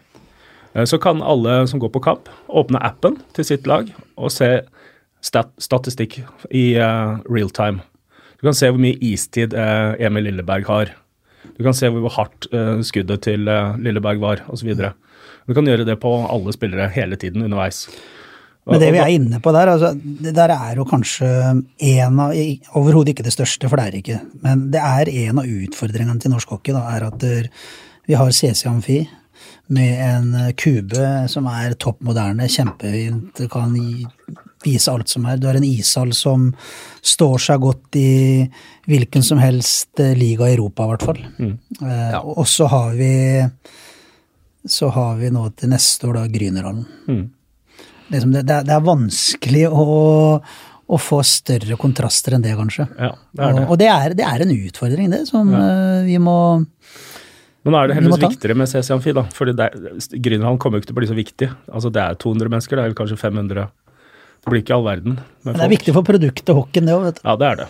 så 0.88 0.97
kan 1.03 1.19
alle 1.24 1.65
som 1.67 1.82
går 1.84 1.91
på 1.91 2.03
kamp, 2.03 2.30
åpne 2.47 2.80
appen 2.80 3.17
til 3.36 3.47
sitt 3.47 3.67
lag 3.67 3.89
og 4.15 4.32
se 4.32 4.61
stat 5.22 5.51
statistikk 5.61 6.22
i 6.49 6.65
uh, 6.80 7.19
real 7.30 7.51
time. 7.53 7.84
Du 8.39 8.47
kan 8.47 8.57
se 8.57 8.72
hvor 8.72 8.82
mye 8.82 8.97
istid 9.05 9.53
uh, 9.53 9.93
Emil 10.01 10.30
Lilleberg 10.30 10.65
har. 10.69 10.95
Du 11.57 11.61
kan 11.65 11.76
se 11.78 11.91
hvor 11.93 12.15
hardt 12.15 12.47
uh, 12.53 12.80
skuddet 12.86 13.26
til 13.28 13.49
eh, 13.49 13.78
Lilleberg 13.82 14.22
var, 14.22 14.41
osv. 14.49 14.72
Du 14.72 15.53
kan 15.57 15.67
gjøre 15.67 15.86
det 15.86 15.99
på 16.01 16.09
alle 16.26 16.53
spillere 16.55 16.89
hele 16.93 17.19
tiden 17.22 17.43
underveis. 17.45 17.88
Men 18.69 18.82
det 18.82 18.91
vi 18.93 19.01
er 19.01 19.09
inne 19.09 19.39
på 19.41 19.51
der, 19.53 19.72
altså, 19.74 19.89
det 19.97 20.36
der 20.38 20.53
er 20.53 20.78
jo 20.78 20.86
kanskje 20.86 21.28
en 21.28 22.19
av 22.22 22.36
Overhodet 22.78 23.15
ikke 23.15 23.26
det 23.26 23.34
største, 23.34 23.69
for 23.69 23.78
det 23.78 23.88
er 23.88 23.95
det 23.95 24.01
ikke. 24.03 24.19
Men 24.45 24.67
det 24.74 24.84
er 24.86 25.09
en 25.26 25.41
av 25.41 25.49
utfordringene 25.49 26.22
til 26.22 26.34
norsk 26.34 26.53
hockey, 26.53 26.76
da, 26.78 26.84
er 26.93 27.07
at 27.09 27.26
vi 28.05 28.17
har 28.17 28.34
CC 28.38 28.69
Amfi 28.69 28.99
med 29.72 30.01
en 30.05 30.32
eh, 30.36 30.53
kube 30.59 31.09
som 31.32 31.47
er 31.51 31.78
topp 31.80 32.01
moderne, 32.05 32.47
kjempefint, 32.51 33.43
kan 33.51 33.76
vise 34.61 34.91
alt 34.91 35.09
som 35.09 35.26
er. 35.26 35.39
Du 35.41 35.47
har 35.49 35.57
en 35.57 35.65
ishall 35.65 36.11
som 36.17 36.49
står 37.01 37.38
seg 37.47 37.61
godt 37.63 37.97
i 37.99 38.09
hvilken 38.91 39.24
som 39.26 39.39
helst 39.41 40.01
eh, 40.03 40.11
liga 40.17 40.49
i 40.49 40.55
Europa, 40.57 40.86
i 40.86 40.91
hvert 40.93 41.07
fall. 41.09 41.22
Eh, 41.41 42.17
Og 42.22 42.43
så 42.51 42.67
har 42.72 42.97
vi 42.99 43.13
så 44.69 44.91
har 44.93 45.15
vi 45.17 45.32
nå 45.34 45.47
til 45.57 45.72
neste 45.72 46.05
år 46.05 46.19
da 46.19 46.28
Grünerhallen. 46.30 46.84
Mm. 47.09 47.24
Liksom 48.11 48.34
det, 48.36 48.43
det, 48.45 48.59
det 48.67 48.76
er 48.76 48.84
vanskelig 48.86 49.63
å, 49.72 49.86
å 50.86 50.99
få 51.01 51.22
større 51.26 51.78
kontraster 51.82 52.36
enn 52.36 52.43
det, 52.45 52.51
kanskje. 52.59 52.86
Ja, 52.99 53.09
det 53.32 53.47
er 53.47 53.55
det. 53.55 53.63
Og, 53.63 53.72
og 53.74 53.80
det, 53.82 53.88
er, 53.89 54.13
det 54.19 54.28
er 54.28 54.43
en 54.45 54.53
utfordring, 54.53 55.09
det, 55.15 55.24
som 55.32 55.49
eh, 55.55 56.03
vi 56.05 56.19
må 56.22 56.36
Men 57.64 57.74
nå 57.76 57.78
er 57.84 57.88
det 57.91 57.95
Vi 57.95 57.99
heldigvis 58.01 58.24
viktigere 58.26 58.55
med 58.57 58.70
CC 58.72 58.89
Amfi, 58.95 59.12
da. 59.14 59.22
fordi 59.38 59.53
Grünerhallen 60.18 60.57
kommer 60.62 60.80
jo 60.80 60.82
ikke 60.82 60.89
til 60.89 60.95
å 60.95 60.99
bli 61.01 61.09
så 61.12 61.18
viktig. 61.18 61.49
Altså 61.70 61.91
Det 61.93 62.01
er 62.01 62.16
200 62.18 62.49
mennesker, 62.49 62.76
det 62.76 62.84
er 62.84 62.89
vel 62.89 62.97
kanskje 62.97 63.18
500. 63.22 63.68
Det 64.41 64.49
blir 64.49 64.62
ikke 64.64 64.74
all 64.74 64.86
verden. 64.88 65.20
Men 65.45 65.53
Det 65.53 65.59
er 65.62 65.68
folk. 65.68 65.74
viktig 65.76 65.93
for 65.93 66.03
produktet 66.07 66.55
hockeyen, 66.57 66.88
det 66.89 66.95
òg. 66.97 67.20
Ja, 67.24 67.36
det 67.38 67.49
er 67.51 67.55
det. 67.62 67.68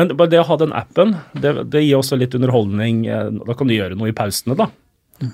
Men 0.00 0.14
bare 0.16 0.30
det 0.32 0.40
å 0.40 0.46
ha 0.48 0.56
den 0.56 0.72
appen, 0.72 1.12
det, 1.36 1.52
det 1.68 1.82
gir 1.84 1.98
også 1.98 2.16
litt 2.16 2.32
underholdning. 2.38 3.02
eh, 3.06 3.28
Da 3.44 3.52
kan 3.58 3.68
du 3.68 3.74
gjøre 3.76 3.98
noe 4.00 4.08
i 4.08 4.16
pausene, 4.16 4.56
da. 4.56 4.70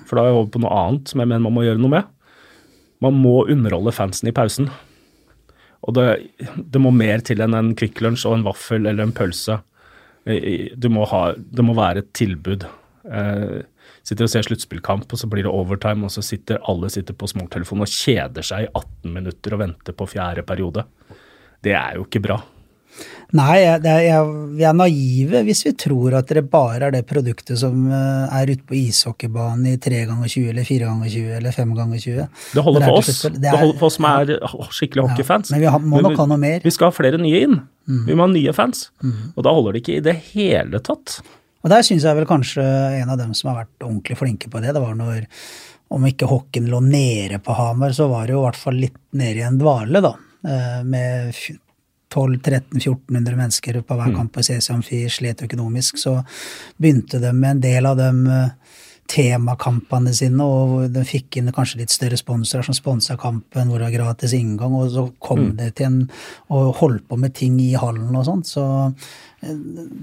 For 0.09 0.17
da 0.19 0.25
er 0.25 0.33
jeg 0.33 0.39
over 0.41 0.49
på 0.51 0.59
noe 0.65 0.75
annet 0.81 1.07
som 1.13 1.21
jeg 1.23 1.29
mener 1.31 1.45
man 1.45 1.53
må 1.55 1.63
gjøre 1.63 1.79
noe 1.79 1.93
med. 1.95 2.03
Man 3.05 3.13
må 3.21 3.45
underholde 3.47 3.93
fansen 3.95 4.27
i 4.27 4.33
pausen. 4.35 4.67
Og 5.87 5.93
det, 5.93 6.05
det 6.57 6.81
må 6.81 6.91
mer 6.91 7.21
til 7.23 7.39
enn 7.45 7.53
en 7.55 7.71
Kvikk 7.77 8.01
Lunsj 8.03 8.25
og 8.27 8.33
en 8.39 8.43
vaffel 8.47 8.83
eller 8.89 9.03
en 9.05 9.13
pølse. 9.15 9.61
Du 10.25 10.87
må 10.89 11.05
ha, 11.11 11.23
det 11.37 11.63
må 11.63 11.75
være 11.77 12.01
et 12.01 12.11
tilbud. 12.17 12.65
Eh, 13.05 13.61
sitter 14.05 14.27
og 14.27 14.29
ser 14.35 14.45
sluttspillkamp, 14.45 15.07
og 15.11 15.17
så 15.19 15.27
blir 15.31 15.47
det 15.47 15.51
overtime, 15.53 16.05
og 16.05 16.13
så 16.13 16.21
sitter 16.25 16.59
alle 16.69 16.91
sitter 16.93 17.17
på 17.17 17.27
smarttelefonen 17.31 17.87
og 17.87 17.89
kjeder 17.89 18.45
seg 18.45 18.67
i 18.67 18.71
18 18.77 19.13
minutter 19.15 19.55
og 19.57 19.63
venter 19.65 19.97
på 19.97 20.05
fjerde 20.11 20.43
periode. 20.45 20.85
Det 21.65 21.73
er 21.73 21.95
jo 21.97 22.05
ikke 22.05 22.21
bra. 22.21 22.37
Nei, 23.35 23.57
det 23.83 23.89
er, 23.91 24.03
jeg, 24.05 24.27
vi 24.55 24.63
er 24.63 24.75
naive 24.77 25.41
hvis 25.43 25.63
vi 25.65 25.71
tror 25.81 26.13
at 26.21 26.29
det 26.31 26.45
bare 26.53 26.85
er 26.87 26.93
det 26.95 27.01
produktet 27.09 27.57
som 27.59 27.89
eh, 27.91 28.35
er 28.37 28.51
ute 28.53 28.63
på 28.69 28.77
ishockeybanen 28.77 29.65
i 29.73 29.75
3 29.83 30.03
ganger 30.07 30.29
20 30.31 30.51
eller 30.53 30.67
4 30.69 30.85
ganger 30.87 31.09
20 31.11 31.33
eller 31.41 31.57
5 31.57 31.73
ganger 31.75 31.99
20. 32.05 32.29
Det 32.53 32.63
holder 32.63 32.85
for 32.85 32.99
oss. 33.01 33.09
det, 33.25 33.31
er, 33.33 33.39
Det, 33.41 33.49
er- 33.51 33.59
holder 33.65 33.79
for 33.81 33.89
oss 33.89 33.97
som 33.99 34.07
er 34.13 34.31
skikkelig 34.77 35.07
hockeyfans. 35.09 35.51
men 35.51 35.65
vi 35.65 35.71
har- 35.73 35.83
må 35.83 35.99
nok 36.05 36.15
ha 36.21 36.27
noe 36.31 36.39
mer. 36.45 36.61
Mm. 36.61 36.67
Vi 36.69 36.75
skal 36.77 36.87
ha 36.93 36.95
flere 36.95 37.19
nye 37.19 37.41
inn. 37.49 37.57
Vi 38.05 38.13
må 38.15 38.29
ha 38.29 38.31
nye 38.31 38.53
fans. 38.55 38.85
Og 39.35 39.43
da 39.43 39.51
holder 39.57 39.73
det 39.75 39.81
ikke 39.83 39.97
i 39.97 40.05
det 40.05 40.15
hele 40.31 40.79
tatt. 40.79 41.17
Og 41.65 41.71
der 41.73 41.81
syns 41.81 42.05
jeg 42.05 42.17
vel 42.19 42.27
kanskje 42.29 42.63
en 43.01 43.09
av 43.09 43.17
dem 43.17 43.33
som 43.33 43.49
har 43.49 43.63
vært 43.63 43.87
ordentlig 43.87 44.19
flinke 44.19 44.51
på 44.53 44.61
det, 44.61 44.75
det 44.75 44.83
var 44.83 44.93
når 44.99 45.23
om 45.95 46.05
ikke 46.05 46.29
hockeyen 46.29 46.69
lå 46.69 46.79
nede 46.85 47.39
på 47.41 47.53
Hamar, 47.57 47.93
så 47.93 48.07
var 48.09 48.25
det 48.25 48.35
jo 48.35 48.41
i 48.43 48.45
hvert 48.45 48.59
fall 48.59 48.77
litt 48.81 48.97
nede 49.17 49.41
i 49.41 49.45
en 49.45 49.57
dvale, 49.61 50.01
da. 50.01 50.13
eh, 50.45 50.81
Med 50.85 51.33
1200-1400 52.13 53.35
mennesker 53.35 53.81
på 53.81 53.97
hver 53.97 54.13
kamp 54.15 54.33
på 54.33 54.43
CC 54.45 54.69
Amfi, 54.73 55.01
slet 55.09 55.43
økonomisk. 55.45 55.97
Så 55.99 56.15
begynte 56.77 57.19
de 57.19 57.33
med 57.33 57.57
en 57.57 57.63
del 57.65 57.89
av 57.89 57.97
de 57.99 58.09
eh, 58.31 58.49
temakampene 59.11 60.13
sine, 60.15 60.45
og 60.45 60.89
den 60.93 61.05
fikk 61.07 61.37
inn 61.39 61.53
kanskje 61.53 61.83
litt 61.83 61.93
større 61.93 62.17
sponsorer 62.19 62.65
som 62.65 62.77
sponsa 62.77 63.17
kampen, 63.21 63.69
hvor 63.69 63.79
det 63.79 63.89
var 63.89 63.95
gratis 63.95 64.33
inngang, 64.37 64.73
og 64.73 64.89
så 64.93 65.05
kom 65.21 65.51
det 65.59 65.75
til 65.77 65.89
en 65.91 66.01
og 66.53 66.73
holdt 66.81 67.05
på 67.09 67.19
med 67.21 67.35
ting 67.37 67.59
i 67.61 67.73
hallen 67.77 68.15
og 68.15 68.25
sånt. 68.27 68.49
Så 68.49 68.65
eh, 68.89 69.55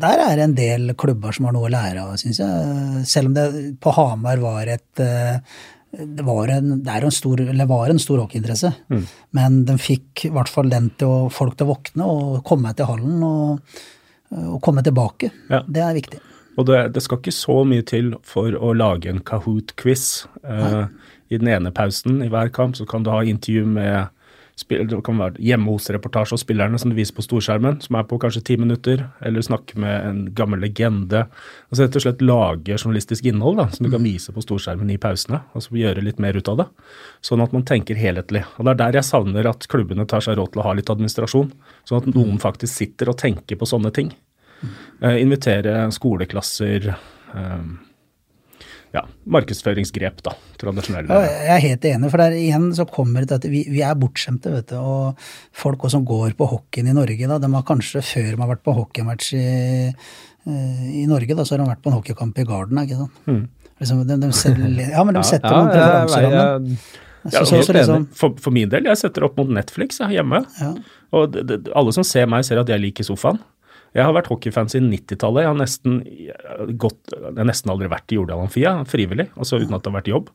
der 0.03 0.25
er 0.29 0.39
det 0.39 0.47
en 0.47 0.57
del 0.59 0.97
klubber 0.99 1.35
som 1.35 1.49
har 1.49 1.57
noe 1.57 1.69
å 1.69 1.75
lære 1.75 2.07
av, 2.07 2.17
syns 2.21 2.43
jeg. 2.43 3.05
Selv 3.11 3.33
om 3.33 3.39
det 3.39 3.47
på 3.83 3.95
Hamar 3.99 4.43
var 4.43 4.71
et 4.71 5.03
eh, 5.03 5.39
det 5.93 6.25
var 6.25 6.49
en, 6.49 6.79
det 6.81 6.93
en 7.05 7.13
stor, 7.13 7.41
eller 7.43 7.69
var 7.69 7.91
en 7.93 7.99
stor 8.01 8.23
hockeyinteresse, 8.23 8.71
men 9.37 9.59
den 9.69 9.77
fikk 9.77 10.23
i 10.25 10.31
hvert 10.33 10.49
fall 10.49 10.71
den 10.73 10.89
til 10.97 11.27
folk 11.29 11.59
til 11.59 11.69
å 11.69 11.75
våkne 11.75 12.07
og 12.09 12.39
komme 12.49 12.73
til 12.73 12.89
hallen 12.89 13.19
og, 13.27 13.75
og 14.39 14.57
komme 14.65 14.81
tilbake. 14.87 15.29
Ja. 15.53 15.61
Det 15.69 15.85
er 15.85 15.99
viktig. 15.99 16.23
Og 16.59 16.67
det, 16.69 16.81
det 16.97 17.03
skal 17.05 17.21
ikke 17.21 17.35
så 17.35 17.63
mye 17.69 17.85
til 17.89 18.13
for 18.27 18.57
å 18.57 18.75
lage 18.77 19.11
en 19.11 19.23
Kahoot-quiz. 19.25 20.27
Uh, 20.45 20.89
I 21.33 21.41
den 21.41 21.49
ene 21.49 21.73
pausen 21.75 22.21
i 22.25 22.29
hver 22.33 22.53
kamp 22.53 22.77
så 22.77 22.87
kan 22.89 23.07
du 23.07 23.13
ha 23.13 23.23
intervju 23.25 23.65
med 23.69 24.13
det 24.69 24.99
kan 25.05 25.19
være 25.19 25.41
hjemme 25.43 25.73
hos-reportasje 25.73 26.37
og 26.37 26.41
spillerne 26.43 26.79
som 26.79 26.91
du 26.93 26.97
viser 26.97 27.17
på 27.17 27.25
storskjermen, 27.25 27.79
som 27.83 27.97
er 27.97 28.05
på 28.07 28.19
kanskje 28.21 28.43
ti 28.47 28.57
minutter, 28.61 29.01
eller 29.25 29.43
snakke 29.43 29.79
med 29.81 30.07
en 30.07 30.21
gammel 30.37 30.61
legende. 30.63 31.25
Altså 31.71 31.87
rett 31.87 31.97
og 31.97 32.05
slett 32.05 32.23
lage 32.23 32.77
journalistisk 32.77 33.27
innhold 33.27 33.59
da, 33.59 33.67
som 33.73 33.87
du 33.87 33.91
kan 33.93 34.05
vise 34.05 34.35
på 34.35 34.45
storskjermen 34.45 34.93
i 34.93 35.01
pausene, 35.03 35.41
altså 35.57 35.79
gjøre 35.81 36.05
litt 36.05 36.21
mer 36.23 36.37
ut 36.37 36.51
av 36.53 36.61
det. 36.61 36.69
Sånn 37.25 37.43
at 37.43 37.55
man 37.57 37.65
tenker 37.69 37.99
helhetlig. 37.99 38.45
Og 38.59 38.69
det 38.69 38.75
er 38.75 38.83
der 38.85 39.01
jeg 39.01 39.09
savner 39.09 39.49
at 39.51 39.67
klubbene 39.73 40.07
tar 40.07 40.25
seg 40.25 40.39
råd 40.39 40.53
til 40.53 40.63
å 40.63 40.69
ha 40.69 40.77
litt 40.77 40.93
administrasjon, 40.93 41.55
sånn 41.89 42.03
at 42.05 42.13
noen 42.13 42.39
faktisk 42.43 42.77
sitter 42.77 43.11
og 43.11 43.19
tenker 43.25 43.59
på 43.59 43.69
sånne 43.69 43.95
ting. 43.95 44.13
Eh, 45.03 45.17
invitere 45.23 45.89
skoleklasser. 45.95 46.93
Eh, 47.35 47.65
ja, 48.93 49.03
markedsføringsgrep, 49.25 50.19
da. 50.23 50.35
Tradisjonelle. 50.61 51.09
Ja, 51.09 51.21
jeg 51.47 51.55
er 51.57 51.63
helt 51.65 51.87
enig, 51.89 52.11
for 52.13 52.21
der 52.21 52.35
igjen 52.37 52.67
så 52.77 52.85
kommer 52.89 53.25
det 53.25 53.31
til 53.31 53.39
at 53.41 53.47
vi, 53.55 53.63
vi 53.73 53.81
er 53.87 53.95
bortskjemte, 53.97 54.53
vet 54.53 54.69
du. 54.75 54.77
Og 54.77 55.23
folk 55.57 55.79
også 55.87 55.97
som 55.97 56.05
går 56.09 56.35
på 56.37 56.49
hockeyen 56.51 56.91
i 56.93 56.97
Norge, 56.99 57.29
da, 57.31 57.39
de 57.41 57.51
har 57.55 57.65
kanskje 57.69 58.03
før 58.05 58.29
de 58.35 58.41
har 58.43 58.51
vært 58.53 58.63
på 58.69 58.75
hockeymatch 58.77 59.33
i, 59.39 59.47
eh, 59.89 60.83
i 61.03 61.07
Norge, 61.09 61.35
da, 61.39 61.43
så 61.49 61.57
har 61.57 61.65
de 61.65 61.71
vært 61.73 61.83
på 61.83 61.89
en 61.93 61.97
hockeykamp 61.97 62.39
i 62.39 62.45
Garden, 62.45 62.83
ikke 62.85 63.01
sant. 63.01 63.49
Liksom, 63.81 64.03
de, 64.07 64.19
de 64.27 64.29
selger, 64.37 64.91
ja, 64.93 65.03
men 65.09 65.17
de 65.17 65.23
setter 65.33 65.57
noen 65.57 65.73
preferanserammer. 65.73 66.69
Ja, 67.23 67.31
Så- 67.31 67.45
så- 67.47 67.63
så 67.63 67.73
liksom- 67.73 68.09
for, 68.19 68.35
for 68.39 68.51
min 68.51 68.69
del, 68.69 68.85
jeg 68.85 68.99
setter 68.99 69.25
opp 69.25 69.37
mot 69.39 69.49
Netflix 69.49 69.99
jeg, 70.03 70.19
hjemme. 70.19 70.45
Ja. 70.61 70.75
Og 71.15 71.33
det, 71.33 71.47
det, 71.49 71.73
alle 71.75 71.93
som 71.95 72.05
ser 72.05 72.27
meg, 72.27 72.45
ser 72.45 72.59
at 72.61 72.69
jeg 72.69 72.81
liker 72.83 73.05
sofaen. 73.09 73.39
Jeg 73.93 74.09
har 74.09 74.15
vært 74.17 74.31
hockeyfan 74.33 74.71
siden 74.73 74.89
90-tallet. 74.93 75.45
Jeg 75.45 75.51
har 75.51 75.59
nesten 75.59 75.99
gått, 76.81 77.01
jeg 77.13 77.35
har 77.37 77.49
nesten 77.49 77.73
aldri 77.75 77.91
vært 77.93 78.15
i 78.15 78.17
Jordal 78.17 78.47
Amfia 78.47 78.79
frivillig, 78.89 79.29
altså 79.37 79.61
uten 79.61 79.77
at 79.77 79.85
det 79.85 79.93
har 79.93 79.99
vært 79.99 80.13
jobb. 80.13 80.31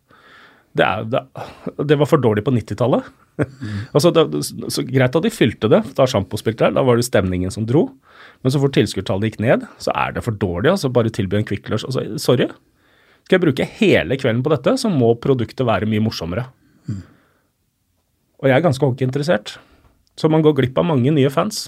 Det, 0.77 0.85
er, 0.85 1.07
det, 1.09 1.23
det 1.89 1.97
var 1.97 2.09
for 2.09 2.21
dårlig 2.21 2.43
på 2.45 2.53
90-tallet. 2.53 3.07
altså, 3.95 4.11
det, 4.13 4.25
så 4.73 4.83
greit 4.85 5.17
at 5.17 5.25
de 5.25 5.33
fylte 5.33 5.69
det 5.73 5.81
da 5.97 6.05
Sjampo 6.09 6.37
spilte 6.37 6.67
der, 6.67 6.75
da 6.77 6.83
var 6.85 6.99
det 6.99 7.07
stemningen 7.07 7.53
som 7.53 7.65
dro. 7.69 7.87
Men 8.45 8.53
så 8.53 8.61
fort 8.61 8.75
tilskuertallet 8.77 9.31
gikk 9.31 9.41
ned, 9.45 9.65
så 9.81 9.93
er 9.97 10.13
det 10.13 10.25
for 10.25 10.37
dårlig. 10.37 10.75
altså 10.75 10.93
Bare 10.93 11.13
tilby 11.13 11.39
en 11.39 11.47
Kvikk 11.47 11.71
Lunsj. 11.73 11.87
Altså, 11.89 12.05
sorry. 12.21 12.49
Skal 13.25 13.39
jeg 13.39 13.45
bruke 13.47 13.69
hele 13.79 14.19
kvelden 14.21 14.43
på 14.45 14.53
dette, 14.53 14.75
så 14.79 14.91
må 14.93 15.15
produktet 15.23 15.65
være 15.67 15.89
mye 15.89 16.03
morsommere. 16.05 16.45
Og 18.37 18.47
jeg 18.47 18.53
er 18.53 18.63
ganske 18.63 18.85
hockeyinteressert, 18.85 19.55
så 20.17 20.29
man 20.29 20.43
går 20.45 20.59
glipp 20.59 20.77
av 20.77 20.85
mange 20.85 21.09
nye 21.13 21.31
fans. 21.33 21.65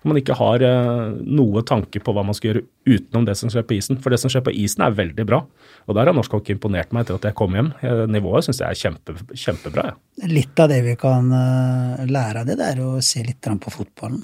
Når 0.00 0.08
man 0.08 0.18
ikke 0.20 0.36
har 0.38 0.62
eh, 0.64 1.16
noe 1.28 1.62
tanke 1.68 2.00
på 2.00 2.12
hva 2.16 2.24
man 2.24 2.36
skal 2.36 2.50
gjøre 2.50 2.62
utenom 2.88 3.26
det 3.28 3.34
som 3.36 3.50
skjer 3.52 3.66
på 3.68 3.76
isen. 3.76 3.98
For 4.00 4.12
det 4.12 4.20
som 4.22 4.32
skjer 4.32 4.44
på 4.46 4.54
isen 4.56 4.84
er 4.86 4.96
veldig 4.96 5.26
bra. 5.28 5.42
Og 5.84 5.96
der 5.96 6.08
har 6.08 6.16
norsk 6.16 6.38
hockey 6.38 6.56
imponert 6.56 6.94
meg 6.96 7.04
etter 7.04 7.18
at 7.18 7.26
jeg 7.28 7.36
kom 7.36 7.56
hjem. 7.56 7.72
Nivået 8.08 8.46
syns 8.46 8.62
jeg 8.62 8.70
er 8.70 8.80
kjempe, 8.80 9.16
kjempebra. 9.36 9.90
Ja. 9.90 10.30
Litt 10.32 10.62
av 10.62 10.70
det 10.72 10.80
vi 10.86 10.94
kan 11.00 11.28
eh, 11.36 12.06
lære 12.08 12.42
av 12.42 12.48
det, 12.48 12.56
det 12.60 12.70
er 12.72 12.80
å 12.84 12.94
se 13.04 13.24
litt 13.26 13.44
på 13.44 13.74
fotballen. 13.74 14.22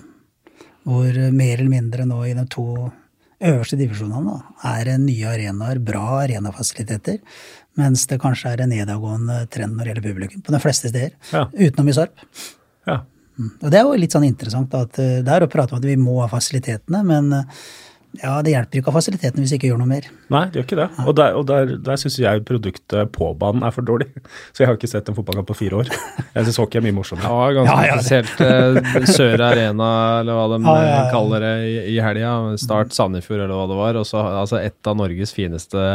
Hvor 0.89 1.11
eh, 1.11 1.35
mer 1.35 1.59
eller 1.59 1.73
mindre 1.73 2.09
nå 2.09 2.23
i 2.25 2.33
de 2.39 2.47
to 2.53 2.67
øverste 3.47 3.77
divisjonene 3.77 4.39
er 4.65 4.95
nye 5.03 5.29
arenaer, 5.29 5.83
bra 5.85 6.23
arenafasiliteter. 6.23 7.21
Mens 7.77 8.07
det 8.09 8.17
kanskje 8.23 8.55
er 8.55 8.65
en 8.65 8.73
nedadgående 8.73 9.43
trend 9.53 9.77
når 9.77 9.85
det 9.85 9.93
gjelder 9.93 10.09
publikum. 10.09 10.45
På 10.47 10.55
de 10.57 10.63
fleste 10.63 10.89
steder. 10.89 11.13
Ja. 11.35 11.45
Utenom 11.53 11.93
i 11.93 11.97
Sarp. 11.99 12.25
ja. 12.89 13.03
Mm. 13.37 13.51
Og 13.63 13.73
det 13.73 13.81
er 13.81 13.85
jo 13.85 13.99
litt 14.01 14.15
sånn 14.17 14.29
interessant 14.29 14.71
da, 14.73 14.85
at 14.87 15.01
eh, 15.03 15.19
det 15.25 15.35
er 15.35 15.45
å 15.45 15.51
prate 15.53 15.75
om 15.75 15.83
at 15.83 15.89
vi 15.89 15.99
må 16.01 16.21
ha 16.23 16.31
fasilitetene, 16.31 17.03
men 17.07 17.35
eh, 17.37 17.67
ja, 18.23 18.39
det 18.45 18.53
hjelper 18.55 18.81
ikke 18.81 18.89
å 18.89 18.95
ha 18.95 18.97
fasilitetene 18.97 19.43
hvis 19.45 19.53
vi 19.53 19.59
ikke 19.59 19.69
gjør 19.71 19.81
noe 19.83 19.91
mer. 19.91 20.07
Nei, 20.33 20.43
det 20.49 20.61
gjør 20.61 20.67
ikke 20.67 20.79
det. 20.79 20.87
Og 21.05 21.17
der, 21.19 21.35
og 21.37 21.45
der, 21.51 21.73
der 21.85 22.01
syns 22.01 22.17
jeg 22.21 22.45
produktet 22.49 23.11
på 23.13 23.29
banen 23.39 23.67
er 23.67 23.75
for 23.75 23.87
dårlig. 23.87 24.09
Så 24.55 24.63
jeg 24.63 24.71
har 24.71 24.79
ikke 24.79 24.91
sett 24.91 25.11
en 25.11 25.19
fotballkamp 25.19 25.51
på 25.51 25.59
fire 25.59 25.83
år. 25.83 25.93
Jeg 26.33 26.49
syns 26.49 26.61
hockey 26.63 26.81
er 26.81 26.87
mye 26.87 26.97
morsommere. 26.97 27.29
Ja, 27.29 27.51
ganske 27.59 28.23
Ja, 28.23 28.23
ja, 28.23 28.47
eh, 28.47 29.11
Sør 29.11 29.45
Arena, 29.51 29.91
eller 30.23 30.39
hva 30.39 30.49
de 30.55 30.63
Ja, 30.63 30.79
ja, 30.81 30.89
ja. 30.95 31.05
kaller 31.13 31.45
det 31.45 31.55
i, 31.67 31.77
i 31.97 32.01
helga. 32.05 32.33
Start 32.63 32.97
Sandefjord, 32.97 33.43
eller 33.45 33.57
hva 33.59 33.69
det 33.69 33.79
var. 33.83 34.01
Og 34.01 34.09
så 34.09 34.25
altså 34.31 34.63
et 34.63 34.89
av 34.89 34.97
Norges 35.03 35.37
fineste 35.37 35.87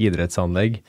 idrettsanlegg. 0.00 0.80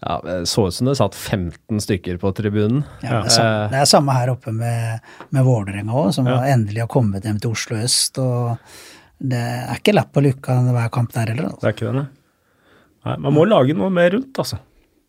Ja, 0.00 0.14
det 0.24 0.36
så 0.48 0.66
ut 0.68 0.74
som 0.74 0.88
det 0.88 0.94
satt 0.96 1.14
15 1.18 1.80
stykker 1.84 2.16
på 2.22 2.30
tribunen. 2.36 2.84
Ja, 3.04 3.20
det, 3.20 3.26
er 3.28 3.34
samme, 3.34 3.50
Eh, 3.66 3.70
det 3.74 3.80
er 3.82 3.90
samme 3.90 4.14
her 4.16 4.30
oppe 4.32 4.52
med, 4.56 5.00
med 5.30 5.44
Vålerenga 5.44 5.92
òg, 5.92 6.14
som 6.16 6.26
Ja. 6.26 6.38
har 6.40 6.54
endelig 6.54 6.80
har 6.80 6.88
kommet 6.88 7.24
hjem 7.28 7.40
til 7.40 7.50
Oslo 7.52 7.76
øst. 7.76 8.18
og 8.18 8.56
Det 9.20 9.36
er 9.36 9.76
ikke 9.76 9.92
lapp 9.94 10.12
på 10.16 10.22
lukka 10.24 10.56
hver 10.72 10.90
kamp 10.90 11.12
der 11.12 11.26
heller. 11.34 11.50
Altså. 11.50 11.60
Det 11.60 11.68
er 11.68 11.76
ikke 11.76 11.92
det, 11.92 11.94
nei. 11.94 12.06
nei. 13.04 13.16
Man 13.26 13.34
må 13.36 13.44
lage 13.48 13.76
noe 13.76 13.90
mer 13.92 14.10
rundt, 14.16 14.32
altså. 14.40 14.56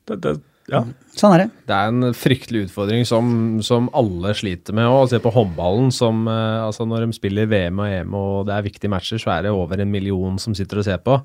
Det, 0.08 0.18
det, 0.26 0.34
ja. 0.72 0.84
Sånn 1.16 1.34
er 1.38 1.46
det. 1.46 1.52
Det 1.68 1.76
er 1.78 1.88
en 1.88 2.14
fryktelig 2.14 2.66
utfordring 2.68 3.06
som, 3.08 3.62
som 3.64 3.88
alle 3.96 4.34
sliter 4.36 4.76
med. 4.76 4.88
Og 4.92 5.08
se 5.12 5.20
på 5.24 5.32
håndballen 5.32 5.92
som 5.96 6.28
eh, 6.28 6.66
altså 6.66 6.84
Når 6.88 7.06
de 7.08 7.14
spiller 7.16 7.48
VM 7.48 7.80
og 7.80 7.88
EM 7.88 8.14
og 8.20 8.46
det 8.48 8.58
er 8.58 8.68
viktige 8.68 8.92
matcher, 8.92 9.18
så 9.24 9.38
er 9.38 9.48
det 9.48 9.52
over 9.56 9.80
en 9.80 9.92
million 9.92 10.38
som 10.40 10.54
sitter 10.54 10.80
og 10.84 10.84
ser 10.88 11.00
på. 11.00 11.22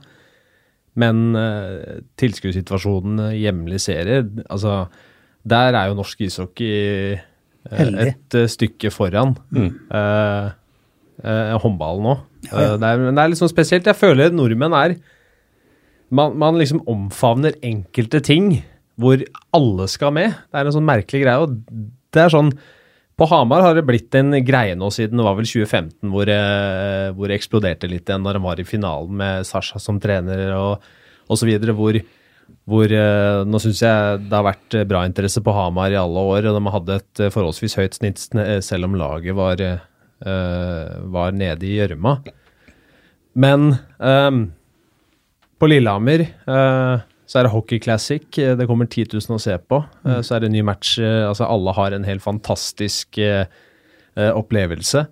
Men 0.97 1.19
uh, 1.37 1.99
tilskuddssituasjonen 2.17 3.35
hjemlig 3.37 3.81
serie, 3.85 4.23
serier, 4.25 4.47
altså 4.49 4.77
Der 5.47 5.77
er 5.77 5.91
jo 5.91 5.95
norsk 5.99 6.21
ishockey 6.27 6.71
eh, 7.15 7.21
Heldig. 7.71 8.07
et 8.15 8.35
eh, 8.41 8.47
stykke 8.51 8.91
foran 8.91 9.35
eh, 9.55 10.47
eh, 11.23 11.53
håndballen 11.63 12.09
òg. 12.15 12.25
Ja, 12.49 12.63
ja. 12.63 12.73
det, 12.81 12.89
er- 12.89 13.03
men 13.05 13.15
det 13.15 13.23
er 13.23 13.31
litt 13.35 13.39
sånn 13.43 13.53
spesielt. 13.53 13.87
Jeg 13.87 13.99
føler 14.01 14.33
nordmenn 14.35 14.75
er 14.75 14.97
man, 16.11 16.37
man 16.39 16.59
liksom 16.59 16.81
omfavner 16.91 17.55
enkelte 17.67 18.21
ting 18.23 18.51
hvor 18.97 19.21
alle 19.55 19.87
skal 19.93 20.13
med. 20.17 20.35
Det 20.51 20.59
er 20.63 20.69
en 20.71 20.75
sånn 20.79 20.87
merkelig 20.89 21.23
greie. 21.27 21.43
og 21.43 21.57
det 22.17 22.23
er 22.23 22.31
sånn, 22.33 22.53
På 23.17 23.25
Hamar 23.31 23.63
har 23.65 23.79
det 23.79 23.87
blitt 23.89 24.15
en 24.19 24.35
greie 24.45 24.77
nå 24.77 24.91
siden 24.93 25.17
det 25.17 25.25
var 25.25 25.39
vel 25.39 25.49
2015 25.49 26.11
hvor, 26.13 26.29
eh, 26.29 27.09
hvor 27.17 27.31
det 27.31 27.39
eksploderte 27.39 27.89
litt 27.89 28.05
igjen 28.05 28.21
når 28.25 28.37
de 28.37 28.43
var 28.45 28.61
i 28.61 28.67
finalen 28.69 29.17
med 29.23 29.49
Sasha 29.49 29.81
som 29.81 30.01
trener 30.03 30.53
og 30.53 30.85
osv. 31.33 31.55
Hvor, 31.79 31.97
hvor 32.69 32.93
eh, 32.93 33.41
Nå 33.49 33.61
syns 33.65 33.81
jeg 33.87 34.21
det 34.27 34.37
har 34.37 34.45
vært 34.51 34.77
bra 34.91 35.07
interesse 35.09 35.41
på 35.41 35.55
Hamar 35.57 35.95
i 35.95 36.01
alle 36.01 36.27
år, 36.35 36.51
og 36.51 36.59
de 36.59 36.75
hadde 36.77 36.99
et 37.01 37.25
eh, 37.25 37.33
forholdsvis 37.33 37.79
høyt 37.81 37.97
snitt 37.97 38.21
selv 38.69 38.91
om 38.91 39.01
laget 39.01 39.39
var, 39.39 39.65
eh, 39.65 40.93
var 41.17 41.41
nede 41.41 41.65
i 41.65 41.79
gjørma. 41.79 42.19
Men 43.37 43.69
um, 43.97 44.47
på 45.61 45.69
Lillehammer 45.69 46.25
eh, 46.25 47.05
så 47.27 47.39
er 47.41 47.47
det 47.47 47.53
Hockey 47.53 47.81
Classic. 47.83 48.23
Eh, 48.39 48.55
Det 48.57 48.67
kommer 48.71 48.87
10 48.87 49.09
000 49.19 49.37
å 49.37 49.41
se 49.43 49.57
på. 49.59 49.81
Mm. 50.07 50.23
Så 50.23 50.37
er 50.37 50.41
det 50.45 50.51
en 50.51 50.57
ny 50.59 50.63
match. 50.63 50.99
eh, 50.99 51.25
Altså 51.29 51.49
alle 51.51 51.73
har 51.75 51.93
en 51.97 52.05
helt 52.07 52.23
fantastisk 52.23 53.19
eh, 53.19 53.47
eh, 54.17 54.31
opplevelse. 54.33 55.07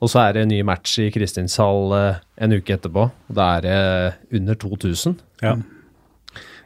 Og 0.00 0.08
så 0.08 0.22
er 0.24 0.32
det 0.32 0.42
en 0.46 0.48
ny 0.54 0.62
match 0.64 0.94
i 0.98 1.10
Kristinshall 1.12 1.92
eh, 1.98 2.16
en 2.40 2.52
uke 2.56 2.72
etterpå. 2.78 3.10
Da 3.28 3.50
er 3.58 3.66
det 3.66 4.40
under 4.40 4.54
2000. 4.56 5.18
Ja. 5.44 5.58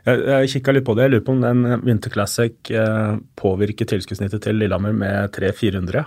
Jeg, 0.07 0.21
jeg 0.29 0.49
kikka 0.53 0.73
litt 0.77 0.85
på 0.87 0.95
det. 0.95 1.07
Jeg 1.09 1.15
lurer 1.17 1.25
på 1.27 1.33
om 1.35 1.41
den 1.43 1.65
Winter 1.83 2.13
Classic 2.15 2.55
eh, 2.71 3.17
påvirker 3.41 3.89
tilskuddssnittet 3.89 4.43
til 4.47 4.61
Lillehammer 4.61 4.93
med 4.95 5.33
300-400 5.35 6.05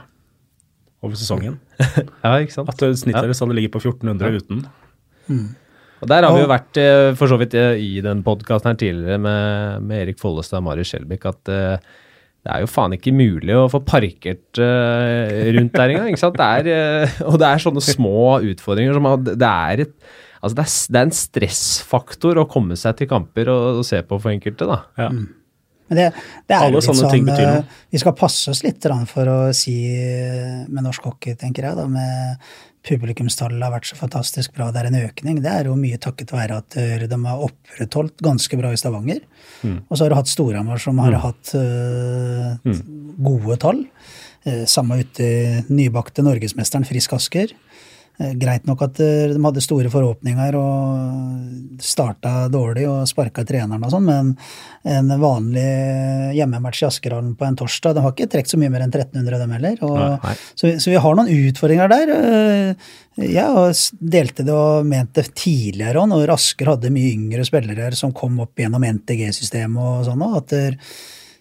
over 1.04 1.16
sesongen. 1.20 1.60
Ja, 2.24 2.38
ikke 2.40 2.54
sant? 2.56 2.70
At 2.72 2.82
eh, 2.88 2.94
snittet 2.96 3.26
deres 3.28 3.42
hadde 3.44 3.58
ligget 3.58 3.74
på 3.76 3.82
1400 3.84 4.40
uten. 4.40 4.64
Og 6.02 6.10
Der 6.12 6.26
har 6.26 6.36
vi 6.36 6.44
jo 6.44 6.50
vært 6.50 6.78
eh, 6.82 7.12
for 7.18 7.32
så 7.32 7.40
vidt 7.42 7.56
eh, 7.58 7.80
i 7.82 8.02
den 8.06 8.22
podkasten 8.26 8.72
her 8.72 8.78
tidligere 8.78 9.22
med, 9.22 9.88
med 9.88 10.04
Erik 10.04 10.20
Follestad 10.22 10.62
og 10.62 10.68
Marius 10.68 10.94
Skjelbæk 10.94 11.26
at 11.32 11.54
eh, 11.54 11.96
det 12.48 12.54
er 12.54 12.64
jo 12.64 12.70
faen 12.72 12.94
ikke 12.96 13.12
mulig 13.12 13.56
å 13.58 13.66
få 13.68 13.82
parkert 13.84 14.62
uh, 14.62 15.28
rundt 15.52 15.74
der 15.74 15.92
engang. 15.92 16.14
ikke 16.14 16.22
sant? 16.22 16.38
Det 16.40 16.46
er, 16.72 17.02
uh, 17.04 17.18
og 17.34 17.36
det 17.42 17.50
er 17.50 17.60
sånne 17.60 17.84
små 17.84 18.38
utfordringer 18.54 18.96
som 18.96 19.10
at 19.10 19.28
det 19.34 19.50
er 19.50 19.84
et 19.88 19.98
Altså 20.38 20.54
det 20.54 20.64
er, 20.64 20.74
det 20.94 21.00
er 21.00 21.06
en 21.08 21.16
stressfaktor 21.18 22.38
å 22.38 22.44
komme 22.48 22.76
seg 22.78 23.00
til 23.00 23.08
kamper 23.10 23.50
og, 23.50 23.80
og 23.82 23.86
se 23.88 23.98
på 24.06 24.20
for 24.22 24.30
enkelte, 24.30 24.68
da. 24.70 24.76
Ja. 25.02 25.08
Men 25.90 25.98
det, 25.98 26.06
det 26.46 26.56
er 26.56 26.66
Alle 26.68 26.78
litt 26.78 26.86
sånne 26.86 27.02
sånn 27.02 27.16
ting 27.16 27.26
betyr 27.26 27.48
noe. 27.48 27.64
Vi 27.90 28.02
skal 28.04 28.14
passe 28.20 28.54
oss 28.54 28.62
litt 28.62 28.86
for 29.10 29.32
å 29.32 29.38
si 29.58 29.74
med 30.70 30.86
norsk 30.86 31.10
hockey, 31.10 31.34
tenker 31.42 31.66
jeg, 31.66 31.80
da, 31.80 31.88
med 31.90 32.52
publikumstallet 32.88 33.64
har 33.64 33.74
vært 33.74 33.90
så 33.90 33.98
fantastisk 34.00 34.56
bra, 34.56 34.70
det 34.72 34.82
er 34.82 34.90
en 34.90 35.00
økning. 35.02 35.42
Det 35.44 35.52
er 35.52 35.70
jo 35.70 35.76
mye 35.80 36.00
takket 36.02 36.34
være 36.36 36.62
at 36.64 36.78
eh, 36.80 37.06
de 37.10 37.20
har 37.26 37.44
opprettholdt 37.48 38.24
ganske 38.26 38.60
bra 38.60 38.72
i 38.74 38.80
Stavanger. 38.80 39.22
Mm. 39.64 39.82
Og 39.88 39.94
så 39.94 40.06
har 40.06 40.14
du 40.14 40.18
hatt 40.20 40.32
Storhamar 40.32 40.82
som 40.82 41.02
har 41.04 41.18
hatt 41.24 41.54
eh, 41.58 42.82
gode 43.28 43.60
tall. 43.64 43.84
Eh, 44.48 44.64
samme 44.70 45.02
ute 45.02 45.24
i 45.28 45.64
nybakte 45.68 46.26
norgesmesteren 46.26 46.88
Frisk 46.88 47.18
Asker. 47.18 47.54
Eh, 48.20 48.32
Greit 48.34 48.66
nok 48.66 48.82
at 48.82 49.00
eh, 49.00 49.28
de 49.30 49.38
hadde 49.44 49.62
store 49.62 49.92
forhåpninger 49.94 50.56
og 50.58 51.82
starta 51.86 52.48
dårlig 52.50 52.88
og 52.90 53.04
sparka 53.10 53.44
treneren 53.46 53.84
og 53.86 53.92
sånn, 53.94 54.08
men 54.10 54.32
en 54.90 55.12
vanlig 55.22 55.66
hjemmematch 56.34 56.82
i 56.82 56.88
Askerhallen 56.88 57.36
på 57.38 57.46
en 57.46 57.58
torsdag 57.60 57.94
De 57.94 58.02
har 58.02 58.16
ikke 58.16 58.30
trukket 58.34 58.50
så 58.56 58.58
mye 58.58 58.72
mer 58.74 58.82
enn 58.88 58.90
1300, 58.94 59.38
dem 59.44 59.54
heller. 59.54 59.78
Og, 59.86 60.26
så, 60.58 60.66
vi- 60.72 60.80
så 60.82 60.90
vi 60.96 61.02
har 61.04 61.16
noen 61.20 61.30
utfordringer 61.50 61.94
der. 61.94 62.16
Eh, 62.18 62.96
Jeg 63.18 63.74
delte 64.02 64.44
det 64.46 64.54
og 64.54 64.86
mente 64.86 65.24
tidligere 65.34 65.98
òg, 66.02 66.10
når 66.12 66.34
Asker 66.36 66.70
hadde 66.74 66.92
mye 66.94 67.14
yngre 67.16 67.46
spillere 67.46 67.96
som 67.98 68.12
kom 68.14 68.40
opp 68.44 68.54
gjennom 68.62 68.84
NTG-systemet 68.86 69.78
og 69.82 70.06
sånn 70.10 70.26
at 70.38 70.48
der- 70.54 70.78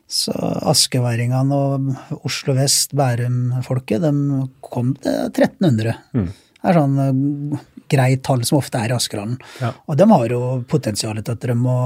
så 0.08 0.30
askeværingene 0.70 1.50
og 1.52 2.20
Oslo 2.24 2.54
vest, 2.54 2.92
Bærum-folket, 2.94 4.00
de 4.04 4.48
kom 4.62 4.92
til 5.02 5.30
1300. 5.32 5.96
Det 6.14 6.45
er 6.68 6.78
sånn 6.78 7.00
eh, 7.02 7.64
greit 7.90 8.24
tall 8.26 8.44
som 8.46 8.58
ofte 8.60 8.80
er 8.82 8.92
i 8.92 8.96
Askerhallen. 8.96 9.36
Ja. 9.62 9.72
Og 9.86 9.98
de 9.98 10.06
har 10.10 10.32
jo 10.32 10.40
potensialet 10.68 11.26
til 11.26 11.36
at 11.36 11.44
de 11.46 11.56
må, 11.58 11.76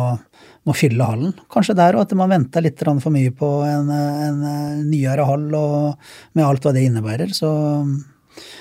må 0.69 0.77
fylle 0.77 1.07
hallen. 1.07 1.35
Kanskje 1.53 1.77
der 1.79 1.99
òg, 1.99 2.07
at 2.07 2.17
man 2.19 2.33
venter 2.33 2.65
litt 2.65 2.81
for 2.81 3.13
mye 3.15 3.35
på 3.37 3.51
en, 3.69 3.91
en 3.91 4.47
eh, 4.53 4.79
nyere 4.87 5.27
hall 5.29 5.51
og 5.57 6.09
med 6.33 6.47
alt 6.47 6.65
hva 6.65 6.75
det 6.77 6.87
innebærer. 6.89 7.35
Så 7.37 7.51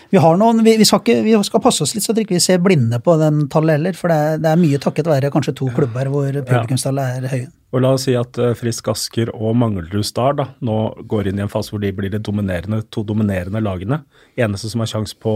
vi 0.09 0.17
har 0.17 0.37
noen, 0.41 0.63
vi, 0.65 0.73
vi, 0.79 0.87
skal 0.87 1.03
ikke, 1.03 1.21
vi 1.25 1.37
skal 1.45 1.61
passe 1.63 1.85
oss 1.85 1.93
litt 1.95 2.03
så 2.03 2.13
at 2.13 2.19
vi 2.19 2.25
ikke 2.25 2.41
ser 2.43 2.61
blinde 2.63 2.99
på 3.03 3.15
den 3.21 3.45
tallet 3.51 3.77
heller. 3.77 3.97
For 3.97 4.11
det 4.11 4.19
er, 4.19 4.43
det 4.43 4.51
er 4.51 4.61
mye 4.61 4.81
takket 4.81 5.09
være 5.09 5.31
kanskje 5.33 5.55
to 5.61 5.69
klubber 5.75 6.11
hvor 6.11 6.41
publikumstallet 6.41 7.19
er 7.21 7.33
høye. 7.33 7.47
Og 7.69 7.83
la 7.83 7.91
oss 7.93 8.07
si 8.07 8.15
at 8.17 8.37
eh, 8.41 8.55
Frisk 8.57 8.89
Asker 8.89 9.29
og 9.35 9.53
Manglerud 9.61 10.05
Star 10.07 10.33
da, 10.39 10.47
nå 10.65 10.77
går 11.09 11.29
inn 11.29 11.41
i 11.41 11.45
en 11.45 11.51
fase 11.51 11.73
hvor 11.73 11.83
de 11.83 11.91
blir 11.93 12.09
de 12.09 12.21
dominerende, 12.25 12.81
to 12.89 13.03
dominerende 13.05 13.61
lagene. 13.61 14.01
Eneste 14.39 14.71
som 14.71 14.81
har 14.81 14.89
sjanse 14.89 15.17
på 15.21 15.35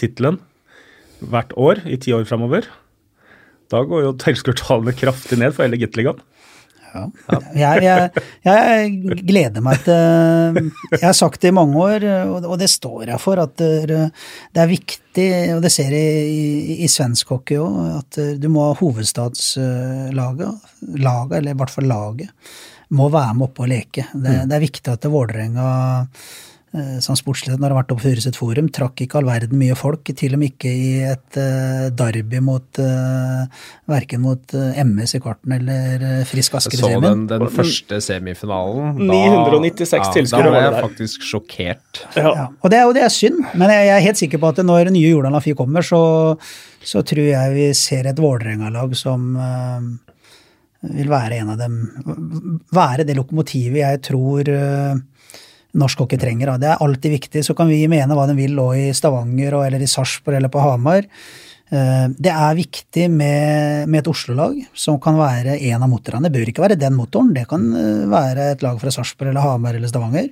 tittelen 0.00 0.40
hvert 1.22 1.52
år 1.60 1.84
i 1.86 1.98
ti 2.02 2.14
år 2.14 2.26
framover. 2.28 2.66
Da 3.72 3.84
går 3.88 4.06
jo 4.06 4.18
tilskuertallene 4.20 4.94
kraftig 4.96 5.38
ned 5.40 5.54
for 5.54 5.64
hele 5.64 5.80
Gateligaen. 5.80 6.20
Ja. 6.92 7.06
Jeg, 7.56 7.84
jeg, 7.86 8.22
jeg 8.44 9.22
gleder 9.24 9.62
meg 9.64 9.78
til 9.80 10.66
Jeg 10.90 11.06
har 11.06 11.14
sagt 11.16 11.40
det 11.40 11.48
i 11.48 11.54
mange 11.56 11.78
år, 11.80 12.04
og 12.36 12.58
det 12.60 12.68
står 12.68 13.06
jeg 13.08 13.22
for, 13.22 13.40
at 13.40 13.56
det 13.56 14.60
er 14.60 14.68
viktig, 14.68 15.28
og 15.54 15.62
det 15.64 15.72
ser 15.72 15.94
jeg 15.96 16.26
i, 16.28 16.76
i 16.84 16.90
svensk 16.92 17.32
hockey 17.32 17.56
òg, 17.62 17.78
at 18.02 18.20
du 18.42 18.48
må 18.52 18.66
ha 18.68 18.76
hovedstadslaget, 18.76 20.68
laget, 21.00 21.38
eller 21.40 21.54
i 21.54 21.60
hvert 21.62 21.72
fall 21.72 21.88
laget, 21.88 22.52
må 22.92 23.08
være 23.08 23.38
med 23.38 23.48
oppe 23.48 23.64
og 23.64 23.72
leke. 23.72 24.04
Det, 24.12 24.42
det 24.50 24.56
er 24.56 24.66
viktig 24.66 24.92
at 24.92 25.08
Vålerenga 25.08 25.68
eh, 26.02 26.32
som 27.04 27.16
sportsleder 27.18 27.58
når 27.60 27.66
det 27.68 27.74
har 27.74 27.78
vært 27.82 27.90
oppe 27.92 28.00
på 28.00 28.08
Furuset 28.14 28.36
Forum, 28.38 28.68
trakk 28.72 29.02
ikke 29.04 29.18
all 29.20 29.26
verden 29.28 29.58
mye 29.60 29.74
folk. 29.76 30.08
Til 30.16 30.32
og 30.32 30.40
med 30.40 30.54
ikke 30.54 30.70
i 30.72 30.92
et 31.04 31.36
uh, 31.36 31.90
derby 31.98 32.40
mot 32.40 32.80
uh, 32.80 33.42
verken 33.92 34.22
mot 34.24 34.54
uh, 34.56 34.78
MS 34.80 35.12
i 35.18 35.20
kvarten 35.20 35.52
eller 35.58 36.00
uh, 36.06 36.22
Frisk 36.30 36.56
Asker 36.56 36.78
i 36.78 36.80
Så 36.80 36.92
den, 37.04 37.26
den 37.28 37.44
første 37.52 37.98
semifinalen. 38.06 38.96
996 39.04 39.92
ja, 40.00 40.12
tilskuere 40.16 40.48
Da 40.48 40.54
var 40.56 40.64
jeg 40.70 40.86
faktisk 40.86 41.26
sjokkert. 41.28 42.02
Ja, 42.16 42.48
og 42.56 42.72
det, 42.72 42.78
er- 42.80 42.88
og 42.88 42.96
det 42.96 43.04
er 43.04 43.12
synd, 43.12 43.42
men 43.52 43.68
jeg, 43.68 43.90
jeg 43.90 43.96
er 43.98 44.06
helt 44.08 44.22
sikker 44.22 44.40
på 44.40 44.52
at 44.54 44.62
når 44.64 44.92
nye 44.96 45.10
Jordal 45.12 45.36
Amfi 45.36 45.52
kommer, 45.58 45.84
så, 45.84 46.00
så 46.80 47.04
tror 47.04 47.28
jeg 47.34 47.52
vi 47.58 47.68
ser 47.76 48.08
et 48.08 48.24
Vålerenga-lag 48.24 48.96
som 48.96 49.28
uh, 49.36 49.92
vil 50.82 51.06
være 51.12 51.36
en 51.42 51.52
av 51.52 51.60
dem 51.60 51.76
Være 52.74 53.04
det 53.06 53.14
lokomotivet 53.14 53.78
jeg 53.84 54.00
tror 54.02 54.48
eh, 54.50 54.96
norsk 55.78 56.04
hockey 56.04 56.20
trenger. 56.20 56.56
Det 56.60 56.68
er 56.72 56.82
alltid 56.84 57.16
viktig. 57.18 57.44
Så 57.46 57.56
kan 57.56 57.70
vi 57.70 57.84
mene 57.90 58.16
hva 58.16 58.26
de 58.28 58.36
vil 58.38 58.58
òg 58.60 58.76
i 58.88 58.92
Stavanger 58.96 59.56
eller 59.62 59.82
i 59.82 59.90
Sarpsborg 59.90 60.38
eller 60.38 60.52
på 60.52 60.62
Hamar. 60.62 61.08
Eh, 61.72 62.08
Det 62.18 62.28
er 62.32 62.58
viktig 62.58 63.06
med, 63.10 63.88
med 63.88 64.02
et 64.02 64.10
Oslo-lag 64.12 64.58
som 64.76 64.98
kan 65.00 65.16
være 65.16 65.56
en 65.70 65.82
av 65.82 65.88
motorene. 65.88 66.28
Det 66.28 66.34
bør 66.36 66.50
ikke 66.52 66.64
være 66.66 66.76
den 66.80 66.96
motoren, 66.98 67.32
det 67.32 67.46
kan 67.48 67.64
eh, 67.72 68.04
være 68.12 68.50
et 68.52 68.64
lag 68.64 68.76
fra 68.82 68.92
Sarpsborg 68.92 69.32
eller 69.32 69.46
Hamar 69.46 69.78
eller 69.78 69.88
Stavanger. 69.88 70.28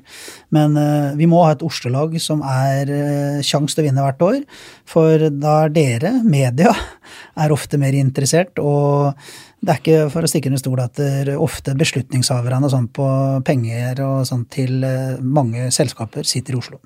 Men 0.52 0.76
eh, 0.76 1.16
vi 1.16 1.28
må 1.30 1.40
ha 1.46 1.54
et 1.56 1.64
Oslo-lag 1.64 2.18
som 2.20 2.44
er 2.44 3.40
sjanse 3.46 3.76
til 3.76 3.86
å 3.86 3.88
vinne 3.88 4.04
hvert 4.04 4.26
år. 4.26 4.40
For 4.84 5.30
da 5.32 5.62
er 5.64 5.72
dere, 5.72 6.18
media, 6.28 6.74
er 7.40 7.56
ofte 7.56 7.80
mer 7.80 7.96
interessert. 7.96 8.60
og 8.60 9.16
det 9.60 9.72
er 9.72 9.80
ikke 9.80 10.04
for 10.12 10.24
å 10.24 10.30
stikke 10.30 10.48
under 10.48 10.60
stol 10.62 10.80
at 10.80 10.96
det 10.96 11.34
ofte 11.36 11.74
beslutningshaverne 11.76 12.70
sånn 12.72 12.86
på 12.96 13.08
penger 13.44 14.00
og 14.06 14.22
sånn 14.28 14.46
til 14.52 14.86
eh, 14.86 15.18
mange 15.20 15.68
selskaper 15.74 16.24
sitter 16.28 16.56
i 16.56 16.60
Oslo. 16.60 16.80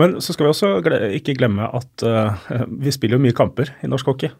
Men 0.00 0.16
så 0.20 0.32
skal 0.32 0.46
vi 0.46 0.52
også 0.52 0.70
gle 0.84 1.00
ikke 1.18 1.36
glemme 1.36 1.68
at 1.76 2.04
uh, 2.04 2.48
vi 2.84 2.92
spiller 2.94 3.18
jo 3.18 3.24
mye 3.24 3.36
kamper 3.36 3.74
i 3.84 3.90
norsk 3.90 4.12
hockey. 4.12 4.32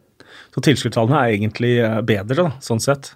Så 0.54 0.62
tilskuertallene 0.64 1.20
er 1.20 1.36
egentlig 1.36 1.74
eh, 1.84 2.00
bedre, 2.06 2.36
da, 2.46 2.50
sånn 2.64 2.80
sett. 2.80 3.12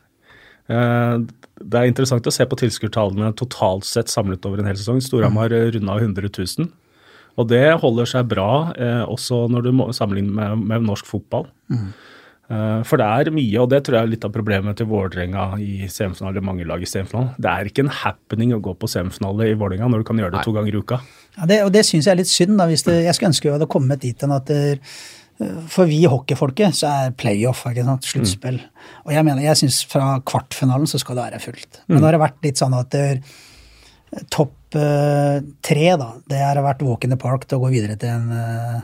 Uh, 0.69 1.25
det 1.61 1.81
er 1.81 1.89
interessant 1.89 2.27
å 2.29 2.33
se 2.35 2.45
på 2.49 2.59
tilskuertallene 2.61 3.33
totalt 3.37 3.89
sett 3.89 4.13
samlet 4.13 4.45
over 4.49 4.61
en 4.61 4.69
hel 4.69 4.79
sesong. 4.81 5.01
Storhamar 5.05 5.53
mm. 5.53 5.73
runda 5.77 5.97
100 6.01 6.33
000. 6.37 6.71
Og 7.41 7.49
det 7.49 7.65
holder 7.81 8.09
seg 8.09 8.29
bra 8.31 8.51
eh, 8.75 9.03
også 9.09 9.45
når 9.53 9.67
du 9.67 9.71
sammenligner 9.97 10.33
med, 10.35 10.65
med 10.73 10.89
norsk 10.89 11.07
fotball. 11.09 11.47
Eh, 11.73 11.85
for 12.51 12.99
det 12.99 13.07
er 13.07 13.31
mye, 13.31 13.61
og 13.63 13.69
det 13.71 13.79
tror 13.87 13.97
jeg 13.97 14.09
er 14.09 14.11
litt 14.11 14.25
av 14.27 14.33
problemet 14.35 14.79
til 14.81 14.89
Vålerenga 14.91 15.45
i 15.63 15.87
semifinale, 15.93 16.43
mange 16.43 16.67
lag 16.67 16.83
i 16.83 16.89
semifinalen. 16.91 17.31
Det 17.39 17.51
er 17.53 17.71
ikke 17.71 17.85
en 17.85 17.93
happening 18.01 18.57
å 18.57 18.61
gå 18.65 18.75
på 18.75 18.91
semifinale 18.91 19.53
i 19.53 19.55
Vålerenga 19.59 19.91
når 19.93 20.03
du 20.03 20.09
kan 20.09 20.19
gjøre 20.19 20.35
det 20.35 20.43
to 20.49 20.55
ganger 20.57 20.75
i 20.75 20.83
uka. 20.83 20.99
Ja, 21.37 21.47
det, 21.47 21.61
og 21.69 21.71
det 21.77 21.85
syns 21.87 22.09
jeg 22.09 22.17
er 22.17 22.21
litt 22.23 22.33
synd. 22.33 22.57
da, 22.59 22.67
hvis 22.67 22.83
det, 22.89 22.97
Jeg 23.07 23.15
skulle 23.15 23.31
ønske 23.31 23.47
vi 23.49 23.55
hadde 23.55 23.71
kommet 23.71 24.03
dit 24.03 24.27
hen 24.27 24.35
at 24.35 24.51
det, 24.51 24.81
For 25.71 25.89
vi 25.89 26.03
hockeyfolket 26.11 26.81
så 26.81 26.91
er 26.91 27.15
playoff 27.17 27.63
ikke 27.71 27.87
sant, 27.87 28.09
sluttspill. 28.11 28.59
Og 29.07 29.15
jeg 29.15 29.25
mener, 29.25 29.47
jeg 29.47 29.63
syns 29.63 29.79
fra 29.89 30.17
kvartfinalen 30.27 30.91
så 30.91 30.99
skal 31.01 31.17
det 31.17 31.29
være 31.31 31.45
fullt. 31.47 31.85
Men 31.87 32.03
har 32.05 32.19
det 32.19 32.25
vært 32.27 32.43
litt 32.45 32.61
sånn 32.61 32.75
at 32.77 32.99
topp 34.35 34.75
eh, 34.75 35.39
tre, 35.63 35.91
da, 36.01 36.15
det 36.29 36.41
har 36.43 36.59
vært 36.65 36.83
walk 36.83 37.07
in 37.07 37.15
the 37.15 37.21
park 37.21 37.47
til 37.47 37.61
å 37.61 37.65
gå 37.65 37.75
videre 37.77 37.97
til 38.01 38.11
en 38.11 38.33
eh, 38.35 38.81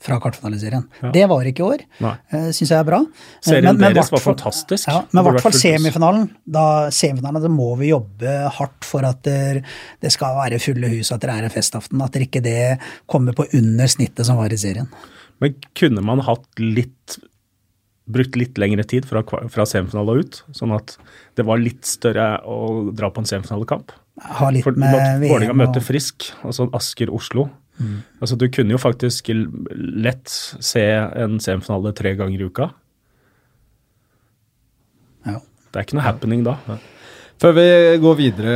fra 0.00 0.16
kvartfinaliserien. 0.22 0.86
Det 1.12 1.26
var 1.28 1.48
ikke 1.48 1.62
i 1.62 1.66
år. 1.66 1.84
Uh, 2.00 2.48
Syns 2.56 2.70
jeg 2.70 2.78
er 2.78 2.88
bra. 2.88 3.00
Eh, 3.04 3.44
Serien 3.50 3.80
deres 3.80 4.10
var 4.12 4.22
fantastisk. 4.24 4.88
Ja, 4.88 5.02
men 5.10 5.22
i 5.22 5.26
hvert 5.28 5.44
fall 5.44 5.56
semifinalen. 5.56 6.26
Da, 6.44 6.64
semifinalen, 6.94 7.44
da 7.44 7.52
må 7.52 7.74
vi 7.80 7.92
jobbe 7.92 8.34
hardt 8.56 8.88
for 8.88 9.06
at 9.06 9.22
det, 9.28 9.64
det 10.00 10.12
skal 10.14 10.38
være 10.40 10.60
fulle 10.62 10.92
hus, 10.94 11.12
at 11.12 11.24
det 11.24 11.32
er 11.34 11.48
en 11.48 11.54
festaften. 11.54 12.00
At 12.04 12.16
det 12.16 12.28
ikke 12.30 12.44
det 12.44 12.60
kommer 13.10 13.36
på 13.36 13.48
under 13.58 13.90
snittet 13.92 14.28
som 14.28 14.40
var 14.40 14.52
i 14.52 14.60
serien. 14.60 14.88
Men 15.40 15.56
kunne 15.76 16.04
man 16.04 16.24
hatt 16.24 16.48
litt 16.60 17.20
Brukt 18.10 18.36
litt 18.38 18.58
lengre 18.60 18.84
tid 18.88 19.06
fra, 19.08 19.22
fra 19.24 19.66
semifinale 19.68 20.14
og 20.14 20.24
ut, 20.24 20.40
sånn 20.56 20.74
at 20.76 20.96
det 21.38 21.46
var 21.48 21.60
litt 21.62 21.86
større 21.88 22.32
å 22.48 22.90
dra 22.96 23.10
på 23.14 23.22
en 23.22 23.30
semifinalekamp? 23.30 23.94
Ha 24.40 24.50
litt 24.52 24.66
For 24.66 24.76
med 24.76 24.96
at 24.96 25.20
Vålerenga 25.22 25.56
møter 25.56 25.84
Frisk, 25.84 26.28
altså 26.44 26.68
Asker-Oslo. 26.76 27.48
Mm. 27.80 28.00
Altså 28.20 28.36
Du 28.36 28.44
kunne 28.52 28.74
jo 28.74 28.80
faktisk 28.82 29.30
lett 29.32 30.28
se 30.30 30.82
en 30.84 31.38
semifinale 31.40 31.94
tre 31.96 32.12
ganger 32.18 32.42
i 32.42 32.48
uka. 32.50 32.70
ja. 35.26 35.38
Det 35.70 35.78
er 35.78 35.86
ikke 35.86 36.00
noe 36.00 36.08
happening 36.08 36.40
da. 36.42 36.56
Før 37.40 37.52
vi 37.56 37.66
går 38.02 38.16
videre, 38.18 38.54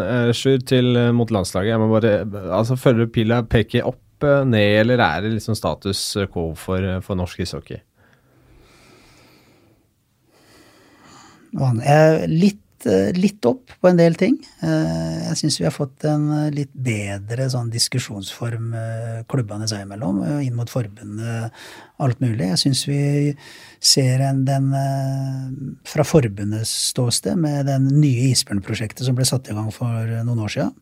eh, 0.00 0.30
Sjur, 0.34 0.62
til 0.66 0.96
eh, 0.96 1.10
mot 1.12 1.28
landslaget, 1.30 1.74
jeg 1.74 1.80
må 1.82 1.90
bare 1.92 2.14
altså 2.56 2.74
Følger 2.80 3.06
pila 3.12 3.42
peker 3.46 3.84
opp, 3.86 4.00
eh, 4.24 4.40
ned, 4.48 4.80
eller 4.80 4.98
er 5.04 5.20
det 5.22 5.34
liksom 5.36 5.54
status 5.54 6.00
quo 6.32 6.54
for, 6.56 6.80
eh, 6.82 7.02
for 7.04 7.20
norsk 7.20 7.44
ishockey? 7.44 7.76
Vanlig. 7.76 7.84
Eh, 11.20 11.36
Litt, 11.54 12.60
er 12.84 13.16
litt 13.16 13.46
opp 13.48 13.70
på 13.80 13.88
en 13.88 13.96
del 13.96 14.12
ting. 14.20 14.34
Eh, 14.60 15.28
Jeg 15.30 15.36
syns 15.40 15.56
vi 15.60 15.64
har 15.64 15.72
fått 15.72 16.04
en 16.04 16.26
eh, 16.36 16.50
litt 16.52 16.72
bedre 16.74 17.46
sånn 17.48 17.70
diskusjonsform 17.72 18.74
eh, 18.76 19.22
klubbene 19.30 19.64
seg 19.70 19.86
imellom, 19.86 20.18
eh, 20.26 20.42
inn 20.44 20.54
mot 20.58 20.68
forbundet, 20.68 21.54
alt 22.04 22.20
mulig. 22.20 22.50
Jeg 22.50 22.60
syns 22.60 22.82
vi 22.90 23.00
ser 23.80 24.20
en, 24.26 24.42
den 24.44 24.68
eh, 24.76 25.48
fra 25.88 26.04
forbundets 26.04 26.74
ståsted 26.90 27.38
med 27.40 27.70
den 27.70 27.88
nye 28.02 28.28
isbjørnprosjektet 28.34 29.06
som 29.08 29.16
ble 29.16 29.24
satt 29.24 29.48
i 29.48 29.56
gang 29.56 29.70
for 29.72 30.04
eh, 30.04 30.20
noen 30.26 30.44
år 30.44 30.52
siden, 30.58 30.74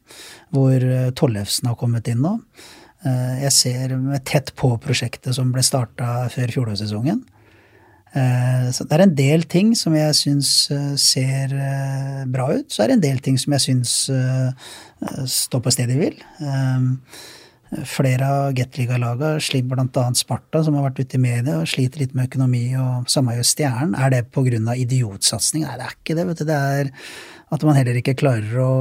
hvor 0.50 0.74
eh, 0.82 1.10
Tollefsen 1.14 1.70
har 1.70 1.78
kommet 1.78 2.10
inn 2.10 2.24
nå. 2.24 2.38
Eh, 3.06 3.44
Jeg 3.44 3.52
ser 3.60 3.94
med 4.00 4.24
tett 4.26 4.54
på 4.58 4.74
prosjektet 4.82 5.38
som 5.38 5.54
ble 5.54 5.62
starta 5.62 6.24
før 6.34 6.50
fjorårssesongen. 6.58 7.22
Eh, 8.14 8.70
Så 8.72 8.84
det 8.84 8.96
er 8.96 9.04
en 9.06 9.14
del 9.16 9.44
ting 9.48 9.74
som 9.78 9.94
jeg 9.96 10.14
syns 10.18 10.70
eh, 10.70 10.94
ser 11.00 11.52
eh, 11.56 12.24
bra 12.28 12.50
ut. 12.52 12.68
Så 12.72 12.82
er 12.82 12.92
det 12.92 12.98
en 12.98 13.06
del 13.08 13.22
ting 13.24 13.38
som 13.40 13.52
jeg 13.56 13.66
syns 13.68 13.94
står 15.26 15.62
på 15.64 15.72
stedet 15.74 15.96
hvil. 15.98 16.18
Eh, 16.40 16.90
Flere 17.88 18.26
av 18.28 18.50
Gateliga-laga, 18.52 19.38
slik 19.40 19.64
bl.a. 19.64 20.02
Sparta, 20.12 20.60
som 20.60 20.74
har 20.76 20.90
vært 20.90 20.98
ute 21.06 21.16
i 21.16 21.22
media 21.22 21.54
og 21.62 21.70
sliter 21.70 22.02
litt 22.02 22.12
med 22.12 22.28
økonomi, 22.28 22.66
og 22.76 23.08
samme 23.08 23.32
gjør 23.38 23.46
Stjernen. 23.48 23.94
Er 23.96 24.12
det 24.12 24.26
pga. 24.28 24.74
idiotsatsing? 24.76 25.64
Nei, 25.64 25.78
det 25.80 25.86
er 25.86 25.94
ikke 25.96 26.18
det. 26.18 26.26
vet 26.28 26.42
du. 26.42 26.44
Det 26.50 26.58
er 26.58 26.90
at 27.52 27.64
man 27.64 27.78
heller 27.78 27.96
ikke 27.96 28.14
klarer 28.20 28.60
å 28.60 28.74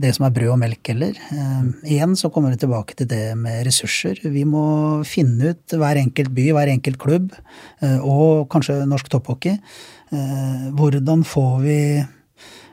det 0.00 0.12
som 0.16 0.26
er 0.26 0.34
brød 0.34 0.54
og 0.54 0.60
melk 0.62 0.90
heller. 0.92 1.18
Eh, 1.34 1.64
igjen 1.94 2.16
så 2.18 2.30
kommer 2.32 2.54
vi 2.54 2.60
tilbake 2.62 2.96
til 2.96 3.08
det 3.10 3.34
med 3.38 3.64
ressurser. 3.66 4.20
Vi 4.24 4.44
må 4.48 4.64
finne 5.08 5.52
ut 5.52 5.76
hver 5.76 6.00
enkelt 6.00 6.32
by, 6.36 6.46
hver 6.56 6.72
enkelt 6.72 7.00
klubb, 7.02 7.34
eh, 7.84 7.98
og 8.00 8.48
kanskje 8.52 8.80
norsk 8.88 9.10
topphockey. 9.12 9.58
Eh, 10.10 10.66
hvordan 10.76 11.24
får 11.26 11.54
vi 11.64 11.80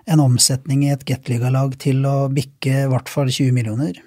en 0.07 0.23
omsetning 0.23 0.85
i 0.85 0.93
et 0.93 1.03
Gateliga-lag 1.07 1.75
til 1.81 2.05
å 2.07 2.29
bikke 2.31 2.85
i 2.85 2.91
hvert 2.91 3.11
fall 3.11 3.27
20 3.29 3.51
millioner? 3.55 3.99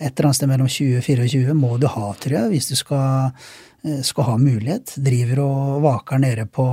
Et 0.00 0.08
eller 0.08 0.30
annet 0.30 0.38
sted 0.40 0.50
mellom 0.50 0.70
20 0.72 0.98
og 0.98 1.04
24 1.04 1.54
må 1.58 1.76
du 1.78 1.86
ha, 1.92 2.12
tror 2.18 2.38
jeg, 2.38 2.52
hvis 2.54 2.70
du 2.72 2.76
skal, 2.80 3.32
eh, 3.84 4.00
skal 4.02 4.30
ha 4.30 4.36
mulighet. 4.40 4.96
Driver 4.96 5.44
og 5.44 5.82
vaker 5.84 6.22
nede 6.22 6.48
på 6.48 6.66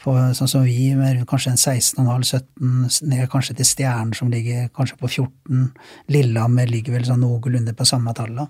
på, 0.00 0.14
sånn 0.36 0.48
som 0.50 0.64
vi, 0.64 0.90
med 0.96 1.22
kanskje 1.28 1.52
en 1.54 1.60
16,5-17, 1.60 3.00
ned 3.10 3.26
kanskje 3.32 3.56
til 3.58 3.68
Stjernen 3.68 4.14
som 4.16 4.30
ligger 4.32 4.68
kanskje 4.76 4.96
på 5.00 5.10
14. 5.10 5.66
Lillehammer 6.12 6.70
ligger 6.70 6.96
vel 6.96 7.04
sånn 7.08 7.20
noenlunde 7.24 7.74
på 7.76 7.86
samme 7.88 8.14
tallet. 8.16 8.48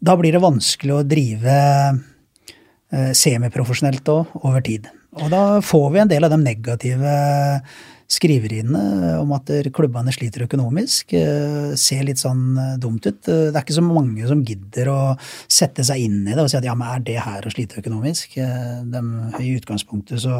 Da 0.00 0.14
blir 0.20 0.36
det 0.36 0.44
vanskelig 0.44 0.94
å 0.96 1.02
drive 1.06 1.56
eh, 2.92 3.10
semiprofesjonelt 3.18 4.08
òg, 4.14 4.38
over 4.44 4.62
tid. 4.66 4.88
Og 5.16 5.30
da 5.32 5.42
får 5.64 5.90
vi 5.94 6.00
en 6.02 6.10
del 6.10 6.26
av 6.26 6.32
de 6.34 6.42
negative 6.44 7.12
skriveriene 8.06 9.16
om 9.18 9.32
at 9.34 9.50
klubbene 9.74 10.12
sliter 10.14 10.44
økonomisk. 10.44 11.12
eh, 11.18 11.72
Ser 11.74 12.04
litt 12.06 12.20
sånn 12.22 12.56
eh, 12.56 12.76
dumt 12.78 13.02
ut. 13.06 13.28
Eh, 13.28 13.50
Det 13.50 13.56
er 13.56 13.64
ikke 13.64 13.80
så 13.80 13.82
mange 13.82 14.28
som 14.28 14.44
gidder 14.46 14.90
å 14.92 15.00
sette 15.48 15.82
seg 15.82 16.04
inn 16.04 16.20
i 16.22 16.34
det 16.34 16.44
og 16.44 16.50
si 16.52 16.56
at 16.60 16.64
ja, 16.68 16.76
men 16.78 16.86
er 16.86 17.02
det 17.02 17.18
her 17.24 17.42
å 17.42 17.50
slite 17.50 17.80
økonomisk? 17.82 18.36
De, 18.36 19.02
I 19.42 19.56
utgangspunktet 19.58 20.22
så 20.22 20.36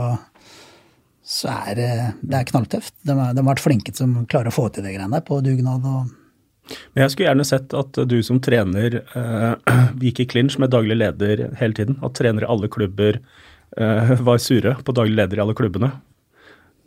så 1.27 1.51
er 1.51 1.74
det, 1.74 1.90
er 2.31 2.47
knalltøft. 2.47 2.94
De, 3.03 3.11
de 3.11 3.19
har 3.43 3.48
vært 3.48 3.65
flinke 3.65 3.93
som 3.97 4.20
klarer 4.31 4.53
å 4.53 4.55
få 4.55 4.69
til 4.70 4.86
det 4.86 4.94
greiene 4.94 5.20
på 5.27 5.40
dugnad. 5.43 5.82
og 5.82 6.77
Men 6.94 7.03
jeg 7.03 7.15
skulle 7.15 7.28
gjerne 7.32 7.48
sett 7.48 7.74
at 7.74 7.98
du 8.07 8.20
som 8.27 8.39
trener 8.43 9.01
eh, 9.03 9.73
gikk 10.07 10.23
i 10.23 10.28
clinch 10.31 10.59
med 10.62 10.70
daglig 10.74 11.01
leder 11.01 11.48
hele 11.59 11.74
tiden. 11.74 11.98
At 12.07 12.15
trenere 12.20 12.47
i 12.47 12.53
alle 12.55 12.70
klubber 12.70 13.19
eh, 13.19 14.15
var 14.28 14.39
sure 14.43 14.77
på 14.86 14.94
daglig 14.94 15.19
leder 15.19 15.40
i 15.40 15.44
alle 15.47 15.57
klubbene. 15.59 15.90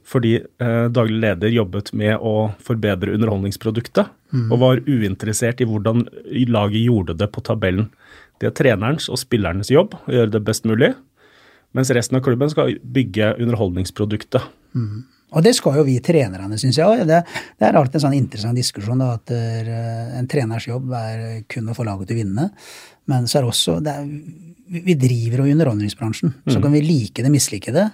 Fordi 0.10 0.38
eh, 0.40 0.86
daglig 0.88 1.20
leder 1.20 1.52
jobbet 1.54 1.92
med 2.00 2.16
å 2.24 2.50
forbedre 2.66 3.12
underholdningsproduktet, 3.18 4.16
og 4.40 4.60
var 4.62 4.80
uinteressert 4.86 5.62
i 5.62 5.68
hvordan 5.70 6.04
laget 6.50 6.82
gjorde 6.86 7.16
det 7.18 7.28
på 7.34 7.44
tabellen. 7.46 7.92
Det 8.40 8.50
er 8.50 8.56
trenerens 8.56 9.10
og 9.12 9.20
spillernes 9.22 9.72
jobb 9.74 9.96
å 10.00 10.14
gjøre 10.14 10.34
det 10.34 10.42
best 10.48 10.66
mulig, 10.70 10.94
mens 11.78 11.92
resten 11.94 12.18
av 12.18 12.26
klubben 12.26 12.52
skal 12.52 12.76
bygge 12.82 13.36
underholdningsproduktet. 13.38 14.46
Og 15.30 15.46
det 15.46 15.54
skal 15.58 15.78
jo 15.78 15.86
vi 15.86 16.00
trenerne, 16.02 16.58
syns 16.58 16.80
jeg. 16.80 17.06
Det, 17.06 17.20
det, 17.60 17.68
er 17.68 17.78
alltid 17.78 18.00
en 18.00 18.06
sånn 18.08 18.18
interessant 18.18 18.58
diskusjon 18.58 19.02
da, 19.02 19.12
at 19.20 19.34
uh, 19.34 20.16
en 20.18 20.30
treners 20.30 20.66
jobb 20.70 20.94
er 20.98 21.44
kun 21.50 21.70
å 21.70 21.76
få 21.78 21.86
laget 21.86 22.10
til 22.10 22.18
å 22.18 22.22
vinne. 22.24 22.48
Men 23.10 23.30
så 23.30 23.40
er 23.40 23.50
også 23.50 23.80
det 23.84 23.96
også 24.00 24.86
Vi 24.86 24.94
driver 25.02 25.42
jo 25.42 25.50
i 25.50 25.54
underholdningsbransjen. 25.56 26.34
Mm. 26.46 26.52
Så 26.54 26.60
kan 26.62 26.74
vi 26.74 26.84
like 26.86 27.24
det, 27.26 27.32
mislike 27.34 27.74
det. 27.74 27.88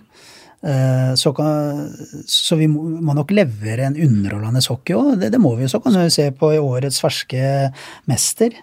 Uh, 0.66 1.12
så, 1.20 1.34
kan, 1.36 1.86
så, 2.28 2.58
vi 2.60 2.68
må, 2.72 3.14
nok 3.14 3.32
levere 3.36 3.90
en 3.90 4.00
underholdende 4.00 4.64
hockey 4.72 4.96
òg. 4.96 5.14
Det, 5.20 5.34
det, 5.36 5.42
må 5.44 5.54
vi 5.56 5.68
jo. 5.68 5.74
Så 5.76 5.84
kan 5.84 5.96
du 5.96 6.08
se 6.12 6.30
på 6.36 6.52
årets 6.56 7.04
ferske 7.04 7.72
mester. 8.12 8.56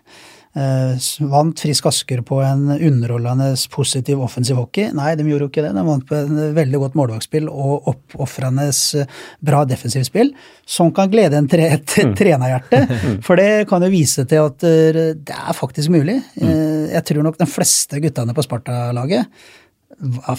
Eh, 0.52 0.96
vant 1.32 1.60
Frisk 1.64 1.86
Asker 1.88 2.20
på 2.28 2.42
en 2.44 2.66
underholdende 2.74 3.54
positiv 3.72 4.20
offensiv 4.20 4.58
hockey? 4.60 4.90
Nei, 4.92 5.14
de 5.16 5.24
gjorde 5.24 5.46
jo 5.46 5.52
ikke 5.52 5.64
det. 5.64 5.72
De 5.72 5.84
vant 5.86 6.04
på 6.08 6.18
en 6.18 6.42
veldig 6.58 6.80
godt 6.82 6.98
målvaktspill 6.98 7.48
og 7.48 7.88
oppofrende 7.94 8.66
eh, 8.68 9.22
bra 9.40 9.62
defensivt 9.68 10.10
spill, 10.10 10.34
som 10.68 10.92
kan 10.92 11.08
glede 11.12 11.40
en 11.40 11.48
tre, 11.48 11.70
mm. 11.80 12.12
trenerhjerte. 12.18 12.82
For 13.26 13.40
det 13.40 13.64
kan 13.70 13.86
jo 13.86 13.92
vise 13.94 14.26
til 14.28 14.44
at 14.44 14.68
eh, 14.68 15.00
det 15.16 15.38
er 15.38 15.56
faktisk 15.56 15.94
mulig. 15.94 16.20
Mm. 16.36 16.92
Jeg 16.92 17.04
tror 17.08 17.24
nok 17.24 17.40
de 17.40 17.48
fleste 17.48 18.02
guttene 18.04 18.36
på 18.36 18.44
Sparta-laget 18.44 19.48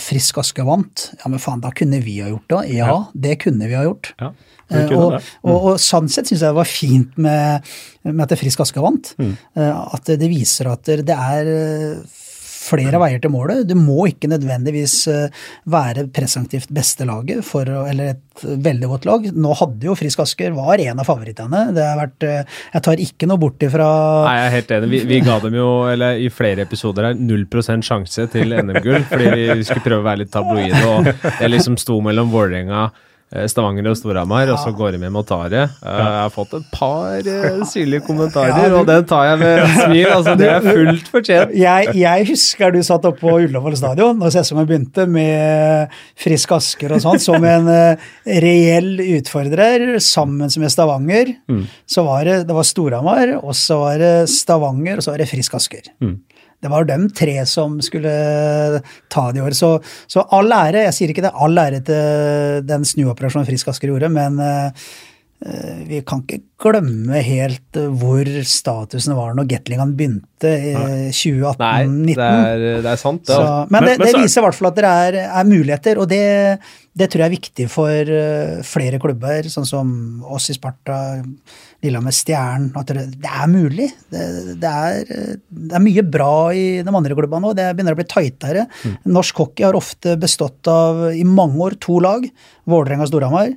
Frisk 0.02 0.40
Aske 0.42 0.66
vant. 0.68 1.10
Ja, 1.22 1.30
men 1.32 1.42
faen, 1.42 1.62
da 1.64 1.72
kunne 1.76 2.02
vi 2.04 2.18
ha 2.24 2.32
gjort 2.32 2.50
det. 2.52 2.64
Ja, 2.78 2.98
det 3.14 3.38
kunne 3.44 3.70
vi 3.70 3.78
ha 3.78 3.86
gjort. 3.86 4.14
Ja. 4.20 4.34
Eh, 4.74 4.92
og, 4.96 5.18
og, 5.44 5.54
og, 5.54 5.70
sånn 5.82 6.10
sett 6.12 6.30
syns 6.30 6.42
jeg 6.42 6.50
det 6.50 6.58
var 6.58 6.70
fint 6.70 7.18
med, 7.22 7.74
med 8.10 8.26
at 8.26 8.40
Frisk 8.40 8.64
Aske 8.66 8.84
vant. 8.84 9.14
Mm. 9.22 9.34
Eh, 9.60 9.82
at 9.98 10.14
det 10.20 10.32
viser 10.32 10.72
at 10.74 10.94
det 11.06 11.18
er 11.18 11.52
flere 12.64 13.02
veier 13.02 13.22
til 13.24 13.34
målet. 13.34 13.66
Du 13.68 13.76
må 13.78 14.08
ikke 14.10 14.30
nødvendigvis 14.32 14.96
være 15.70 16.08
presumptivt 16.14 16.72
beste 16.74 17.08
laget, 17.08 17.44
for, 17.46 17.68
eller 17.68 18.14
et 18.14 18.46
veldig 18.66 18.90
godt 18.92 19.08
lag. 19.10 19.30
Nå 19.36 19.54
hadde 19.60 19.90
jo 19.90 19.96
Frisk 19.98 20.24
Asker 20.24 20.56
var 20.56 20.82
en 20.82 21.02
av 21.04 21.08
favorittene. 21.08 21.66
Det 21.76 21.86
har 21.86 22.00
vært, 22.00 22.28
jeg 22.74 22.86
tar 22.88 23.04
ikke 23.06 23.30
noe 23.30 23.42
bort 23.42 23.64
ifra 23.66 23.88
Nei, 24.28 24.36
Jeg 24.40 24.48
er 24.48 24.56
helt 24.58 24.76
enig. 24.78 24.92
Vi, 24.94 25.02
vi 25.12 25.22
ga 25.26 25.40
dem 25.44 25.58
jo, 25.60 25.70
eller 25.92 26.20
i 26.24 26.30
flere 26.34 26.66
episoder 26.68 27.12
her, 27.12 27.20
0 27.20 27.48
sjanse 27.84 28.28
til 28.34 28.56
NM-gull. 28.60 29.04
Fordi 29.12 29.32
vi 29.54 29.66
skulle 29.68 29.88
prøve 29.88 30.04
å 30.04 30.10
være 30.10 30.24
litt 30.24 30.34
tabloide, 30.34 30.84
og 30.90 31.10
det 31.40 31.52
liksom 31.52 31.80
sto 31.82 32.00
mellom 32.04 32.32
Vålerenga 32.34 32.88
Eh, 32.88 33.10
Stavanger 33.50 33.88
og 33.90 33.98
Storhamar, 33.98 34.46
ja. 34.46 34.54
og 34.54 34.62
så 34.62 34.74
går 34.76 34.94
de 34.94 35.00
med 35.02 35.16
og 35.18 35.26
tar 35.26 35.48
det. 35.50 35.64
Eh, 35.82 36.00
jeg 36.00 36.18
har 36.20 36.34
fått 36.34 36.54
et 36.60 36.68
par 36.74 37.30
uh, 37.34 37.64
syrlige 37.70 38.04
kommentarer, 38.06 38.54
ja, 38.54 38.70
du, 38.70 38.78
og 38.82 38.90
den 38.90 39.08
tar 39.10 39.30
jeg 39.32 39.40
med 39.42 39.64
smil. 39.80 40.10
altså 40.18 40.36
Det 40.40 40.50
er 40.52 40.68
fullt 40.68 41.10
fortjent. 41.16 41.56
Jeg, 41.58 41.96
jeg 41.98 42.28
husker 42.30 42.76
du 42.76 42.82
satt 42.86 43.08
oppe 43.10 43.24
på 43.24 43.38
Ullevål 43.48 43.78
stadion 43.80 44.22
da 44.22 44.30
sesongen 44.34 44.70
begynte, 44.70 45.08
med 45.10 45.94
Frisk 46.20 46.54
Asker 46.58 46.94
og 46.96 47.02
sånn, 47.04 47.22
som 47.24 47.48
en 47.48 47.72
reell 48.24 48.92
utfordrer, 49.18 49.98
sammen 50.04 50.52
med 50.62 50.74
Stavanger. 50.74 51.34
Mm. 51.50 51.66
Så 51.90 52.06
var 52.06 52.30
det, 52.30 52.38
det 52.50 52.58
var 52.58 52.70
Storhamar, 52.70 53.38
og 53.42 53.58
så 53.58 53.82
var 53.82 53.98
det 54.02 54.14
Stavanger, 54.32 55.02
og 55.02 55.06
så 55.08 55.16
var 55.16 55.24
det 55.24 55.32
Frisk 55.34 55.58
Asker. 55.58 55.90
Mm 56.04 56.22
det 56.64 56.72
var 56.72 56.88
de 56.88 56.98
tre 57.12 57.38
som 57.50 57.76
skulle 57.84 58.12
ta 59.12 59.26
det 59.32 59.42
i 59.42 59.46
år. 59.46 59.56
Så, 59.58 59.76
så, 60.08 60.24
all 60.36 60.52
ære, 60.56 60.86
jeg 60.88 60.96
sier 60.98 61.14
ikke 61.14 61.26
det, 61.26 61.34
all 61.36 61.60
ære 61.60 61.82
til 61.88 62.64
den 62.70 62.88
snuoperasjonen 62.88 63.50
Frisk 63.50 63.74
Asker 63.74 63.92
gjorde, 63.92 64.12
men 64.14 64.40
uh, 64.40 64.88
vi 65.90 66.00
kan 66.08 66.22
ikke 66.24 66.40
glemme 66.64 67.20
helt 67.26 67.80
hvor 68.00 68.28
statusen 68.48 69.16
var 69.18 69.34
når 69.36 69.50
Gatlingan 69.52 69.92
begynte 69.98 70.48
i 70.48 70.72
2018-2019. 71.12 71.58
Nei, 71.60 72.38
det, 72.62 72.72
det 72.86 72.94
er, 72.94 73.02
sant. 73.02 73.26
Det. 73.28 73.36
Så, 73.36 73.50
men, 73.74 73.90
det, 73.90 73.98
det 74.00 74.14
viser 74.16 74.40
i 74.42 74.46
hvert 74.46 74.58
fall 74.60 74.70
at 74.72 74.80
det 74.80 74.94
er, 75.10 75.20
er 75.26 75.50
muligheter, 75.50 76.00
og 76.00 76.08
det, 76.12 76.24
det, 76.96 77.10
tror 77.10 77.26
jeg 77.26 77.28
er 77.28 77.36
viktig 77.36 77.68
for 77.72 78.14
flere 78.68 79.02
klubber, 79.04 79.52
sånn 79.52 79.68
som 79.68 79.94
oss 80.24 80.48
i 80.54 80.56
Sparta, 80.56 81.00
Lillehammer 81.84 82.16
Stjernen 82.16 82.72
At 82.80 82.92
det, 82.96 83.06
det, 83.20 83.30
er 83.30 83.50
mulig. 83.52 83.90
Det, 84.12 84.24
det, 84.62 84.72
er, 84.72 85.02
det, 85.50 85.74
er, 85.74 85.84
mye 85.84 86.06
bra 86.08 86.34
i 86.56 86.66
de 86.86 86.94
andre 86.94 87.18
klubbene 87.18 87.44
nå. 87.44 87.54
Det 87.58 87.68
begynner 87.76 87.98
å 87.98 88.00
bli 88.00 88.08
tightere. 88.08 88.66
Mm. 88.84 88.96
Norsk 89.18 89.44
hockey 89.44 89.68
har 89.68 89.78
ofte 89.78 90.16
bestått 90.22 90.70
av, 90.72 91.10
i 91.12 91.26
mange 91.28 91.60
år, 91.68 91.78
to 91.84 92.00
lag. 92.04 92.26
Vålerenga 92.70 93.04
og 93.08 93.12
Storhamar. 93.12 93.52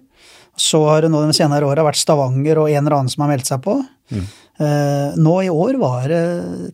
Så 0.57 0.81
har 0.89 1.05
det 1.05 1.13
nå 1.13 1.21
de 1.25 1.37
senere 1.37 1.69
åra 1.69 1.85
vært 1.87 2.01
Stavanger 2.01 2.63
og 2.63 2.73
en 2.73 2.83
eller 2.83 2.99
annen 2.99 3.13
som 3.13 3.25
har 3.25 3.33
meldt 3.35 3.49
seg 3.51 3.63
på. 3.65 3.79
Mm. 4.15 4.27
Uh, 4.57 5.13
nå 5.21 5.35
i 5.45 5.51
år 5.53 5.77
var 5.81 6.07
det 6.09 6.21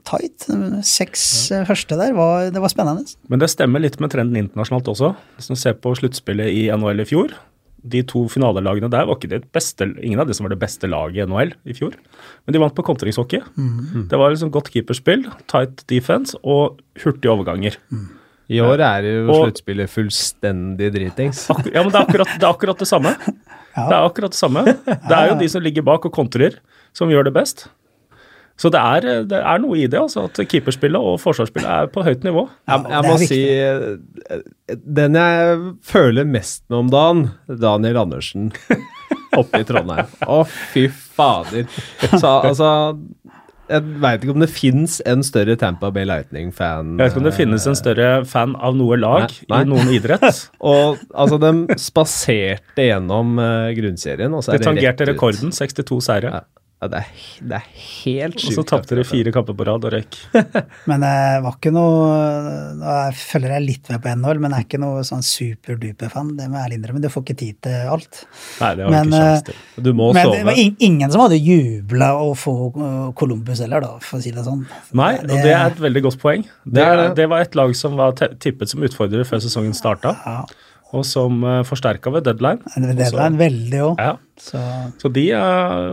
tight. 0.07 0.47
Seks 0.87 1.25
ja. 1.51 1.65
første 1.67 1.99
der, 1.99 2.13
var, 2.15 2.53
det 2.55 2.63
var 2.63 2.71
spennende. 2.71 3.03
Men 3.33 3.43
det 3.43 3.51
stemmer 3.51 3.83
litt 3.83 3.99
med 4.03 4.13
trenden 4.15 4.39
internasjonalt 4.45 4.93
også. 4.93 5.15
Hvis 5.39 5.51
du 5.51 5.57
ser 5.59 5.75
på 5.83 5.95
sluttspillet 5.99 6.53
i 6.55 6.69
NHL 6.71 7.03
i 7.03 7.09
fjor, 7.11 7.35
de 7.83 8.05
to 8.07 8.25
finalelagene 8.31 8.91
der 8.93 9.09
var 9.09 9.19
ikke 9.19 9.33
det 9.33 9.43
beste, 9.55 9.89
ingen 9.99 10.23
av 10.23 10.29
de 10.29 10.37
som 10.39 10.47
var 10.47 10.55
det 10.55 10.61
beste 10.63 10.87
laget 10.91 11.25
i 11.25 11.27
NHL 11.27 11.55
i 11.67 11.75
fjor. 11.75 11.97
Men 12.47 12.55
de 12.55 12.63
vant 12.63 12.77
på 12.77 12.87
kontringshockey. 12.87 13.43
Mm. 13.59 14.07
Det 14.11 14.21
var 14.21 14.31
liksom 14.31 14.53
godt 14.55 14.71
keeperspill, 14.75 15.27
tight 15.51 15.83
defense 15.91 16.39
og 16.43 16.79
hurtige 17.03 17.35
overganger. 17.35 17.79
Mm. 17.91 18.11
I 18.53 18.61
år 18.63 18.83
er 18.85 19.07
jo 19.09 19.33
sluttspillet 19.33 19.91
fullstendig 19.91 20.93
dritings. 20.95 21.47
Ja, 21.51 21.83
men 21.83 21.91
det 21.91 21.99
er 21.99 22.07
akkurat 22.07 22.31
det, 22.37 22.45
er 22.45 22.51
akkurat 22.53 22.83
det 22.83 22.91
samme. 22.91 23.17
ja. 23.77 23.87
Det 23.89 23.97
er 23.97 24.01
akkurat 24.09 24.35
det 24.35 24.41
samme. 24.41 24.65
Det 25.09 25.17
er 25.17 25.31
jo 25.33 25.39
de 25.41 25.49
som 25.53 25.65
ligger 25.65 25.87
bak 25.87 26.05
og 26.09 26.13
kontrer, 26.15 26.59
som 26.97 27.13
gjør 27.13 27.29
det 27.29 27.37
best. 27.37 27.69
Så 28.61 28.69
det 28.71 28.79
er, 28.79 29.25
det 29.27 29.39
er, 29.41 29.61
noe 29.63 29.79
i 29.81 29.87
det, 29.91 29.97
altså, 29.99 30.27
at 30.29 30.39
keeperspillet 30.47 31.01
og 31.01 31.17
forsvarsspillet 31.23 31.71
er 31.73 31.89
på 31.91 32.05
høyt 32.05 32.23
nivå. 32.23 32.45
Jeg, 32.69 32.85
jeg 32.93 33.09
må 33.09 33.15
si 33.19 33.41
Den 35.01 35.17
jeg 35.19 35.57
føler 35.89 36.29
mest 36.29 36.63
med 36.69 36.85
om 36.85 36.93
dagen, 36.93 37.25
Daniel 37.49 38.03
Andersen 38.05 38.53
oppe 39.39 39.63
i 39.63 39.67
Trondheim. 39.67 40.11
Å, 40.35 40.43
fy 40.47 40.87
fader. 40.93 41.67
Så 42.13 42.29
altså 42.29 42.69
jeg 43.73 44.01
veit 44.03 44.25
ikke 44.25 44.35
om 44.35 44.45
det 44.45 44.51
fins 44.53 44.99
en 45.09 45.25
større 45.27 45.57
Tampa 45.61 45.91
Bay 45.95 46.07
Lightning-fan. 46.09 46.95
Jeg 46.97 47.03
vet 47.03 47.15
ikke 47.15 47.23
om 47.23 47.29
det 47.29 47.35
finnes 47.37 47.67
en 47.71 47.79
større 47.79 48.09
fan 48.29 48.55
av 48.61 48.77
noe 48.79 48.99
lag 49.01 49.27
nei, 49.27 49.47
nei. 49.55 49.61
i 49.65 49.71
noen 49.73 49.93
idrett. 49.97 50.43
og 50.73 51.01
altså, 51.11 51.41
de 51.43 51.79
spaserte 51.81 52.89
gjennom 52.89 53.39
uh, 53.41 53.71
grunnserien. 53.77 54.33
Og 54.33 54.45
så 54.45 54.55
er 54.55 54.63
det 54.63 54.69
tangerte 54.69 55.09
rekorden, 55.09 55.55
62 55.57 56.03
seire. 56.05 56.35
Ja. 56.37 56.62
Ja, 56.83 56.89
det, 56.91 56.99
er, 56.99 57.19
det 57.47 57.59
er 57.61 57.67
helt 57.79 58.41
sjukt. 58.43 58.49
Og 58.49 58.57
så 58.57 58.63
tapte 58.67 58.97
de 58.99 59.05
fire 59.07 59.31
kamper 59.31 59.55
på 59.55 59.67
rad 59.69 59.85
og 59.87 59.93
røyk. 59.95 60.17
men 60.91 61.05
det 61.05 61.13
var 61.45 61.55
ikke 61.55 61.71
noe 61.71 62.09
Jeg 62.81 63.13
følger 63.21 63.55
jeg 63.55 63.65
litt 63.69 63.93
med 63.93 64.03
på 64.03 64.15
NHL, 64.19 64.41
men 64.43 64.57
jeg 64.57 64.65
er 64.65 64.67
ikke 64.67 64.81
noe 64.83 65.05
sånn 65.07 65.23
superduper-fan. 65.23 66.33
Det 66.41 66.49
må 66.51 66.59
jeg 66.59 66.67
ærlig 66.67 66.81
innrømme. 66.81 67.03
Du 67.05 67.07
får 67.13 67.23
ikke 67.23 67.37
tid 67.45 67.61
til 67.69 67.93
alt. 67.93 68.25
Nei, 68.65 68.73
det 68.81 68.89
var 68.89 68.97
men, 68.97 69.13
ikke 69.13 69.21
kjangs 69.23 69.47
til. 69.47 69.63
Du 69.87 69.93
må 70.01 70.11
men 70.11 70.27
sove. 70.27 70.41
det 70.41 70.49
var 70.51 70.83
ingen 70.89 71.15
som 71.15 71.23
hadde 71.23 71.39
jubla 71.39 72.11
å 72.19 72.35
få 72.43 72.57
uh, 72.75 73.07
Columbus 73.23 73.63
heller, 73.63 73.87
da, 73.87 73.95
for 74.03 74.19
å 74.19 74.27
si 74.27 74.35
det 74.35 74.43
sånn. 74.49 74.67
Nei, 74.99 75.13
det, 75.23 75.31
og 75.31 75.47
det 75.47 75.55
er 75.55 75.65
et 75.69 75.87
veldig 75.87 76.05
godt 76.09 76.19
poeng. 76.25 76.43
Det, 76.67 76.83
det, 76.83 77.07
det 77.23 77.31
var 77.31 77.47
et 77.47 77.55
lag 77.63 77.79
som 77.79 77.95
var 78.01 78.19
tippet 78.19 78.75
som 78.75 78.83
utfordrer 78.83 79.23
før 79.29 79.47
sesongen 79.47 79.79
starta. 79.79 80.19
Ja 80.27 80.43
og 80.93 81.05
som 81.09 81.43
eh, 81.49 81.61
forsterka 81.67 82.13
ved 82.13 82.27
deadline. 82.29 82.61
Ved 82.77 82.97
deadline, 83.01 83.39
veldig 83.41 83.83
òg. 83.89 84.01
Ja. 84.01 84.17
Så. 84.43 84.61
så, 85.01 85.11
de 85.13 85.29
er, 85.37 85.93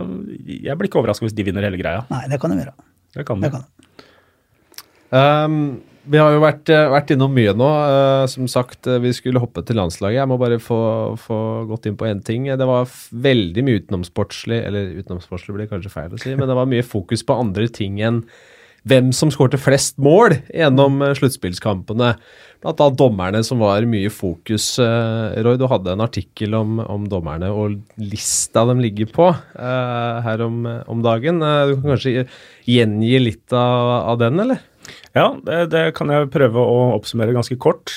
Jeg 0.50 0.76
blir 0.76 0.90
ikke 0.90 1.00
overraska 1.00 1.26
hvis 1.26 1.36
de 1.36 1.46
vinner 1.46 1.64
hele 1.64 1.80
greia. 1.80 2.02
Nei, 2.12 2.24
det 2.32 2.40
kan 2.42 2.52
de 2.52 2.60
gjøre. 2.60 2.74
Det 3.16 3.28
kan 3.28 3.40
de. 3.40 3.48
Det 3.48 3.54
kan 3.54 3.64
de. 3.64 4.06
Um, 5.10 5.56
vi 6.10 6.18
har 6.20 6.32
jo 6.32 6.42
vært, 6.42 6.70
eh, 6.72 6.88
vært 6.90 7.10
innom 7.14 7.32
mye 7.34 7.52
nå. 7.56 7.66
Uh, 7.66 8.26
som 8.30 8.46
sagt, 8.50 8.88
vi 9.02 9.12
skulle 9.16 9.42
hoppe 9.42 9.64
til 9.66 9.78
landslaget. 9.80 10.20
Jeg 10.20 10.30
må 10.30 10.38
bare 10.40 10.60
få, 10.62 10.80
få 11.20 11.40
gått 11.70 11.88
inn 11.88 11.98
på 12.00 12.08
én 12.10 12.22
ting. 12.24 12.48
Det 12.50 12.68
var 12.68 12.88
veldig 13.28 13.66
mye 13.66 13.82
utenomsportslig, 13.82 14.62
eller 14.68 14.94
utenomsportslig 15.00 15.56
blir 15.56 15.70
kanskje 15.72 15.92
feil 15.92 16.16
å 16.16 16.20
si, 16.20 16.34
men 16.36 16.48
det 16.50 16.58
var 16.58 16.70
mye 16.70 16.86
fokus 16.86 17.24
på 17.26 17.40
andre 17.40 17.68
ting 17.72 18.00
enn 18.04 18.24
hvem 18.88 19.10
som 19.16 19.30
skårte 19.32 19.60
flest 19.60 19.98
mål 20.00 20.36
gjennom 20.48 21.00
uh, 21.02 21.12
sluttspillskampene. 21.16 22.14
Blant 22.60 22.80
annet 22.84 22.98
dommerne 23.00 23.42
som 23.46 23.62
var 23.62 23.86
mye 23.88 24.10
fokus. 24.12 24.72
Uh, 24.80 25.36
Roy, 25.44 25.58
du 25.60 25.66
hadde 25.70 25.94
en 25.94 26.04
artikkel 26.04 26.56
om, 26.56 26.80
om, 26.84 27.06
dommerne 27.10 27.50
og 27.52 27.78
lista 28.00 28.64
de 28.68 28.76
ligger 28.80 29.10
på 29.12 29.30
uh, 29.32 30.16
her 30.24 30.44
om, 30.46 30.64
om 30.90 31.04
dagen. 31.04 31.40
du 31.40 31.76
kan 31.76 31.94
kanskje 31.94 32.26
gjengi 32.68 33.14
litt 33.20 33.56
av, 33.56 33.94
av 34.14 34.20
den, 34.20 34.40
eller? 34.46 34.66
Ja, 35.14 35.32
det, 35.44 35.64
det, 35.74 35.86
kan 35.96 36.10
jeg 36.12 36.30
prøve 36.32 36.62
å 36.62 36.92
oppsummere 36.96 37.34
ganske 37.34 37.56
kort. 37.60 37.92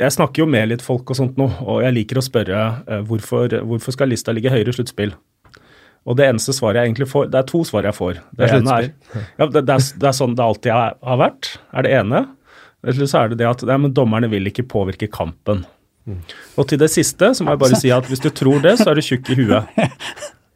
Jeg 0.00 0.12
snakker 0.12 0.42
jo 0.42 0.48
med 0.50 0.68
litt 0.70 0.84
folk 0.84 1.08
og 1.12 1.16
sånt 1.16 1.38
nå, 1.40 1.46
og 1.64 1.80
jeg 1.84 1.96
liker 1.96 2.20
å 2.20 2.24
spørre 2.24 2.60
hvorfor, 3.08 3.56
hvorfor 3.64 3.96
skal 3.96 4.12
lista 4.12 4.34
ligge 4.36 4.52
høyere 4.52 4.74
i 4.74 4.76
sluttspill? 4.76 5.14
Og 6.04 6.18
det 6.18 6.28
eneste 6.28 6.52
svaret 6.52 6.82
jeg 6.82 6.90
egentlig 6.90 7.08
får 7.08 7.30
Det 7.32 7.38
er 7.40 7.46
to 7.48 7.62
svar 7.64 7.86
jeg 7.88 7.96
får. 7.96 8.18
Det, 8.30 8.40
det 8.42 8.48
ene 8.58 8.74
er, 8.76 8.88
ja, 9.38 9.46
det, 9.46 9.62
det, 9.62 9.76
er, 9.76 9.86
det, 10.00 10.08
er, 10.10 10.16
sånn 10.16 10.36
det 10.36 10.44
alltid 10.44 10.74
har 10.74 11.20
vært, 11.20 11.54
er 11.72 11.86
det 11.86 11.94
ene. 12.00 12.22
Eller 12.84 13.08
så 13.08 13.22
er 13.22 13.32
det 13.32 13.40
det 13.40 13.48
at 13.48 13.64
ja, 13.64 13.78
men 13.80 13.94
dommerne 13.96 14.28
vil 14.32 14.50
ikke 14.50 14.66
påvirke 14.68 15.08
kampen. 15.12 15.64
Mm. 16.04 16.20
Og 16.60 16.68
til 16.68 16.80
det 16.82 16.90
siste 16.92 17.30
så 17.32 17.44
må 17.44 17.54
jeg 17.54 17.62
bare 17.62 17.80
si 17.80 17.92
at 17.94 18.08
hvis 18.10 18.20
du 18.20 18.28
tror 18.36 18.60
det, 18.64 18.76
så 18.80 18.90
er 18.92 19.00
du 19.00 19.06
tjukk 19.06 19.32
i 19.32 19.38
huet. 19.40 19.84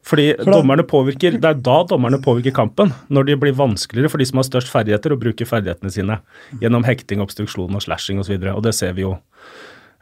Fordi 0.09 0.27
dommerne 0.41 0.81
påvirker, 0.89 1.35
Det 1.37 1.45
er 1.45 1.57
da 1.61 1.79
dommerne 1.85 2.17
påvirker 2.21 2.53
kampen. 2.53 2.93
Når 3.13 3.27
de 3.27 3.35
blir 3.41 3.57
vanskeligere 3.57 4.09
for 4.09 4.21
de 4.21 4.25
som 4.25 4.41
har 4.41 4.47
størst 4.47 4.71
ferdigheter, 4.73 5.13
å 5.13 5.21
bruke 5.21 5.45
ferdighetene 5.45 5.93
sine 5.93 6.17
gjennom 6.61 6.85
hekting, 6.85 7.21
obstruksjon 7.21 7.77
og 7.77 7.83
slashing 7.85 8.21
osv. 8.21 8.39
Og, 8.39 8.47
så 8.47 8.55
og 8.55 8.63
det 8.65 8.73
ser 8.77 8.95
vi 8.97 9.05
jo 9.05 9.17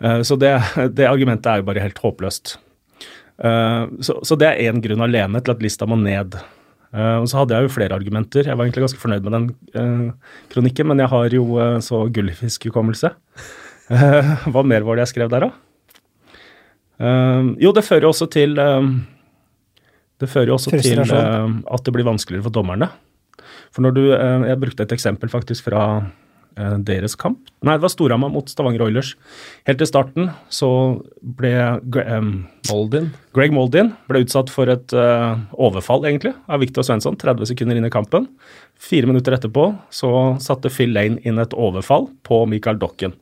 Eh, 0.01 0.21
så 0.21 0.35
det, 0.35 0.53
det, 0.93 1.07
argumentet 1.09 1.49
er 1.51 1.61
jo 1.61 1.67
bare 1.69 1.83
helt 1.83 2.01
håpløst. 2.03 2.57
Eh, 3.37 3.83
så, 4.01 4.17
så 4.25 4.37
det 4.39 4.49
er 4.49 4.71
én 4.71 4.81
grunn 4.83 5.03
alene 5.05 5.41
til 5.43 5.53
at 5.53 5.63
lista 5.63 5.87
må 5.89 5.99
ned. 6.01 6.39
Uh, 6.95 7.19
og 7.19 7.27
så 7.27 7.41
hadde 7.41 7.57
jeg 7.57 7.67
jo 7.67 7.73
flere 7.75 7.95
argumenter. 7.97 8.47
Jeg 8.47 8.55
var 8.55 8.65
egentlig 8.65 8.85
ganske 8.85 9.01
fornøyd 9.01 9.25
med 9.25 9.33
den 9.35 9.47
uh, 9.75 10.35
kronikken, 10.53 10.87
men 10.87 11.01
jeg 11.03 11.11
har 11.11 11.33
jo 11.35 11.43
uh, 11.59 11.79
så 11.83 12.05
gullfiskhukommelse. 12.15 13.11
hva 14.53 14.63
mer 14.67 14.85
var 14.87 14.97
det 14.97 15.05
jeg 15.05 15.13
skrev 15.15 15.31
der, 15.31 15.47
da? 15.47 15.63
jo, 17.61 17.69
det 17.77 17.83
fører 17.85 18.07
jo 18.07 18.09
også 18.09 18.25
til 18.33 18.55
Det 18.57 20.25
fører 20.25 20.49
jo 20.49 20.55
også 20.55 20.79
til 20.81 20.97
at 21.05 21.83
det 21.85 21.93
blir 21.93 22.07
vanskeligere 22.07 22.47
for 22.47 22.55
dommerne. 22.55 22.87
For 23.69 23.85
når 23.85 23.93
du 23.93 24.01
Jeg 24.09 24.59
brukte 24.59 24.83
et 24.83 24.95
eksempel 24.95 25.29
faktisk 25.29 25.67
fra 25.69 25.83
deres 26.87 27.15
kamp. 27.19 27.39
Nei, 27.65 27.75
det 27.77 27.83
var 27.85 27.91
Storhamar 27.93 28.31
mot 28.33 28.49
Stavanger 28.49 28.85
Oilers. 28.87 29.13
Helt 29.67 29.79
til 29.81 29.89
starten 29.89 30.31
så 30.53 30.69
ble 31.21 31.53
Moldin. 32.69 33.11
Greg 33.37 33.53
Moldin 33.55 33.93
ble 34.09 34.23
utsatt 34.25 34.51
for 34.53 34.69
et 34.71 34.95
uh, 34.97 35.37
overfall, 35.53 36.07
egentlig, 36.09 36.33
av 36.49 36.63
Viktor 36.63 36.85
Svensson 36.87 37.17
30 37.19 37.51
sekunder 37.51 37.79
inn 37.79 37.87
i 37.87 37.93
kampen. 37.93 38.27
Fire 38.77 39.09
minutter 39.09 39.37
etterpå 39.37 39.69
så 39.93 40.11
satte 40.43 40.71
Phil 40.73 40.93
Lane 40.95 41.21
inn 41.27 41.41
et 41.41 41.55
overfall 41.57 42.09
på 42.27 42.43
Michael 42.49 42.81
Dokken. 42.81 43.15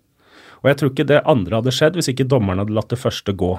Og 0.63 0.71
jeg 0.71 0.79
tror 0.79 0.93
ikke 0.93 1.09
det 1.11 1.23
andre 1.29 1.59
hadde 1.59 1.75
skjedd 1.75 1.99
hvis 1.99 2.09
ikke 2.11 2.27
dommerne 2.29 2.63
hadde 2.63 2.75
latt 2.75 2.89
det 2.93 3.01
første 3.01 3.35
gå. 3.37 3.53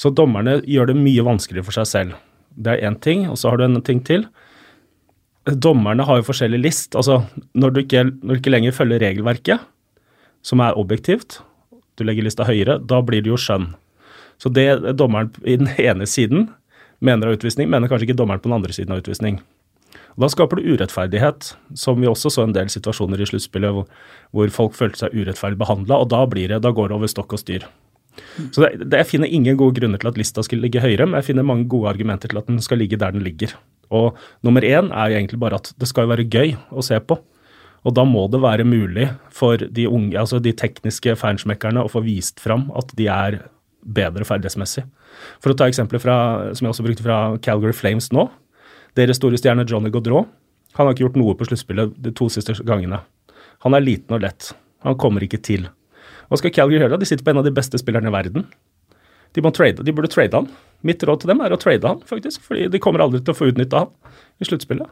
Så 0.00 0.12
dommerne 0.14 0.58
gjør 0.68 0.90
det 0.90 0.98
mye 1.00 1.24
vanskeligere 1.26 1.66
for 1.66 1.78
seg 1.80 1.88
selv. 1.88 2.18
Det 2.58 2.74
er 2.74 2.88
én 2.88 2.98
ting, 3.00 3.26
og 3.30 3.38
så 3.40 3.52
har 3.52 3.60
du 3.60 3.66
en 3.68 3.80
ting 3.84 4.02
til 4.04 4.26
dommerne 5.56 6.04
har 6.04 6.20
jo 6.20 6.26
forskjellig 6.26 6.60
list. 6.60 6.96
Altså, 6.98 7.22
når 7.54 7.74
du, 7.74 7.82
ikke, 7.84 8.04
når 8.04 8.34
du 8.34 8.40
ikke 8.42 8.52
lenger 8.52 8.76
følger 8.76 9.02
regelverket, 9.04 9.64
som 10.44 10.62
er 10.64 10.78
objektivt, 10.78 11.40
du 11.98 12.04
legger 12.06 12.26
lista 12.26 12.46
høyere, 12.46 12.78
da 12.78 13.00
blir 13.02 13.24
det 13.24 13.32
jo 13.32 13.38
skjønn. 13.40 13.72
Så 14.38 14.52
det 14.54 14.68
dommeren 14.98 15.32
i 15.42 15.56
den 15.58 15.70
ene 15.82 16.06
siden 16.06 16.48
mener 17.02 17.30
av 17.30 17.38
utvisning, 17.38 17.70
mener 17.70 17.90
kanskje 17.90 18.08
ikke 18.08 18.18
dommeren 18.18 18.42
på 18.42 18.50
den 18.50 18.58
andre 18.58 18.74
siden 18.74 18.94
av 18.94 19.02
utvisning. 19.02 19.40
Og 20.18 20.24
Da 20.24 20.30
skaper 20.32 20.58
du 20.58 20.72
urettferdighet, 20.74 21.52
som 21.78 22.00
vi 22.00 22.10
også 22.10 22.30
så 22.34 22.44
en 22.46 22.54
del 22.54 22.70
situasjoner 22.70 23.20
i 23.22 23.28
sluttspillet 23.30 23.74
hvor, 23.74 23.86
hvor, 24.34 24.50
folk 24.50 24.74
følte 24.74 25.04
seg 25.04 25.14
urettferdig 25.14 25.58
behandla, 25.60 26.00
og 26.02 26.10
da, 26.10 26.24
det, 26.34 26.62
da 26.62 26.72
går 26.74 26.90
det 26.90 26.98
over 26.98 27.10
stokk 27.10 27.36
og 27.36 27.42
styr. 27.42 27.66
Så 28.50 28.64
det, 28.64 28.88
det, 28.90 28.98
Jeg 28.98 29.10
finner 29.12 29.30
ingen 29.30 29.56
gode 29.56 29.78
grunner 29.78 29.98
til 30.02 30.10
at 30.10 30.18
lista 30.18 30.42
skal 30.42 30.62
ligge 30.62 30.82
høyere, 30.82 31.06
men 31.06 31.20
jeg 31.20 31.30
finner 31.30 31.46
mange 31.46 31.68
gode 31.70 31.92
argumenter 31.92 32.30
til 32.30 32.40
at 32.40 32.50
den 32.50 32.58
skal 32.62 32.82
ligge 32.82 32.98
der 32.98 33.14
den 33.14 33.22
ligger. 33.22 33.54
Og 33.94 34.16
nummer 34.44 34.64
én 34.64 34.90
er 34.92 35.10
jo 35.10 35.18
egentlig 35.18 35.40
bare 35.40 35.58
at 35.60 35.72
det 35.78 35.88
skal 35.90 36.06
jo 36.06 36.12
være 36.12 36.28
gøy 36.28 36.54
å 36.70 36.84
se 36.84 36.98
på. 37.00 37.18
Og 37.86 37.94
da 37.94 38.04
må 38.04 38.26
det 38.28 38.40
være 38.42 38.66
mulig 38.68 39.06
for 39.32 39.60
de 39.60 39.86
unge, 39.88 40.16
altså 40.18 40.40
de 40.42 40.52
tekniske 40.52 41.14
feinschmeckerne 41.20 41.84
å 41.84 41.92
få 41.92 42.02
vist 42.04 42.42
fram 42.42 42.68
at 42.76 42.90
de 42.98 43.06
er 43.12 43.38
bedre 43.86 44.26
ferdighetsmessig. 44.28 44.84
For 45.42 45.54
å 45.54 45.56
ta 45.58 45.68
eksempler 45.70 46.02
fra, 46.02 46.16
som 46.52 46.66
jeg 46.66 46.74
også 46.74 46.84
brukte 46.84 47.06
fra 47.06 47.18
Calgary 47.44 47.76
Flames 47.76 48.10
nå. 48.12 48.26
Deres 48.98 49.20
store 49.20 49.38
stjerne 49.40 49.66
Johnny 49.68 49.92
Gaudreau. 49.94 50.26
Han 50.76 50.86
har 50.86 50.94
ikke 50.94 51.06
gjort 51.06 51.18
noe 51.20 51.36
på 51.38 51.48
sluttspillet 51.48 51.94
de 52.02 52.12
to 52.14 52.28
siste 52.32 52.58
gangene. 52.66 53.00
Han 53.64 53.74
er 53.74 53.84
liten 53.84 54.14
og 54.14 54.22
lett. 54.26 54.52
Han 54.86 54.98
kommer 55.00 55.24
ikke 55.24 55.40
til. 55.42 55.68
Hva 56.28 56.38
skal 56.38 56.52
Calgary 56.54 56.82
gjøre? 56.82 56.98
De 57.00 57.08
sitter 57.08 57.24
på 57.24 57.32
en 57.32 57.40
av 57.40 57.46
de 57.46 57.54
beste 57.54 57.80
spillerne 57.80 58.10
i 58.10 58.14
verden. 58.14 58.44
De, 59.34 59.44
må 59.44 59.52
trade, 59.54 59.84
de 59.84 59.94
burde 59.94 60.10
trade 60.12 60.36
han. 60.36 60.50
Mitt 60.86 61.02
råd 61.02 61.22
til 61.22 61.32
dem 61.32 61.42
er 61.42 61.54
å 61.54 61.60
trade 61.60 61.90
han, 61.90 62.02
faktisk. 62.06 62.42
Fordi 62.46 62.68
de 62.70 62.80
kommer 62.82 63.02
aldri 63.04 63.20
til 63.22 63.34
å 63.34 63.38
få 63.38 63.50
utnytta 63.50 63.84
han 63.84 64.18
i 64.38 64.48
sluttspillet. 64.48 64.90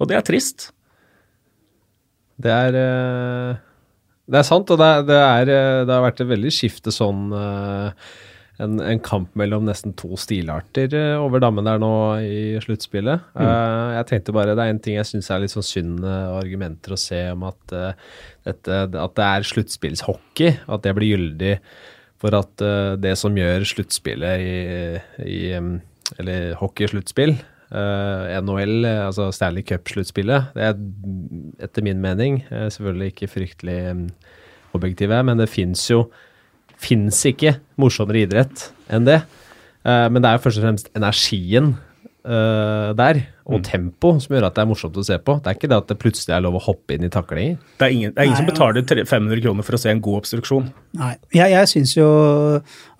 Og 0.00 0.10
det 0.10 0.18
er 0.18 0.26
trist. 0.26 0.70
Det 2.42 2.52
er 2.52 2.76
eh, 2.78 3.62
Det 4.26 4.40
er 4.40 4.46
sant, 4.48 4.70
og 4.70 4.80
det, 4.80 4.88
er, 4.88 5.06
det, 5.08 5.22
er, 5.22 5.54
eh, 5.54 5.80
det 5.86 5.94
har 5.94 6.04
vært 6.04 6.22
et 6.24 6.30
veldig 6.32 6.52
skifte 6.54 6.94
sånn 6.94 7.32
eh, 7.36 8.06
en, 8.62 8.76
en, 8.84 9.00
kamp 9.02 9.32
mellom 9.38 9.64
nesten 9.66 9.94
to 9.98 10.12
stilarter 10.20 10.92
over 11.16 11.42
dammen 11.42 11.66
der 11.66 11.80
nå 11.82 11.92
i 12.22 12.60
sluttspillet. 12.62 13.24
Mm. 13.34 13.40
Uh, 13.42 13.88
jeg 13.96 14.08
tenkte 14.10 14.34
bare 14.36 14.56
Det 14.58 14.64
er 14.64 14.74
en 14.74 14.82
ting 14.82 14.98
jeg 14.98 15.08
syns 15.08 15.30
er 15.32 15.42
litt 15.42 15.54
sånn 15.54 15.66
synd 15.66 16.04
uh, 16.04 16.36
argumenter 16.36 16.94
å 16.94 17.00
se 17.00 17.22
om 17.32 17.46
at, 17.48 17.74
uh, 17.74 18.20
dette, 18.46 18.82
at 18.86 19.16
det 19.18 19.28
er 19.28 19.48
sluttspillshockey. 19.48 20.60
At 20.68 20.84
det 20.86 20.94
blir 20.98 21.14
gyldig 21.14 21.56
for 22.22 22.38
at 22.38 22.62
uh, 22.62 22.94
det 23.00 23.16
som 23.18 23.34
gjør 23.36 23.66
sluttspillet 23.66 24.44
i, 24.46 24.58
i 25.26 25.40
um, 25.58 25.74
Eller 26.20 26.52
hockeysluttspill, 26.60 27.30
uh, 27.72 27.78
eh, 28.28 28.34
NHL, 28.44 28.84
altså 28.84 29.30
Stanley 29.32 29.64
Cup-sluttspillet, 29.64 30.50
det 30.52 30.66
er 30.66 30.74
etter 31.64 31.86
min 31.86 32.02
mening 32.02 32.42
uh, 32.50 32.68
selvfølgelig 32.68 33.14
ikke 33.14 33.30
fryktelig 33.32 33.78
um, 33.94 34.02
objektive, 34.76 35.22
men 35.24 35.40
det 35.40 35.50
fins 35.52 35.88
jo 35.90 36.06
Fins 36.82 37.20
ikke 37.28 37.52
morsommere 37.78 38.24
idrett 38.24 38.64
enn 38.90 39.04
det. 39.06 39.20
men 39.86 40.16
det 40.18 40.26
er 40.26 40.34
jo 40.34 40.40
først 40.42 40.58
og 40.58 40.64
fremst 40.64 40.88
energien 40.98 41.68
uh, 42.26 42.92
der, 42.98 43.20
og 43.46 43.60
mm. 43.60 43.64
tempo, 43.66 44.12
som 44.22 44.34
gjør 44.34 44.46
at 44.48 44.56
det 44.56 44.64
er 44.64 44.70
morsomt 44.70 44.98
å 44.98 45.04
se 45.06 45.18
på. 45.22 45.36
Det 45.42 45.50
er 45.50 45.58
ikke 45.58 45.70
det 45.72 45.78
at 45.78 45.92
det 45.92 45.98
plutselig 46.02 46.34
er 46.36 46.44
lov 46.44 46.58
å 46.58 46.64
hoppe 46.64 46.96
inn 46.96 47.06
i 47.06 47.12
taklinger. 47.12 47.60
Det 47.80 47.86
er 47.86 47.94
ingen, 47.96 48.14
det 48.14 48.22
er 48.22 48.30
ingen 48.30 48.40
som 48.40 48.48
betaler 48.48 48.86
500 48.86 49.44
kroner 49.44 49.66
for 49.66 49.78
å 49.78 49.82
se 49.82 49.92
en 49.92 50.02
god 50.04 50.22
obstruksjon. 50.22 50.68
Nei, 51.00 51.12
jeg, 51.34 51.54
jeg 51.54 51.70
syns 51.74 51.94
jo 51.98 52.10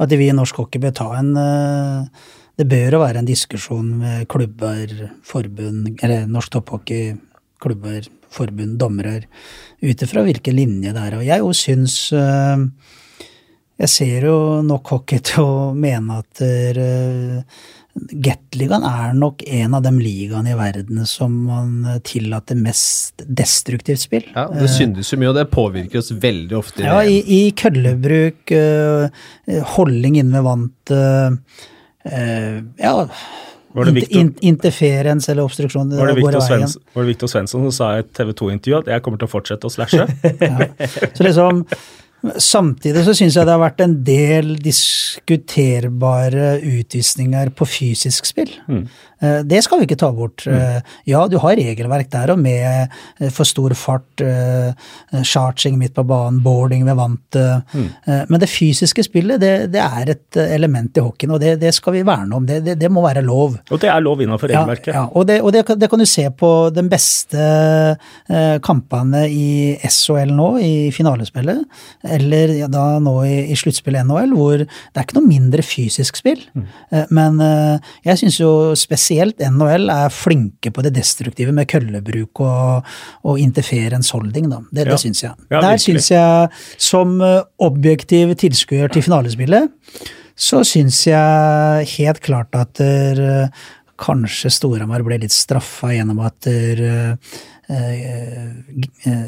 at 0.03 0.17
vi 0.19 0.31
i 0.31 0.37
norsk 0.37 0.63
hockey 0.63 0.83
bør 0.83 0.97
ta 1.03 1.11
en 1.19 1.35
uh, 1.39 2.31
Det 2.59 2.67
bør 2.69 2.99
jo 2.99 3.03
være 3.03 3.23
en 3.23 3.29
diskusjon 3.29 3.93
med 4.01 4.27
klubber, 4.31 4.91
forbund, 5.27 5.95
eller 6.05 6.27
norsk 6.31 6.53
topphockey, 6.59 7.15
klubber, 7.63 8.09
forbund, 8.33 8.77
dommere, 8.81 9.23
ut 9.83 10.03
ifra 10.05 10.25
hvilken 10.27 10.59
linje 10.59 10.93
det 10.93 11.07
er. 11.07 11.17
Og 11.19 11.25
jeg 11.27 11.43
jo 11.43 11.55
syns 11.57 11.97
uh, 12.17 12.67
jeg 13.83 13.91
ser 13.91 14.27
jo 14.29 14.37
nok 14.63 14.93
hockey 14.93 15.23
til 15.25 15.43
å 15.43 15.71
mene 15.75 16.21
at 16.21 16.43
uh, 16.45 17.63
Gateligaen 17.95 18.87
er 18.89 19.13
nok 19.17 19.43
en 19.45 19.77
av 19.77 19.83
de 19.85 19.93
ligaene 19.99 20.55
i 20.55 20.57
verden 20.57 21.03
som 21.09 21.35
man 21.49 22.01
tillater 22.09 22.57
mest 22.57 23.25
destruktivt 23.27 24.07
spill. 24.07 24.25
Ja, 24.33 24.47
Det 24.49 24.71
syndes 24.73 25.13
jo 25.13 25.21
mye, 25.21 25.33
og 25.33 25.37
det 25.37 25.47
påvirker 25.53 26.01
oss 26.01 26.09
veldig 26.11 26.57
ofte. 26.57 26.87
Ja, 26.87 27.03
i, 27.05 27.21
i 27.21 27.43
køllebruk, 27.57 28.55
uh, 28.57 29.25
holding 29.77 30.17
inne 30.23 30.39
ved 30.39 30.49
vantet, 30.49 31.65
uh, 32.09 32.61
ja 32.81 32.95
interferens 34.41 35.29
eller 35.29 35.43
obstruksjon. 35.43 35.97
Var 35.97 36.07
det 36.07 36.15
Victor, 36.15 36.41
Svens, 36.41 36.77
det 36.95 37.07
Victor 37.09 37.27
Svensson 37.27 37.63
som 37.65 37.73
sa 37.73 37.97
i 37.97 38.03
et 38.03 38.11
TV 38.13 38.33
2-intervju 38.37 38.79
at 38.83 38.91
jeg 38.93 39.05
kommer 39.05 39.21
til 39.21 39.31
å 39.31 39.33
fortsette 39.33 39.69
å 39.69 39.73
slashe? 39.73 40.05
ja. 40.41 40.69
Så 41.15 41.25
liksom 41.25 41.65
Samtidig 42.23 43.03
så 43.03 43.15
syns 43.19 43.35
jeg 43.35 43.47
det 43.49 43.55
har 43.55 43.63
vært 43.63 43.81
en 43.83 43.97
del 44.07 44.53
diskuterbare 44.63 46.53
utvisninger 46.63 47.51
på 47.59 47.67
fysisk 47.67 48.29
spill. 48.29 48.53
Mm. 48.71 48.85
Eh, 49.23 49.41
det 49.47 49.63
skal 49.65 49.81
vi 49.81 49.87
ikke 49.87 49.99
ta 50.01 50.11
bort. 50.15 50.45
Mm. 50.47 50.57
Eh, 50.59 50.95
ja, 51.13 51.23
du 51.31 51.39
har 51.43 51.57
regelverk 51.59 52.11
der 52.13 52.35
og 52.35 52.41
med 52.43 52.89
eh, 53.21 53.31
for 53.33 53.49
stor 53.49 53.75
fart, 53.79 54.23
charging 55.27 55.79
midt 55.81 55.95
på 55.97 56.05
banen, 56.07 56.41
boarding 56.45 56.85
ved 56.87 56.97
vantet. 56.99 57.73
Mm. 57.73 57.87
Men 58.29 58.41
det 58.41 58.49
fysiske 58.51 59.05
spillet, 59.07 59.41
det, 59.41 59.51
det, 59.73 59.81
er 59.83 60.13
et 60.15 60.39
element 60.43 60.97
i 60.99 61.03
hockeyen, 61.05 61.35
og 61.35 61.41
det, 61.43 61.55
det 61.63 61.73
skal 61.75 61.97
vi 61.97 62.05
verne 62.07 62.37
om. 62.37 62.47
Det, 62.47 62.77
det, 62.79 62.91
må 62.93 63.03
være 63.05 63.23
lov. 63.25 63.57
Og 63.71 63.81
det 63.83 63.91
er 63.91 64.03
lov 64.05 64.23
innenfor 64.23 64.51
regelverket. 64.51 64.93
Ja, 64.93 65.03
ja. 65.03 65.05
og, 65.09 65.27
det, 65.29 65.39
og 65.43 65.53
det, 65.55 65.89
kan 65.91 66.03
du 66.03 66.07
se 66.09 66.27
på 66.39 66.51
den 66.75 66.91
beste 66.93 67.47
kampene 68.65 69.25
i 69.31 69.49
SHL 69.89 70.33
nå, 70.37 70.49
i 70.63 70.75
finalespillet, 70.95 71.63
eller 72.13 72.55
ja, 72.61 72.69
da 72.71 72.99
nå 73.03 73.15
i, 73.27 73.37
i 73.53 73.59
sluttspillet 73.59 74.07
NHL, 74.09 74.35
hvor 74.37 74.63
det 74.65 74.69
er 74.95 75.07
ikke 75.07 75.19
noe 75.19 75.29
mindre 75.29 75.65
fysisk 75.67 76.21
spill. 76.21 76.41
Mm. 76.55 76.67
Men 77.15 77.41
jeg 78.05 78.21
syns 78.21 78.39
jo 78.41 78.51
spesielt 78.79 79.41
NHL 79.43 79.91
er 79.93 80.13
flinke 80.13 80.73
på 80.75 80.85
det 80.85 80.95
destruktive 80.97 81.55
med 81.57 81.69
køllebruk 81.71 82.43
og, 82.45 82.89
og 83.29 83.41
interference 83.41 84.13
holding, 84.15 84.51
da. 84.53 84.61
Det, 84.71 84.87
ja. 84.87 84.93
det 84.93 85.01
syns 85.03 85.23
jeg. 85.25 85.37
Ja, 85.51 85.61
Der 85.65 85.79
syns 85.83 86.11
jeg, 86.13 86.65
som 86.81 87.21
eh, 87.25 87.43
objektiv 87.63 88.35
tilskuer 88.41 88.93
til 88.93 89.05
finalespillet, 89.07 89.71
så 90.39 90.63
syns 90.67 91.05
jeg 91.07 91.89
helt 91.97 92.23
klart 92.25 92.55
at 92.59 92.75
der, 92.81 93.23
eh, 93.23 93.63
kanskje 94.03 94.51
Storhamar 94.51 95.05
ble 95.07 95.21
litt 95.23 95.35
straffa 95.35 95.93
gjennom 95.95 96.23
at 96.27 96.39
der, 96.49 96.83
eh, 97.71 98.01
eh, 99.07 99.27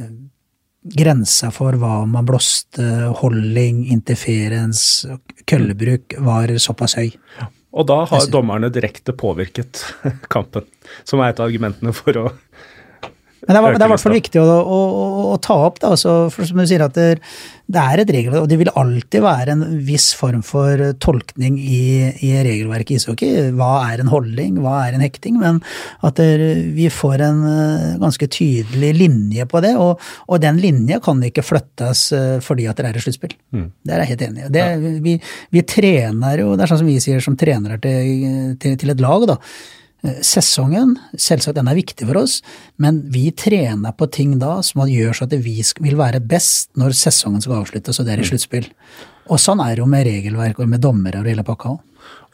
grensa 0.85 1.51
for 1.55 1.77
hva 1.81 2.05
man 2.09 2.27
blåste, 2.29 2.85
holding, 3.21 3.85
interferens, 3.93 5.05
køllebruk, 5.49 6.19
var 6.25 6.53
såpass 6.61 6.99
høy. 7.01 7.11
Ja. 7.41 7.49
Og 7.75 7.89
da 7.91 8.05
har 8.07 8.27
dommerne 8.31 8.71
direkte 8.71 9.15
påvirket 9.19 9.81
kampen, 10.35 10.67
som 11.03 11.23
er 11.23 11.33
et 11.33 11.41
av 11.41 11.49
argumentene 11.49 11.95
for 11.97 12.21
å 12.21 12.29
Men 13.45 13.57
det 13.57 13.61
er, 13.61 13.77
det 13.77 13.87
i 13.87 13.93
hvert 13.93 14.03
fall 14.03 14.17
viktig 14.17 14.41
å, 14.41 14.45
å, 14.47 14.79
å, 14.79 15.25
å 15.35 15.37
ta 15.43 15.57
opp, 15.67 15.81
da, 15.83 15.93
altså, 15.95 16.15
for 16.33 16.49
som 16.49 16.61
du 16.61 16.65
sier 16.69 16.85
at 16.85 16.95
det, 16.97 17.19
det 17.65 17.81
er 17.81 18.01
et 18.03 18.13
regelverk, 18.13 18.45
og 18.45 18.49
det 18.51 18.59
vil 18.61 18.71
alltid 18.81 19.25
være 19.25 19.55
en 19.55 19.65
viss 19.85 20.11
form 20.17 20.43
for 20.45 20.81
tolkning 21.01 21.59
i, 21.61 21.83
i 22.25 22.33
regelverket 22.45 22.95
i 22.95 22.99
ishockey. 23.01 23.51
Hva 23.57 23.71
er 23.91 24.03
en 24.03 24.13
holdning, 24.13 24.59
hva 24.65 24.79
er 24.87 24.97
en 24.97 25.05
hekting? 25.05 25.39
Men 25.41 25.61
at 26.05 26.21
det, 26.21 26.49
vi 26.77 26.89
får 26.93 27.25
en 27.25 27.45
uh, 27.45 27.87
ganske 28.03 28.29
tydelig 28.33 28.93
linje 28.99 29.49
på 29.51 29.65
det, 29.65 29.75
og, 29.81 30.03
og, 30.29 30.37
den 30.45 30.61
linja 30.61 31.01
kan 31.05 31.23
ikke 31.25 31.45
flyttes 31.45 32.07
uh, 32.17 32.37
fordi 32.45 32.69
at 32.69 32.81
det 32.81 32.91
er 32.91 33.01
et 33.01 33.07
sluttspill. 33.07 33.37
Mm. 33.57 33.71
Det 33.85 33.95
er 33.95 34.05
jeg 34.05 34.13
helt 34.15 34.27
enig. 34.29 34.51
Ja. 34.51 34.69
Vi, 35.05 35.17
vi, 35.57 35.65
trener 35.69 36.45
jo, 36.45 36.53
det 36.53 36.67
er 36.67 36.75
sånn 36.75 36.85
som 36.85 36.93
vi 36.93 37.01
sier 37.03 37.25
som 37.25 37.37
trenere 37.41 37.81
til, 37.81 38.57
til, 38.61 38.77
til 38.81 38.93
et 38.97 39.05
lag, 39.05 39.29
da 39.33 39.41
Eh, 39.41 39.84
sesongen, 40.25 40.97
selvsagt 41.17 41.57
den 41.57 41.71
er 41.71 41.79
viktig 41.79 42.07
for 42.09 42.21
oss, 42.25 42.41
men 42.83 43.01
vi 43.13 43.31
trener 43.37 43.95
på 43.97 44.09
ting 44.13 44.37
da 44.43 44.59
som 44.67 44.85
gjør 44.89 45.17
så 45.17 45.29
at 45.29 45.37
vi 45.45 45.57
vil 45.85 45.99
være 45.99 46.21
best 46.21 46.71
når 46.81 46.97
sesongen 46.99 47.45
skal 47.45 47.63
avsluttes, 47.63 47.99
og 47.99 48.07
det 48.07 48.15
er 48.15 48.23
i 48.23 48.27
mm. 48.27 48.31
sluttspill. 48.33 48.69
Og 49.33 49.41
sånn 49.41 49.63
er 49.65 49.75
det 49.75 49.85
jo 49.85 49.89
med 49.89 50.05
regelverk 50.07 50.61
og 50.61 50.69
med 50.69 50.85
dommere 50.85 51.23
og 51.23 51.31
hele 51.31 51.47
pakka 51.47 51.75
òg. 51.75 51.83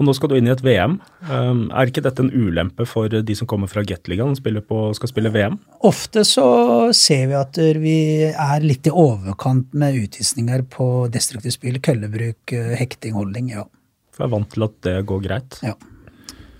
Og 0.00 0.06
nå 0.08 0.14
skal 0.16 0.30
du 0.32 0.36
inn 0.38 0.48
i 0.48 0.52
et 0.54 0.62
VM. 0.64 0.96
Um, 1.28 1.66
er 1.76 1.90
ikke 1.90 2.02
dette 2.02 2.24
en 2.24 2.32
ulempe 2.32 2.86
for 2.88 3.12
de 3.12 3.36
som 3.36 3.46
kommer 3.46 3.68
fra 3.70 3.84
Gateligaen 3.86 4.32
og 4.32 4.96
skal 4.96 5.10
spille 5.12 5.30
VM? 5.34 5.58
Ofte 5.86 6.24
så 6.26 6.46
ser 6.96 7.28
vi 7.30 7.36
at 7.38 7.60
vi 7.78 7.98
er 8.30 8.64
litt 8.64 8.88
i 8.88 8.94
overkant 8.94 9.76
med 9.76 10.00
utvisninger 10.00 10.64
på 10.72 10.88
destruktivt 11.12 11.58
spill, 11.58 11.78
køllebruk, 11.84 12.56
eh, 12.56 12.74
hekting, 12.80 13.14
holding, 13.20 13.52
ja. 13.52 13.66
For 14.10 14.24
jeg 14.24 14.30
er 14.30 14.34
vant 14.38 14.50
til 14.56 14.66
at 14.66 14.76
det 14.88 14.96
går 15.06 15.22
greit? 15.28 15.60
Ja. 15.62 15.76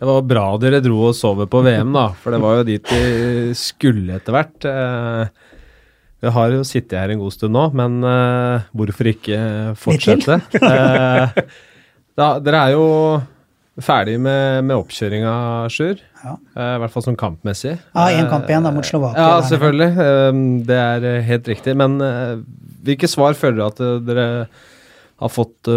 Det 0.00 0.08
var 0.08 0.22
bra 0.24 0.44
dere 0.56 0.78
dro 0.80 0.96
og 1.10 1.16
sove 1.16 1.44
på 1.50 1.60
VM, 1.60 1.90
da, 1.92 2.06
for 2.16 2.32
det 2.32 2.38
var 2.40 2.54
jo 2.56 2.68
dit 2.70 2.86
vi 2.88 3.50
skulle 3.58 4.14
etter 4.16 4.32
hvert. 4.32 4.64
Eh, 4.64 5.50
vi 6.24 6.32
har 6.32 6.54
jo 6.54 6.62
sittet 6.64 6.96
her 6.96 7.12
en 7.12 7.20
god 7.20 7.34
stund 7.34 7.52
nå, 7.52 7.66
men 7.76 7.98
uh, 8.04 8.64
hvorfor 8.76 9.10
ikke 9.12 9.36
fortsette? 9.80 10.38
uh, 10.56 11.36
da, 12.16 12.30
dere 12.40 12.62
er 12.62 12.74
jo 12.78 12.86
ferdig 13.84 14.16
med, 14.24 14.64
med 14.70 14.78
oppkjøringa, 14.78 15.34
Sjur. 15.72 16.00
Ja. 16.24 16.34
I 16.56 16.80
hvert 16.80 16.96
fall 16.96 17.06
sånn 17.10 17.20
kampmessig. 17.20 17.76
Ja, 17.92 18.08
én 18.08 18.28
kamp 18.32 18.48
igjen 18.48 18.64
da 18.64 18.72
mot 18.72 18.88
Slovakia. 18.88 19.20
Ja, 19.20 19.38
selvfølgelig. 19.48 20.64
det 20.68 20.80
er 20.80 21.06
helt 21.28 21.48
riktig. 21.48 21.76
Men 21.80 21.96
hvilke 22.84 23.08
svar 23.08 23.36
føler 23.36 23.62
dere 23.62 23.72
at 23.72 24.04
dere 24.08 24.26
har 25.20 25.32
fått 25.32 25.68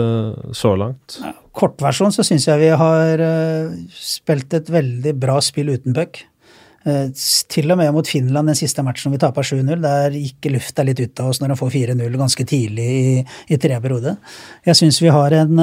så 0.56 0.76
langt? 0.80 1.18
Ja, 1.20 1.34
kortversjon 1.54 2.14
så 2.14 2.26
syns 2.26 2.48
jeg 2.50 2.62
vi 2.62 2.70
har 2.78 3.22
uh, 3.24 3.74
spilt 3.94 4.54
et 4.58 4.70
veldig 4.74 5.16
bra 5.22 5.40
spill 5.44 5.74
uten 5.74 5.96
puck. 5.96 6.24
Uh, 6.84 7.08
til 7.52 7.72
og 7.72 7.80
med 7.80 7.94
mot 7.96 8.10
Finland 8.10 8.50
den 8.50 8.60
siste 8.60 8.84
matchen 8.86 9.14
vi 9.14 9.22
taper 9.22 9.46
7-0. 9.46 9.76
Der 9.84 10.18
gikk 10.18 10.52
lufta 10.54 10.86
litt 10.86 11.02
ut 11.04 11.24
av 11.24 11.34
oss 11.34 11.42
når 11.44 11.54
de 11.54 11.60
får 11.62 11.76
4-0 11.78 12.22
ganske 12.24 12.48
tidlig 12.50 12.88
i, 12.88 13.20
i 13.24 13.60
tredje 13.60 13.84
periode. 13.84 14.16
Jeg 14.66 14.82
syns 14.82 15.00
vi 15.04 15.14
har 15.14 15.38
en, 15.44 15.62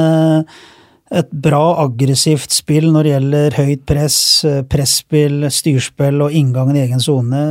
et 1.11 1.35
bra 1.48 1.65
aggressivt 1.82 2.55
spill 2.55 2.89
når 2.94 3.07
det 3.07 3.15
gjelder 3.16 3.59
høyt 3.59 3.85
press, 3.90 4.23
presspill, 4.70 5.51
styrspill 5.51 6.23
og 6.23 6.39
inngangen 6.39 6.78
i 6.78 6.85
egen 6.86 7.02
sone. 7.02 7.44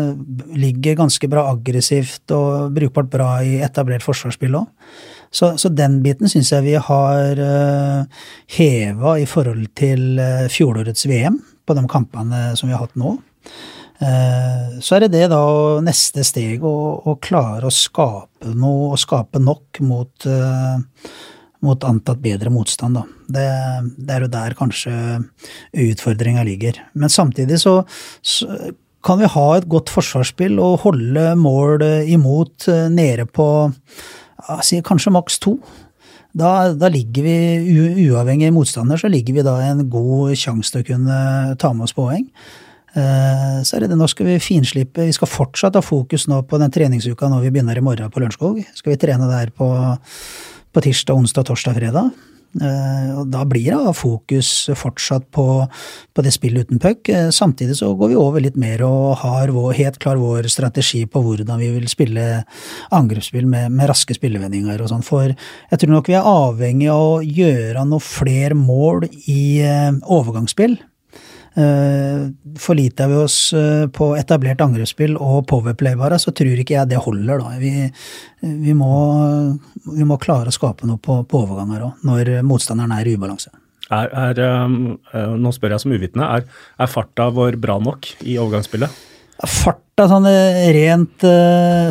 Ligger 0.55 1.01
ganske 1.03 1.29
bra 1.29 1.49
aggressivt 1.51 2.31
og 2.35 2.71
brukbart 2.79 3.11
bra 3.11 3.31
i 3.43 3.59
etablert 3.67 4.07
forsvarsspill 4.07 4.61
òg. 4.63 4.69
Så, 5.31 5.53
så 5.61 5.69
den 5.69 5.99
biten 6.05 6.29
syns 6.29 6.51
jeg 6.53 6.65
vi 6.65 6.75
har 6.81 7.39
uh, 7.39 8.01
eh, 8.01 8.21
heva 8.57 9.15
i 9.21 9.27
forhold 9.29 9.67
til 9.77 10.17
uh, 10.17 10.47
fjorårets 10.49 11.05
VM, 11.09 11.37
på 11.69 11.75
de 11.77 11.83
kampene 11.89 12.47
som 12.57 12.69
vi 12.69 12.73
har 12.73 12.87
hatt 12.87 12.97
nå. 12.97 13.13
Uh, 13.99 14.79
så 14.81 14.95
er 14.95 15.05
det 15.05 15.11
det 15.17 15.27
da 15.29 15.43
neste 15.85 16.23
steg 16.25 16.63
å, 16.65 16.75
å 17.05 17.17
klare 17.21 17.69
å 17.69 17.73
skape 17.73 18.55
noe, 18.55 18.93
og 18.95 19.01
skape 19.01 19.41
nok 19.43 19.81
mot, 19.85 20.25
uh, 20.25 20.79
mot 21.67 21.85
antatt 21.85 22.23
bedre 22.23 22.49
motstand, 22.53 22.97
da. 22.97 23.05
Det, 23.29 23.47
det, 23.99 24.13
er 24.15 24.25
jo 24.25 24.31
der 24.33 24.55
kanskje 24.57 24.93
utfordringa 25.77 26.45
ligger. 26.47 26.79
Men 26.97 27.13
samtidig 27.13 27.59
så, 27.61 27.83
så 28.25 28.49
kan 29.05 29.21
vi 29.21 29.29
ha 29.29 29.45
et 29.55 29.69
godt 29.69 29.93
forsvarsspill 29.93 30.57
og 30.63 30.87
holde 30.87 31.35
mål 31.37 31.85
imot 32.09 32.65
nede 32.91 33.27
på 33.29 33.45
si, 34.65 34.81
kanskje 34.85 35.13
maks 35.13 35.39
to. 35.43 35.57
Da, 36.37 36.69
da, 36.77 36.89
ligger 36.93 37.25
vi, 37.25 37.35
uavhengig 38.09 38.51
motstander, 38.53 38.99
så 39.01 39.09
ligger 39.09 39.39
vi 39.39 39.45
da 39.45 39.55
en 39.65 39.87
god 39.89 40.35
sjanse 40.37 40.73
til 40.73 40.83
å 40.83 40.89
kunne 40.91 41.19
ta 41.61 41.71
med 41.73 41.87
oss 41.87 41.95
poeng. 41.97 42.27
Eh, 42.93 43.57
så 43.65 43.75
er 43.75 43.83
det 43.83 43.91
det, 43.91 43.97
nå 43.99 44.07
skal 44.09 44.29
vi 44.29 44.37
finslippe. 44.41 45.07
Vi 45.09 45.15
skal 45.15 45.29
fortsatt 45.29 45.77
ha 45.77 45.83
fokus 45.85 46.27
nå 46.29 46.41
på 46.49 46.59
den 46.61 46.73
treningsuka 46.73 47.29
når 47.29 47.47
vi 47.47 47.53
begynner 47.55 47.77
i 47.77 47.85
morgen 47.85 48.13
på 48.13 48.21
Lørenskog. 48.21 48.61
Skal 48.77 48.93
vi 48.93 49.01
trene 49.01 49.29
der 49.29 49.53
på, 49.53 49.69
på 50.73 50.85
tirsdag, 50.85 51.17
onsdag, 51.17 51.49
torsdag, 51.49 51.77
fredag. 51.81 52.13
Eh, 52.57 53.09
og 53.13 53.27
da 53.29 53.43
blir 53.45 53.69
det 53.69 53.93
fokus 53.93 54.49
fortsatt 54.77 55.27
på, 55.35 55.45
på 56.15 56.25
det 56.25 56.33
spillet 56.33 56.65
uten 56.65 56.81
puck. 56.81 57.09
Eh, 57.13 57.29
samtidig 57.35 57.77
så 57.77 57.91
går 57.97 58.13
vi 58.13 58.19
over 58.19 58.43
litt 58.43 58.57
mer 58.59 58.81
og 58.87 59.19
har 59.21 59.53
vår, 59.53 59.75
helt 59.77 59.99
klar 60.01 60.17
vår 60.21 60.49
strategi 60.49 61.03
på 61.05 61.21
hvordan 61.25 61.61
vi 61.61 61.69
vil 61.75 61.87
spille 61.91 62.25
angrepsspill 62.95 63.45
med, 63.49 63.69
med 63.75 63.91
raske 63.91 64.17
spillevendinger 64.17 64.81
og 64.81 64.91
sånn. 64.91 65.05
For 65.05 65.29
jeg 65.29 65.81
tror 65.81 65.93
nok 65.93 66.09
vi 66.09 66.17
er 66.17 66.29
avhengig 66.33 66.89
av 66.93 67.05
å 67.19 67.23
gjøre 67.23 67.85
noe 67.85 68.03
flere 68.03 68.57
mål 68.57 69.05
i 69.29 69.41
eh, 69.65 69.91
overgangsspill. 70.09 70.79
Eh, 71.59 72.29
forliter 72.59 73.07
vi 73.07 73.15
oss 73.15 73.53
eh, 73.53 73.87
på 73.91 74.13
etablert 74.15 74.61
angrepsspill 74.63 75.17
og 75.19 75.47
powerplay 75.49 75.97
bare, 75.99 76.19
så 76.21 76.31
tror 76.35 76.61
ikke 76.61 76.77
jeg 76.77 76.91
det 76.91 77.01
holder. 77.03 77.41
da. 77.41 77.57
Vi, 77.59 77.73
vi, 78.39 78.75
må, 78.77 78.91
vi 79.89 80.07
må, 80.07 80.19
klare 80.21 80.53
å 80.53 80.55
skape 80.55 80.87
noe 80.87 81.01
på, 81.03 81.17
på 81.27 81.43
overganger 81.43 81.89
òg, 81.89 82.05
når 82.07 82.31
motstanderen 82.47 82.95
er 82.95 83.09
i 83.09 83.17
ubalanse. 83.19 83.51
Er, 83.89 84.07
er, 84.07 84.41
eh, 84.45 85.35
nå 85.35 85.51
spør 85.55 85.75
jeg 85.75 85.83
som 85.83 85.95
uvitende, 85.97 86.31
er, 86.37 86.47
er 86.79 86.91
farta 86.91 87.27
vår 87.33 87.59
bra 87.59 87.79
nok 87.83 88.07
i 88.23 88.39
overgangsspillet? 88.39 89.05
Farta 89.39 90.05
sånn 90.11 90.27
rent 90.27 91.23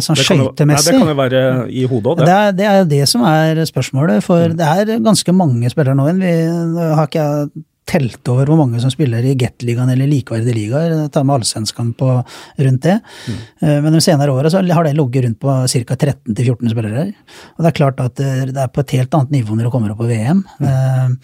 sånn 0.05 0.16
skøytemessig 0.20 0.93
Det 0.93 0.99
kan 1.01 1.09
jo 1.09 1.16
være 1.16 1.40
i 1.73 1.86
hodet 1.89 2.11
òg, 2.12 2.20
det. 2.20 2.27
Det 2.28 2.36
er, 2.36 2.53
det 2.57 2.69
er 2.69 2.89
det 2.89 3.07
som 3.09 3.24
er 3.28 3.61
spørsmålet. 3.69 4.20
For 4.24 4.53
mm. 4.53 4.57
det 4.61 4.69
er 4.69 5.01
ganske 5.05 5.32
mange 5.36 5.73
spillere 5.73 5.97
nå. 5.97 6.09
Vi 6.20 6.36
har 6.77 7.09
ikke 7.09 7.27
telt 7.89 8.31
over 8.31 8.51
hvor 8.51 8.60
mange 8.60 8.81
som 8.82 8.93
spiller 8.93 9.24
i 9.24 9.35
Gateligaen 9.39 9.90
eller 9.93 10.10
likeverdige 10.10 10.56
ligaer. 10.56 10.94
Ta 11.12 11.24
med 11.24 11.39
allsvenskan 11.39 11.94
på 11.98 12.10
rundt 12.59 12.85
det. 12.85 12.98
Mm. 13.27 13.39
Eh, 13.62 13.77
men 13.85 13.97
de 13.97 14.02
senere 14.05 14.35
åra 14.35 14.52
har 14.52 14.86
det 14.86 14.94
ligget 14.97 15.24
rundt 15.24 15.40
på 15.40 15.56
ca. 15.73 15.97
13-14 15.97 16.74
spillere. 16.74 17.06
Og 17.56 17.65
det 17.65 17.73
er 17.73 17.78
klart 17.81 18.02
at 18.05 18.16
det 18.19 18.56
er 18.56 18.73
på 18.73 18.85
et 18.85 18.97
helt 18.98 19.15
annet 19.19 19.35
nivå 19.39 19.56
når 19.56 19.69
det 19.69 19.74
kommer 19.74 19.94
opp 19.94 20.02
på 20.02 20.10
VM. 20.10 20.44
Mm. 20.60 21.19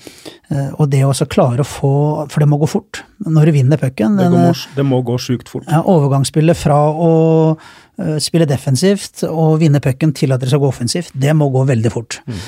Uh, 0.50 0.70
og 0.78 0.88
det 0.92 1.00
å 1.06 1.12
klare 1.30 1.64
å 1.64 1.66
få 1.66 1.92
For 2.30 2.42
det 2.42 2.48
må 2.50 2.58
gå 2.60 2.66
fort 2.68 3.00
når 3.24 3.48
du 3.48 3.54
vinner 3.56 3.80
pucken. 3.80 4.18
Det, 4.20 4.28
det, 4.76 4.84
må 4.86 5.00
gå 5.06 5.16
sjukt 5.20 5.48
fort. 5.48 5.64
Ja, 5.70 5.80
overgangsspillet 5.88 6.58
fra 6.58 6.76
å 6.92 7.12
Eh, 7.56 7.83
spille 8.18 8.46
defensivt 8.48 9.22
og 9.28 9.60
vinne 9.60 9.78
pucken 9.82 10.10
til 10.16 10.34
at 10.34 10.42
dere 10.42 10.50
skal 10.50 10.62
gå 10.64 10.70
offensivt, 10.72 11.12
det 11.14 11.30
må 11.36 11.46
gå 11.54 11.62
veldig 11.68 11.92
fort. 11.94 12.16
Mm. 12.26 12.40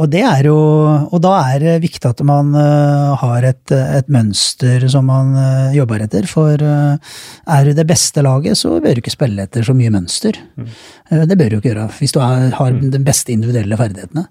Og 0.00 0.06
det 0.10 0.24
er 0.26 0.48
jo 0.48 0.56
Og 1.10 1.20
da 1.22 1.36
er 1.52 1.60
det 1.62 1.74
viktig 1.84 2.08
at 2.08 2.22
man 2.26 2.50
uh, 2.56 3.14
har 3.20 3.46
et, 3.46 3.70
et, 3.70 4.08
mønster 4.10 4.88
som 4.90 5.06
man 5.06 5.30
jobber 5.74 6.02
etter. 6.02 6.26
For 6.26 6.58
er 6.58 7.64
du 7.64 7.72
det 7.76 7.86
beste 7.86 8.24
laget, 8.26 8.58
så 8.58 8.80
bør 8.80 8.98
du 8.98 9.02
ikke 9.04 9.14
spille 9.14 9.46
etter 9.46 9.62
så 9.66 9.76
mye 9.76 9.92
mønster. 9.94 10.40
Mm. 10.58 10.68
Det 11.10 11.38
bør 11.38 11.48
du 11.50 11.56
ikke 11.58 11.72
gjøre 11.72 11.86
hvis 11.96 12.14
du 12.14 12.20
er, 12.22 12.50
har 12.54 12.74
mm. 12.74 12.90
de 12.92 13.00
beste 13.06 13.32
individuelle 13.34 13.78
ferdighetene. 13.78 14.26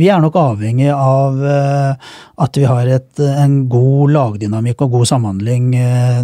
Vi 0.00 0.08
er 0.12 0.22
nok 0.22 0.38
avhengig 0.40 0.88
av 0.92 1.40
at 1.42 2.56
vi 2.56 2.64
har 2.68 2.88
et, 2.88 3.10
en 3.20 3.58
god 3.72 4.14
lagdynamikk 4.14 4.84
og 4.86 4.96
god 4.98 5.10
samhandling 5.10 5.70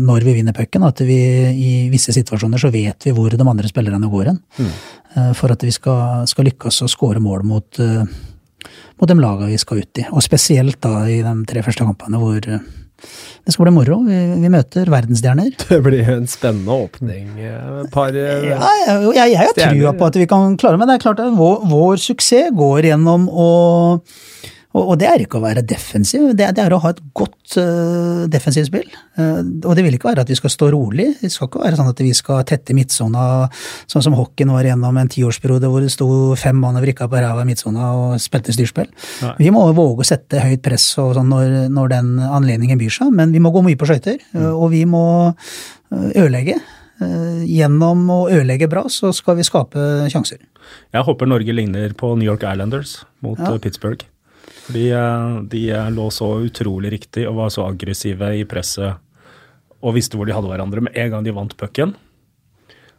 når 0.05 0.27
vi 0.27 0.37
vinner 0.39 0.57
pucken. 0.57 0.87
At 0.87 1.03
vi 1.05 1.19
i 1.51 1.73
visse 1.93 2.15
situasjoner 2.17 2.63
så 2.63 2.73
vet 2.73 3.09
vi 3.09 3.15
hvor 3.17 3.33
de 3.33 3.45
andre 3.45 3.69
spiller 3.69 3.89
spillerne 3.89 4.11
går 4.11 4.33
hen. 4.33 4.41
Mm. 4.59 4.73
Eh, 5.17 5.33
for 5.35 5.53
at 5.53 5.63
vi 5.63 5.73
skal, 5.73 6.27
skal 6.29 6.49
lykkes 6.49 6.83
å 6.85 6.91
skåre 6.91 7.21
mål 7.21 7.45
mot, 7.47 7.81
eh, 7.81 8.05
mot 8.99 9.09
de 9.09 9.17
lagene 9.19 9.53
vi 9.53 9.59
skal 9.59 9.83
ut 9.83 9.99
i. 9.99 10.07
Og 10.13 10.23
spesielt 10.23 10.81
da 10.81 11.07
i 11.09 11.23
de 11.23 11.35
tre 11.49 11.63
første 11.63 11.85
kampene 11.85 12.21
hvor 12.21 12.39
eh, 12.49 12.61
det 13.45 13.55
skal 13.55 13.69
bli 13.69 13.75
moro. 13.77 14.01
Vi, 14.07 14.19
vi 14.43 14.51
møter 14.53 14.91
verdensstjerner. 14.93 15.53
Det 15.69 15.79
blir 15.85 16.03
jo 16.03 16.17
en 16.21 16.29
spennende 16.31 16.79
åpning. 16.87 17.31
Et 17.39 17.93
par 17.95 18.17
ja, 18.17 18.59
jeg, 19.15 19.39
har 19.39 19.55
trua 19.57 19.95
på 19.97 20.09
at 20.11 20.19
vi 20.19 20.27
kan 20.31 20.57
klare 20.61 20.81
men 20.81 20.91
det 20.91 20.99
er 20.99 21.05
klart 21.07 21.23
at 21.23 21.33
vår, 21.37 21.63
vår 21.71 22.01
suksess 22.03 22.53
går 22.57 22.91
gjennom 22.91 23.29
å 23.31 23.49
og, 24.77 24.93
det 25.01 25.07
er 25.09 25.23
ikke 25.25 25.39
å 25.39 25.43
være 25.43 25.63
defensiv, 25.67 26.27
det, 26.37 26.51
det 26.55 26.63
er 26.63 26.75
å 26.77 26.81
ha 26.83 26.91
et 26.93 27.01
godt 27.17 27.57
uh, 27.57 28.27
defensivt 28.31 28.69
spill. 28.69 28.87
Uh, 29.17 29.41
og 29.65 29.73
det 29.75 29.85
vil 29.87 29.97
ikke 29.97 30.11
være 30.11 30.27
at 30.27 30.31
vi 30.31 30.37
skal 30.37 30.53
stå 30.53 30.69
rolig. 30.75 31.09
Det 31.23 31.31
skal 31.33 31.49
ikke 31.49 31.63
være 31.63 31.79
sånn 31.81 31.91
at 31.91 32.03
vi 32.05 32.13
skal 32.17 32.45
tette 32.49 32.77
midtsona, 32.77 33.23
sånn 33.89 34.05
som 34.05 34.17
hockeyen 34.19 34.53
var 34.53 34.69
gjennom 34.69 35.01
en 35.01 35.11
tiårsperiode 35.11 35.73
hvor 35.73 35.85
det 35.85 35.93
sto 35.95 36.09
fem 36.39 36.61
mann 36.61 36.77
og 36.79 36.85
vrikka 36.85 37.09
på 37.09 37.23
ræva 37.25 37.47
i 37.47 37.49
midtsona 37.49 37.91
og 37.97 38.19
spilte 38.23 38.55
styrspill. 38.55 38.91
Nei. 39.25 39.35
Vi 39.41 39.53
må 39.55 39.65
våge 39.73 40.05
å 40.05 40.11
sette 40.13 40.45
høyt 40.45 40.63
press 40.67 40.91
sånn 40.99 41.33
når, 41.33 41.57
når, 41.73 41.95
den 41.97 42.13
anledningen 42.29 42.81
byr 42.81 42.93
seg, 43.01 43.15
men 43.15 43.33
vi 43.33 43.43
må 43.43 43.55
gå 43.55 43.65
mye 43.65 43.79
på 43.81 43.89
skøyter. 43.89 44.21
Mm. 44.37 44.51
Og 44.53 44.69
vi 44.77 44.85
må 44.89 45.07
ødelegge. 45.89 46.61
Eh, 46.99 47.43
gjennom 47.47 48.09
å 48.11 48.21
ødelegge 48.27 48.67
bra, 48.71 48.85
så 48.91 49.13
skal 49.15 49.39
vi 49.39 49.47
skape 49.47 49.81
sjanser. 50.11 50.41
Jeg 50.95 51.07
håper 51.07 51.31
Norge 51.31 51.55
ligner 51.55 51.95
på 51.97 52.17
New 52.19 52.27
York 52.27 52.43
Islanders 52.43 52.99
mot 53.25 53.39
ja. 53.39 53.55
Pittsburgh. 53.63 54.03
Fordi 54.69 54.89
de 55.49 55.63
lå 55.97 56.09
så 56.13 56.27
utrolig 56.45 56.93
riktig 56.93 57.25
og 57.29 57.39
var 57.39 57.53
så 57.55 57.65
aggressive 57.71 58.35
i 58.37 58.45
presset 58.49 59.01
og 59.79 59.95
visste 59.95 60.19
hvor 60.19 60.29
de 60.29 60.35
hadde 60.35 60.51
hverandre 60.51 60.83
med 60.85 60.97
en 60.99 61.13
gang 61.13 61.27
de 61.27 61.35
vant 61.35 61.55
pucken. 61.59 61.95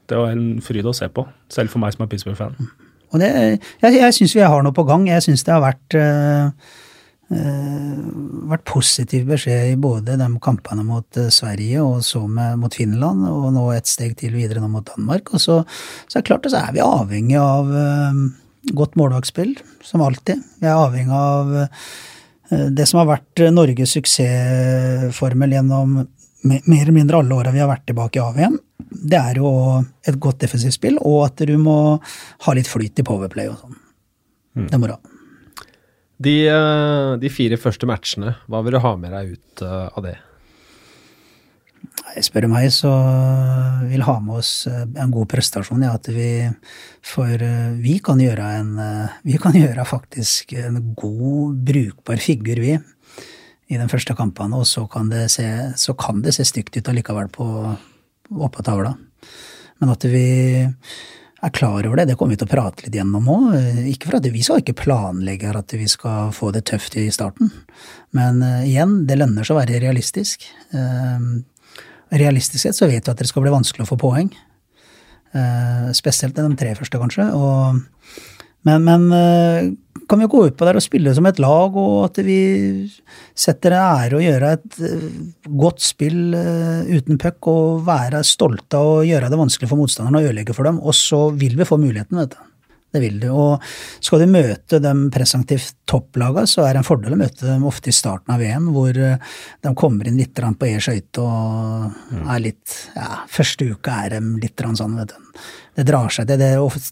Det 0.10 0.18
var 0.18 0.34
en 0.34 0.62
fryd 0.66 0.88
å 0.90 0.96
se 0.96 1.10
på, 1.14 1.26
selv 1.54 1.74
for 1.74 1.84
meg 1.84 1.94
som 1.94 2.06
er 2.06 2.12
Pittsburgh-fan. 2.12 2.56
Jeg 3.20 3.60
jeg 3.82 4.16
syns 4.16 4.36
vi 4.38 4.46
har 4.46 4.64
noe 4.64 4.76
på 4.76 4.86
gang. 4.88 5.08
Jeg 5.10 5.26
syns 5.26 5.44
det 5.46 5.54
har 5.54 5.64
vært, 5.64 5.98
uh, 5.98 6.50
uh, 7.34 8.00
vært 8.52 8.66
positiv 8.70 9.28
beskjed 9.30 9.74
i 9.74 9.80
både 9.82 10.18
de 10.18 10.28
kampene 10.42 10.86
mot 10.86 11.20
uh, 11.20 11.30
Sverige 11.34 11.84
og 11.84 12.04
så 12.06 12.24
med, 12.26 12.58
mot 12.62 12.74
Finland, 12.74 13.26
og 13.30 13.50
nå 13.54 13.66
et 13.76 13.90
steg 13.90 14.16
til 14.18 14.38
videre 14.38 14.64
nå 14.64 14.70
mot 14.72 14.86
Danmark. 14.86 15.34
Og 15.34 15.42
så, 15.42 15.62
så 16.08 16.18
er 16.18 16.24
det 16.24 16.30
klart 16.32 16.50
så 16.50 16.64
er 16.64 16.78
vi 16.78 16.86
avhengig 16.86 17.42
av 17.42 17.74
godt 18.76 18.98
målvaktspill, 19.00 19.56
som 19.86 20.04
alltid. 20.06 20.42
Vi 20.62 20.68
er 20.70 20.78
avhengig 20.78 21.16
av 21.16 21.52
det 22.50 22.88
som 22.90 22.98
har 22.98 23.12
vært 23.12 23.44
Norges 23.54 23.92
suksessformel 23.94 25.52
gjennom 25.54 26.00
mer 26.42 26.82
eller 26.82 26.96
mindre 26.96 27.20
alle 27.20 27.36
åra 27.36 27.52
vi 27.54 27.62
har 27.62 27.70
vært 27.70 27.86
tilbake 27.90 28.20
i 28.20 28.24
AVM, 28.24 28.58
det 28.90 29.20
er 29.20 29.40
jo 29.42 29.50
et 30.08 30.18
godt 30.22 30.42
defensivt 30.46 30.78
spill, 30.78 30.98
og 31.06 31.28
at 31.28 31.44
du 31.46 31.56
må 31.62 31.78
ha 32.46 32.56
litt 32.58 32.70
flyt 32.70 33.02
i 33.02 33.06
powerplay 33.06 33.52
og 33.52 33.60
sånn. 33.60 33.76
Mm. 34.58 34.68
Det 34.70 34.80
må 34.80 34.88
moro. 34.88 34.98
De, 36.20 36.36
eh, 36.52 37.12
de, 37.22 37.32
fire 37.32 37.60
første 37.60 37.88
matchene, 37.88 38.34
hva 38.52 38.64
vil 38.66 38.76
du 38.76 38.82
ha 38.84 38.96
med 39.00 39.14
deg 39.16 39.36
ut 39.36 39.64
eh, 39.64 39.86
av 39.88 40.04
det? 40.04 40.18
Jeg 42.16 42.26
spør 42.26 42.48
meg, 42.50 42.70
så 42.74 42.90
vil 43.88 44.04
ha 44.06 44.16
med 44.24 44.40
oss 44.42 44.52
eh, 44.70 44.86
en 45.00 45.12
god 45.14 45.30
prestasjon. 45.32 45.84
Ja, 45.86 45.96
at 46.00 46.10
vi 46.12 46.50
For 47.06 47.44
vi 47.80 47.98
kan 48.04 48.20
gjøre 48.20 48.48
en 48.60 48.72
Vi 49.26 49.38
kan 49.42 49.56
gjøre 49.62 49.86
faktisk 49.88 50.54
en 50.60 50.94
god, 50.98 51.60
brukbar 51.70 52.22
figur, 52.24 52.60
vi 52.64 52.80
i 53.70 53.78
den 53.78 53.90
første 53.92 54.16
kampene, 54.18 54.58
og 54.58 54.66
så 54.66 54.88
kan 54.90 55.12
det 55.12 55.28
se, 55.30 55.46
kan 55.94 56.24
det 56.26 56.32
se 56.34 56.42
stygt 56.48 56.80
ut 56.80 56.88
allikevel 56.90 57.28
på, 57.30 57.46
oppå 58.34 58.64
tavla. 58.66 58.96
Men 59.78 59.92
at 59.94 60.08
vi 60.10 60.24
er 60.58 61.54
klar 61.54 61.86
over 61.86 62.00
det, 62.00 62.08
det 62.10 62.16
kommer 62.18 62.34
vi 62.34 62.40
til 62.42 62.50
å 62.50 62.52
prate 62.56 62.88
litt 62.88 62.98
gjennom 62.98 63.30
òg. 63.30 63.52
Ikke 63.92 64.10
for 64.10 64.18
at 64.18 64.26
vi 64.34 64.42
skal 64.42 64.64
ikke 64.64 64.74
planlegge 64.82 65.54
at 65.54 65.78
vi 65.78 65.86
skal 65.86 66.34
få 66.34 66.50
det 66.56 66.64
tøft 66.72 66.98
i 66.98 67.06
starten, 67.14 67.54
men 68.18 68.42
igjen, 68.66 69.04
det 69.06 69.20
lønner 69.22 69.46
seg 69.46 69.54
å 69.54 69.62
være 69.62 69.84
realistisk. 69.86 70.50
Uh, 70.74 71.46
realistisk 72.12 72.64
sett 72.64 72.78
så 72.78 72.90
vet 72.90 73.06
vi 73.06 73.12
at 73.14 73.20
det 73.20 73.28
skal 73.30 73.46
bli 73.46 73.54
vanskelig 73.54 73.86
å 73.86 73.92
få 73.92 74.00
poeng. 74.02 74.32
Uh, 75.30 75.92
spesielt 75.94 76.34
de 76.38 76.48
tre 76.58 76.74
første, 76.78 76.98
kanskje. 76.98 77.28
Og, 77.38 77.82
men, 78.66 78.88
men 78.88 79.76
kan 80.10 80.20
vi 80.20 80.26
gå 80.26 80.42
ut 80.48 80.58
på 80.58 80.66
der 80.66 80.80
og 80.80 80.84
spille 80.84 81.14
som 81.14 81.28
et 81.30 81.40
lag, 81.42 81.76
og 81.78 82.08
at 82.08 82.20
vi 82.26 82.40
setter 83.38 83.76
en 83.78 84.00
ære 84.02 84.18
å 84.18 84.24
gjøre 84.24 84.54
et 84.58 84.80
eh, 84.88 85.10
godt 85.62 85.84
spill 85.86 86.34
eh, 86.38 86.90
uten 86.98 87.20
puck 87.22 87.50
og 87.52 87.84
være 87.88 88.24
stolte 88.26 88.82
å 88.82 89.00
gjøre 89.06 89.30
det 89.30 89.40
vanskelig 89.40 89.70
for 89.70 89.82
motstanderne 89.82 90.22
og 90.22 90.32
ødelegge 90.32 90.56
for 90.58 90.70
dem. 90.70 90.82
Og 90.82 90.98
så 90.98 91.28
vil 91.38 91.58
vi 91.60 91.68
få 91.70 91.78
muligheten, 91.82 92.18
vet 92.24 92.34
du. 92.34 92.49
Det 92.90 93.02
vil 93.04 93.20
du. 93.22 93.28
Og 93.30 93.66
skal 94.02 94.24
du 94.24 94.32
møte 94.34 94.80
de 94.82 94.94
presentativt 95.14 95.76
topplagene, 95.90 96.50
så 96.50 96.64
er 96.66 96.74
det 96.74 96.82
en 96.82 96.88
fordel 96.88 97.14
å 97.14 97.20
møte 97.20 97.46
dem 97.46 97.68
ofte 97.70 97.92
i 97.92 97.96
starten 97.96 98.34
av 98.34 98.42
VM, 98.42 98.72
hvor 98.74 98.98
eh, 98.98 99.36
de 99.66 99.74
kommer 99.78 100.10
inn 100.10 100.18
litt 100.18 100.34
på 100.34 100.70
e 100.70 100.80
skøyte 100.82 101.22
og 101.22 102.00
mm. 102.10 102.24
er 102.26 102.46
litt 102.48 102.78
Ja, 102.96 103.22
første 103.30 103.70
uka 103.76 104.00
er 104.06 104.18
de 104.18 104.24
litt 104.42 104.66
sånn, 104.80 104.98
vet 104.98 105.14
du. 105.14 105.44
Det 105.80 105.86
drar 105.88 106.10
seg 106.12 106.28
til. 106.30 106.42
Det, 106.42 106.50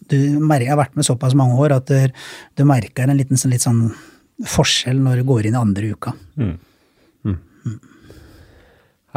du, 0.08 0.16
jeg 0.38 0.70
har 0.70 0.80
vært 0.80 0.94
med 0.96 1.08
såpass 1.08 1.34
mange 1.38 1.58
år 1.58 1.74
at 1.80 1.90
du, 1.90 2.22
du 2.56 2.64
merker 2.68 3.08
en 3.08 3.18
liten 3.18 3.40
sånn, 3.40 3.52
litt 3.52 3.66
sånn 3.66 3.88
forskjell 4.46 5.02
når 5.02 5.20
du 5.20 5.28
går 5.28 5.48
inn 5.48 5.58
i 5.58 5.60
andre 5.60 5.92
uka. 5.96 6.14
Mm. 6.38 6.54
Mm. 7.26 7.38
mm. 7.66 7.78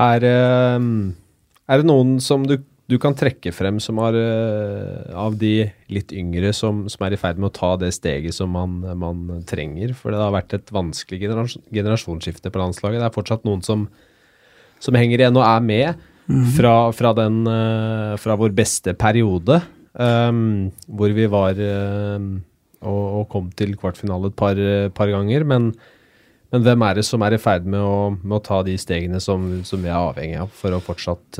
Er, 0.02 0.26
er 0.26 1.82
det 1.82 1.86
noen 1.86 2.18
som 2.24 2.48
du 2.50 2.58
du 2.92 2.98
kan 3.00 3.16
trekke 3.16 3.54
frem 3.56 3.80
som 3.84 4.00
har, 4.04 4.16
uh, 4.16 5.16
av 5.16 5.38
de 5.40 5.70
litt 5.92 6.12
yngre 6.16 6.52
som, 6.56 6.84
som, 6.92 7.06
er 7.08 7.16
i 7.16 7.20
ferd 7.20 7.40
med 7.40 7.52
å 7.52 7.56
ta 7.56 7.72
det 7.80 7.94
steget 7.96 8.36
som 8.36 8.52
man, 8.52 8.82
man 9.00 9.44
trenger? 9.48 9.94
For 9.98 10.12
det 10.12 10.20
har 10.20 10.34
vært 10.36 10.56
et 10.58 10.72
vanskelig 10.76 11.22
generas 11.24 11.56
generasjonsskifte 11.72 12.52
på 12.52 12.62
landslaget. 12.62 13.00
Det 13.00 13.08
er 13.08 13.16
fortsatt 13.16 13.48
noen 13.48 13.64
som, 13.66 13.86
som 14.84 14.98
henger 15.00 15.24
igjen 15.24 15.40
og 15.40 15.48
er 15.48 15.64
med 15.64 16.04
mm. 16.28 16.50
fra, 16.58 16.76
fra, 16.96 17.14
den, 17.22 17.44
uh, 17.48 18.18
fra, 18.22 18.36
vår 18.40 18.56
beste 18.58 18.96
periode, 19.00 19.62
um, 19.96 20.68
hvor 20.92 21.16
vi 21.16 21.30
var 21.32 21.62
um, 21.62 22.34
og, 22.82 23.04
og, 23.22 23.26
kom 23.32 23.52
til 23.56 23.78
kvartfinale 23.80 24.34
et 24.34 24.40
par, 24.40 24.60
par 24.98 25.14
ganger. 25.14 25.46
Men, 25.48 25.70
men, 26.52 26.66
hvem 26.66 26.84
er 26.90 27.00
det 27.00 27.06
som 27.08 27.24
er 27.24 27.38
i 27.38 27.40
ferd 27.40 27.70
med 27.70 27.80
å, 27.80 28.12
med 28.18 28.36
å 28.42 28.44
ta 28.44 28.60
de 28.68 28.76
stegene 28.82 29.24
som, 29.24 29.48
som, 29.68 29.80
vi 29.80 29.94
er 29.94 30.02
avhengig 30.02 30.44
av 30.44 30.52
for 30.60 30.76
å 30.76 30.84
fortsatt 30.84 31.40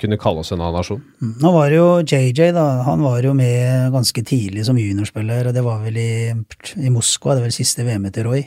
kunne 0.00 0.18
kalle 0.20 0.42
oss 0.42 0.52
en 0.52 0.60
annen 0.60 0.78
nasjon. 0.80 1.02
Mm. 1.22 1.34
Nå 1.42 1.52
var 1.54 1.74
jo 1.74 1.86
JJ, 2.02 2.50
da. 2.56 2.66
Han 2.88 3.04
var 3.04 3.24
jo 3.26 3.34
med 3.36 3.94
ganske 3.94 4.24
tidlig 4.26 4.66
som 4.66 4.78
juniorspiller, 4.80 5.48
og 5.48 5.56
det 5.56 5.64
var 5.64 5.82
vel 5.84 5.98
i, 6.00 6.12
i 6.80 6.92
Moskva, 6.92 7.34
det 7.34 7.44
var 7.44 7.48
vel 7.50 7.56
siste 7.56 7.86
VM-et 7.86 8.16
til 8.16 8.28
Roy. 8.28 8.44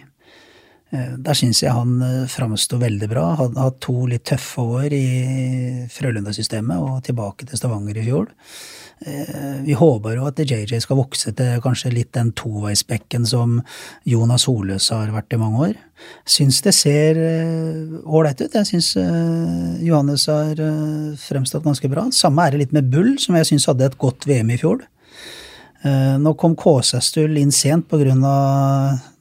Eh, 0.95 1.17
der 1.19 1.35
syns 1.35 1.59
jeg 1.63 1.75
han 1.75 1.99
eh, 2.03 2.23
framsto 2.31 2.79
veldig 2.79 3.11
bra. 3.11 3.27
Hadde 3.41 3.63
hatt 3.63 3.81
to 3.83 4.05
litt 4.07 4.27
tøffe 4.29 4.63
år 4.79 4.95
i 4.95 5.05
Frølunda-systemet 5.91 6.79
og 6.79 7.01
tilbake 7.07 7.47
til 7.47 7.59
Stavanger 7.59 7.99
i 7.99 8.05
fjor. 8.07 8.31
Eh, 9.03 9.59
vi 9.67 9.75
håper 9.77 10.15
jo 10.15 10.29
at 10.29 10.39
JJ 10.39 10.79
skal 10.85 11.01
vokse 11.01 11.33
til 11.35 11.59
kanskje 11.63 11.91
litt 11.93 12.13
den 12.15 12.31
toveisbekken 12.39 13.27
som 13.27 13.59
Jonas 14.07 14.47
Holøs 14.47 14.87
har 14.95 15.11
vært 15.13 15.35
i 15.35 15.41
mange 15.41 15.67
år. 15.67 15.77
Syns 16.29 16.61
det 16.63 16.73
ser 16.77 17.19
ålreit 18.05 18.39
ut. 18.45 18.53
Jeg 18.53 18.69
syns 18.69 18.91
Johannes 19.81 20.27
har 20.29 20.61
fremstått 21.19 21.65
ganske 21.65 21.89
bra. 21.89 22.05
Samme 22.13 22.45
er 22.45 22.53
det 22.53 22.61
litt 22.61 22.75
med 22.77 22.91
Bull, 22.93 23.15
som 23.21 23.35
jeg 23.35 23.49
syns 23.49 23.65
hadde 23.69 23.89
et 23.89 23.97
godt 23.99 24.29
VM 24.29 24.53
i 24.53 24.59
fjor. 24.61 24.85
Nå 25.85 26.31
kom 26.41 26.55
Kåsastul 26.57 27.37
inn 27.37 27.51
sent 27.53 27.85
pga. 27.87 28.09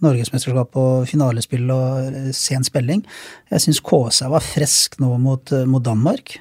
norgesmesterskap 0.00 0.78
og 0.80 1.04
finalespill 1.06 1.68
og 1.70 2.30
sen 2.34 2.64
spilling. 2.64 3.04
Jeg 3.52 3.60
syns 3.60 3.82
Kåsa 3.84 4.30
var 4.32 4.40
frisk 4.40 4.96
nå 4.98 5.12
mot, 5.20 5.52
mot 5.68 5.84
Danmark. 5.84 6.38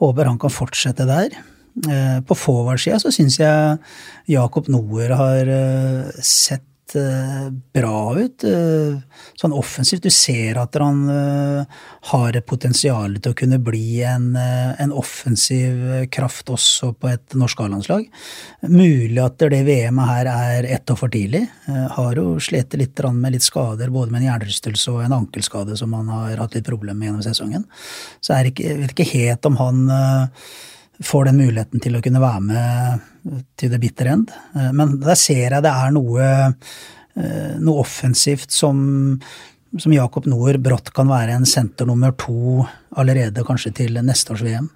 Håper 0.00 0.28
han 0.28 0.38
kan 0.42 0.50
fortsette 0.50 1.06
der. 1.06 1.38
Eh, 1.84 2.20
på 2.24 2.34
forward-sida 2.38 2.96
så 3.02 3.10
syns 3.12 3.36
jeg 3.36 3.80
Jakob 4.32 4.70
Noer 4.72 5.12
har 5.18 5.50
eh, 5.52 6.22
eh, 6.94 7.48
bra 7.74 8.00
ut. 8.14 8.44
Sånn 9.40 9.54
offensivt. 9.56 10.04
Du 10.06 10.12
ser 10.14 10.60
at 10.60 10.76
han 10.78 11.02
har 12.10 12.36
et 12.36 12.46
potensial 12.46 13.16
til 13.18 13.32
å 13.32 13.38
kunne 13.38 13.58
bli 13.62 14.02
en, 14.06 14.28
en 14.36 14.92
offensiv 14.94 16.06
kraft 16.14 16.52
også 16.52 16.92
på 17.00 17.10
et 17.10 17.36
norsk 17.38 17.64
A-landslag. 17.64 18.06
Mulig 18.70 19.18
at 19.22 19.42
det 19.42 19.64
VM-et 19.66 20.12
her 20.12 20.30
er 20.30 20.70
ett 20.76 20.92
år 20.92 21.00
for 21.00 21.12
tidlig. 21.12 21.42
Har 21.96 22.20
jo 22.20 22.36
slitt 22.42 22.76
litt 22.78 23.02
med 23.12 23.34
litt 23.34 23.46
skader, 23.46 23.90
både 23.90 24.12
med 24.12 24.22
en 24.22 24.30
hjernerystelse 24.30 24.94
og 24.94 25.02
en 25.04 25.18
ankelskade 25.18 25.76
som 25.78 25.92
han 25.96 26.08
har 26.12 26.44
hatt 26.44 26.56
litt 26.56 26.68
problemer 26.68 27.00
med 27.00 27.10
gjennom 27.10 27.26
sesongen. 27.26 27.66
Så 28.20 28.38
jeg 28.38 28.78
vet 28.80 28.94
ikke 28.94 29.10
helt 29.16 29.50
om 29.50 29.58
han 29.60 29.84
får 31.04 31.28
den 31.28 31.40
muligheten 31.40 31.82
til 31.82 31.98
å 31.98 32.02
kunne 32.04 32.22
være 32.22 32.44
med 32.46 33.42
til 33.58 33.72
det 33.72 33.80
bitter 33.82 34.12
end. 34.14 34.32
Eh, 34.56 34.72
men 34.76 34.96
der 35.02 35.18
ser 35.18 35.58
jeg 35.58 35.64
det 35.64 35.72
er 35.72 35.92
noe, 35.96 36.30
eh, 37.16 37.52
noe 37.60 37.82
offensivt 37.82 38.54
som, 38.54 38.78
som 39.76 39.94
Jakob 39.94 40.28
Noer 40.30 40.60
brått 40.62 40.92
kan 40.96 41.10
være 41.10 41.36
en 41.36 41.48
senter 41.48 41.88
nummer 41.88 42.14
to 42.18 42.64
allerede 42.96 43.44
kanskje 43.46 43.74
til 43.82 44.02
neste 44.02 44.34
års 44.34 44.44
VM. 44.46 44.70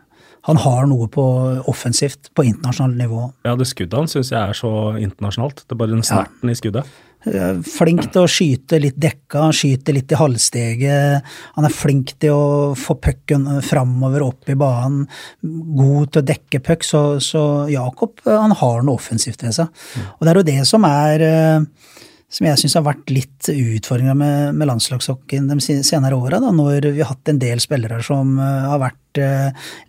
Han 0.48 0.56
har 0.56 0.86
noe 0.88 1.08
på 1.12 1.22
offensivt 1.68 2.30
på 2.36 2.46
internasjonalt 2.48 2.96
nivå. 2.96 3.26
Ja, 3.44 3.52
det 3.60 3.68
skuddet 3.68 3.98
hans 3.98 4.16
syns 4.16 4.30
jeg 4.32 4.40
er 4.40 4.56
så 4.56 4.72
internasjonalt. 4.96 5.66
Det 5.66 5.76
er 5.76 5.80
bare 5.82 5.92
den 5.92 6.06
snerten 6.06 6.48
ja. 6.48 6.54
i 6.54 6.56
skuddet. 6.56 6.94
Eh, 7.28 7.58
flink 7.68 8.06
til 8.08 8.24
å 8.24 8.30
skyte 8.30 8.78
litt 8.80 8.96
dekka, 9.00 9.50
skyte 9.52 9.92
litt 9.92 10.12
i 10.12 10.18
halvsteget. 10.18 11.32
Han 11.58 11.68
er 11.68 11.74
flink 11.74 12.14
til 12.22 12.32
å 12.32 12.44
få 12.78 12.96
pucken 13.02 13.44
framover, 13.66 14.24
opp 14.24 14.48
i 14.48 14.56
banen. 14.58 15.04
God 15.42 16.14
til 16.14 16.22
å 16.22 16.28
dekke 16.32 16.62
puck. 16.64 16.86
Så, 16.86 17.02
så, 17.24 17.44
Jakob 17.72 18.22
eh, 18.24 18.36
han 18.36 18.56
har 18.56 18.84
noe 18.86 19.00
offensivt 19.00 19.44
ved 19.44 19.58
seg. 19.58 19.82
Og 20.16 20.24
det 20.24 20.32
er 20.32 20.40
jo 20.40 20.48
det 20.48 20.60
som 20.68 20.86
er 20.88 21.26
eh, 21.26 21.98
som 22.30 22.46
jeg 22.46 22.60
syns 22.60 22.76
har 22.78 22.84
vært 22.86 23.10
litt 23.10 23.48
utfordringa 23.50 24.14
med, 24.14 24.54
med 24.54 24.70
landslagshockeyen 24.70 25.48
de 25.50 25.82
senere 25.82 26.14
åra, 26.14 26.38
når 26.38 26.92
vi 26.92 27.02
har 27.02 27.10
hatt 27.10 27.32
en 27.32 27.40
del 27.42 27.62
spillere 27.62 27.98
som 28.06 28.36
har 28.38 28.78
vært 28.78 29.18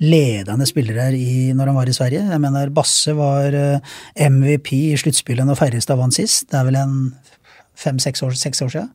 ledende 0.01 0.65
spillere 0.65 1.11
i, 1.13 1.51
når 1.53 1.69
han 1.69 1.77
var 1.77 1.91
i 1.91 1.93
Sverige. 1.93 2.23
Jeg 2.33 2.41
mener 2.41 2.73
Basse 2.73 3.13
var 3.13 3.53
MVP 4.17 4.71
i 4.79 4.97
sluttspillet 4.97 5.45
når 5.45 5.59
Ferjestad 5.59 6.01
vant 6.01 6.17
sist. 6.17 6.47
Det 6.49 6.57
er 6.57 6.65
vel 6.71 6.79
en 6.81 6.95
fem-seks 7.77 8.23
år, 8.25 8.33
år 8.33 8.73
siden. 8.73 8.89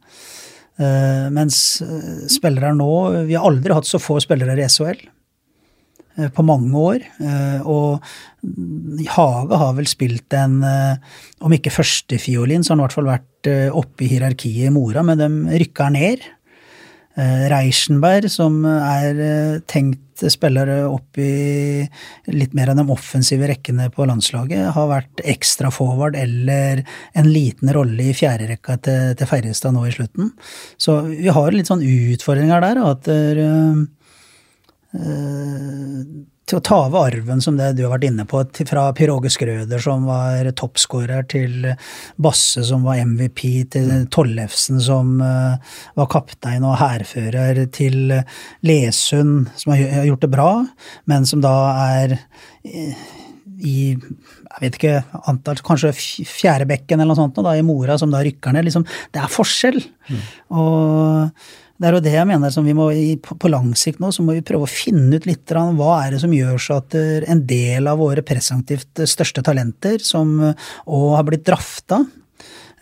Uh, 0.76 1.28
mens 1.32 1.80
uh, 1.80 2.26
spillere 2.28 2.74
nå 2.76 2.90
Vi 3.24 3.32
har 3.32 3.46
aldri 3.48 3.72
hatt 3.72 3.88
så 3.88 3.96
få 3.96 4.18
spillere 4.20 4.58
i 4.60 4.66
SHL. 4.68 4.98
eh, 6.18 6.28
på 6.28 6.44
mange 6.44 6.76
år. 6.76 7.06
Eh, 7.20 7.60
og 7.64 8.04
Hage 9.14 9.60
har 9.62 9.72
vel 9.78 9.88
spilt 9.88 10.36
en, 10.36 10.60
om 11.40 11.52
ikke 11.52 11.72
førstefiolin, 11.72 12.62
så 12.64 12.72
har 12.72 12.76
han 12.76 12.82
i 12.82 12.86
hvert 12.86 12.96
fall 12.96 13.10
vært 13.10 13.35
oppe 13.46 14.06
i 14.06 14.10
hierarkiet 14.14 14.68
i 14.68 14.72
Mora, 14.74 15.04
men 15.06 15.20
de 15.20 15.60
rykker 15.64 15.92
ned. 15.94 16.32
Reichenberg, 17.16 18.28
som 18.28 18.58
er 18.68 19.62
tenkt 19.64 20.20
spiller 20.28 20.68
opp 20.84 21.16
i 21.20 21.86
litt 22.28 22.52
mer 22.56 22.72
av 22.72 22.76
de 22.76 22.84
offensive 22.92 23.48
rekkene 23.48 23.86
på 23.92 24.04
landslaget, 24.08 24.66
har 24.76 24.90
vært 24.90 25.22
ekstra 25.24 25.70
forward 25.72 26.16
eller 26.20 26.82
en 27.16 27.30
liten 27.32 27.72
rolle 27.72 28.10
i 28.10 28.16
fjerderekka 28.16 28.76
til, 28.84 29.16
til 29.16 29.30
Ferjestad 29.32 29.72
nå 29.72 29.86
i 29.88 29.94
slutten. 29.96 30.34
Så 30.76 30.98
vi 31.08 31.32
har 31.32 31.56
litt 31.56 31.72
sånn 31.72 31.84
utfordringer 31.84 32.68
der. 32.68 32.82
at 32.84 33.08
der, 33.08 33.40
Eh, 34.96 36.02
til 36.46 36.60
å 36.60 36.62
ta 36.62 36.76
over 36.86 37.08
arven 37.08 37.40
som 37.42 37.56
det 37.58 37.72
du 37.74 37.82
har 37.84 37.96
vært 37.96 38.06
inne 38.06 38.26
på, 38.28 38.42
fra 38.68 38.84
Pyroge 38.96 39.32
Skrøder, 39.34 39.82
som 39.82 40.06
var 40.06 40.46
toppskårer, 40.54 41.26
til 41.30 41.66
Basse, 42.22 42.62
som 42.68 42.86
var 42.86 43.02
MVP, 43.02 43.42
til 43.74 43.90
Tollefsen, 44.14 44.78
som 44.82 45.16
uh, 45.18 45.58
var 45.98 46.10
kaptein 46.12 46.66
og 46.66 46.78
hærfører, 46.78 47.64
til 47.74 48.14
Lesund, 48.66 49.50
som 49.58 49.74
har 49.74 50.06
gjort 50.06 50.22
det 50.22 50.32
bra, 50.36 50.50
men 51.10 51.26
som 51.26 51.42
da 51.42 51.56
er 51.98 52.18
i 53.56 53.76
jeg 54.56 54.62
vet 54.62 54.76
ikke, 54.78 55.20
antall, 55.28 55.58
kanskje 55.64 55.92
fjerdebekken 55.96 57.00
eller 57.00 57.12
noe 57.12 57.18
sånt, 57.18 57.38
da, 57.44 57.52
i 57.56 57.64
Mora, 57.66 57.98
som 58.00 58.12
da 58.12 58.22
rykker 58.24 58.54
ned. 58.56 58.64
Liksom, 58.68 58.86
det 59.12 59.20
er 59.20 59.32
forskjell. 59.32 59.78
Mm. 60.08 60.22
Og 60.56 61.48
det 61.76 61.88
er 61.88 61.96
jo 61.96 62.02
det 62.04 62.14
jeg 62.14 62.28
mener 62.28 62.52
som 62.52 62.66
vi 62.66 62.74
må, 62.76 62.88
På 63.20 63.50
lang 63.52 63.72
sikt 63.78 64.00
nå 64.02 64.12
så 64.14 64.24
må 64.24 64.36
vi 64.36 64.44
prøve 64.46 64.64
å 64.64 64.70
finne 64.70 65.18
ut 65.18 65.26
litt 65.28 65.54
hva 65.56 65.92
er 66.02 66.14
det 66.14 66.20
som 66.22 66.32
gjør 66.32 66.60
så 66.60 66.78
at 66.80 66.94
eh, 66.98 67.24
en 67.30 67.42
del 67.46 67.88
av 67.90 68.00
våre 68.00 68.24
presumptivt 68.26 69.04
største 69.08 69.44
talenter, 69.46 70.00
som 70.02 70.38
òg 70.40 71.10
har 71.14 71.26
blitt 71.28 71.44
drafta, 71.46 72.00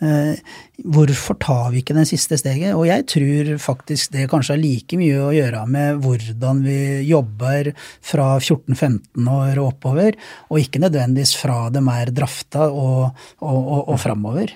eh, 0.01 0.39
hvorfor 0.83 1.37
tar 1.41 1.69
vi 1.73 1.81
ikke 1.81 1.95
den 1.97 2.07
siste 2.09 2.37
steget? 2.39 2.73
Og 2.75 2.87
jeg 2.89 3.05
tror 3.11 3.51
faktisk 3.61 4.15
det 4.15 4.27
kanskje 4.31 4.55
har 4.55 4.61
like 4.61 4.99
mye 4.99 5.21
å 5.27 5.33
gjøre 5.35 5.65
med 5.71 6.01
hvordan 6.03 6.63
vi 6.65 6.79
jobber 7.09 7.71
fra 8.03 8.35
14-15 8.39 9.29
år 9.31 9.61
og 9.61 9.69
oppover, 9.73 10.17
og 10.49 10.61
ikke 10.61 10.83
nødvendigvis 10.83 11.35
fra 11.39 11.65
dem 11.73 11.89
er 11.93 12.13
drafta 12.15 12.69
og, 12.71 13.11
og, 13.41 13.61
og, 13.61 13.81
og 13.93 14.01
framover. 14.01 14.55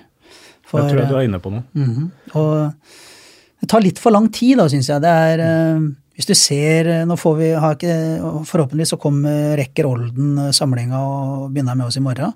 For, 0.69 0.83
jeg 0.83 0.91
tror 0.91 1.01
jeg 1.01 1.09
du 1.09 1.17
er 1.17 1.29
inne 1.29 1.41
på 1.41 1.53
noe. 1.53 1.63
Mm 1.73 1.89
-hmm. 1.89 2.09
Og 2.37 2.73
det 3.59 3.67
tar 3.67 3.83
litt 3.83 3.99
for 3.99 4.15
lang 4.15 4.29
tid, 4.31 4.57
da, 4.59 4.69
syns 4.71 4.89
jeg. 4.89 5.03
Det 5.03 5.11
er 5.11 5.43
eh, 5.43 5.85
Hvis 6.19 6.29
du 6.29 6.35
ser 6.37 6.87
eh, 6.87 7.05
Nå 7.07 7.19
får 7.19 7.37
vi 7.39 7.51
ikke, 7.53 7.93
Forhåpentligvis 8.47 8.95
så 8.95 8.99
kommer 9.01 9.55
Rekker 9.59 9.89
Olden 9.89 10.37
eh, 10.45 10.51
samlinga 10.55 10.99
og 10.99 11.47
begynner 11.53 11.79
med 11.79 11.89
oss 11.89 11.99
i 11.99 12.03
morgen. 12.03 12.35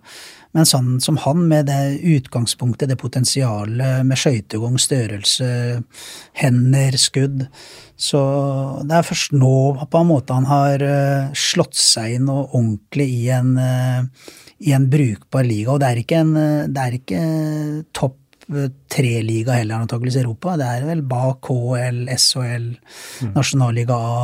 Men 0.54 0.68
sånn 0.70 1.00
som 1.02 1.16
han, 1.24 1.48
med 1.50 1.66
det 1.66 2.04
utgangspunktet, 2.06 2.91
det 2.91 3.00
potensialet 3.02 4.04
med 4.06 4.20
skøytegang, 4.22 4.76
størrelse, 4.78 5.48
hender, 6.38 6.98
skudd 7.02 7.48
Så 7.98 8.22
det 8.86 9.00
er 9.00 9.08
først 9.08 9.34
nå 9.34 9.56
på 9.82 10.04
en 10.04 10.12
måte 10.12 10.38
han 10.38 10.45
har 10.45 10.86
slått 11.34 11.74
seg 11.80 12.20
inn 12.20 12.30
og 12.30 12.54
ordentlig 12.54 13.08
i 13.24 13.24
en, 13.34 13.56
i 14.62 14.76
en 14.78 14.86
brukbar 14.94 15.48
liga. 15.48 15.74
Og 15.74 15.82
det 15.82 15.90
er 15.90 16.04
ikke, 16.04 16.22
en, 16.22 16.36
det 16.70 16.86
er 16.86 17.00
ikke 17.00 17.24
topp 17.98 18.20
tre 18.91 19.15
liga 19.26 19.57
heller, 19.57 19.84
antakeligvis 19.84 20.20
i 20.20 20.24
Europa. 20.24 20.57
Det 20.60 20.70
er 20.70 20.88
vel 20.88 21.03
bak 21.07 21.41
KL, 21.48 22.06
SHL, 22.11 22.70
mm. 22.74 23.34
Nasjonalliga 23.36 23.98
A. 23.98 24.24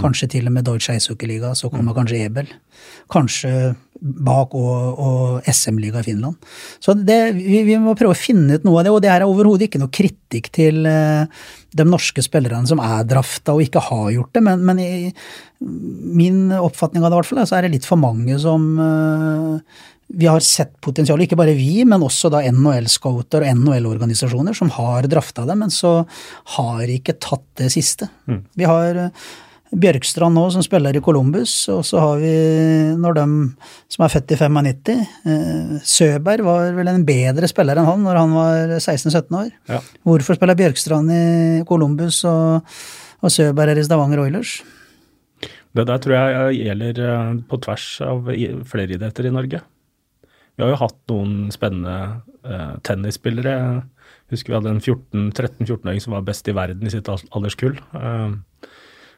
Kanskje 0.00 0.28
til 0.36 0.48
og 0.48 0.54
med 0.54 0.64
Deutsche 0.64 0.94
Eishockeyliga, 0.94 1.50
så 1.58 1.68
kommer 1.68 1.90
mm. 1.90 1.96
kanskje 1.98 2.20
Ebel. 2.24 2.50
Kanskje 3.10 3.52
bak 4.00 4.54
og, 4.56 5.00
og 5.02 5.48
SM-liga 5.50 6.00
i 6.00 6.06
Finland. 6.06 6.38
Så 6.80 6.94
det, 6.96 7.18
vi, 7.36 7.62
vi, 7.66 7.76
må 7.82 7.96
prøve 7.98 8.14
å 8.14 8.18
finne 8.18 8.56
ut 8.56 8.64
noe 8.64 8.80
av 8.80 8.86
det, 8.86 8.94
og 8.94 9.02
det 9.04 9.10
her 9.12 9.24
er 9.24 9.28
overhodet 9.28 9.66
ikke 9.66 9.82
noe 9.82 9.92
kritikk 9.92 10.48
til 10.56 10.86
uh, 10.88 11.26
de 11.76 11.86
norske 11.86 12.24
spillerne 12.24 12.70
som 12.70 12.80
er 12.84 13.04
drafta 13.08 13.56
og 13.56 13.64
ikke 13.66 13.82
har 13.90 14.08
gjort 14.14 14.32
det, 14.36 14.44
men, 14.46 14.64
men 14.70 14.80
i 14.80 14.90
min 15.60 16.48
oppfatning 16.56 17.04
av 17.04 17.10
det, 17.10 17.18
i 17.18 17.20
hvert 17.20 17.32
fall, 17.34 17.44
så 17.50 17.58
er 17.58 17.66
det 17.66 17.74
litt 17.74 17.88
for 17.88 18.00
mange 18.00 18.38
som 18.40 18.70
uh, 18.80 19.80
vi 20.12 20.26
har 20.26 20.42
sett 20.42 20.72
potensial, 20.82 21.20
ikke 21.22 21.38
bare 21.38 21.54
vi, 21.54 21.84
men 21.86 22.02
også 22.02 22.32
da 22.32 22.42
NHL-scouter 22.50 23.44
og 23.44 23.60
NHL-organisasjoner 23.60 24.56
som 24.56 24.72
har 24.74 25.06
drafta 25.10 25.44
det, 25.46 25.54
men 25.60 25.70
så 25.70 26.00
har 26.56 26.90
ikke 26.90 27.18
tatt 27.22 27.46
det 27.60 27.70
siste. 27.74 28.10
Mm. 28.26 28.42
Vi 28.58 28.66
har 28.66 28.98
eh, 29.06 29.28
Bjørkstrand 29.70 30.34
nå, 30.34 30.48
som 30.50 30.64
spiller 30.66 30.96
i 30.98 31.02
Columbus, 31.04 31.52
og 31.70 31.84
så 31.86 32.02
har 32.02 32.18
vi, 32.18 32.32
når 32.98 33.20
de 33.20 33.26
som 33.94 34.02
er 34.02 34.10
født 34.10 34.34
i 34.34 34.40
95 34.40 34.90
eh, 34.98 35.76
Søberg 35.86 36.42
var 36.48 36.74
vel 36.74 36.90
en 36.90 37.06
bedre 37.06 37.46
spiller 37.50 37.78
enn 37.78 37.86
han 37.86 38.02
når 38.02 38.18
han 38.18 38.34
var 38.34 38.74
16-17 38.80 39.38
år. 39.44 39.54
Ja. 39.70 39.78
Hvorfor 40.10 40.38
spiller 40.40 40.58
Bjørkstrand 40.58 41.14
i 41.14 41.24
Columbus 41.70 42.24
og, 42.26 42.66
og 43.22 43.30
Søberg 43.30 43.76
er 43.76 43.84
i 43.84 43.86
Stavanger 43.86 44.26
Oilers? 44.26 44.58
Det 45.70 45.86
der 45.86 46.02
tror 46.02 46.18
jeg 46.18 46.64
gjelder 46.64 47.04
eh, 47.06 47.36
på 47.46 47.62
tvers 47.62 47.92
av 48.02 48.26
flere 48.72 48.98
idretter 48.98 49.30
i 49.30 49.38
Norge. 49.38 49.62
Vi 50.60 50.66
har 50.66 50.74
jo 50.74 50.82
hatt 50.82 50.98
noen 51.08 51.34
spennende 51.54 51.96
uh, 52.44 52.74
tennisspillere. 52.84 53.54
Jeg 54.28 54.36
husker 54.36 54.52
vi 54.52 54.58
hadde 54.58 54.74
en 54.74 54.82
13-14-åring 55.32 56.02
som 56.04 56.12
var 56.12 56.26
best 56.26 56.48
i 56.52 56.54
verden 56.56 56.84
i 56.84 56.92
sitt 56.92 57.08
alderskull 57.08 57.78
uh, 57.96 58.36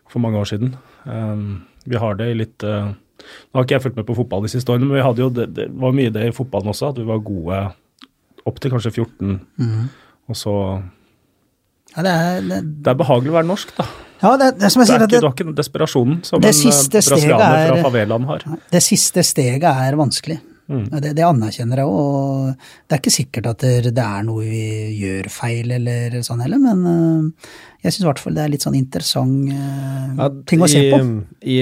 for 0.06 0.23
mange 0.23 0.39
år 0.39 0.47
siden. 0.52 0.77
Uh, 1.02 1.59
vi 1.90 1.98
har 1.98 2.14
det 2.20 2.31
i 2.31 2.39
litt 2.44 2.62
Nå 2.62 3.59
har 3.59 3.66
ikke 3.66 3.77
jeg 3.77 3.82
fulgt 3.85 3.98
med 3.98 4.06
på 4.06 4.16
fotball 4.19 4.47
de 4.47 4.51
siste 4.51 4.70
årene, 4.73 4.86
men 4.86 4.98
vi 4.98 5.02
hadde 5.05 5.23
jo 5.23 5.28
det, 5.35 5.44
det 5.55 5.69
var 5.78 5.93
mye 5.94 6.10
det 6.14 6.24
i 6.27 6.32
fotballen 6.35 6.73
også, 6.73 6.89
at 6.90 6.97
vi 6.98 7.05
var 7.06 7.20
gode 7.23 7.59
opp 8.51 8.59
til 8.59 8.73
kanskje 8.73 8.90
14, 8.97 9.36
mm. 9.62 9.85
og 10.27 10.39
så 10.40 10.55
ja, 11.93 12.02
det, 12.02 12.10
er, 12.10 12.40
det, 12.40 12.59
det, 12.81 12.90
er, 12.90 12.98
behagelig 12.98 13.31
å 13.31 13.36
være 13.36 13.47
norsk, 13.47 13.74
da. 13.77 13.86
Ja, 14.24 14.32
det, 14.40 14.48
det, 14.59 14.73
som 14.74 14.82
jeg 14.82 14.90
sier, 14.90 15.05
det, 15.05 15.06
er 15.06 15.10
ikke, 15.10 15.20
det, 15.20 15.28
har 15.28 15.36
ikke 15.36 15.55
desperasjonen 15.60 16.19
som 16.27 16.40
en 16.40 16.47
brasilianer 16.48 17.62
fra 17.69 17.78
favelaen 17.86 18.27
har. 18.31 18.47
Det 18.74 18.82
siste 18.82 19.23
steget 19.27 19.69
er 19.70 19.98
vanskelig. 20.01 20.40
Mm. 20.73 20.86
Det, 20.89 21.11
det, 21.16 21.24
anerkjenner 21.27 21.82
jeg 21.82 21.90
òg. 21.90 22.69
Det 22.86 22.97
er 22.97 23.03
ikke 23.03 23.12
sikkert 23.12 23.49
at 23.51 23.65
det, 23.65 24.05
er 24.05 24.24
noe 24.27 24.47
vi 24.47 24.62
gjør 25.03 25.28
feil 25.32 25.74
eller 25.77 26.16
sånn 26.24 26.40
heller, 26.44 26.62
men 26.62 26.86
uh, 26.86 27.51
jeg 27.82 27.94
syns 27.94 28.05
i 28.05 28.09
hvert 28.09 28.23
fall 28.23 28.39
det 28.39 28.44
er 28.44 28.55
litt 28.55 28.65
sånn 28.65 28.78
interessant 28.78 29.53
uh, 29.53 30.15
ja, 30.16 30.31
ting 30.49 30.65
å 30.65 30.70
se 30.70 30.86
på. 30.93 31.03
I, 31.44 31.59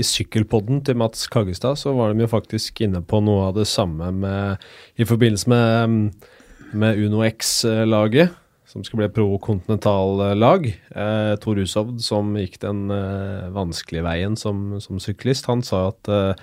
i, 0.00 0.02
sykkelpodden 0.06 0.82
til 0.86 0.98
Mats 0.98 1.28
Kaggestad 1.30 1.78
så 1.80 1.94
var 1.96 2.12
de 2.12 2.26
jo 2.26 2.32
faktisk 2.32 2.82
inne 2.86 3.04
på 3.06 3.22
noe 3.24 3.50
av 3.52 3.56
det 3.60 3.68
samme 3.70 4.10
med, 4.16 4.68
i 4.98 5.06
forbindelse 5.08 5.54
med, 5.54 6.28
med 6.74 7.02
Uno 7.06 7.24
X-laget 7.28 8.34
som 8.68 8.82
skal 8.84 9.00
bli 9.00 9.06
pro-kontinentallag. 9.16 10.66
Eh, 10.68 11.30
Tor 11.40 11.56
Hushovd, 11.56 12.02
som 12.04 12.34
gikk 12.36 12.58
den 12.60 12.90
eh, 12.92 13.46
vanskelige 13.54 14.04
veien 14.04 14.36
som, 14.36 14.74
som, 14.84 15.00
syklist, 15.00 15.48
han 15.48 15.64
sa 15.64 15.86
at 15.88 16.10
eh, 16.12 16.42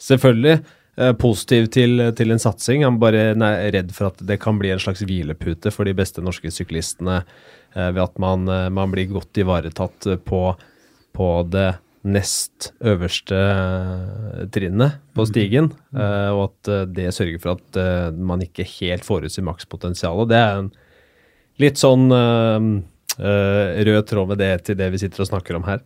selvfølgelig 0.00 0.62
Eh, 0.64 0.72
positiv 1.20 1.66
til, 1.74 2.00
til, 2.16 2.32
en 2.32 2.40
satsing. 2.40 2.84
Han 2.86 3.00
bare 3.00 3.30
er 3.34 3.72
redd 3.74 3.92
for 3.96 4.08
at 4.10 4.22
det 4.24 4.38
kan 4.42 4.56
bli 4.60 4.72
en 4.72 4.80
slags 4.80 5.04
hvilepute 5.04 5.72
for 5.74 5.88
de 5.88 5.94
beste 5.96 6.24
norske 6.24 6.50
syklistene 6.52 7.18
eh, 7.20 7.90
ved 7.90 8.02
at 8.06 8.22
man, 8.22 8.46
eh, 8.48 8.68
man, 8.72 8.92
blir 8.94 9.10
godt 9.10 9.36
ivaretatt 9.42 10.08
på, 10.24 10.40
på 11.16 11.28
det 11.52 11.74
nest 12.06 12.70
øverste 12.86 13.36
trinnet 14.54 15.00
på 15.16 15.24
mm. 15.24 15.28
stigen, 15.28 15.72
mm. 15.90 16.02
og 16.36 16.42
at 16.44 16.92
det 16.94 17.08
sørger 17.10 17.40
for 17.42 17.56
at 17.56 18.14
man 18.14 18.44
ikke 18.44 18.62
helt 18.76 19.02
får 19.02 19.26
ut 19.26 19.34
sitt 19.34 19.42
makspotensial. 19.48 20.22
Det 20.30 20.38
er 20.38 20.60
en 20.60 20.68
litt 21.58 21.82
sånn 21.82 22.06
rød 23.18 24.06
tråd 24.06 24.30
med 24.30 24.38
det 24.38 24.52
til 24.68 24.78
det 24.78 24.92
vi 24.94 25.02
sitter 25.02 25.24
og 25.24 25.30
snakker 25.32 25.58
om 25.58 25.66
her. 25.66 25.82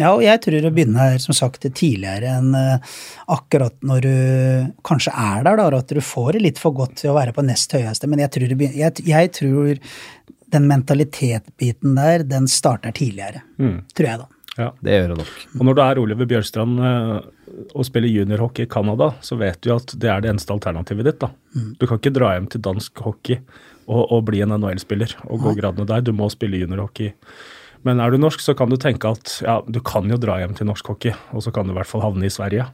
Ja, 0.00 0.14
og 0.14 0.22
jeg 0.24 0.40
tror 0.40 0.64
å 0.64 0.72
begynne 0.72 1.04
her, 1.04 1.18
som 1.20 1.36
sagt, 1.36 1.66
tidligere 1.76 2.30
enn 2.38 2.54
uh, 2.56 2.94
akkurat 3.34 3.74
når 3.84 4.06
du 4.06 4.14
kanskje 4.88 5.12
er 5.12 5.44
der, 5.44 5.60
da, 5.60 5.68
at 5.82 5.92
du 5.92 6.00
får 6.00 6.38
det 6.38 6.44
litt 6.46 6.60
for 6.62 6.72
godt 6.76 6.96
til 7.02 7.12
å 7.12 7.18
være 7.18 7.34
på 7.36 7.44
nest 7.44 7.74
høyeste. 7.76 8.08
Men 8.08 8.24
jeg 8.24 8.32
tror, 8.38 8.54
begynner, 8.56 8.78
jeg, 8.80 9.04
jeg 9.04 9.32
tror 9.36 9.82
den 10.52 10.68
mentalitetsbiten 10.68 11.98
der, 12.00 12.24
den 12.28 12.48
starter 12.48 12.96
tidligere. 12.96 13.44
Mm. 13.60 13.82
Tror 13.92 14.08
jeg, 14.08 14.24
da. 14.24 14.42
Ja. 14.56 14.72
Det 14.84 14.96
gjør 14.96 15.12
det 15.12 15.20
nok. 15.22 15.36
Og 15.58 15.68
når 15.68 15.76
du 15.76 15.84
er 15.84 16.00
Oliver 16.00 16.28
Bjørstrand 16.32 16.80
uh, 16.80 17.14
og 17.76 17.86
spiller 17.88 18.12
juniorhockey 18.12 18.66
i 18.66 18.72
Canada, 18.72 19.12
så 19.24 19.36
vet 19.40 19.60
du 19.64 19.74
at 19.76 19.92
det 19.92 20.08
er 20.08 20.24
det 20.24 20.32
eneste 20.32 20.56
alternativet 20.56 21.08
ditt. 21.08 21.20
da. 21.20 21.32
Mm. 21.56 21.72
Du 21.80 21.86
kan 21.86 22.00
ikke 22.00 22.16
dra 22.16 22.34
hjem 22.34 22.48
til 22.52 22.64
dansk 22.64 23.04
hockey 23.04 23.42
og, 23.86 24.06
og 24.08 24.22
bli 24.28 24.40
en 24.44 24.56
NHL-spiller 24.56 25.18
og 25.28 25.44
gå 25.44 25.58
gradene 25.60 25.88
der. 25.88 26.04
Du 26.04 26.14
må 26.16 26.32
spille 26.32 26.60
juniorhockey 26.64 27.12
men 27.84 28.00
er 28.00 28.10
du 28.14 28.18
norsk, 28.22 28.40
så 28.44 28.54
kan 28.58 28.70
du 28.70 28.76
tenke 28.80 29.10
at 29.10 29.38
ja, 29.44 29.60
du 29.66 29.80
kan 29.84 30.08
jo 30.10 30.18
dra 30.20 30.38
hjem 30.42 30.54
til 30.58 30.68
norsk 30.68 30.92
hockey, 30.92 31.14
og 31.32 31.42
så 31.44 31.52
kan 31.54 31.66
du 31.66 31.74
i 31.74 31.78
hvert 31.78 31.90
fall 31.90 32.04
havne 32.04 32.28
i 32.28 32.32
Sverige. 32.32 32.68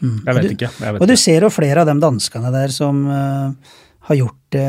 Mm. 0.00 0.18
Jeg 0.26 0.34
vet 0.34 0.42
du, 0.48 0.54
ikke. 0.56 0.72
Jeg 0.80 0.96
vet 0.96 1.02
og 1.04 1.08
du 1.10 1.16
ser 1.20 1.44
jo 1.46 1.52
flere 1.52 1.82
av 1.84 1.90
de 1.90 1.94
danskene 2.00 2.50
der 2.54 2.72
som 2.72 3.02
uh, 3.06 3.52
har 4.08 4.16
gjort 4.16 4.38
det 4.56 4.68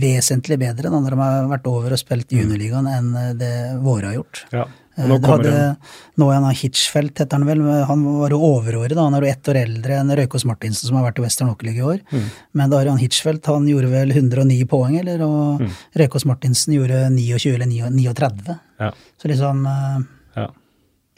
vesentlig 0.00 0.58
bedre 0.60 0.90
når 0.92 1.14
de 1.14 1.20
har 1.22 1.46
vært 1.50 1.70
over 1.70 1.94
og 1.96 2.00
spilt 2.00 2.32
i 2.34 2.42
juniorligaen 2.42 2.88
enn 2.90 3.14
det 3.40 3.54
våre 3.82 4.10
har 4.12 4.18
gjort. 4.20 4.42
Ja. 4.54 4.66
Eh, 4.96 5.04
Og 5.04 5.10
nå 5.10 5.16
kommer 5.20 5.44
hadde 5.44 5.54
det 5.56 6.20
nå 6.22 6.28
en 6.32 6.46
av 6.48 6.54
Hitchfeldt, 6.56 7.20
heter 7.20 7.36
han 7.36 7.48
vel. 7.48 7.64
Han 7.88 8.04
var 8.20 8.32
jo 8.32 8.38
overåret, 8.52 8.94
da. 8.96 9.04
Han 9.08 9.16
er 9.18 9.26
jo 9.26 9.32
ett 9.32 9.50
år 9.52 9.58
eldre 9.64 9.98
enn 10.00 10.12
Røykås 10.20 10.46
Martinsen, 10.48 10.88
som 10.88 10.96
har 11.00 11.08
vært 11.08 11.20
i 11.20 11.24
Western 11.26 11.50
Hockey 11.50 11.68
League 11.68 11.82
i 11.82 11.88
år. 11.96 12.00
Mm. 12.12 12.30
Men 12.60 12.72
da 12.72 12.80
Arian 12.80 13.00
Hitchfeldt 13.00 13.50
han 13.50 13.66
gjorde 13.68 13.90
vel 13.92 14.14
109 14.14 14.68
poeng, 14.70 14.96
eller? 15.00 15.24
Og 15.26 15.60
Mm. 15.60 15.74
Røykås 16.00 16.24
Martinsen 16.28 16.76
gjorde 16.76 17.02
29 17.12 17.54
eller 17.54 17.66
39. 17.66 18.58
Ja. 18.80 18.90
Så 19.20 19.30
liksom 19.30 19.64
uh, 19.66 20.02
ja. 20.36 20.50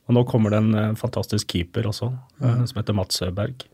Og 0.08 0.16
nå 0.16 0.24
kommer 0.28 0.54
det 0.54 0.60
en 0.62 0.70
uh, 0.76 0.94
fantastisk 0.98 1.50
keeper 1.52 1.90
også, 1.90 2.12
eh, 2.40 2.62
som 2.70 2.80
heter 2.80 2.96
Mats 2.96 3.18
Søberg. 3.20 3.66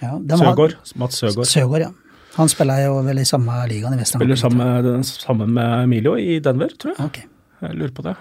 ja, 0.00 0.14
Søgaard. 0.30 0.78
Mats 0.96 1.20
Søgaard. 1.20 1.48
Søgaard, 1.50 1.84
ja. 1.84 1.90
Han 2.38 2.48
spiller 2.48 2.86
jo 2.86 2.94
vel 3.04 3.20
i 3.20 3.26
samme 3.28 3.58
ligaen 3.68 3.92
i 3.92 4.00
Vestland. 4.00 4.22
Spiller 4.22 4.40
sammen, 4.40 5.04
sammen 5.04 5.52
med 5.52 5.82
Emilio 5.84 6.14
i 6.16 6.38
Denver, 6.40 6.72
tror 6.80 6.94
jeg. 6.94 7.10
Okay. 7.10 7.28
jeg. 7.60 7.76
Lurer 7.76 7.92
på 7.92 8.06
det. 8.06 8.14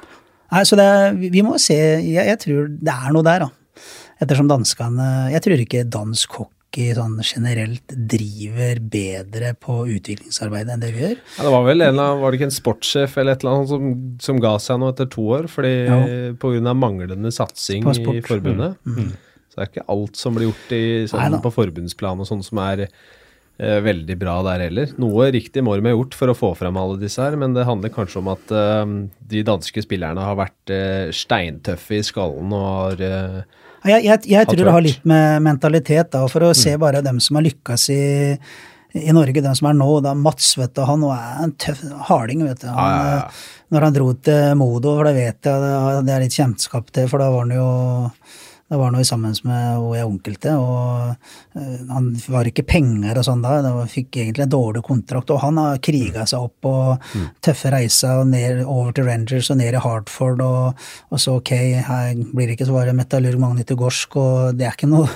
Nei, 0.52 0.66
så 0.68 0.76
det, 0.76 0.90
vi 1.22 1.30
vi 1.32 1.44
må 1.48 1.56
se 1.64 1.78
jeg, 1.78 2.26
jeg 2.28 2.40
tror 2.42 2.68
det 2.76 2.92
er 2.92 3.16
noe 3.16 3.24
der, 3.24 3.46
da. 3.46 3.86
Ettersom 4.22 4.50
danskene 4.52 5.06
Jeg 5.32 5.42
tror 5.42 5.62
ikke 5.64 5.86
dansk 5.88 6.36
hockey 6.42 6.61
sånn 6.72 7.18
generelt 7.26 7.94
driver 8.10 8.80
bedre 8.80 9.54
på 9.60 9.82
utviklingsarbeidet 9.92 10.74
enn 10.76 10.84
det 10.84 10.92
vi 10.96 11.04
gjør. 11.04 11.18
Ja, 11.38 11.44
det 11.48 11.52
var 11.52 11.66
vel 11.68 11.82
en, 11.86 12.00
av, 12.00 12.20
var 12.22 12.32
det 12.32 12.40
ikke 12.40 12.48
en 12.50 12.56
sportssjef 12.56 13.18
eller 13.20 13.36
et 13.36 13.44
eller 13.44 13.58
annet 13.58 13.72
som, 13.74 13.90
som 14.24 14.40
ga 14.44 14.54
seg 14.64 14.80
nå 14.80 14.92
etter 14.94 15.10
to 15.12 15.26
år, 15.38 15.50
fordi 15.52 15.74
Ja. 15.86 16.00
av 16.72 16.78
manglende 16.80 17.32
satsing 17.32 17.84
i 17.84 17.92
forbundet? 17.92 18.24
i 18.24 18.28
forbundet. 18.28 19.18
Så 19.52 19.60
det 19.60 19.64
er 19.66 19.72
ikke 19.74 19.90
alt 19.92 20.16
som 20.16 20.38
blir 20.38 20.48
gjort 20.48 20.72
i, 20.72 20.84
sånn, 21.12 21.42
på 21.44 21.52
forbundsplan 21.52 22.22
og 22.24 22.28
sånn 22.30 22.44
som 22.46 22.62
er 22.64 22.86
eh, 22.88 23.80
veldig 23.84 24.16
bra 24.22 24.38
der 24.48 24.64
heller. 24.70 24.94
Noe 25.02 25.28
riktig 25.36 25.64
må 25.64 25.76
de 25.76 25.90
ha 25.90 25.96
gjort 25.96 26.16
for 26.16 26.32
å 26.32 26.38
få 26.38 26.54
frem 26.56 26.78
alle 26.80 26.96
disse 27.02 27.20
her, 27.20 27.36
men 27.36 27.54
det 27.58 27.68
handler 27.68 27.92
kanskje 27.92 28.22
om 28.24 28.32
at 28.32 28.54
eh, 28.56 28.86
de 29.34 29.44
danske 29.44 29.84
spillerne 29.84 30.24
har 30.24 30.40
vært 30.40 30.72
eh, 30.72 31.10
steintøffe 31.12 32.00
i 32.00 32.06
skallen 32.08 32.56
og 32.56 32.64
har 32.70 33.04
eh, 33.10 33.42
Jeg, 33.88 34.04
jeg, 34.06 34.20
jeg 34.30 34.46
tror 34.50 34.60
det 34.68 34.74
har 34.76 34.84
litt 34.86 35.06
med 35.10 35.42
mentalitet, 35.42 36.12
da, 36.14 36.26
for 36.30 36.46
å 36.46 36.52
se 36.58 36.76
bare 36.78 37.02
dem 37.02 37.18
som 37.24 37.40
har 37.40 37.46
lykkes 37.48 37.88
i, 37.96 38.02
i 39.02 39.14
Norge, 39.16 39.42
dem 39.42 39.56
som 39.58 39.72
er 39.72 39.78
nå. 39.80 39.88
da 40.06 40.14
Mats, 40.14 40.52
vet 40.60 40.76
du, 40.78 40.84
han 40.86 41.02
er 41.10 41.42
en 41.48 41.54
tøff 41.58 41.82
harding, 42.10 42.44
vet 42.46 42.62
du. 42.62 42.68
Han, 42.70 42.78
Ja, 42.78 42.92
ja, 42.92 43.16
ja. 43.16 43.26
eh, 43.26 43.66
Når 43.74 43.88
han 43.88 43.94
dro 43.96 44.14
til 44.28 44.56
Modo, 44.60 44.98
for 45.00 45.08
det 45.10 45.16
vet 45.18 45.50
jeg, 45.50 45.66
det, 45.66 46.06
det 46.06 46.14
er 46.18 46.26
litt 46.28 46.38
kjennskap 46.38 46.92
til, 46.94 47.08
for 47.10 47.24
da 47.24 47.30
var 47.34 47.46
han 47.48 47.56
jo 47.56 47.68
da 48.72 48.78
var 48.80 48.94
jo 48.96 49.04
sammen 49.04 49.34
med 49.44 49.82
hvor 49.84 49.98
jeg 49.98 50.08
onkel 50.08 50.36
til, 50.40 50.56
og 50.64 51.60
eh, 51.60 51.82
han 51.92 52.06
var 52.32 52.48
ikke 52.48 52.64
penger 52.70 53.18
og 53.20 53.26
sånn 53.28 53.42
da, 53.44 53.58
han 53.66 53.90
fikk 53.92 54.16
egentlig 54.22 54.46
en 54.46 54.54
dårlig 54.54 54.82
kontrakt, 54.88 55.34
og 55.36 55.42
han 55.44 55.60
har 55.60 55.82
kriga 55.84 56.24
seg 56.30 56.46
opp 56.48 56.56
på 56.64 56.72
tøffe 57.44 57.72
reiser 57.74 58.22
og 58.22 58.30
ned 58.32 58.62
over 58.64 58.94
til 58.96 59.10
Rangers 59.10 59.50
og 59.52 59.60
ned 59.60 59.76
i 59.76 59.82
Hartford, 59.84 60.40
og, 60.46 60.86
og 61.12 61.20
så 61.20 61.36
ok, 61.42 61.52
her 61.90 62.14
blir 62.32 62.48
det 62.48 62.56
ikke 62.56 62.70
så 62.70 62.78
bare 62.78 62.96
Metallurg 62.96 63.42
Magnitogorsk, 63.44 64.16
og 64.22 64.56
det 64.56 64.70
er 64.70 64.78
ikke 64.78 64.90
noe, 64.92 65.10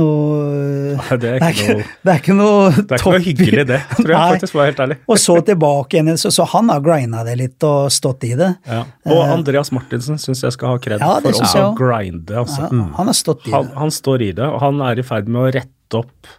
noe 0.00 0.96
Nei, 0.96 1.18
det 1.20 1.34
er 1.34 1.46
ikke 1.52 1.68
noe- 1.74 1.86
det 2.04 2.12
er 2.14 2.20
ikke 2.22 2.36
noe 2.38 2.72
Det 2.74 2.84
er 2.96 3.02
ikke 3.02 3.12
noe 3.14 3.22
hyggelig, 3.28 3.64
det, 3.68 3.80
tror 3.98 4.10
jeg 4.14 4.16
Nei. 4.16 4.32
faktisk, 4.34 4.54
var 4.56 4.70
helt 4.70 4.82
ærlig. 4.86 4.98
Og 5.10 5.20
så 5.20 5.36
tilbake 5.46 5.98
igjen, 6.00 6.18
så, 6.20 6.32
så 6.34 6.46
han 6.54 6.72
har 6.72 6.82
grinda 6.84 7.24
det 7.26 7.36
litt 7.40 7.66
og 7.68 7.92
stått 7.92 8.24
i 8.28 8.32
det. 8.38 8.50
Ja. 8.68 8.80
Og 9.12 9.20
Andreas 9.28 9.70
Martinsen 9.74 10.18
syns 10.22 10.42
jeg 10.44 10.54
skal 10.56 10.72
ha 10.74 10.80
kred. 10.82 11.02
Ja, 11.04 11.18
det 11.24 11.34
for 11.36 11.60
å 11.60 11.70
grinde. 11.78 12.36
Altså. 12.40 12.68
Ja, 12.70 12.84
han 12.98 13.10
har 13.10 13.16
stått 13.18 13.48
i 13.48 13.52
Han, 13.54 13.68
det. 13.68 13.76
han 13.82 13.92
står 13.94 14.22
i 14.22 14.32
det, 14.38 14.46
og 14.48 14.62
han 14.62 14.80
er 14.86 15.00
i 15.00 15.06
ferd 15.06 15.28
med 15.28 15.42
å 15.42 15.52
rette 15.60 16.00
opp 16.00 16.32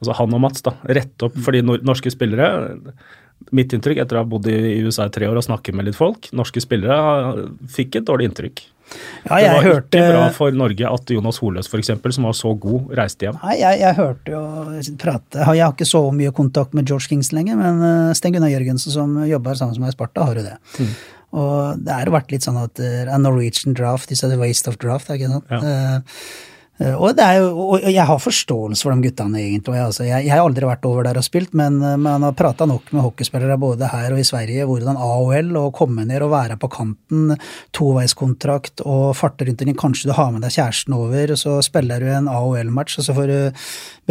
Altså 0.00 0.14
han 0.16 0.32
og 0.32 0.40
Mats, 0.40 0.62
da. 0.64 0.72
Rette 0.88 1.26
opp 1.26 1.34
fordi 1.44 1.60
de 1.60 1.74
norske 1.84 2.08
spillere 2.12 2.46
Mitt 3.56 3.72
inntrykk 3.76 3.98
etter 4.00 4.16
å 4.16 4.22
ha 4.22 4.28
bodd 4.28 4.46
i 4.48 4.54
i 4.70 4.78
USA 4.84 5.06
i 5.08 5.12
tre 5.12 5.28
år 5.28 5.36
og 5.40 5.44
snakket 5.44 5.76
med 5.76 5.88
litt 5.88 5.96
folk, 5.96 6.28
norske 6.36 6.60
spillere 6.60 7.48
fikk 7.72 7.96
et 8.00 8.06
dårlig 8.08 8.28
inntrykk. 8.28 8.60
Ja, 9.24 9.38
det 9.38 9.50
var 9.54 9.64
hørte 9.64 10.00
ikke 10.00 10.10
bra 10.10 10.24
for 10.34 10.56
Norge 10.56 10.90
at 10.90 11.12
Jonas 11.14 11.38
Holøs 11.42 11.68
f.eks., 11.70 11.92
som 12.16 12.26
var 12.26 12.34
så 12.36 12.52
god, 12.58 12.90
reiste 12.98 13.26
hjem. 13.26 13.38
Nei, 13.44 13.54
jeg, 13.60 13.78
jeg 13.82 13.96
hørte 14.00 14.34
jo 14.34 14.42
prate 15.00 15.40
Jeg 15.44 15.62
har 15.62 15.74
ikke 15.74 15.88
så 15.88 16.02
mye 16.16 16.32
kontakt 16.36 16.76
med 16.76 16.90
George 16.90 17.10
Kings 17.12 17.30
lenger, 17.36 17.58
men 17.60 17.84
eh, 17.86 18.10
Sten 18.18 18.34
Gunnar 18.34 18.52
Jørgensen, 18.52 18.92
som 18.94 19.14
jobber 19.28 19.58
sammen 19.58 19.78
med 19.78 19.86
meg 19.86 19.94
i 19.94 19.96
Sparta, 19.96 20.26
har 20.26 20.40
jo 20.40 20.46
det. 20.48 20.56
Mm. 20.80 20.92
Og 21.30 21.82
det 21.86 21.94
har 21.94 22.10
vært 22.10 22.32
litt 22.34 22.46
sånn 22.46 22.58
at 22.58 22.80
uh, 22.82 23.10
Norwegian 23.22 23.76
draft 23.78 24.10
is 24.10 24.24
a 24.26 24.30
waste 24.38 24.70
of 24.70 24.78
draft, 24.82 25.10
er 25.10 25.20
ikke 25.20 25.30
sant? 25.30 25.52
Ja. 25.52 25.60
Eh, 25.60 26.49
og, 26.80 27.10
det 27.18 27.24
er 27.26 27.38
jo, 27.42 27.48
og 27.76 27.82
jeg 27.84 28.06
har 28.08 28.18
forståelse 28.22 28.82
for 28.86 28.94
de 28.96 29.04
guttene, 29.08 29.36
egentlig. 29.42 29.74
Jeg, 29.76 29.84
altså, 29.90 30.04
jeg, 30.06 30.24
jeg 30.26 30.32
har 30.32 30.40
aldri 30.46 30.64
vært 30.68 30.86
over 30.88 31.04
der 31.04 31.18
og 31.20 31.26
spilt, 31.26 31.52
men 31.58 31.76
eh, 31.84 31.96
man 32.00 32.24
har 32.24 32.32
prata 32.38 32.64
nok 32.70 32.88
med 32.96 33.04
hockeyspillere 33.04 33.58
både 33.60 33.90
her 33.92 34.14
og 34.16 34.22
i 34.22 34.24
Sverige, 34.24 34.64
hvordan 34.68 34.96
AOL, 34.96 35.50
å 35.60 35.66
komme 35.76 36.06
ned 36.08 36.24
og 36.24 36.32
være 36.32 36.56
på 36.62 36.70
kanten, 36.72 37.34
toveiskontrakt 37.76 38.82
og 38.86 39.10
farte 39.18 39.46
rundt 39.48 39.60
omkring, 39.64 39.76
kanskje 39.80 40.10
du 40.10 40.14
har 40.16 40.30
med 40.32 40.44
deg 40.44 40.54
kjæresten 40.54 40.94
over, 40.96 41.32
og 41.34 41.40
så 41.40 41.56
spiller 41.64 42.00
du 42.02 42.08
en 42.14 42.28
AOL-match, 42.30 42.98
og 43.00 43.06
så 43.06 43.14
får 43.16 43.30
du 43.30 43.38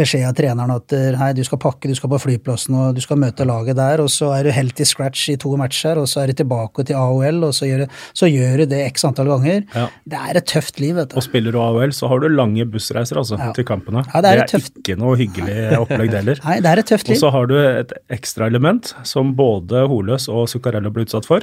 beskjed 0.00 0.26
av 0.28 0.36
treneren 0.38 0.72
at 0.74 0.94
eh, 0.96 1.16
hei, 1.20 1.30
du 1.36 1.42
skal 1.46 1.60
pakke, 1.62 1.90
du 1.90 1.96
skal 1.98 2.12
på 2.14 2.20
flyplassen 2.22 2.76
og 2.78 2.94
du 2.96 3.02
skal 3.04 3.18
møte 3.20 3.46
laget 3.48 3.78
der, 3.80 4.02
og 4.04 4.10
så 4.12 4.30
er 4.36 4.46
du 4.46 4.52
helt 4.56 4.80
i 4.80 4.86
scratch 4.88 5.26
i 5.32 5.36
to 5.40 5.52
matcher, 5.60 5.98
og 6.00 6.08
så 6.10 6.22
er 6.24 6.30
du 6.32 6.38
tilbake 6.40 6.86
til 6.88 6.98
AOL, 7.00 7.42
og 7.50 7.54
så 7.56 7.68
gjør, 7.68 7.84
du- 7.86 7.98
så 8.22 8.30
gjør 8.30 8.62
du 8.62 8.66
det 8.74 8.82
x 8.92 9.04
antall 9.08 9.30
ganger. 9.34 9.64
Ja. 9.74 9.86
Det 10.14 10.22
er 10.30 10.40
et 10.40 10.48
tøft 10.50 10.80
liv, 10.80 10.94
vet 11.00 11.12
du. 11.12 11.18
Og 11.20 11.26
spiller 11.26 11.52
du 11.54 11.60
AOL, 11.62 11.92
så 11.96 12.08
har 12.10 12.20
du 12.22 12.28
lange 12.32 12.59
bussreiser 12.66 13.16
altså, 13.16 13.38
Ja. 13.38 13.52
til 13.52 13.64
kampene. 13.64 14.04
Ja, 14.14 14.20
det 14.20 14.30
er 14.30 14.42
et 14.44 14.50
tøft- 14.50 14.76
ikke 14.82 14.96
noe 14.98 15.16
hyggelig 15.16 15.78
opplegg, 15.78 16.10
det 16.10 16.18
heller. 16.24 16.40
Nei, 16.48 16.60
det 16.60 16.66
er 16.72 16.78
et 16.82 16.86
tøft 16.86 17.08
liv. 17.08 17.16
Og 17.16 17.20
så 17.22 17.30
har 17.32 17.46
du 17.46 17.56
et 17.58 17.92
ekstra 18.10 18.46
element 18.46 18.94
som 19.04 19.34
både 19.34 19.86
Holøs 19.88 20.28
og 20.28 20.48
Zuccarello 20.48 20.90
ble 20.90 21.04
utsatt 21.06 21.26
for. 21.26 21.40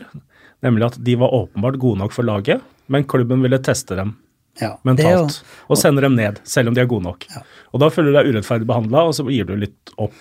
Nemlig 0.64 0.86
at 0.92 1.04
de 1.04 1.16
var 1.16 1.30
åpenbart 1.34 1.78
gode 1.80 2.00
nok 2.00 2.12
for 2.12 2.24
laget, 2.24 2.62
men 2.90 3.04
klubben 3.04 3.42
ville 3.42 3.60
teste 3.60 3.96
dem 3.96 4.16
Ja, 4.60 4.76
det 4.84 5.06
er 5.06 5.12
jo- 5.14 5.26
mentalt. 5.28 5.44
og 5.70 5.78
sende 5.78 6.02
dem 6.02 6.16
ned, 6.16 6.40
selv 6.44 6.70
om 6.70 6.74
de 6.74 6.82
er 6.82 6.88
gode 6.90 7.04
nok. 7.04 7.26
Og 7.74 7.80
da 7.80 7.90
føler 7.90 8.12
du 8.12 8.18
deg 8.18 8.34
urettferdig 8.34 8.66
behandla, 8.66 9.04
og 9.06 9.14
så 9.14 9.24
gir 9.30 9.46
du 9.46 9.56
litt 9.56 9.92
opp. 10.00 10.14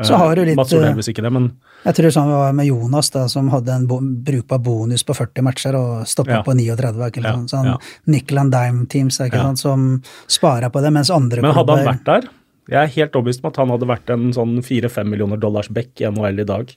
Så 0.00 0.16
har 0.16 0.34
du 0.36 0.44
litt, 0.46 0.56
Mats 0.56 0.70
gjorde 0.72 0.86
eh, 0.86 0.92
heldigvis 0.94 1.08
ikke 1.12 1.22
det, 1.26 1.32
men 1.34 1.46
Jeg 1.84 1.94
tror 1.98 2.12
sånn 2.14 2.28
det 2.30 2.36
var 2.40 2.52
med 2.56 2.66
Jonas, 2.66 3.10
da, 3.12 3.26
som 3.28 3.50
hadde 3.52 3.74
en 3.74 3.86
bo 3.90 3.98
brukbar 4.00 4.58
bonus 4.64 5.02
på 5.04 5.12
40 5.18 5.44
matcher 5.44 5.76
og 5.76 6.06
stoppa 6.08 6.38
Ja. 6.38 6.42
på 6.46 6.54
39. 6.56 7.08
Ikke 7.10 7.22
Ja, 7.22 7.32
sant? 7.34 7.50
Sånn 7.52 7.66
ja. 7.66 7.76
nickel 8.06 8.38
and 8.38 8.52
dime 8.52 8.86
teams 8.86 9.18
ikke 9.20 9.36
sant? 9.42 9.58
som 9.58 10.02
sparer 10.28 10.70
på 10.72 10.80
det, 10.80 10.92
mens 10.92 11.10
andre 11.10 11.42
Men 11.42 11.52
hadde 11.52 11.76
han 11.76 11.86
vært 11.92 12.04
der 12.04 12.28
Jeg 12.70 12.82
er 12.82 12.94
helt 12.96 13.12
overbevist 13.12 13.44
om 13.44 13.48
at 13.50 13.56
han 13.56 13.68
hadde 13.74 13.86
vært 13.90 14.10
en 14.14 14.32
sånn 14.32 14.62
fire-fem 14.62 15.10
millioner 15.10 15.36
dollars 15.36 15.68
back 15.68 16.00
i 16.00 16.04
NHL 16.08 16.40
i 16.40 16.44
dag. 16.44 16.76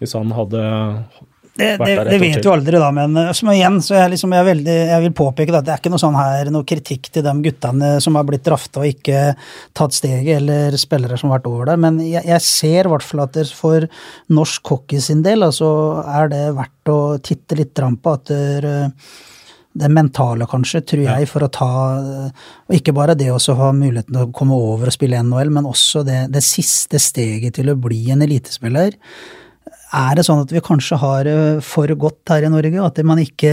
Hvis 0.00 0.14
han 0.14 0.30
hadde 0.30 1.04
Det, 1.58 1.76
det, 1.82 1.94
det 2.06 2.18
vet 2.22 2.42
du 2.42 2.48
aldri, 2.52 2.78
da, 2.78 2.88
men 2.94 3.16
eh, 3.18 3.32
som 3.34 3.48
igjen, 3.50 3.80
så 3.82 3.96
jeg, 3.96 4.12
liksom, 4.12 4.34
jeg, 4.36 4.46
veldig, 4.46 4.74
jeg 4.92 5.02
vil 5.02 5.14
påpeke 5.18 5.50
da, 5.50 5.58
at 5.58 5.66
det 5.66 5.72
er 5.74 5.80
ikke 5.82 5.90
noe 5.90 6.02
sånn 6.02 6.18
her, 6.18 6.50
noe 6.54 6.66
kritikk 6.68 7.08
til 7.10 7.24
de 7.26 7.32
guttene 7.48 7.88
som 8.04 8.14
har 8.14 8.26
blitt 8.28 8.44
drafta 8.46 8.84
og 8.84 8.92
ikke 8.92 9.22
tatt 9.76 9.96
steget, 9.96 10.36
eller 10.36 10.76
spillere 10.78 11.18
som 11.18 11.32
har 11.32 11.40
vært 11.40 11.48
over 11.50 11.72
der, 11.72 11.80
men 11.82 11.98
jeg, 12.04 12.22
jeg 12.30 12.44
ser 12.46 12.86
i 12.86 12.92
hvert 12.92 13.06
fall 13.06 13.24
at 13.24 13.40
for 13.58 13.88
norsk 14.30 14.70
hockey 14.70 15.02
sin 15.02 15.24
del, 15.26 15.42
altså, 15.48 15.70
er 16.06 16.30
det 16.30 16.44
verdt 16.60 16.92
å 16.94 17.00
titte 17.26 17.58
litt 17.58 17.74
på 17.74 18.14
at 18.14 18.30
det, 18.30 18.78
det 19.78 19.90
mentale, 19.92 20.46
kanskje, 20.50 20.84
tror 20.92 21.04
jeg, 21.08 21.26
for 21.30 21.46
å 21.46 21.50
ta 21.52 21.68
Og 21.68 22.74
ikke 22.74 22.94
bare 22.96 23.14
det 23.18 23.28
å 23.30 23.38
ha 23.58 23.68
muligheten 23.74 24.14
til 24.14 24.24
å 24.24 24.32
komme 24.34 24.56
over 24.56 24.90
og 24.90 24.94
spille 24.94 25.20
NHL, 25.26 25.52
men 25.58 25.68
også 25.68 26.02
det, 26.06 26.24
det 26.34 26.42
siste 26.46 27.02
steget 27.02 27.58
til 27.58 27.70
å 27.70 27.78
bli 27.78 28.00
en 28.14 28.24
elitespiller. 28.26 28.94
Er 29.96 30.14
det 30.18 30.24
sånn 30.26 30.42
at 30.42 30.50
vi 30.52 30.60
kanskje 30.60 30.98
har 31.00 31.24
det 31.24 31.36
for 31.64 31.88
godt 31.96 32.28
her 32.28 32.44
i 32.44 32.50
Norge, 32.52 32.82
at 32.84 32.98
man 33.08 33.18
ikke 33.22 33.52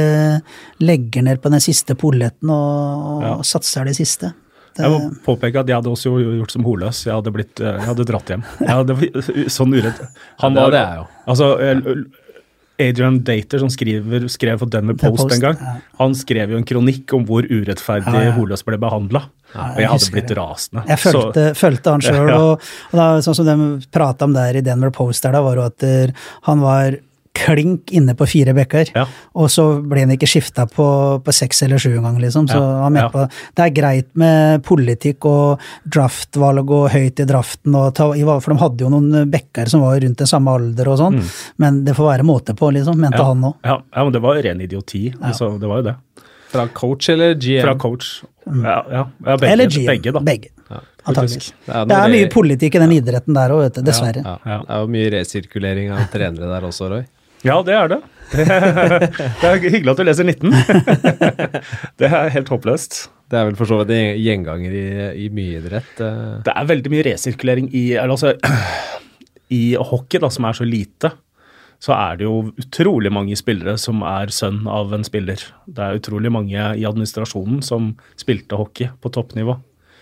legger 0.84 1.24
ned 1.24 1.40
på 1.42 1.52
den 1.54 1.64
siste 1.64 1.96
polletten 1.96 2.50
og, 2.52 3.06
og 3.06 3.22
Ja. 3.24 3.36
satser 3.48 3.86
det 3.88 3.96
siste? 3.96 4.34
Det, 4.76 4.84
Jeg 4.84 4.92
må 4.92 5.14
påpeke 5.24 5.62
at 5.62 5.68
jeg 5.72 5.78
hadde 5.78 5.88
også 5.94 6.12
gjort 6.20 6.52
som 6.52 6.66
Holøs. 6.68 7.06
Jeg 7.06 7.14
hadde, 7.16 7.32
blitt, 7.32 7.62
eh, 7.64 7.78
jeg 7.80 7.88
hadde 7.88 8.06
dratt 8.10 8.28
hjem. 8.34 8.44
Jeg 8.60 8.74
hadde, 8.76 9.48
sånn 9.58 9.72
urett. 9.72 10.02
Han 10.44 10.54
Ja, 10.60 10.66
var, 10.66 10.72
det 10.76 10.82
er 10.82 10.96
jo. 11.00 11.06
Altså, 11.32 11.48
Adrian 12.82 13.22
Dater, 13.24 13.62
som 13.62 13.70
skriver, 13.72 14.28
skrev 14.32 14.60
for 14.60 14.72
Denver 14.72 14.98
Post, 15.00 15.24
Post, 15.24 15.36
en 15.38 15.44
gang, 15.44 15.62
ja. 15.62 15.76
han 16.02 16.16
skrev 16.18 16.52
jo 16.52 16.60
en 16.60 16.68
kronikk 16.68 17.14
om 17.16 17.24
hvor 17.28 17.48
urettferdig 17.48 18.12
Ja, 18.12 18.30
ja. 18.30 18.36
Holøs 18.36 18.66
ble 18.68 18.80
behandla. 18.82 19.26
Ja, 19.54 19.70
og 19.70 19.80
jeg 19.80 19.92
hadde 19.94 20.12
blitt 20.12 20.28
det. 20.28 20.38
rasende. 20.40 20.84
Jeg 20.90 21.00
følte, 21.00 21.46
følte 21.56 21.96
han 21.96 22.04
sjøl, 22.10 22.32
og, 22.36 22.70
og 22.92 23.00
da, 23.00 23.08
sånn 23.24 23.38
som 23.40 23.48
de 23.48 23.88
prata 23.94 24.28
om 24.28 24.36
der 24.36 24.60
i 24.60 24.64
Denver 24.66 24.92
Post, 24.96 25.24
der, 25.24 25.38
da, 25.38 25.44
var 25.46 25.62
jo 25.62 25.68
at 25.70 25.88
eh, 25.88 26.28
han 26.50 26.64
var 26.64 27.00
klink 27.36 27.92
inne 27.96 28.16
på 28.18 28.26
fire 28.32 28.54
bekker, 28.58 28.92
Ja. 28.96 29.04
og 29.36 29.50
så 29.52 29.66
ble 29.84 30.06
han 30.06 30.14
ikke 30.16 30.30
skifta 30.32 30.66
på, 30.72 30.86
på 31.26 31.34
seks 31.36 31.62
eller 31.66 31.78
sju 31.82 31.92
engang, 31.98 32.18
liksom. 32.24 32.48
Så 32.48 32.56
Ja, 32.62 32.84
han 32.86 32.94
med 32.96 33.04
ja. 33.04 33.10
på, 33.14 33.26
det 33.56 33.66
er 33.66 33.74
greit 33.76 34.10
med 34.16 34.64
politikk 34.64 35.26
og 35.30 35.60
draftvalg 35.86 36.72
og 36.72 36.90
høyt 36.94 37.20
i 37.20 37.28
draften, 37.30 37.76
og 37.76 37.94
ta, 37.98 38.08
for 38.40 38.54
de 38.56 38.60
hadde 38.64 38.86
jo 38.86 38.90
noen 38.94 39.30
bekker 39.32 39.70
som 39.72 39.82
var 39.86 40.00
rundt 40.04 40.18
den 40.24 40.28
samme 40.32 40.56
alder 40.56 40.88
og 40.94 40.98
sånn, 41.02 41.20
men 41.62 41.84
det 41.86 41.96
får 41.98 42.12
være 42.14 42.28
måte 42.28 42.56
på, 42.56 42.72
liksom, 42.76 42.98
mente 42.98 43.16
Mm. 43.16 43.20
ja, 43.20 43.28
han 43.34 43.42
òg. 43.44 43.56
ja, 43.64 43.78
ja, 43.96 44.04
men 44.04 44.12
det 44.14 44.22
var 44.22 44.36
jo 44.36 44.42
ren 44.50 44.62
idioti. 44.62 45.14
Altså, 45.22 45.60
det 45.60 45.68
var 45.68 45.78
jo 45.84 45.84
det. 45.92 45.96
Fra 46.52 46.68
coach 46.68 47.10
eller 47.10 47.34
GM? 47.36 47.62
Fra 47.66 47.76
coach. 47.76 48.24
Ja, 48.48 48.84
ja, 48.92 49.06
ja 49.26 49.36
begge, 49.38 49.52
Eller 49.52 49.68
GM. 49.68 49.86
begge, 49.88 50.12
da. 50.14 50.20
Begge. 50.20 50.50
Noe 51.06 51.26
Det 51.26 51.96
er 51.96 52.10
mye 52.10 52.30
politikk 52.34 52.76
i 52.76 52.80
den 52.80 52.92
idretten 52.96 53.34
der 53.36 53.50
òg, 53.54 53.74
dessverre. 53.84 54.24
Ja, 54.24 54.38
Ja. 54.46 54.58
Det 54.62 54.70
er 54.70 54.80
jo 54.82 54.88
mye 54.88 55.10
resirkulering 55.12 55.92
av 55.92 56.08
trenere 56.14 56.48
der 56.50 56.62
også, 56.68 56.90
Roy. 56.90 57.06
Ja, 57.46 57.60
det 57.66 57.76
er 57.78 57.92
det. 57.92 58.02
Det 58.36 59.46
er 59.46 59.60
hyggelig 59.62 59.92
at 59.92 60.00
du 60.00 60.04
leser 60.08 60.26
19. 60.26 60.50
Det 62.02 62.08
er 62.10 62.32
helt 62.34 62.50
håpløst. 62.50 62.98
Det 63.30 63.38
er 63.38 63.46
vel 63.50 63.58
for 63.60 63.70
så 63.70 63.78
vidt 63.84 64.18
gjenganger 64.22 64.74
i, 64.74 64.86
i 65.26 65.28
mye 65.34 65.60
idrett. 65.62 65.94
eh. 66.02 66.40
Det 66.46 66.54
er 66.58 66.68
veldig 66.72 66.92
mye 66.94 67.06
resirkulering 67.06 67.70
i 67.78 67.84
eller 67.94 68.16
altså, 68.16 68.34
I 69.60 69.62
hockey, 69.78 70.20
da, 70.24 70.30
som 70.34 70.48
er 70.50 70.58
så 70.58 70.66
lite, 70.66 71.12
så 71.86 71.94
er 71.94 72.18
det 72.18 72.26
jo 72.26 72.36
utrolig 72.62 73.12
mange 73.14 73.38
spillere 73.38 73.76
som 73.82 74.02
er 74.10 74.34
sønn 74.34 74.64
av 74.72 74.94
en 74.98 75.06
spiller. 75.06 75.42
Det 75.70 75.86
er 75.86 76.00
utrolig 76.02 76.32
mange 76.34 76.58
i 76.80 76.86
administrasjonen 76.88 77.62
som 77.66 77.92
spilte 78.18 78.58
hockey 78.58 78.90
på 79.04 79.12
toppnivå. 79.14 79.58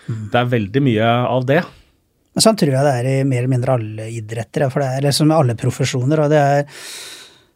Det 0.07 0.39
er 0.39 0.51
veldig 0.51 0.81
mye 0.83 1.09
av 1.27 1.43
det. 1.49 1.59
Men 2.33 2.43
sånn 2.45 2.57
tror 2.59 2.71
jeg 2.75 2.85
det 2.87 2.93
er 3.01 3.09
i 3.11 3.17
mer 3.27 3.43
eller 3.43 3.51
mindre 3.51 3.75
alle 3.77 4.07
idretter, 4.15 4.65
for 4.73 4.83
det 4.83 4.89
er 4.95 5.05
liksom 5.09 5.31
alle 5.35 5.55
profesjoner. 5.59 6.23
og 6.23 6.31
det 6.31 6.39
er 6.39 6.63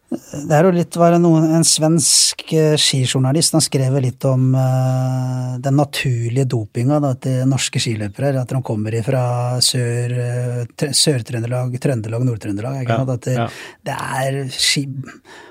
det 0.08 0.56
er 0.56 0.64
jo 0.64 0.72
litt, 0.72 0.96
var 0.96 1.12
det 1.12 1.20
noen, 1.20 1.50
En 1.58 1.66
svensk 1.68 2.46
eh, 2.56 2.78
skijournalist 2.80 3.58
han 3.58 3.64
skrev 3.64 3.98
litt 4.00 4.24
om 4.28 4.54
uh, 4.56 5.58
den 5.60 5.76
naturlige 5.76 6.48
dopinga 6.48 7.02
da, 7.04 7.12
til 7.20 7.42
norske 7.50 7.82
skiløpere. 7.84 8.32
At 8.40 8.54
de 8.54 8.62
kommer 8.64 8.96
fra 9.04 9.24
Sør-Trøndelag, 9.64 10.72
Tr- 10.80 10.96
Sør-Trøndelag, 10.96 11.76
Trøndelag, 11.84 12.24
Nord-Trøndelag. 12.30 12.80
Ja? 12.88 13.02
At 13.04 13.28
det, 13.28 13.36
ja. 13.36 13.50
det 13.90 13.98
er 14.22 14.40
ski, 14.56 14.86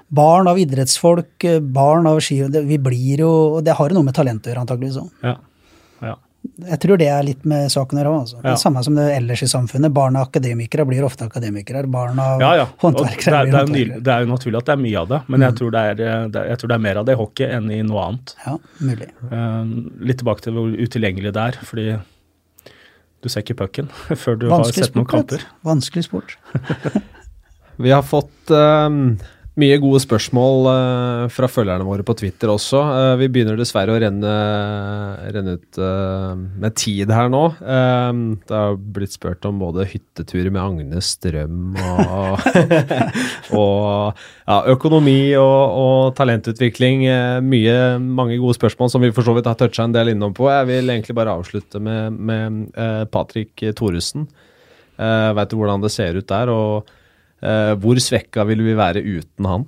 barn 0.09 0.49
av 0.49 0.63
idrettsfolk, 0.63 1.35
eh, 1.45 1.61
barn 1.61 2.09
av 2.09 2.23
ski 2.25 2.41
det, 2.49 2.65
Vi 2.65 2.81
blir 2.81 3.27
jo 3.27 3.35
Det 3.61 3.77
har 3.77 3.93
jo 3.93 3.99
noe 3.99 4.09
med 4.09 4.17
talent 4.17 4.47
å 4.47 4.53
gjøre, 4.53 4.65
antakeligvis 4.65 5.03
òg. 5.03 5.13
Ja. 5.27 5.37
Jeg 6.57 6.79
tror 6.81 6.97
det 6.97 7.07
er 7.13 7.23
litt 7.27 7.43
med 7.45 7.67
saken 7.69 7.99
å 7.99 8.01
gjøre. 8.01 8.13
Altså. 8.23 8.37
Det 8.41 8.49
Ja. 8.49 8.53
er 8.55 8.57
samme 8.63 8.83
som 8.85 8.95
det 8.97 9.05
ellers 9.13 9.43
i 9.43 9.47
samfunnet. 9.47 9.93
Barn 9.93 10.17
av 10.17 10.29
akademikere 10.31 10.87
blir 10.89 11.05
ofte 11.05 11.27
akademikere. 11.29 11.83
Barn 11.91 12.19
av 12.19 12.41
Ja, 12.41 12.55
ja. 12.57 12.67
håndverkere 12.81 13.43
det, 13.51 13.55
er, 13.61 13.67
blir 13.67 13.85
det, 13.85 13.93
er 13.93 13.93
håndverkere. 13.93 14.03
det 14.03 14.13
er 14.15 14.21
jo 14.25 14.31
naturlig 14.33 14.57
at 14.63 14.65
det 14.65 14.73
er 14.73 14.81
mye 14.81 14.97
av 15.03 15.09
det, 15.09 15.21
men 15.29 15.41
jeg, 15.45 15.55
tror 15.59 15.71
det 15.71 15.81
er, 15.85 16.01
eh, 16.07 16.29
det 16.29 16.37
er, 16.41 16.49
jeg 16.49 16.59
tror 16.63 16.69
det 16.69 16.75
er 16.79 16.85
mer 16.87 16.97
av 16.97 17.05
det 17.07 17.13
i 17.13 17.21
hockey 17.21 17.47
enn 17.59 17.71
i 17.71 17.83
noe 17.83 18.01
annet. 18.07 18.35
Ja, 18.47 18.57
mulig. 18.81 19.09
Eh, 19.31 19.65
litt 20.09 20.19
tilbake 20.23 20.41
til 20.47 20.53
hvor 20.57 20.73
utilgjengelig 20.73 21.33
det 21.37 21.45
er, 21.45 21.53
fordi 21.63 22.01
du 23.23 23.29
ser 23.29 23.43
ikke 23.43 23.57
pucken 23.61 23.89
før 24.17 24.39
du 24.39 24.49
har 24.49 24.65
sett 24.65 24.95
noen 24.97 25.05
sport. 25.05 25.13
kamper. 25.29 25.45
Vanskelig 25.65 26.05
sport. 26.09 26.37
Vi 27.79 27.91
har 27.93 28.03
fått 28.03 28.51
eh, 28.51 28.89
mye 29.57 29.77
gode 29.81 30.03
spørsmål 30.05 30.67
uh, 30.69 31.23
fra 31.33 31.49
følgerne 31.49 31.87
våre 31.87 32.05
på 32.07 32.15
Twitter 32.19 32.51
også. 32.53 32.81
Uh, 32.93 33.13
vi 33.21 33.29
begynner 33.33 33.57
dessverre 33.57 33.95
å 33.95 34.01
renne, 34.03 34.33
renne 35.33 35.57
ut 35.57 35.79
uh, 35.81 36.35
med 36.37 36.77
tid 36.77 37.13
her 37.13 37.31
nå. 37.33 37.43
Det 37.57 38.53
har 38.53 38.77
blitt 38.77 39.17
spurt 39.17 39.47
om 39.49 39.61
både 39.63 39.87
hytteturer 39.89 40.53
med 40.53 40.63
Agnes 40.63 41.15
Strøm 41.17 41.77
og, 41.81 42.45
og 43.61 44.19
ja, 44.19 44.59
økonomi 44.75 45.21
og, 45.41 45.63
og 45.81 46.01
talentutvikling. 46.19 47.07
Mye, 47.47 47.79
mange 48.01 48.37
gode 48.43 48.59
spørsmål 48.59 48.93
som 48.93 49.05
vi 49.05 49.15
for 49.17 49.27
så 49.27 49.37
vidt 49.37 49.49
har 49.49 49.57
toucha 49.61 49.87
en 49.87 49.97
del 49.97 50.13
innom 50.13 50.37
på. 50.37 50.51
Jeg 50.53 50.69
vil 50.69 50.93
egentlig 50.93 51.17
bare 51.17 51.37
avslutte 51.39 51.81
med, 51.83 52.21
med 52.21 53.09
Patrick 53.15 53.65
Thoresen. 53.79 54.29
Uh, 54.97 55.33
Veit 55.37 55.53
du 55.53 55.59
hvordan 55.59 55.83
det 55.85 55.93
ser 55.93 56.17
ut 56.17 56.29
der? 56.29 56.53
og 56.53 56.96
hvor 57.41 57.99
svekka 58.01 58.47
vil 58.49 58.63
vi 58.65 58.73
være 58.79 59.03
uten 59.05 59.49
han? 59.49 59.67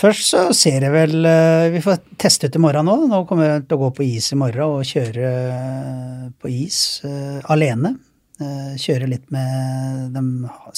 Først 0.00 0.30
så 0.32 0.42
ser 0.56 0.86
jeg 0.86 0.92
vel 0.94 1.26
eh, 1.28 1.70
Vi 1.74 1.80
får 1.84 1.98
teste 2.20 2.48
ut 2.48 2.56
i 2.56 2.62
morgen 2.62 2.86
nå. 2.88 2.94
Nå 3.10 3.24
kommer 3.28 3.48
jeg 3.48 3.66
til 3.66 3.76
å 3.76 3.82
gå 3.82 3.90
på 3.98 4.06
is 4.06 4.30
i 4.32 4.38
morgen 4.38 4.78
og 4.78 4.86
kjøre 4.88 5.32
eh, 5.40 6.22
på 6.40 6.52
is 6.52 6.78
eh, 7.08 7.40
alene. 7.52 7.96
Eh, 8.40 8.78
kjøre 8.80 9.10
litt 9.10 9.26
med 9.34 10.14
de 10.14 10.22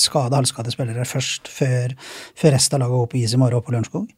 skada, 0.01 0.40
halvskadde 0.40 0.74
spillere 0.74 1.06
først, 1.06 1.51
før, 1.52 1.94
før 2.39 2.56
resten 2.56 2.78
av 2.78 2.82
laget 2.82 2.98
går 2.98 3.12
på 3.12 3.20
is 3.20 3.36
i 3.36 3.43
morgen 3.43 3.60
oppe 3.60 3.70
på 3.70 3.77
Lørenskog. 3.77 4.10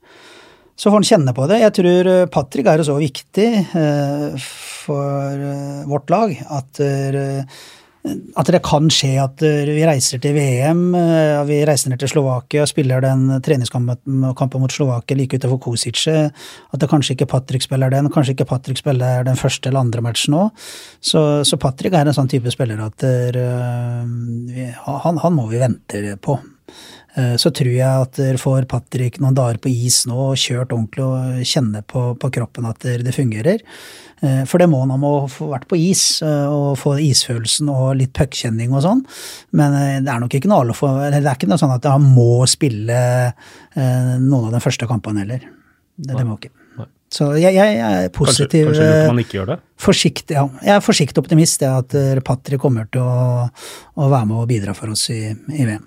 Så 0.74 0.88
får 0.88 0.98
han 0.98 1.08
kjenne 1.10 1.34
på 1.36 1.48
det. 1.50 1.60
Jeg 1.60 1.76
tror 1.80 2.12
eh, 2.14 2.26
Patrick 2.32 2.70
er 2.72 2.86
så 2.88 2.96
viktig 2.96 3.48
eh, 3.60 4.48
for 4.86 5.48
eh, 5.50 5.84
vårt 5.90 6.14
lag 6.14 6.32
at 6.48 6.80
eh, 6.82 7.42
at 8.04 8.48
det 8.52 8.60
kan 8.64 8.90
skje 8.92 9.14
at 9.22 9.42
eh, 9.46 9.64
vi 9.72 9.84
reiser 9.88 10.20
til 10.20 10.34
VM, 10.36 10.82
eh, 10.98 11.38
vi 11.48 11.62
reiser 11.64 11.88
ned 11.88 12.02
til 12.02 12.10
Slovakia 12.12 12.64
og 12.64 12.68
spiller 12.68 13.00
den 13.04 13.30
treningskampen 13.44 14.60
mot 14.60 14.74
Slovakia 14.74 15.16
like 15.16 15.38
utenfor 15.38 15.60
Kosice. 15.64 16.16
At 16.28 16.82
det 16.82 16.90
kanskje 16.90 17.16
ikke 17.16 17.30
Patrick 17.32 17.64
spiller 17.64 17.92
den, 17.94 18.10
kanskje 18.12 18.36
ikke 18.36 18.48
Patrick 18.50 18.82
spiller 18.82 19.24
den 19.24 19.40
første 19.40 19.70
eller 19.70 19.86
andre 19.86 20.04
matchen 20.04 20.36
òg. 20.36 20.66
Så, 21.00 21.44
så 21.48 21.60
Patrick 21.60 21.96
er 21.96 22.10
en 22.10 22.16
sånn 22.16 22.28
type 22.28 22.52
spiller 22.52 22.82
at 22.84 22.98
der, 23.00 23.40
vi, 24.52 24.68
han, 24.84 25.22
han 25.24 25.36
må 25.36 25.48
vi 25.48 25.62
vente 25.64 26.04
på. 26.20 26.36
Eh, 27.16 27.36
Så 27.40 27.54
tror 27.56 27.72
jeg 27.72 28.04
at 28.04 28.20
får 28.40 28.68
Patrick 28.68 29.20
noen 29.22 29.36
dager 29.38 29.62
på 29.62 29.72
is 29.72 30.02
nå 30.10 30.32
og 30.32 30.40
kjørt 30.40 30.76
ordentlig 30.76 31.08
og 31.08 31.44
kjenne 31.48 31.80
på, 31.88 32.10
på 32.20 32.34
kroppen 32.36 32.68
at 32.68 32.84
det 32.84 33.16
fungerer. 33.16 33.64
Eh, 34.24 34.42
For 34.48 34.62
det 34.62 34.68
må 34.72 34.80
han, 34.82 34.92
ha 34.94 34.98
må 35.00 35.12
få 35.30 35.50
vært 35.52 35.66
på 35.70 35.78
is 35.80 36.22
eh, 36.24 36.48
og 36.48 36.78
få 36.80 36.96
isfølelsen 37.02 37.70
og 37.72 37.94
litt 38.00 38.14
puckkjenning 38.16 38.72
og 38.74 38.84
sånn. 38.86 39.04
Men 39.58 39.76
eh, 39.78 40.00
det 40.04 40.12
er 40.12 40.22
nok 40.22 40.36
ikke 40.38 40.50
noe 40.50 40.64
alle 40.64 40.76
får, 40.76 41.00
det 41.12 41.22
er 41.22 41.30
ikke 41.34 41.50
noe 41.50 41.60
sånn 41.60 41.76
at 41.76 41.88
han 41.90 42.06
må 42.16 42.44
spille 42.50 42.98
eh, 43.28 44.12
noen 44.22 44.48
av 44.48 44.52
de 44.56 44.62
første 44.64 44.88
kampene 44.90 45.24
heller. 45.24 45.48
Det, 45.94 46.14
det 46.14 46.26
må 46.26 46.38
ikke. 46.40 46.54
Så 47.14 47.28
jeg, 47.38 47.54
jeg, 47.54 47.76
jeg 47.78 48.04
er 48.08 48.08
positiv. 48.10 48.72
kanskje 48.72 48.86
eh, 48.90 49.06
man 49.06 49.20
ikke 49.22 49.36
gjør 49.36 49.50
det? 49.52 49.56
Forsiktig, 49.84 50.34
ja. 50.34 50.48
Jeg 50.66 50.74
er 50.74 50.82
forsiktig 50.82 51.20
optimist 51.22 51.62
det 51.62 51.70
at 51.70 51.94
Patrick 52.26 52.62
kommer 52.62 52.88
til 52.90 53.04
å, 53.04 53.44
å 53.46 54.08
være 54.10 54.30
med 54.32 54.40
og 54.40 54.48
bidra 54.50 54.74
for 54.74 54.90
oss 54.96 55.06
i, 55.14 55.20
i 55.30 55.68
VM. 55.68 55.84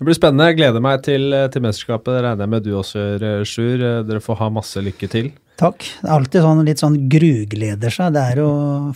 Det 0.00 0.06
blir 0.08 0.16
spennende. 0.16 0.46
Jeg 0.48 0.56
gleder 0.56 0.80
meg 0.80 1.02
til, 1.04 1.26
til 1.52 1.60
mesterskapet. 1.60 2.08
Det 2.16 2.20
regner 2.24 2.46
jeg 2.46 2.50
med 2.54 2.64
du 2.64 2.70
også 2.78 3.02
gjør, 3.02 3.24
eh, 3.28 3.42
Sjur. 3.44 3.82
Eh, 3.84 3.98
Dere 4.08 4.22
får 4.24 4.38
ha 4.40 4.46
masse 4.56 4.80
lykke 4.80 5.08
til. 5.12 5.26
Takk. 5.60 5.84
Det 6.00 6.08
er 6.08 6.14
alltid 6.14 6.40
sånn 6.46 6.62
litt 6.64 6.80
sånn 6.80 6.96
grugleder 7.12 7.92
seg. 7.92 8.14
Det 8.16 8.22
er 8.30 8.40
jo 8.40 8.46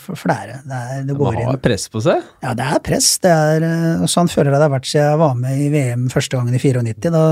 for 0.00 0.32
det 0.32 0.36
er 0.38 0.62
det. 0.64 1.12
Går 1.12 1.34
Man 1.34 1.42
har 1.42 1.58
inn. 1.58 1.60
press 1.66 1.84
på 1.92 2.00
seg. 2.06 2.24
Ja, 2.40 2.54
det 2.56 2.64
er 2.72 2.80
press. 2.88 3.10
Det 3.20 3.34
er, 3.34 3.66
eh, 3.68 4.06
sånn 4.08 4.32
føler 4.32 4.48
jeg 4.54 4.62
det 4.62 4.64
har 4.64 4.72
vært 4.78 4.88
siden 4.88 5.10
jeg 5.10 5.20
var 5.26 5.34
med 5.44 5.60
i 5.60 5.68
VM 5.76 6.08
første 6.08 6.38
gangen 6.40 6.56
i 6.56 6.62
94. 6.64 7.12
Da 7.12 7.24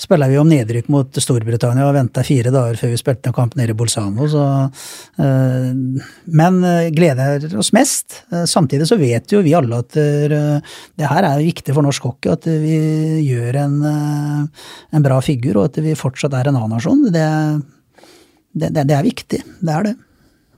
spilla 0.00 0.28
vi 0.30 0.38
om 0.40 0.48
nedrykk 0.48 0.88
mot 0.92 1.18
Storbritannia 1.20 1.84
og 1.88 1.94
venta 1.96 2.22
fire 2.24 2.52
dager 2.54 2.78
før 2.80 2.92
vi 2.94 3.00
spilte 3.00 3.30
en 3.30 3.36
kamp 3.36 3.56
nede 3.58 3.74
i 3.74 3.76
Bolzano. 3.76 4.26
Så, 4.30 4.44
eh, 5.20 5.70
men 6.40 6.60
eh, 6.64 6.90
gleder 6.96 7.44
oss 7.60 7.72
mest. 7.76 8.22
Eh, 8.32 8.46
samtidig 8.48 8.88
så 8.88 8.98
vet 9.00 9.32
jo 9.34 9.42
vi 9.44 9.54
alle 9.56 9.82
at 9.84 9.98
eh, 10.00 10.30
det 10.96 11.10
her 11.10 11.28
er 11.28 11.44
viktig 11.44 11.76
for 11.76 11.86
norsk 11.86 12.08
hockey. 12.08 12.32
At 12.32 12.48
vi 12.48 12.76
gjør 13.26 13.60
en, 13.64 13.80
eh, 13.90 14.68
en 14.96 15.04
bra 15.04 15.20
figur, 15.24 15.60
og 15.60 15.70
at 15.70 15.82
vi 15.84 15.96
fortsatt 15.98 16.36
er 16.38 16.50
en 16.50 16.60
A-nasjon. 16.62 17.04
Det, 17.12 17.26
det, 18.52 18.70
det, 18.70 18.86
det 18.88 18.96
er 18.96 19.04
viktig. 19.06 19.42
Det 19.60 19.74
er 19.74 19.90
det. 19.90 19.98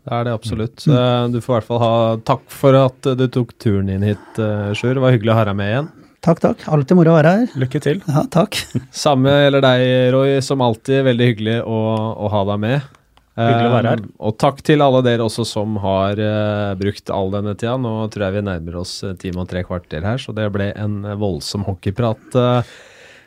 Det 0.03 0.15
er 0.19 0.25
det 0.27 0.35
absolutt. 0.35 0.83
Du 0.83 1.37
får 1.39 1.53
i 1.53 1.57
hvert 1.61 1.67
fall 1.69 1.79
ha 1.79 1.97
takk 2.27 2.47
for 2.51 2.75
at 2.75 3.07
du 3.15 3.27
tok 3.31 3.53
turen 3.63 3.91
inn 3.93 4.03
hit, 4.03 4.41
Sjur. 4.75 4.97
Det 4.97 5.03
var 5.03 5.15
hyggelig 5.15 5.31
å 5.31 5.37
ha 5.39 5.45
deg 5.47 5.59
med 5.61 5.71
igjen. 5.71 5.91
Takk, 6.23 6.39
takk. 6.39 6.61
Alltid 6.71 6.95
moro 6.95 7.11
å 7.11 7.17
være 7.19 7.31
her. 7.35 7.55
Lykke 7.59 7.81
til. 7.83 8.03
Ja, 8.07 8.23
takk. 8.31 8.61
Samme 8.95 9.33
gjelder 9.43 9.65
deg, 9.65 9.87
Roy. 10.15 10.37
Som 10.47 10.63
alltid, 10.63 11.01
veldig 11.09 11.27
hyggelig 11.33 11.57
å, 11.67 11.79
å 12.15 12.31
ha 12.31 12.43
deg 12.53 12.61
med. 12.63 12.93
Hyggelig 13.41 13.71
å 13.71 13.73
være 13.73 13.95
her. 13.95 14.05
Um, 14.05 14.13
Og 14.29 14.37
takk 14.39 14.61
til 14.63 14.85
alle 14.85 15.01
dere 15.03 15.27
også 15.27 15.43
som 15.49 15.75
har 15.83 16.21
uh, 16.23 16.77
brukt 16.79 17.11
all 17.11 17.33
denne 17.35 17.57
tida. 17.59 17.75
Nå 17.81 17.97
tror 18.13 18.29
jeg 18.29 18.37
vi 18.37 18.47
nærmer 18.47 18.79
oss 18.85 18.95
en 19.09 19.19
time 19.19 19.43
og 19.43 19.51
tre 19.51 19.65
kvarter 19.67 20.07
her, 20.07 20.23
så 20.23 20.35
det 20.37 20.47
ble 20.55 20.71
en 20.79 21.01
eh, 21.09 21.19
voldsom 21.19 21.65
hockeyprat. 21.67 22.37
Uh, 22.37 22.61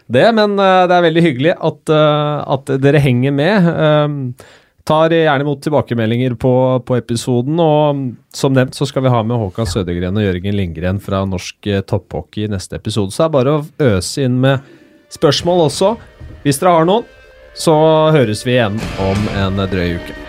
det, 0.06 0.28
men 0.38 0.54
uh, 0.62 0.86
det 0.88 0.96
er 0.96 1.06
veldig 1.08 1.24
hyggelig 1.26 1.56
at, 1.58 1.82
eh, 1.90 2.36
at 2.56 2.70
dere 2.84 3.02
henger 3.02 3.34
med. 3.34 3.70
Eh, 3.74 4.54
tar 4.86 5.14
gjerne 5.14 5.41
imot 5.41 5.64
tilbakemeldinger 5.66 6.36
på, 6.38 6.53
på 6.86 6.98
episoden, 6.99 7.57
og 7.60 8.03
som 8.36 8.53
nevnt 8.53 8.78
så 8.78 8.86
skal 8.86 9.06
vi 9.06 9.14
ha 9.14 9.22
med 9.26 9.40
Håkan 9.41 9.70
Sødegren 9.70 10.18
og 10.20 10.28
Jørgen 10.28 10.57
Lindgren 10.60 11.02
fra 11.02 11.24
norsk 11.26 11.72
eh, 11.72 11.82
topphockey 11.82 12.45
i 12.45 12.52
neste 12.53 12.78
episode, 12.78 13.14
så 13.14 13.24
det 13.24 13.30
er 13.30 13.36
bare 13.38 13.56
å 13.56 13.95
øse 13.95 14.28
inn 14.28 14.38
med 14.44 14.76
spørsmål 15.16 15.66
også. 15.70 15.95
Hvis 16.45 16.62
dere 16.62 16.78
har 16.78 16.90
noen, 16.90 17.10
så 17.56 17.74
høres 18.14 18.45
vi 18.45 18.57
igjen 18.60 18.78
om 19.02 19.28
en 19.40 19.66
drøy 19.72 19.98
uke. 19.98 20.24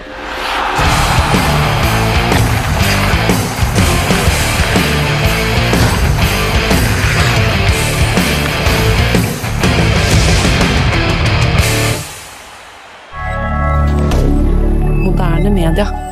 Moderne 15.66 15.90
media. 15.90 16.05